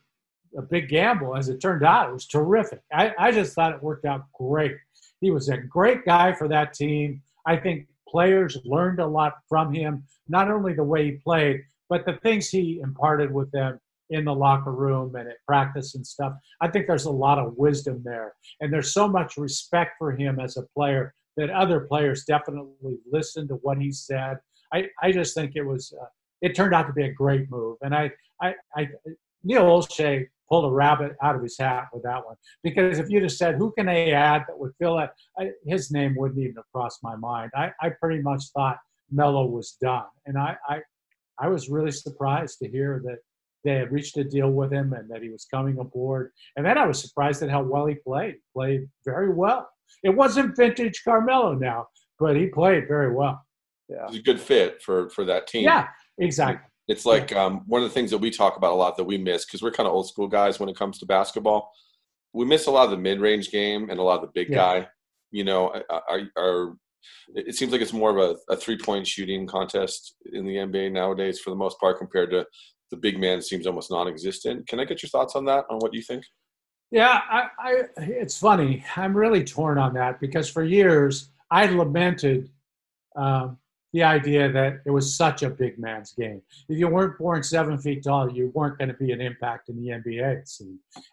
a 0.57 0.61
big 0.61 0.89
gamble. 0.89 1.37
As 1.37 1.47
it 1.47 1.59
turned 1.61 1.83
out, 1.83 2.09
it 2.09 2.13
was 2.13 2.27
terrific. 2.27 2.81
I, 2.91 3.13
I 3.17 3.31
just 3.31 3.53
thought 3.53 3.73
it 3.73 3.81
worked 3.81 4.03
out 4.05 4.23
great. 4.33 4.75
He 5.21 5.31
was 5.31 5.47
a 5.47 5.57
great 5.57 6.03
guy 6.03 6.33
for 6.33 6.49
that 6.49 6.73
team. 6.73 7.21
I 7.45 7.55
think 7.55 7.87
players 8.09 8.57
learned 8.65 8.99
a 8.99 9.07
lot 9.07 9.35
from 9.47 9.73
him, 9.73 10.03
not 10.27 10.51
only 10.51 10.73
the 10.73 10.83
way 10.83 11.05
he 11.05 11.11
played, 11.13 11.61
but 11.89 12.05
the 12.05 12.13
things 12.17 12.49
he 12.49 12.81
imparted 12.83 13.31
with 13.33 13.49
them 13.51 13.79
in 14.11 14.25
the 14.25 14.33
locker 14.33 14.73
room 14.73 15.15
and 15.15 15.27
at 15.27 15.37
practice 15.47 15.95
and 15.95 16.05
stuff. 16.05 16.33
I 16.61 16.67
think 16.69 16.85
there's 16.85 17.05
a 17.05 17.11
lot 17.11 17.39
of 17.39 17.57
wisdom 17.57 18.01
there. 18.03 18.33
And 18.59 18.71
there's 18.71 18.93
so 18.93 19.07
much 19.07 19.37
respect 19.37 19.93
for 19.97 20.11
him 20.11 20.39
as 20.39 20.57
a 20.57 20.63
player 20.75 21.13
that 21.37 21.49
other 21.49 21.81
players 21.81 22.25
definitely 22.25 22.97
listened 23.09 23.49
to 23.49 23.55
what 23.55 23.77
he 23.77 23.91
said. 23.91 24.37
I, 24.73 24.87
I 25.01 25.11
just 25.11 25.33
think 25.33 25.53
it 25.55 25.63
was. 25.63 25.93
Uh, 25.99 26.05
it 26.41 26.55
turned 26.55 26.73
out 26.73 26.87
to 26.87 26.93
be 26.93 27.03
a 27.03 27.13
great 27.13 27.49
move. 27.49 27.77
And 27.81 27.95
I, 27.95 28.11
I, 28.41 28.55
I 28.75 28.89
Neil 29.43 29.63
Olshey 29.63 30.27
pulled 30.49 30.65
a 30.65 30.73
rabbit 30.73 31.15
out 31.23 31.35
of 31.35 31.41
his 31.43 31.57
hat 31.57 31.87
with 31.93 32.03
that 32.03 32.25
one 32.25 32.35
because 32.63 32.99
if 32.99 33.09
you'd 33.09 33.23
have 33.23 33.31
said 33.31 33.55
who 33.55 33.71
can 33.71 33.85
they 33.85 34.11
add 34.11 34.43
that 34.47 34.59
would 34.59 34.73
fill 34.79 34.97
that, 34.97 35.13
I, 35.39 35.51
his 35.65 35.91
name 35.91 36.15
wouldn't 36.17 36.39
even 36.39 36.55
have 36.55 36.65
crossed 36.73 37.01
my 37.03 37.15
mind. 37.15 37.51
I, 37.55 37.71
I 37.79 37.89
pretty 37.89 38.21
much 38.21 38.43
thought 38.53 38.77
Melo 39.11 39.45
was 39.45 39.77
done, 39.81 40.05
and 40.25 40.37
I, 40.37 40.55
I, 40.67 40.81
I 41.39 41.47
was 41.47 41.69
really 41.69 41.91
surprised 41.91 42.59
to 42.59 42.69
hear 42.69 43.01
that 43.05 43.19
they 43.63 43.75
had 43.75 43.91
reached 43.91 44.17
a 44.17 44.23
deal 44.23 44.51
with 44.51 44.71
him 44.71 44.93
and 44.93 45.09
that 45.09 45.21
he 45.21 45.29
was 45.29 45.45
coming 45.45 45.77
aboard. 45.79 46.31
And 46.55 46.65
then 46.65 46.77
I 46.77 46.85
was 46.85 47.01
surprised 47.01 47.43
at 47.43 47.49
how 47.49 47.63
well 47.63 47.85
he 47.85 47.95
played. 47.95 48.35
He 48.35 48.39
played 48.53 48.89
very 49.05 49.33
well. 49.33 49.69
It 50.03 50.09
wasn't 50.15 50.55
vintage 50.55 51.01
Carmelo 51.03 51.53
now, 51.53 51.87
but 52.19 52.35
he 52.35 52.47
played 52.47 52.87
very 52.87 53.13
well. 53.13 53.45
Yeah. 53.89 54.05
It's 54.07 54.17
a 54.17 54.21
good 54.21 54.39
fit 54.39 54.81
for 54.81 55.09
for 55.09 55.25
that 55.25 55.47
team. 55.47 55.63
Yeah, 55.65 55.87
exactly. 56.17 56.67
It's 56.87 57.05
like 57.05 57.33
um, 57.35 57.61
one 57.67 57.83
of 57.83 57.89
the 57.89 57.93
things 57.93 58.09
that 58.11 58.17
we 58.17 58.31
talk 58.31 58.57
about 58.57 58.73
a 58.73 58.75
lot 58.75 58.97
that 58.97 59.03
we 59.03 59.17
miss 59.17 59.45
because 59.45 59.61
we're 59.61 59.71
kind 59.71 59.87
of 59.87 59.93
old 59.93 60.07
school 60.09 60.27
guys 60.27 60.59
when 60.59 60.69
it 60.69 60.75
comes 60.75 60.97
to 60.99 61.05
basketball. 61.05 61.71
We 62.33 62.45
miss 62.45 62.67
a 62.67 62.71
lot 62.71 62.85
of 62.85 62.91
the 62.91 62.97
mid 62.97 63.19
range 63.19 63.51
game 63.51 63.89
and 63.89 63.99
a 63.99 64.03
lot 64.03 64.15
of 64.15 64.21
the 64.21 64.31
big 64.33 64.49
Yeah. 64.49 64.55
guy. 64.55 64.87
You 65.31 65.43
know, 65.43 65.73
are, 65.89 66.21
are 66.37 66.75
it 67.35 67.55
seems 67.55 67.71
like 67.71 67.81
it's 67.81 67.93
more 67.93 68.17
of 68.17 68.17
a, 68.49 68.53
a 68.53 68.57
three 68.57 68.77
point 68.77 69.07
shooting 69.07 69.47
contest 69.47 70.15
in 70.33 70.45
the 70.45 70.55
NBA 70.55 70.91
nowadays 70.91 71.39
for 71.39 71.49
the 71.49 71.55
most 71.55 71.79
part 71.79 71.97
compared 71.97 72.31
to 72.31 72.45
the 72.91 72.97
big 72.97 73.19
man 73.19 73.41
seems 73.41 73.65
almost 73.65 73.89
non 73.89 74.07
existent. 74.07 74.67
Can 74.67 74.79
I 74.79 74.85
get 74.85 75.01
your 75.01 75.09
thoughts 75.09 75.35
on 75.35 75.45
that? 75.45 75.65
On 75.69 75.79
what 75.79 75.93
you 75.93 76.03
think? 76.03 76.25
Yeah, 76.91 77.21
I, 77.29 77.47
I, 77.57 77.81
it's 77.97 78.37
funny. 78.37 78.83
I'm 78.97 79.15
really 79.15 79.43
torn 79.45 79.77
on 79.77 79.93
that 79.93 80.19
because 80.19 80.49
for 80.49 80.63
years 80.63 81.29
I 81.49 81.65
lamented 81.67 82.49
um, 83.15 83.57
the 83.93 84.03
idea 84.03 84.51
that 84.51 84.81
it 84.85 84.91
was 84.91 85.15
such 85.15 85.41
a 85.43 85.49
big 85.49 85.79
man's 85.79 86.13
game. 86.13 86.41
If 86.69 86.77
you 86.77 86.87
weren't 86.89 87.17
born 87.17 87.43
seven 87.43 87.77
feet 87.77 88.03
tall, 88.03 88.31
you 88.31 88.51
weren't 88.53 88.77
going 88.77 88.89
to 88.89 88.93
be 88.93 89.11
an 89.11 89.21
impact 89.21 89.69
in 89.69 89.77
the 89.77 89.89
NBA. 89.89 90.61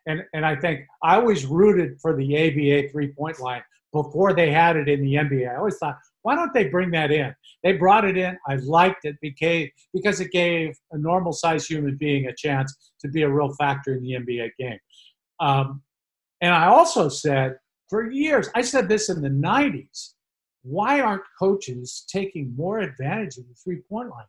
And 0.06 0.22
and 0.32 0.44
I 0.44 0.56
think 0.56 0.80
I 1.02 1.16
always 1.16 1.46
rooted 1.46 2.00
for 2.00 2.14
the 2.14 2.36
ABA 2.36 2.90
three 2.90 3.08
point 3.08 3.40
line 3.40 3.62
before 3.92 4.32
they 4.34 4.50
had 4.50 4.76
it 4.76 4.88
in 4.88 5.00
the 5.02 5.14
NBA. 5.14 5.50
I 5.50 5.56
always 5.56 5.78
thought, 5.78 5.98
why 6.22 6.34
don't 6.34 6.52
they 6.52 6.68
bring 6.68 6.90
that 6.92 7.10
in? 7.10 7.34
They 7.62 7.72
brought 7.72 8.04
it 8.04 8.16
in. 8.16 8.36
I 8.46 8.56
liked 8.56 9.04
it 9.04 9.16
because 9.22 10.20
it 10.20 10.30
gave 10.30 10.76
a 10.92 10.98
normal 10.98 11.32
sized 11.32 11.68
human 11.68 11.96
being 11.96 12.26
a 12.26 12.34
chance 12.34 12.92
to 13.00 13.08
be 13.08 13.22
a 13.22 13.28
real 13.28 13.54
factor 13.54 13.94
in 13.94 14.02
the 14.02 14.12
NBA 14.12 14.50
game. 14.58 14.78
Um, 15.40 15.82
and 16.40 16.54
I 16.54 16.66
also 16.66 17.08
said 17.08 17.56
for 17.88 18.10
years, 18.10 18.48
I 18.54 18.62
said 18.62 18.88
this 18.88 19.08
in 19.08 19.22
the 19.22 19.30
90s 19.30 20.14
why 20.62 21.00
aren't 21.00 21.22
coaches 21.38 22.04
taking 22.08 22.54
more 22.56 22.80
advantage 22.80 23.38
of 23.38 23.48
the 23.48 23.54
three 23.54 23.80
point 23.88 24.10
line? 24.10 24.26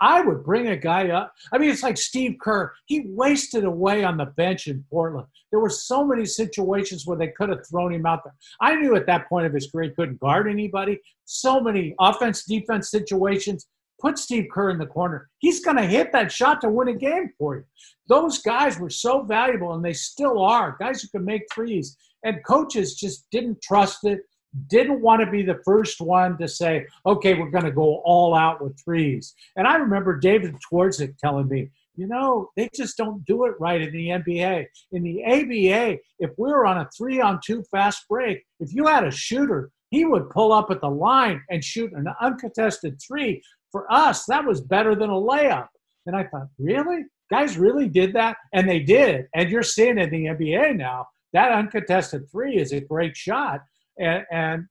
I 0.00 0.20
would 0.20 0.44
bring 0.44 0.68
a 0.68 0.76
guy 0.76 1.08
up. 1.08 1.32
I 1.52 1.58
mean, 1.58 1.70
it's 1.70 1.82
like 1.82 1.96
Steve 1.96 2.36
Kerr. 2.40 2.74
He 2.86 3.04
wasted 3.06 3.64
away 3.64 4.04
on 4.04 4.16
the 4.16 4.26
bench 4.26 4.66
in 4.66 4.84
Portland. 4.90 5.26
There 5.50 5.60
were 5.60 5.70
so 5.70 6.04
many 6.04 6.26
situations 6.26 7.06
where 7.06 7.16
they 7.16 7.28
could 7.28 7.48
have 7.48 7.66
thrown 7.66 7.94
him 7.94 8.06
out 8.06 8.24
there. 8.24 8.34
I 8.60 8.76
knew 8.76 8.96
at 8.96 9.06
that 9.06 9.28
point 9.28 9.46
of 9.46 9.54
his 9.54 9.70
career 9.70 9.90
he 9.90 9.94
couldn't 9.94 10.20
guard 10.20 10.48
anybody. 10.48 11.00
So 11.24 11.60
many 11.60 11.94
offense 11.98 12.44
defense 12.44 12.90
situations. 12.90 13.66
Put 13.98 14.18
Steve 14.18 14.48
Kerr 14.52 14.70
in 14.70 14.78
the 14.78 14.86
corner. 14.86 15.30
He's 15.38 15.64
going 15.64 15.78
to 15.78 15.86
hit 15.86 16.12
that 16.12 16.30
shot 16.30 16.60
to 16.60 16.68
win 16.68 16.88
a 16.88 16.94
game 16.94 17.30
for 17.38 17.56
you. 17.56 17.64
Those 18.08 18.40
guys 18.42 18.78
were 18.78 18.90
so 18.90 19.22
valuable, 19.22 19.72
and 19.72 19.82
they 19.82 19.94
still 19.94 20.42
are. 20.42 20.76
Guys 20.78 21.00
who 21.00 21.08
can 21.08 21.24
make 21.24 21.42
threes. 21.52 21.96
And 22.22 22.44
coaches 22.44 22.94
just 22.94 23.26
didn't 23.30 23.62
trust 23.62 24.04
it 24.04 24.20
didn't 24.68 25.00
want 25.00 25.20
to 25.20 25.30
be 25.30 25.42
the 25.42 25.60
first 25.64 26.00
one 26.00 26.38
to 26.38 26.48
say, 26.48 26.86
okay, 27.04 27.34
we're 27.34 27.50
going 27.50 27.64
to 27.64 27.72
go 27.72 28.02
all 28.04 28.34
out 28.34 28.62
with 28.62 28.78
threes. 28.82 29.34
And 29.56 29.66
I 29.66 29.76
remember 29.76 30.18
David 30.18 30.56
Twardzik 30.70 31.16
telling 31.18 31.48
me, 31.48 31.70
you 31.96 32.06
know, 32.06 32.50
they 32.56 32.68
just 32.74 32.96
don't 32.96 33.24
do 33.24 33.46
it 33.46 33.54
right 33.58 33.80
in 33.80 33.92
the 33.92 34.08
NBA. 34.08 34.66
In 34.92 35.02
the 35.02 35.24
ABA, 35.24 35.98
if 36.18 36.30
we 36.36 36.50
were 36.50 36.66
on 36.66 36.78
a 36.78 36.88
three 36.96 37.20
on 37.20 37.40
two 37.44 37.62
fast 37.70 38.04
break, 38.08 38.44
if 38.60 38.72
you 38.72 38.86
had 38.86 39.04
a 39.04 39.10
shooter, 39.10 39.70
he 39.90 40.04
would 40.04 40.30
pull 40.30 40.52
up 40.52 40.70
at 40.70 40.80
the 40.80 40.90
line 40.90 41.42
and 41.50 41.64
shoot 41.64 41.92
an 41.92 42.06
uncontested 42.20 43.00
three. 43.00 43.42
For 43.72 43.90
us, 43.92 44.24
that 44.26 44.44
was 44.44 44.60
better 44.60 44.94
than 44.94 45.10
a 45.10 45.14
layup. 45.14 45.68
And 46.06 46.14
I 46.14 46.24
thought, 46.24 46.48
really? 46.58 47.04
Guys 47.30 47.56
really 47.56 47.88
did 47.88 48.12
that? 48.12 48.36
And 48.52 48.68
they 48.68 48.80
did. 48.80 49.26
And 49.34 49.50
you're 49.50 49.62
seeing 49.62 49.98
in 49.98 50.10
the 50.10 50.26
NBA 50.26 50.76
now, 50.76 51.06
that 51.32 51.52
uncontested 51.52 52.30
three 52.30 52.56
is 52.56 52.72
a 52.72 52.80
great 52.80 53.16
shot 53.16 53.60
and, 53.98 54.24
and 54.30 54.66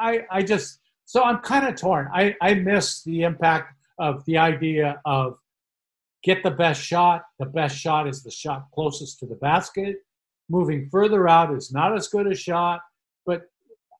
I, 0.00 0.22
I 0.30 0.42
just 0.42 0.80
so 1.04 1.22
I'm 1.22 1.38
kind 1.38 1.66
of 1.66 1.76
torn. 1.76 2.08
I, 2.12 2.34
I 2.40 2.54
miss 2.54 3.02
the 3.02 3.22
impact 3.22 3.74
of 3.98 4.24
the 4.24 4.38
idea 4.38 5.00
of 5.04 5.36
get 6.24 6.42
the 6.42 6.50
best 6.50 6.82
shot. 6.82 7.22
The 7.38 7.46
best 7.46 7.76
shot 7.76 8.08
is 8.08 8.22
the 8.22 8.30
shot 8.30 8.66
closest 8.74 9.20
to 9.20 9.26
the 9.26 9.36
basket. 9.36 9.96
Moving 10.48 10.88
further 10.90 11.28
out 11.28 11.54
is 11.54 11.72
not 11.72 11.94
as 11.96 12.08
good 12.08 12.26
a 12.26 12.34
shot, 12.34 12.80
but 13.26 13.42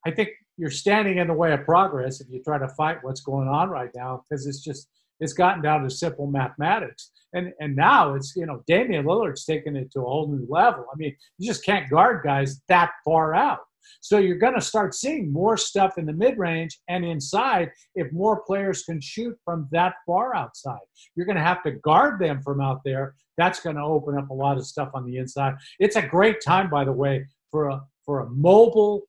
I 0.06 0.10
think 0.10 0.30
you're 0.56 0.70
standing 0.70 1.18
in 1.18 1.28
the 1.28 1.34
way 1.34 1.52
of 1.52 1.64
progress 1.64 2.20
if 2.20 2.28
you 2.30 2.42
try 2.42 2.58
to 2.58 2.68
fight 2.68 2.98
what's 3.02 3.20
going 3.20 3.48
on 3.48 3.70
right 3.70 3.90
now 3.94 4.22
because 4.28 4.46
it's 4.46 4.60
just 4.60 4.88
it's 5.20 5.32
gotten 5.32 5.62
down 5.62 5.82
to 5.82 5.90
simple 5.90 6.26
mathematics. 6.26 7.10
And 7.34 7.52
and 7.60 7.76
now 7.76 8.14
it's 8.14 8.34
you 8.36 8.46
know 8.46 8.62
Damian 8.66 9.04
Lillard's 9.04 9.44
taken 9.44 9.76
it 9.76 9.92
to 9.92 10.00
a 10.00 10.04
whole 10.04 10.28
new 10.28 10.46
level. 10.48 10.86
I 10.92 10.96
mean, 10.96 11.14
you 11.38 11.46
just 11.46 11.64
can't 11.64 11.90
guard 11.90 12.24
guys 12.24 12.60
that 12.68 12.92
far 13.04 13.34
out. 13.34 13.60
So 14.00 14.18
you're 14.18 14.38
going 14.38 14.54
to 14.54 14.60
start 14.60 14.94
seeing 14.94 15.32
more 15.32 15.56
stuff 15.56 15.98
in 15.98 16.06
the 16.06 16.12
mid 16.12 16.38
range 16.38 16.78
and 16.88 17.04
inside 17.04 17.70
if 17.94 18.12
more 18.12 18.42
players 18.42 18.82
can 18.82 19.00
shoot 19.00 19.36
from 19.44 19.68
that 19.72 19.94
far 20.06 20.34
outside. 20.34 20.78
You're 21.16 21.26
going 21.26 21.36
to 21.36 21.42
have 21.42 21.62
to 21.64 21.72
guard 21.72 22.20
them 22.20 22.42
from 22.42 22.60
out 22.60 22.80
there. 22.84 23.14
That's 23.36 23.60
going 23.60 23.76
to 23.76 23.82
open 23.82 24.16
up 24.16 24.30
a 24.30 24.34
lot 24.34 24.56
of 24.56 24.66
stuff 24.66 24.90
on 24.94 25.04
the 25.04 25.16
inside. 25.16 25.54
It's 25.78 25.96
a 25.96 26.02
great 26.02 26.40
time, 26.44 26.70
by 26.70 26.84
the 26.84 26.92
way, 26.92 27.26
for 27.50 27.68
a 27.68 27.80
for 28.04 28.20
a 28.20 28.30
mobile 28.30 29.02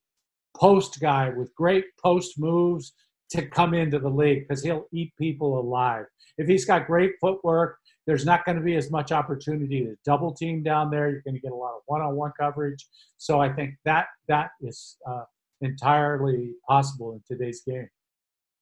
post 0.55 0.99
guy 0.99 1.30
with 1.30 1.53
great 1.55 1.86
post 2.01 2.39
moves 2.39 2.93
to 3.30 3.45
come 3.47 3.73
into 3.73 3.99
the 3.99 4.09
league 4.09 4.47
because 4.47 4.63
he'll 4.63 4.86
eat 4.93 5.11
people 5.17 5.59
alive. 5.59 6.05
If 6.38 6.47
he's 6.47 6.65
got 6.65 6.88
great 6.88 7.13
footwork, 7.19 7.78
there's 8.06 8.26
not 8.26 8.45
going 8.45 8.58
to 8.58 8.64
be 8.64 8.76
as 8.76 8.91
much 8.91 9.12
opportunity 9.12 9.84
to 9.84 9.95
double 10.06 10.32
team 10.32 10.64
down 10.64 10.91
there. 10.91 11.10
You're 11.10 11.22
going 11.22 11.36
to 11.36 11.39
get 11.39 11.51
a 11.51 11.56
lot 11.56 11.76
of 11.76 11.82
one-on-one 11.88 12.34
coverage. 12.39 12.86
So 13.18 13.41
I 13.41 13.51
think 13.51 13.76
that 13.86 14.08
that 14.28 14.51
is 14.62 14.97
uh, 15.08 15.24
entirely 15.62 16.53
possible 16.68 17.14
in 17.14 17.22
today's 17.28 17.62
game. 17.68 17.89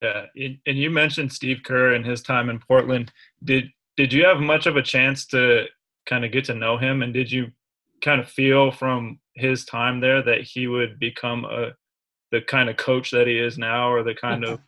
Yeah, 0.02 0.26
and 0.36 0.78
you 0.78 0.90
mentioned 0.90 1.32
Steve 1.32 1.62
Kerr 1.64 1.94
and 1.94 2.06
his 2.06 2.22
time 2.22 2.50
in 2.50 2.60
Portland. 2.60 3.12
Did 3.44 3.70
did 3.96 4.12
you 4.12 4.26
have 4.26 4.40
much 4.40 4.66
of 4.66 4.76
a 4.76 4.82
chance 4.82 5.26
to 5.28 5.66
kind 6.06 6.26
of 6.26 6.32
get 6.32 6.46
to 6.46 6.54
know 6.54 6.78
him, 6.78 7.02
and 7.02 7.14
did 7.14 7.32
you 7.32 7.52
kind 8.02 8.20
of 8.20 8.28
feel 8.28 8.72
from 8.72 9.20
his 9.36 9.64
time 9.64 10.02
there 10.02 10.22
that 10.22 10.42
he 10.42 10.68
would 10.68 11.00
become 11.00 11.46
a 11.46 11.72
the 12.32 12.42
kind 12.42 12.70
of 12.70 12.76
coach 12.76 13.12
that 13.12 13.28
he 13.28 13.38
is 13.38 13.58
now, 13.58 13.90
or 13.90 14.04
the 14.04 14.16
kind 14.16 14.44
of 14.46 14.60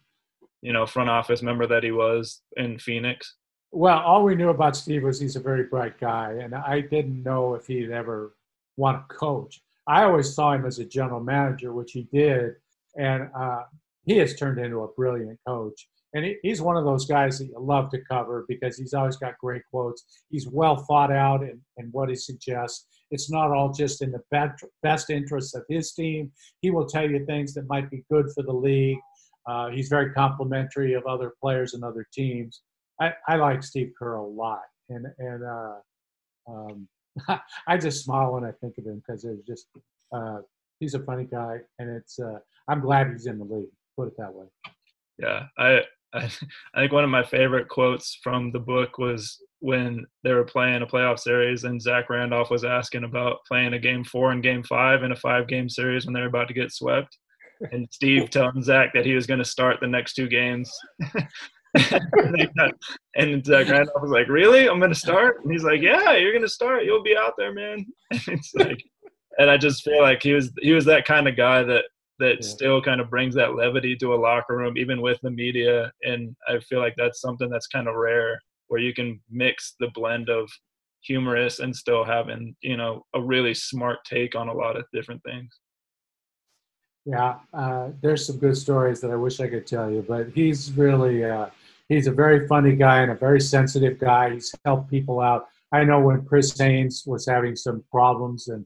you 0.62 0.72
know 0.72 0.86
front 0.86 1.10
office 1.10 1.42
member 1.42 1.68
that 1.68 1.84
he 1.84 1.92
was 1.92 2.42
in 2.56 2.80
Phoenix? 2.80 3.36
Well, 3.76 4.00
all 4.00 4.24
we 4.24 4.36
knew 4.36 4.52
about 4.52 4.78
Steve 4.78 5.04
was 5.04 5.20
he's 5.20 5.36
a 5.36 5.42
very 5.42 5.64
bright 5.64 6.00
guy, 6.00 6.32
and 6.42 6.56
I 6.56 6.80
didn't 6.80 7.22
know 7.24 7.56
if 7.56 7.68
he'd 7.68 7.92
ever 7.92 8.34
want 8.78 9.10
to 9.10 9.14
coach. 9.14 9.62
I 9.86 10.04
always 10.04 10.34
saw 10.34 10.54
him 10.54 10.66
as 10.66 10.80
a 10.80 10.86
general 10.86 11.20
manager, 11.20 11.74
which 11.74 11.92
he 11.92 12.08
did, 12.14 12.54
and 12.98 13.30
uh, 13.38 13.64
he 14.06 14.16
has 14.20 14.38
turned 14.38 14.60
into 14.60 14.84
a 14.84 14.94
brilliant 14.94 15.38
coach. 15.46 15.90
And 16.14 16.24
he, 16.24 16.38
he's 16.42 16.62
one 16.62 16.78
of 16.78 16.86
those 16.86 17.06
guys 17.06 17.38
that 17.40 17.48
you 17.48 17.60
love 17.60 17.90
to 17.90 18.00
cover 18.10 18.46
because 18.48 18.78
he's 18.78 18.94
always 18.94 19.18
got 19.18 19.38
great 19.40 19.64
quotes. 19.70 20.06
He's 20.30 20.48
well 20.48 20.78
thought 20.78 21.12
out 21.12 21.44
in, 21.44 21.60
in 21.76 21.90
what 21.92 22.08
he 22.08 22.16
suggests. 22.16 22.88
It's 23.12 23.30
not 23.30 23.52
all 23.52 23.74
just 23.74 24.02
in 24.02 24.10
the 24.10 24.24
best, 24.32 24.64
best 24.84 25.10
interests 25.10 25.54
of 25.54 25.64
his 25.68 25.92
team. 25.92 26.32
He 26.62 26.72
will 26.72 26.88
tell 26.88 27.12
you 27.12 27.26
things 27.26 27.54
that 27.56 27.68
might 27.68 27.92
be 27.92 28.06
good 28.10 28.28
for 28.34 28.42
the 28.42 28.54
league. 28.54 29.00
Uh, 29.46 29.68
he's 29.68 29.90
very 29.90 30.14
complimentary 30.14 30.94
of 30.94 31.06
other 31.06 31.34
players 31.42 31.74
and 31.74 31.84
other 31.84 32.08
teams. 32.14 32.62
I, 33.00 33.14
I 33.28 33.36
like 33.36 33.64
Steve 33.64 33.92
Kerr 33.98 34.16
a 34.16 34.26
lot, 34.26 34.64
and 34.90 35.06
and 35.18 35.44
uh, 35.44 35.76
um, 36.48 36.88
I 37.68 37.78
just 37.78 38.04
smile 38.04 38.34
when 38.34 38.44
I 38.44 38.52
think 38.62 38.78
of 38.78 38.86
him 38.86 39.02
because 39.06 39.26
it's 39.26 39.46
just 39.46 39.68
uh, 40.14 40.40
he's 40.80 40.94
a 40.94 41.00
funny 41.00 41.26
guy, 41.26 41.60
and 41.80 41.90
it's 41.90 42.20
uh, 42.20 42.40
I'm 42.68 42.82
glad 42.82 43.12
he's 43.12 43.26
in 43.26 43.40
the 43.40 43.46
league. 43.46 43.70
Put 43.98 44.10
it 44.10 44.18
that 44.18 44.34
way. 44.34 44.46
Yeah, 45.18 45.48
I, 45.58 45.82
I 46.14 46.30
I 46.74 46.80
think 46.80 46.92
one 46.92 47.04
of 47.04 47.10
my 47.10 47.24
favorite 47.24 47.68
quotes 47.68 48.18
from 48.24 48.52
the 48.52 48.60
book 48.60 48.98
was 48.98 49.42
when 49.60 50.06
they 50.24 50.34
were 50.34 50.46
playing 50.46 50.82
a 50.82 50.88
playoff 50.88 51.20
series 51.20 51.64
and 51.64 51.82
Zach 51.82 52.10
Randolph 52.10 52.52
was 52.52 52.64
asking 52.64 53.04
about 53.04 53.40
playing 53.48 53.74
a 53.74 53.80
game 53.80 54.04
four 54.04 54.32
and 54.32 54.44
game 54.44 54.64
five 54.64 55.04
in 55.04 55.12
a 55.12 55.16
five 55.16 55.48
game 55.48 55.70
series 55.70 56.06
when 56.06 56.14
they're 56.14 56.28
about 56.28 56.48
to 56.50 56.54
get 56.54 56.72
swept. 56.72 57.18
And 57.72 57.88
Steve 57.92 58.30
telling 58.32 58.62
Zach 58.62 58.94
that 58.94 59.06
he 59.06 59.16
was 59.16 59.26
going 59.26 59.40
to 59.40 59.46
start 59.46 59.78
the 59.80 59.88
next 59.88 60.14
two 60.14 60.28
games. 60.28 60.72
and 63.16 63.46
Zach 63.46 63.70
Randolph 63.70 64.02
was 64.02 64.12
like, 64.12 64.28
"Really? 64.28 64.70
I'm 64.70 64.80
gonna 64.80 64.96
start?" 64.96 65.44
And 65.44 65.52
he's 65.52 65.64
like, 65.64 65.82
"Yeah, 65.82 66.14
you're 66.14 66.34
gonna 66.34 66.48
start. 66.48 66.86
You'll 66.86 67.04
be 67.04 67.18
out 67.18 67.34
there, 67.38 67.54
man." 67.54 67.86
And 68.12 68.40
it's 68.40 68.54
like, 68.56 68.84
and 69.38 69.50
I 69.50 69.58
just 69.58 69.84
feel 69.84 70.02
like 70.02 70.24
he 70.24 70.34
was 70.34 70.52
he 70.62 70.72
was 70.72 70.86
that 70.86 71.06
kind 71.06 71.28
of 71.28 71.36
guy 71.36 71.64
that 71.64 71.86
that 72.20 72.38
yeah. 72.42 72.48
still 72.48 72.82
kind 72.82 73.02
of 73.02 73.10
brings 73.10 73.36
that 73.36 73.56
levity 73.56 73.96
to 73.98 74.14
a 74.14 74.16
locker 74.16 74.56
room, 74.56 74.78
even 74.78 75.02
with 75.02 75.20
the 75.22 75.32
media. 75.32 75.92
And 76.04 76.36
I 76.48 76.60
feel 76.60 76.80
like 76.80 76.96
that's 76.98 77.20
something 77.20 77.50
that's 77.50 77.68
kind 77.68 77.88
of 77.88 77.96
rare, 77.96 78.40
where 78.68 78.80
you 78.80 78.94
can 78.94 79.20
mix 79.30 79.76
the 79.80 79.90
blend 79.94 80.30
of 80.30 80.50
humorous 81.02 81.60
and 81.60 81.76
still 81.76 82.04
having 82.04 82.56
you 82.62 82.78
know 82.78 83.04
a 83.14 83.22
really 83.22 83.54
smart 83.54 84.00
take 84.06 84.36
on 84.36 84.48
a 84.48 84.54
lot 84.54 84.78
of 84.78 84.86
different 84.94 85.22
things. 85.24 85.60
Yeah, 87.06 87.36
uh, 87.54 87.90
there's 88.02 88.26
some 88.26 88.38
good 88.38 88.58
stories 88.58 89.00
that 89.02 89.12
I 89.12 89.16
wish 89.16 89.40
I 89.40 89.48
could 89.48 89.68
tell 89.68 89.92
you, 89.92 90.04
but 90.08 90.30
he's 90.34 90.72
really 90.72 91.24
uh, 91.24 91.48
he's 91.90 92.08
a 92.08 92.12
very 92.12 92.48
funny 92.48 92.76
guy 92.76 93.02
and 93.02 93.12
a 93.12 93.16
very 93.16 93.42
sensitive 93.42 94.00
guy. 94.00 94.34
He's 94.34 94.54
helped 94.66 94.90
people 94.90 95.20
out. 95.20 95.48
I 95.72 95.84
know 95.84 96.00
when 96.00 96.26
Chris 96.26 96.58
Haynes 96.58 97.04
was 97.06 97.26
having 97.26 97.56
some 97.56 97.84
problems 97.92 98.48
and 98.48 98.66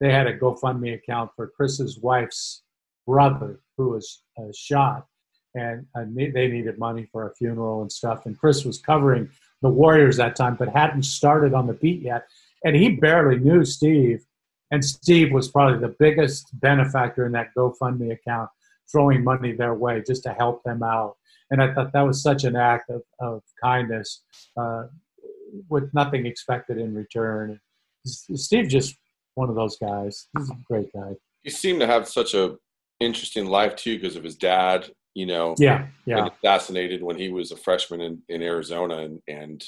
they 0.00 0.12
had 0.12 0.26
a 0.26 0.38
GoFundMe 0.38 0.94
account 0.94 1.30
for 1.36 1.48
Chris's 1.48 1.98
wife's 1.98 2.62
brother 3.06 3.60
who 3.76 3.90
was 3.90 4.22
uh, 4.38 4.44
shot, 4.54 5.06
and 5.54 5.86
uh, 5.94 6.04
they 6.14 6.48
needed 6.48 6.78
money 6.78 7.08
for 7.12 7.26
a 7.26 7.34
funeral 7.34 7.82
and 7.82 7.92
stuff. 7.92 8.24
And 8.26 8.38
Chris 8.38 8.64
was 8.64 8.78
covering 8.78 9.28
the 9.62 9.68
Warriors 9.68 10.16
that 10.16 10.36
time, 10.36 10.56
but 10.56 10.68
hadn't 10.68 11.02
started 11.02 11.52
on 11.54 11.66
the 11.66 11.74
beat 11.74 12.00
yet, 12.02 12.26
and 12.64 12.74
he 12.74 12.96
barely 12.96 13.38
knew 13.38 13.64
Steve. 13.64 14.24
And 14.70 14.84
Steve 14.84 15.32
was 15.32 15.48
probably 15.48 15.80
the 15.80 15.94
biggest 15.98 16.48
benefactor 16.60 17.26
in 17.26 17.32
that 17.32 17.50
GoFundMe 17.56 18.12
account, 18.12 18.48
throwing 18.90 19.24
money 19.24 19.52
their 19.52 19.74
way 19.74 20.02
just 20.06 20.22
to 20.22 20.32
help 20.32 20.62
them 20.62 20.82
out 20.82 21.16
and 21.50 21.62
I 21.62 21.72
thought 21.74 21.92
that 21.92 22.02
was 22.02 22.22
such 22.22 22.44
an 22.44 22.56
act 22.56 22.90
of, 22.90 23.02
of 23.18 23.42
kindness 23.62 24.22
uh, 24.56 24.84
with 25.68 25.92
nothing 25.92 26.26
expected 26.26 26.78
in 26.78 26.94
return. 26.94 27.60
Steve 28.06 28.68
just 28.68 28.96
one 29.34 29.48
of 29.48 29.56
those 29.56 29.76
guys. 29.78 30.28
He's 30.36 30.50
a 30.50 30.56
great 30.64 30.92
guy. 30.92 31.14
He 31.42 31.50
seemed 31.50 31.80
to 31.80 31.86
have 31.86 32.08
such 32.08 32.34
a 32.34 32.56
interesting 33.00 33.46
life 33.46 33.76
too 33.76 33.98
because 33.98 34.16
of 34.16 34.24
his 34.24 34.36
dad. 34.36 34.90
You 35.14 35.26
know, 35.26 35.56
yeah, 35.58 35.88
yeah, 36.06 36.28
assassinated 36.28 37.02
when 37.02 37.16
he 37.16 37.30
was 37.30 37.50
a 37.50 37.56
freshman 37.56 38.00
in, 38.00 38.22
in 38.28 38.42
Arizona, 38.42 38.98
and 38.98 39.20
and 39.26 39.64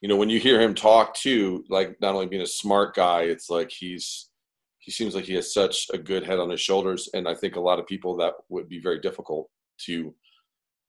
you 0.00 0.08
know 0.08 0.16
when 0.16 0.30
you 0.30 0.38
hear 0.38 0.60
him 0.60 0.76
talk 0.76 1.14
too, 1.14 1.64
like 1.68 2.00
not 2.00 2.14
only 2.14 2.26
being 2.26 2.42
a 2.42 2.46
smart 2.46 2.94
guy, 2.94 3.22
it's 3.22 3.50
like 3.50 3.70
he's 3.70 4.28
he 4.78 4.92
seems 4.92 5.14
like 5.14 5.24
he 5.24 5.34
has 5.34 5.52
such 5.52 5.88
a 5.92 5.98
good 5.98 6.24
head 6.24 6.38
on 6.38 6.50
his 6.50 6.60
shoulders, 6.60 7.08
and 7.14 7.28
I 7.28 7.34
think 7.34 7.56
a 7.56 7.60
lot 7.60 7.80
of 7.80 7.86
people 7.86 8.16
that 8.18 8.34
would 8.48 8.68
be 8.68 8.78
very 8.78 9.00
difficult 9.00 9.50
to 9.86 10.14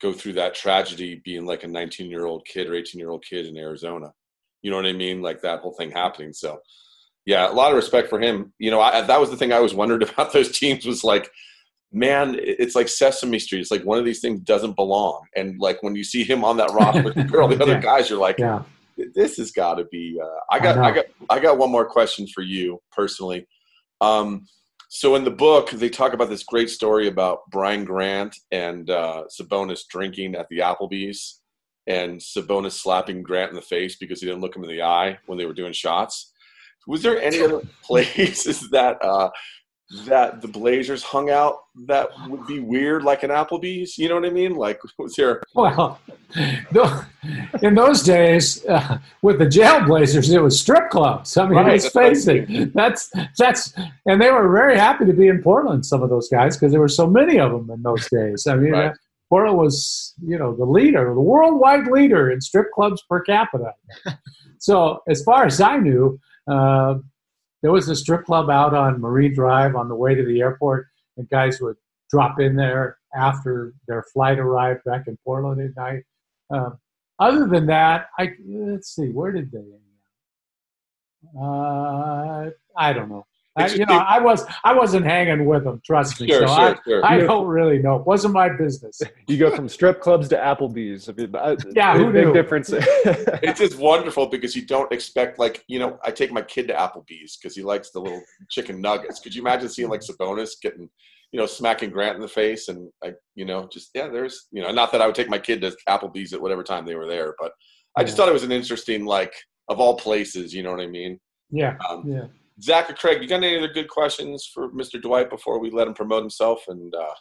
go 0.01 0.11
through 0.13 0.33
that 0.33 0.55
tragedy 0.55 1.21
being 1.23 1.45
like 1.45 1.63
a 1.63 1.67
19 1.67 2.09
year 2.09 2.25
old 2.25 2.45
kid 2.45 2.67
or 2.69 2.75
18 2.75 2.99
year 2.99 3.09
old 3.11 3.23
kid 3.27 3.45
in 3.45 3.57
Arizona. 3.57 4.11
You 4.61 4.71
know 4.71 4.77
what 4.77 4.85
I 4.85 4.93
mean? 4.93 5.21
Like 5.21 5.41
that 5.41 5.59
whole 5.59 5.73
thing 5.73 5.91
happening. 5.91 6.33
So, 6.33 6.59
yeah, 7.25 7.49
a 7.49 7.53
lot 7.53 7.71
of 7.71 7.75
respect 7.77 8.09
for 8.09 8.19
him. 8.19 8.53
You 8.59 8.71
know, 8.71 8.81
I, 8.81 9.01
that 9.01 9.19
was 9.19 9.29
the 9.29 9.37
thing 9.37 9.51
I 9.51 9.57
always 9.57 9.73
wondered 9.73 10.03
about 10.09 10.33
those 10.33 10.57
teams 10.57 10.85
was 10.85 11.03
like 11.03 11.29
man, 11.93 12.37
it's 12.39 12.73
like 12.73 12.87
Sesame 12.87 13.37
Street. 13.37 13.59
It's 13.59 13.71
like 13.71 13.83
one 13.83 13.99
of 13.99 14.05
these 14.05 14.21
things 14.21 14.39
doesn't 14.41 14.77
belong. 14.77 15.25
And 15.35 15.59
like 15.59 15.83
when 15.83 15.93
you 15.95 16.03
see 16.05 16.23
him 16.23 16.43
on 16.43 16.55
that 16.57 16.71
roster 16.71 17.03
with 17.03 17.35
all 17.35 17.49
the 17.49 17.55
other 17.61 17.73
Yeah. 17.73 17.81
guys, 17.81 18.09
you're 18.09 18.19
like, 18.19 18.39
Yeah. 18.39 18.63
this 19.13 19.35
has 19.37 19.51
got 19.51 19.75
to 19.75 19.83
be. 19.91 20.17
Uh, 20.21 20.25
I 20.49 20.55
I 20.55 20.59
got, 20.59 20.75
know. 20.77 20.83
I, 20.83 20.91
got, 20.91 21.05
I 21.29 21.39
got 21.39 21.57
one 21.57 21.69
more 21.69 21.85
question 21.85 22.27
for 22.33 22.43
you 22.43 22.79
personally. 22.93 23.45
Um, 23.99 24.45
so 24.93 25.15
in 25.15 25.23
the 25.23 25.31
book, 25.31 25.69
they 25.69 25.87
talk 25.87 26.11
about 26.11 26.27
this 26.27 26.43
great 26.43 26.69
story 26.69 27.07
about 27.07 27.49
Brian 27.49 27.85
Grant 27.85 28.35
and 28.51 28.89
uh, 28.89 29.23
Sabonis 29.29 29.87
drinking 29.87 30.35
at 30.35 30.49
the 30.49 30.57
Applebee's, 30.57 31.39
and 31.87 32.19
Sabonis 32.19 32.73
slapping 32.73 33.23
Grant 33.23 33.51
in 33.51 33.55
the 33.55 33.61
face 33.61 33.95
because 33.95 34.19
he 34.19 34.27
didn't 34.27 34.41
look 34.41 34.53
him 34.53 34.65
in 34.65 34.69
the 34.69 34.81
eye 34.81 35.17
when 35.27 35.37
they 35.37 35.45
were 35.45 35.53
doing 35.53 35.71
shots. 35.71 36.33
Was 36.87 37.01
there 37.03 37.21
any 37.21 37.41
other 37.41 37.61
places 37.81 38.69
that 38.71 39.01
uh, 39.01 39.29
that 40.05 40.41
the 40.41 40.47
Blazers 40.47 41.03
hung 41.03 41.29
out 41.29 41.63
that 41.87 42.09
would 42.29 42.45
be 42.47 42.59
weird, 42.59 43.03
like 43.03 43.23
an 43.23 43.29
Applebee's? 43.29 43.97
You 43.97 44.09
know 44.09 44.15
what 44.15 44.25
I 44.25 44.29
mean? 44.29 44.55
Like, 44.55 44.79
was 44.97 45.15
there? 45.15 45.41
Well, 45.55 45.99
in 47.61 47.75
those 47.75 48.03
days, 48.03 48.65
uh, 48.65 48.99
with 49.21 49.39
the 49.39 49.45
Jailblazers, 49.45 50.33
it 50.33 50.39
was 50.39 50.59
strip 50.59 50.89
clubs. 50.89 51.35
I 51.35 51.43
mean, 51.45 51.55
Right, 51.57 51.65
let's 51.73 51.91
that's 51.91 52.25
face 52.25 52.27
it. 52.27 52.73
That's 52.73 53.11
that's, 53.37 53.73
and 54.05 54.21
they 54.21 54.31
were 54.31 54.49
very 54.49 54.77
happy 54.77 55.05
to 55.05 55.13
be 55.13 55.27
in 55.27 55.43
Portland. 55.43 55.85
Some 55.85 56.01
of 56.03 56.09
those 56.09 56.29
guys, 56.29 56.55
because 56.55 56.71
there 56.71 56.79
were 56.81 56.87
so 56.87 57.05
many 57.07 57.37
of 57.39 57.51
them 57.51 57.69
in 57.69 57.81
those 57.83 58.07
days. 58.09 58.47
I 58.47 58.55
mean, 58.55 58.71
Right. 58.71 58.91
uh, 58.91 58.93
Portland 59.29 59.57
was, 59.57 60.13
you 60.25 60.37
know, 60.37 60.55
the 60.55 60.65
leader, 60.65 61.13
the 61.13 61.21
worldwide 61.21 61.87
leader 61.87 62.31
in 62.31 62.39
strip 62.41 62.71
clubs 62.71 63.03
per 63.09 63.21
capita. 63.21 63.73
so, 64.57 65.01
as 65.09 65.21
far 65.23 65.45
as 65.45 65.59
I 65.59 65.77
knew, 65.77 66.17
uh, 66.49 66.95
there 67.61 67.71
was 67.71 67.89
a 67.89 67.95
strip 67.95 68.25
club 68.25 68.49
out 68.49 68.73
on 68.73 68.99
Marine 68.99 69.33
Drive 69.33 69.75
on 69.75 69.87
the 69.87 69.95
way 69.95 70.15
to 70.15 70.25
the 70.25 70.41
airport, 70.41 70.87
and 71.17 71.29
guys 71.29 71.61
would 71.61 71.75
drop 72.09 72.39
in 72.39 72.55
there 72.55 72.97
after 73.15 73.73
their 73.87 74.03
flight 74.13 74.39
arrived 74.39 74.83
back 74.85 75.07
in 75.07 75.17
Portland 75.23 75.61
at 75.61 75.75
night. 75.75 76.03
Um, 76.49 76.79
other 77.19 77.47
than 77.47 77.67
that, 77.67 78.07
I 78.17 78.31
let's 78.47 78.95
see, 78.95 79.09
where 79.09 79.31
did 79.31 79.51
they? 79.51 79.59
out? 79.59 79.79
Uh, 81.39 82.49
I 82.75 82.93
don't 82.93 83.09
know. 83.09 83.25
I, 83.57 83.67
you 83.67 83.85
know, 83.85 83.97
I 83.97 84.17
was 84.19 84.45
I 84.63 84.73
wasn't 84.73 85.05
hanging 85.05 85.45
with 85.45 85.65
them. 85.65 85.81
Trust 85.85 86.21
me. 86.21 86.27
Sure, 86.27 86.47
so 86.47 86.55
sure, 86.55 86.79
sure. 86.87 87.05
I, 87.05 87.15
I 87.15 87.17
don't 87.19 87.47
really 87.47 87.79
know. 87.79 87.97
It 87.97 88.05
wasn't 88.05 88.33
my 88.33 88.47
business. 88.49 89.01
You 89.27 89.37
go 89.37 89.53
from 89.55 89.67
strip 89.69 89.99
clubs 90.01 90.27
to 90.29 90.35
Applebee's. 90.37 91.07
I 91.09 91.13
mean, 91.13 91.35
I, 91.35 91.57
Yeah, 91.75 91.93
big, 91.93 92.01
who 92.05 92.11
big 92.13 92.25
knew? 92.27 92.33
difference. 92.33 92.69
it's 92.73 93.59
just 93.59 93.77
wonderful 93.77 94.27
because 94.27 94.55
you 94.55 94.65
don't 94.65 94.91
expect 94.91 95.37
like 95.39 95.63
you 95.67 95.79
know 95.79 95.99
I 96.03 96.11
take 96.11 96.31
my 96.31 96.41
kid 96.41 96.67
to 96.69 96.73
Applebee's 96.73 97.37
because 97.37 97.55
he 97.55 97.61
likes 97.61 97.91
the 97.91 97.99
little 97.99 98.21
chicken 98.49 98.79
nuggets. 98.81 99.19
Could 99.19 99.35
you 99.35 99.41
imagine 99.41 99.67
seeing 99.69 99.89
like 99.89 100.01
Sabonis 100.01 100.51
getting 100.61 100.89
you 101.33 101.39
know 101.39 101.45
smacking 101.45 101.89
Grant 101.91 102.15
in 102.15 102.21
the 102.21 102.27
face 102.27 102.67
and 102.69 102.89
like 103.03 103.15
you 103.35 103.45
know 103.45 103.67
just 103.71 103.89
yeah 103.95 104.07
there's 104.07 104.47
you 104.51 104.61
know 104.61 104.71
not 104.71 104.91
that 104.93 105.01
I 105.01 105.05
would 105.07 105.15
take 105.15 105.29
my 105.29 105.39
kid 105.39 105.61
to 105.61 105.75
Applebee's 105.89 106.33
at 106.33 106.41
whatever 106.41 106.63
time 106.63 106.85
they 106.85 106.95
were 106.95 107.07
there, 107.07 107.35
but 107.39 107.51
I 107.97 108.03
just 108.03 108.13
Yeah. 108.17 108.23
thought 108.23 108.29
it 108.29 108.33
was 108.33 108.43
an 108.43 108.51
interesting 108.53 109.05
like 109.05 109.33
of 109.67 109.79
all 109.79 109.97
places. 109.97 110.53
You 110.53 110.63
know 110.63 110.71
what 110.71 110.79
I 110.81 110.87
mean? 110.87 111.19
Yeah, 111.49 111.75
Um, 111.89 112.03
yeah. 112.07 112.27
Zach 112.61 112.89
or 112.89 112.93
Craig, 112.93 113.21
you 113.21 113.27
got 113.27 113.43
any 113.43 113.57
other 113.57 113.71
good 113.71 113.87
questions 113.87 114.49
for 114.53 114.71
Mr. 114.71 115.01
Dwight 115.01 115.29
before 115.29 115.59
we 115.59 115.71
let 115.71 115.87
him 115.87 115.93
promote 115.93 116.21
himself 116.21 116.65
and 116.67 116.93
uh, 116.93 117.13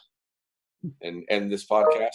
and 1.01 1.23
end 1.29 1.51
this 1.51 1.65
podcast? 1.65 2.09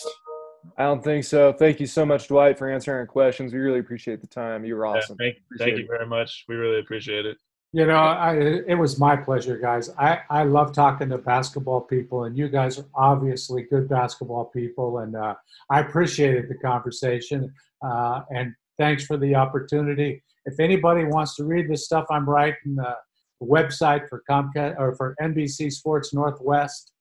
I 0.77 0.85
don't 0.85 1.03
think 1.03 1.25
so. 1.25 1.53
Thank 1.53 1.81
you 1.81 1.87
so 1.87 2.05
much, 2.05 2.29
Dwight, 2.29 2.59
for 2.59 2.69
answering 2.69 2.99
our 2.99 3.07
questions. 3.07 3.53
We 3.53 3.61
really 3.61 3.79
appreciate 3.79 4.21
the 4.21 4.27
time. 4.27 4.65
You 4.65 4.77
were 4.77 4.87
Yeah, 4.87 4.99
awesome. 4.99 5.17
thank, 5.17 5.37
thank 5.59 5.79
you 5.79 5.87
very 5.87 6.07
much. 6.07 6.45
We 6.49 6.57
really 6.57 6.81
appreciate 6.81 7.27
it. 7.27 7.37
You 7.73 7.85
know, 7.87 7.97
I, 7.97 8.37
it 8.67 8.79
was 8.79 8.99
my 8.99 9.17
pleasure, 9.17 9.59
guys. 9.59 9.91
I, 9.99 10.21
I 10.31 10.45
love 10.45 10.73
talking 10.73 11.09
to 11.11 11.19
basketball 11.19 11.83
people, 11.83 12.25
and 12.25 12.37
you 12.37 12.49
guys 12.49 12.79
are 12.79 12.87
obviously 12.95 13.63
good 13.63 13.89
basketball 13.89 14.47
people, 14.47 14.99
and 14.99 15.15
uh, 15.15 15.35
I 15.71 15.81
appreciated 15.81 16.49
the 16.49 16.55
conversation. 16.55 17.53
Uh, 17.85 18.23
and 18.31 18.55
thanks 18.79 19.05
for 19.05 19.17
the 19.17 19.35
opportunity. 19.35 20.23
If 20.47 20.59
anybody 20.59 21.05
wants 21.05 21.37
to 21.37 21.45
read 21.45 21.69
this 21.69 21.85
stuff 21.85 22.07
I'm 22.11 22.29
writing, 22.29 22.79
uh, 22.81 22.95
the 22.95 22.97
website 23.43 24.09
for 24.09 24.23
Comcast 24.29 24.79
or 24.79 24.95
for 24.95 25.15
NBC 25.21 25.73
Sports 25.73 26.15
Northwest, 26.15 26.93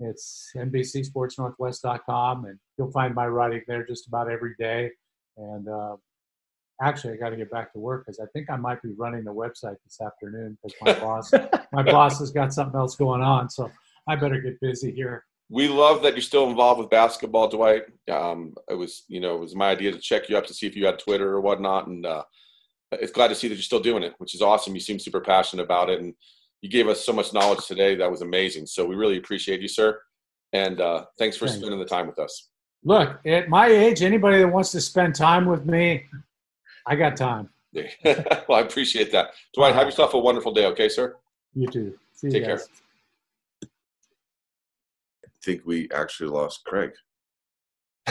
it's 0.00 0.50
NBCSportsNorthwest.com, 0.56 2.44
and 2.46 2.58
you'll 2.76 2.90
find 2.90 3.14
my 3.14 3.26
writing 3.26 3.62
there 3.68 3.86
just 3.86 4.08
about 4.08 4.30
every 4.30 4.54
day. 4.58 4.90
And 5.36 5.68
uh, 5.68 5.96
actually, 6.80 7.14
I 7.14 7.16
got 7.16 7.30
to 7.30 7.36
get 7.36 7.50
back 7.50 7.72
to 7.72 7.78
work 7.78 8.04
because 8.04 8.18
I 8.18 8.26
think 8.32 8.50
I 8.50 8.56
might 8.56 8.82
be 8.82 8.90
running 8.96 9.24
the 9.24 9.32
website 9.32 9.76
this 9.84 10.00
afternoon 10.04 10.58
because 10.62 10.76
my 10.82 10.92
boss, 10.98 11.32
my 11.72 11.82
boss 11.82 12.18
has 12.18 12.30
got 12.30 12.52
something 12.52 12.78
else 12.78 12.96
going 12.96 13.22
on. 13.22 13.48
So 13.48 13.70
I 14.08 14.16
better 14.16 14.40
get 14.40 14.60
busy 14.60 14.92
here. 14.92 15.24
we 15.48 15.68
love 15.68 16.02
that 16.02 16.14
you're 16.14 16.22
still 16.22 16.50
involved 16.50 16.80
with 16.80 16.90
basketball, 16.90 17.48
Dwight. 17.48 17.84
Um, 18.10 18.54
it 18.68 18.74
was, 18.74 19.04
you 19.08 19.20
know, 19.20 19.36
it 19.36 19.40
was 19.40 19.54
my 19.54 19.70
idea 19.70 19.92
to 19.92 19.98
check 19.98 20.28
you 20.28 20.36
up 20.36 20.46
to 20.46 20.54
see 20.54 20.66
if 20.66 20.74
you 20.74 20.86
had 20.86 20.98
Twitter 20.98 21.28
or 21.28 21.40
whatnot, 21.40 21.86
and 21.86 22.04
uh, 22.04 22.24
it's 23.00 23.12
glad 23.12 23.28
to 23.28 23.34
see 23.34 23.48
that 23.48 23.54
you're 23.54 23.62
still 23.62 23.80
doing 23.80 24.02
it, 24.02 24.14
which 24.18 24.34
is 24.34 24.42
awesome. 24.42 24.74
You 24.74 24.80
seem 24.80 24.98
super 24.98 25.20
passionate 25.20 25.62
about 25.62 25.90
it, 25.90 26.00
and 26.00 26.14
you 26.60 26.68
gave 26.68 26.88
us 26.88 27.04
so 27.04 27.12
much 27.12 27.32
knowledge 27.32 27.66
today. 27.66 27.94
That 27.94 28.10
was 28.10 28.22
amazing. 28.22 28.66
So 28.66 28.84
we 28.84 28.94
really 28.94 29.18
appreciate 29.18 29.60
you, 29.60 29.68
sir, 29.68 30.00
and 30.52 30.80
uh, 30.80 31.04
thanks 31.18 31.36
for 31.36 31.46
Thank 31.46 31.58
you. 31.58 31.66
spending 31.66 31.80
the 31.80 31.86
time 31.86 32.06
with 32.06 32.18
us. 32.18 32.48
Look, 32.84 33.20
at 33.26 33.48
my 33.48 33.68
age, 33.68 34.02
anybody 34.02 34.38
that 34.38 34.48
wants 34.48 34.72
to 34.72 34.80
spend 34.80 35.14
time 35.14 35.46
with 35.46 35.64
me, 35.66 36.04
I 36.86 36.96
got 36.96 37.16
time. 37.16 37.48
well, 38.04 38.58
I 38.58 38.60
appreciate 38.60 39.12
that, 39.12 39.30
Dwight. 39.54 39.74
Have 39.74 39.86
yourself 39.86 40.14
a 40.14 40.18
wonderful 40.18 40.52
day, 40.52 40.66
okay, 40.66 40.88
sir? 40.88 41.16
You 41.54 41.68
too. 41.68 41.98
See 42.12 42.26
you 42.26 42.32
Take 42.32 42.46
guys. 42.46 42.68
care. 43.62 43.68
I 45.24 45.28
think 45.44 45.62
we 45.64 45.88
actually 45.92 46.28
lost 46.28 46.64
Craig. 46.64 46.92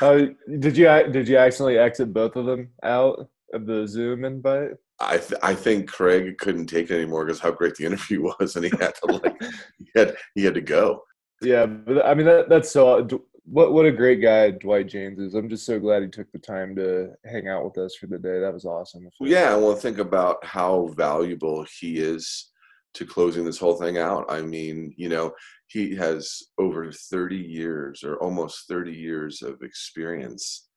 uh, 0.00 0.26
did 0.58 0.76
you 0.76 0.86
did 1.10 1.28
you 1.28 1.36
accidentally 1.36 1.78
exit 1.78 2.12
both 2.12 2.36
of 2.36 2.46
them 2.46 2.70
out 2.82 3.28
of 3.52 3.66
the 3.66 3.86
Zoom 3.86 4.24
invite? 4.24 4.72
I 5.00 5.18
th- 5.18 5.40
I 5.42 5.54
think 5.54 5.88
Craig 5.88 6.38
couldn't 6.38 6.66
take 6.66 6.90
it 6.90 6.94
anymore 6.94 7.24
because 7.24 7.40
how 7.40 7.50
great 7.50 7.76
the 7.76 7.84
interview 7.86 8.22
was, 8.22 8.56
and 8.56 8.64
he 8.64 8.72
had 8.78 8.94
to 8.96 9.20
like 9.22 9.42
he 9.78 9.90
had 9.94 10.16
he 10.34 10.44
had 10.44 10.54
to 10.54 10.60
go. 10.60 11.04
Yeah, 11.40 11.66
but 11.66 12.04
I 12.04 12.14
mean 12.14 12.26
that 12.26 12.48
that's 12.48 12.70
so 12.70 13.06
what 13.44 13.72
what 13.72 13.86
a 13.86 13.92
great 13.92 14.20
guy 14.20 14.50
Dwight 14.50 14.88
Jaynes 14.88 15.18
is. 15.18 15.34
I'm 15.34 15.48
just 15.48 15.64
so 15.64 15.78
glad 15.78 16.02
he 16.02 16.08
took 16.08 16.30
the 16.32 16.38
time 16.38 16.74
to 16.76 17.10
hang 17.24 17.48
out 17.48 17.64
with 17.64 17.78
us 17.78 17.94
for 17.96 18.06
the 18.06 18.18
day. 18.18 18.40
That 18.40 18.52
was 18.52 18.64
awesome. 18.64 19.08
Well, 19.20 19.30
yeah, 19.30 19.54
well, 19.54 19.74
think 19.74 19.98
about 19.98 20.44
how 20.44 20.88
valuable 20.96 21.64
he 21.80 21.98
is 21.98 22.50
to 22.94 23.06
closing 23.06 23.44
this 23.44 23.58
whole 23.58 23.76
thing 23.76 23.98
out. 23.98 24.26
I 24.28 24.42
mean, 24.42 24.92
you 24.96 25.08
know, 25.08 25.32
he 25.68 25.94
has 25.96 26.42
over 26.58 26.90
30 26.90 27.36
years 27.36 28.02
or 28.02 28.16
almost 28.16 28.66
30 28.68 28.92
years 28.92 29.42
of 29.42 29.62
experience 29.62 30.68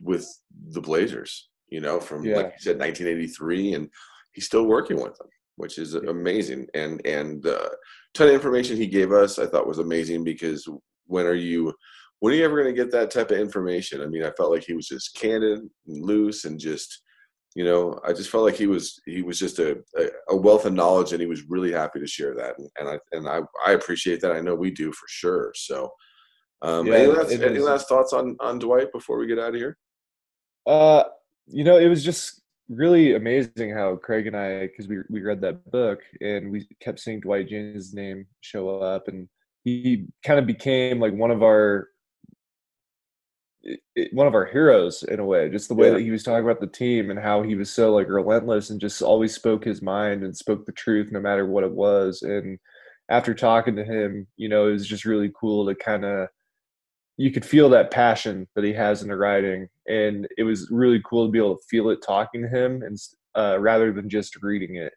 with 0.00 0.28
the 0.70 0.80
Blazers, 0.80 1.48
you 1.72 1.80
know, 1.80 1.98
from 2.00 2.24
Yeah. 2.24 2.36
like 2.36 2.52
you 2.54 2.60
said 2.66 2.78
1983 2.78 3.74
and 3.74 3.88
he's 4.32 4.46
still 4.46 4.66
working 4.66 4.98
with 5.00 5.16
them, 5.18 5.28
which 5.56 5.78
is 5.78 5.94
amazing. 5.94 6.66
And 6.74 7.04
and 7.06 7.46
uh 7.46 7.70
ton 8.14 8.28
of 8.28 8.34
information 8.34 8.76
he 8.76 8.86
gave 8.86 9.10
us 9.12 9.38
I 9.38 9.46
thought 9.46 9.72
was 9.72 9.78
amazing 9.78 10.22
because 10.24 10.68
when 11.06 11.26
are 11.26 11.40
you 11.50 11.72
when 12.20 12.32
are 12.32 12.36
you 12.36 12.44
ever 12.44 12.60
going 12.62 12.72
to 12.72 12.82
get 12.82 12.92
that 12.92 13.10
type 13.10 13.30
of 13.32 13.38
information? 13.38 14.00
I 14.00 14.06
mean, 14.06 14.22
I 14.22 14.30
felt 14.36 14.52
like 14.52 14.64
he 14.64 14.74
was 14.74 14.86
just 14.86 15.14
candid 15.16 15.58
and 15.86 16.04
loose 16.10 16.44
and 16.44 16.58
just 16.58 17.02
you 17.54 17.64
know 17.64 18.00
i 18.06 18.12
just 18.12 18.30
felt 18.30 18.44
like 18.44 18.54
he 18.54 18.66
was 18.66 19.00
he 19.04 19.22
was 19.22 19.38
just 19.38 19.58
a, 19.58 19.78
a, 20.30 20.36
wealth 20.36 20.64
of 20.64 20.72
knowledge 20.72 21.12
and 21.12 21.20
he 21.20 21.26
was 21.26 21.42
really 21.50 21.72
happy 21.72 22.00
to 22.00 22.06
share 22.06 22.34
that 22.34 22.58
and, 22.58 22.68
and 22.78 22.88
i 22.88 22.98
and 23.12 23.28
I, 23.28 23.40
I 23.66 23.72
appreciate 23.72 24.20
that 24.22 24.32
i 24.32 24.40
know 24.40 24.54
we 24.54 24.70
do 24.70 24.90
for 24.92 25.06
sure 25.08 25.52
so 25.54 25.90
um 26.62 26.86
Yeah, 26.86 26.94
any, 26.94 27.06
last, 27.08 27.32
any 27.32 27.58
last 27.58 27.88
thoughts 27.88 28.12
on 28.12 28.36
on 28.40 28.58
dwight 28.58 28.90
before 28.92 29.18
we 29.18 29.26
get 29.26 29.38
out 29.38 29.50
of 29.50 29.60
here 29.64 29.76
Uh, 30.66 31.04
you 31.52 31.64
know, 31.64 31.76
it 31.78 31.88
was 31.88 32.04
just 32.04 32.40
really 32.68 33.14
amazing 33.14 33.70
how 33.74 33.96
Craig 33.96 34.26
and 34.26 34.36
I, 34.36 34.66
because 34.66 34.88
we 34.88 34.98
we 35.10 35.22
read 35.22 35.40
that 35.42 35.70
book 35.70 36.00
and 36.20 36.50
we 36.50 36.66
kept 36.80 37.00
seeing 37.00 37.20
Dwight 37.20 37.48
Jaynes' 37.48 37.94
name 37.94 38.26
show 38.40 38.80
up, 38.80 39.08
and 39.08 39.28
he 39.64 40.06
kind 40.24 40.38
of 40.40 40.46
became 40.46 41.00
like 41.00 41.12
one 41.14 41.30
of 41.30 41.42
our 41.42 41.88
one 44.12 44.26
of 44.26 44.34
our 44.34 44.44
heroes 44.46 45.04
in 45.04 45.20
a 45.20 45.24
way. 45.24 45.48
Just 45.48 45.68
the 45.68 45.74
way 45.74 45.86
Yeah. 45.88 45.94
that 45.94 46.00
he 46.02 46.10
was 46.10 46.24
talking 46.24 46.44
about 46.44 46.60
the 46.60 46.66
team 46.66 47.10
and 47.10 47.18
how 47.20 47.42
he 47.42 47.54
was 47.54 47.70
so 47.70 47.94
like 47.94 48.08
relentless 48.08 48.70
and 48.70 48.80
just 48.80 49.02
always 49.02 49.34
spoke 49.34 49.64
his 49.64 49.80
mind 49.80 50.24
and 50.24 50.36
spoke 50.36 50.66
the 50.66 50.72
truth 50.72 51.12
no 51.12 51.20
matter 51.20 51.46
what 51.46 51.62
it 51.62 51.70
was. 51.72 52.22
And 52.22 52.58
after 53.08 53.34
talking 53.34 53.76
to 53.76 53.84
him, 53.84 54.26
you 54.36 54.48
know, 54.48 54.66
it 54.68 54.72
was 54.72 54.88
just 54.88 55.04
really 55.04 55.30
cool 55.38 55.66
to 55.66 55.76
kind 55.76 56.04
of 56.04 56.28
you 57.16 57.30
could 57.30 57.44
feel 57.44 57.68
that 57.70 57.92
passion 57.92 58.48
that 58.56 58.64
he 58.64 58.72
has 58.72 59.02
in 59.02 59.08
the 59.08 59.16
writing, 59.16 59.68
and 59.88 60.26
it 60.38 60.42
was 60.44 60.68
really 60.70 61.00
cool 61.04 61.26
to 61.26 61.32
be 61.32 61.38
able 61.38 61.56
to 61.56 61.62
feel 61.68 61.90
it 61.90 62.00
talking 62.06 62.42
to 62.42 62.48
him, 62.48 62.82
and 62.82 62.96
uh, 63.36 63.58
rather 63.60 63.92
than 63.92 64.08
just 64.08 64.42
reading 64.42 64.76
it. 64.76 64.92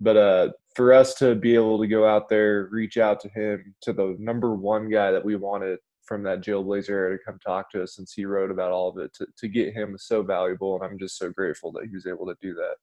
But 0.00 0.16
uh, 0.16 0.48
for 0.74 0.92
us 0.92 1.14
to 1.16 1.34
be 1.34 1.54
able 1.54 1.78
to 1.80 1.86
go 1.86 2.06
out 2.06 2.28
there, 2.28 2.68
reach 2.72 2.96
out 2.98 3.20
to 3.20 3.28
him, 3.28 3.74
to 3.82 3.92
the 3.92 4.16
number 4.18 4.54
one 4.54 4.88
guy 4.90 5.10
that 5.12 5.24
we 5.24 5.36
wanted 5.36 5.78
from 6.04 6.22
that 6.24 6.42
Jailblazer 6.42 6.90
era 6.90 7.16
to 7.16 7.24
come 7.24 7.38
talk 7.44 7.70
to 7.70 7.82
us, 7.82 7.94
since 7.96 8.12
he 8.12 8.24
wrote 8.26 8.50
about 8.50 8.72
all 8.72 8.88
of 8.90 8.98
it, 8.98 9.12
to, 9.14 9.26
to 9.38 9.48
get 9.48 9.72
him 9.72 9.92
was 9.92 10.06
so 10.06 10.22
valuable, 10.22 10.74
and 10.74 10.84
I'm 10.84 10.98
just 10.98 11.16
so 11.16 11.30
grateful 11.30 11.72
that 11.72 11.84
he 11.88 11.94
was 11.94 12.06
able 12.06 12.26
to 12.26 12.36
do 12.42 12.54
that. 12.54 12.74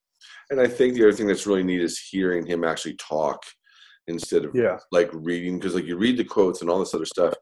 and 0.52 0.61
i 0.61 0.68
think 0.68 0.94
the 0.94 1.03
other 1.03 1.14
thing 1.14 1.28
that's 1.28 1.48
really 1.48 1.64
neat 1.64 1.82
is 1.82 1.98
hearing 1.99 2.45
him 2.45 2.64
actually 2.64 2.95
talk 2.95 3.41
instead 4.07 4.45
of 4.45 4.52
Yeah. 4.56 4.78
like 4.91 5.10
reading 5.14 5.57
because 5.57 5.73
like 5.76 5.86
you 5.86 5.98
read 5.98 6.18
the 6.18 6.23
quotes 6.23 6.61
and 6.61 6.69
all 6.69 6.80
this 6.80 6.94
other 6.95 7.06
stuff, 7.06 7.34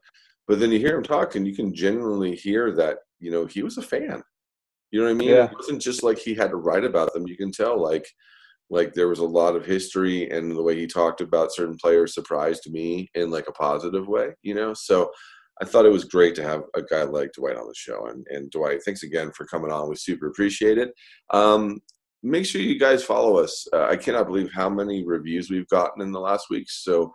but 0.48 0.58
then 0.58 0.70
you 0.72 0.78
hear 0.78 0.96
him 0.96 1.02
talk 1.02 1.34
and 1.34 1.46
you 1.46 1.54
can 1.54 1.74
genuinely 1.74 2.34
hear 2.34 2.72
that 2.72 2.98
you 3.20 3.30
know 3.30 3.46
he 3.46 3.62
was 3.62 3.78
a 3.78 3.82
fan. 3.82 4.22
You 4.90 5.00
know 5.00 5.06
what 5.06 5.12
I 5.12 5.14
mean? 5.14 5.28
Yeah. 5.28 5.44
It 5.44 5.56
wasn't 5.56 5.82
just 5.82 6.02
like 6.02 6.18
he 6.18 6.34
had 6.34 6.50
to 6.50 6.56
write 6.56 6.84
about 6.84 7.12
them. 7.12 7.28
You 7.28 7.36
can 7.36 7.52
tell 7.52 7.80
like 7.80 8.08
like 8.70 8.94
there 8.94 9.08
was 9.08 9.20
a 9.20 9.24
lot 9.24 9.54
of 9.56 9.64
history 9.64 10.30
and 10.30 10.56
the 10.56 10.62
way 10.62 10.76
he 10.76 10.86
talked 10.86 11.20
about 11.20 11.54
certain 11.54 11.76
players 11.76 12.14
surprised 12.14 12.70
me 12.70 13.08
in 13.14 13.30
like 13.30 13.48
a 13.48 13.52
positive 13.52 14.08
way. 14.08 14.30
You 14.42 14.54
know, 14.54 14.74
so. 14.74 15.10
I 15.62 15.66
thought 15.66 15.84
it 15.84 15.92
was 15.92 16.04
great 16.04 16.34
to 16.36 16.42
have 16.42 16.62
a 16.74 16.80
guy 16.80 17.02
like 17.02 17.34
Dwight 17.34 17.58
on 17.58 17.68
the 17.68 17.74
show. 17.76 18.06
And, 18.06 18.26
and 18.30 18.50
Dwight, 18.50 18.82
thanks 18.82 19.02
again 19.02 19.30
for 19.32 19.44
coming 19.44 19.70
on. 19.70 19.90
We 19.90 19.96
super 19.96 20.28
appreciate 20.28 20.78
it. 20.78 20.94
Um, 21.34 21.82
make 22.22 22.46
sure 22.46 22.62
you 22.62 22.78
guys 22.78 23.04
follow 23.04 23.36
us. 23.36 23.66
Uh, 23.70 23.84
I 23.84 23.96
cannot 23.96 24.26
believe 24.26 24.50
how 24.54 24.70
many 24.70 25.04
reviews 25.04 25.50
we've 25.50 25.68
gotten 25.68 26.00
in 26.00 26.12
the 26.12 26.18
last 26.20 26.46
week. 26.48 26.70
So 26.70 27.12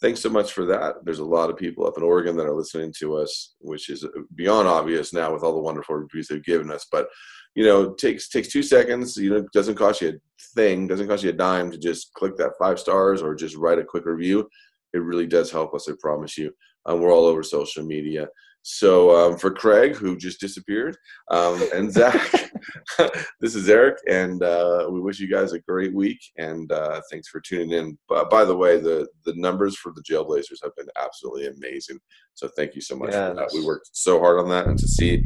thanks 0.00 0.20
so 0.20 0.28
much 0.28 0.52
for 0.52 0.64
that. 0.66 0.96
There's 1.04 1.18
a 1.18 1.24
lot 1.24 1.50
of 1.50 1.56
people 1.56 1.86
up 1.86 1.96
in 1.96 2.02
Oregon 2.02 2.36
that 2.36 2.46
are 2.46 2.54
listening 2.54 2.92
to 2.98 3.16
us, 3.16 3.54
which 3.60 3.88
is 3.88 4.06
beyond 4.34 4.68
obvious 4.68 5.12
now 5.12 5.32
with 5.32 5.42
all 5.42 5.54
the 5.54 5.60
wonderful 5.60 5.96
reviews 5.96 6.28
they've 6.28 6.44
given 6.44 6.70
us. 6.70 6.86
But 6.90 7.08
you 7.54 7.64
know, 7.64 7.94
takes 7.94 8.28
takes 8.28 8.48
two 8.48 8.62
seconds. 8.62 9.16
You 9.16 9.30
know, 9.30 9.46
doesn't 9.52 9.74
cost 9.76 10.00
you 10.00 10.10
a 10.10 10.12
thing. 10.54 10.86
Doesn't 10.86 11.08
cost 11.08 11.24
you 11.24 11.30
a 11.30 11.32
dime 11.32 11.70
to 11.70 11.78
just 11.78 12.12
click 12.14 12.36
that 12.36 12.52
five 12.58 12.78
stars 12.78 13.22
or 13.22 13.34
just 13.34 13.56
write 13.56 13.78
a 13.78 13.84
quick 13.84 14.04
review. 14.04 14.48
It 14.92 14.98
really 14.98 15.26
does 15.26 15.50
help 15.50 15.74
us. 15.74 15.88
I 15.88 15.92
promise 16.00 16.38
you. 16.38 16.52
Um, 16.86 17.00
we're 17.00 17.12
all 17.12 17.26
over 17.26 17.42
social 17.42 17.84
media. 17.84 18.28
So 18.70 19.16
um, 19.16 19.38
for 19.38 19.50
Craig, 19.50 19.96
who 19.96 20.14
just 20.14 20.40
disappeared, 20.40 20.94
um, 21.30 21.58
and 21.74 21.90
Zach, 21.98 22.20
this 23.40 23.54
is 23.54 23.66
Eric, 23.66 23.96
and 24.06 24.42
uh, 24.42 24.88
we 24.90 25.00
wish 25.00 25.18
you 25.18 25.26
guys 25.26 25.54
a 25.54 25.58
great 25.60 25.94
week. 25.94 26.20
And 26.36 26.70
uh, 26.70 27.00
thanks 27.10 27.28
for 27.28 27.40
tuning 27.40 27.70
in. 27.70 27.98
But 28.10 28.28
by 28.28 28.44
the 28.44 28.54
way, 28.54 28.78
the 28.78 29.08
the 29.24 29.32
numbers 29.36 29.74
for 29.78 29.92
the 29.92 30.02
Jailblazers 30.02 30.62
have 30.62 30.76
been 30.76 30.88
absolutely 31.02 31.46
amazing. 31.46 31.98
So 32.34 32.46
thank 32.56 32.74
you 32.74 32.82
so 32.82 32.94
much 32.94 33.12
for 33.12 33.34
that. 33.34 33.50
We 33.54 33.64
worked 33.64 33.88
so 33.92 34.20
hard 34.20 34.38
on 34.38 34.50
that, 34.50 34.66
and 34.66 34.78
to 34.78 34.86
see 34.86 35.24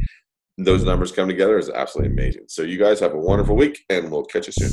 those 0.57 0.85
numbers 0.85 1.11
come 1.11 1.27
together 1.27 1.57
is 1.57 1.69
absolutely 1.69 2.13
amazing. 2.13 2.45
So 2.47 2.61
you 2.61 2.77
guys 2.77 3.01
have 3.01 3.13
a 3.13 3.19
wonderful 3.19 3.57
week, 3.57 3.83
and 3.89 4.09
we'll 4.09 4.23
catch 4.23 4.47
you 4.47 4.53
soon. 4.53 4.71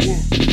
Both 0.00 0.43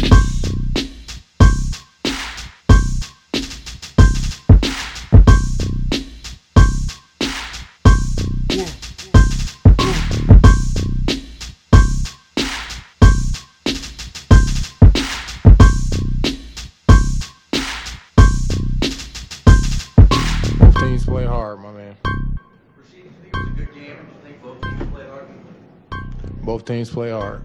Both 26.62 26.68
teams 26.68 26.92
play 26.92 27.10
hard. 27.10 27.42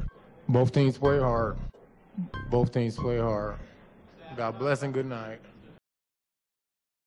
Both 0.47 0.73
teams 0.73 0.99
play 0.99 1.19
hard. 1.19 1.57
Both 2.51 2.71
teams 2.75 2.97
play 2.97 3.17
hard. 3.17 3.57
God 4.37 4.59
bless 4.59 4.83
and 4.83 4.93
good 4.93 5.07
night. 5.07 5.41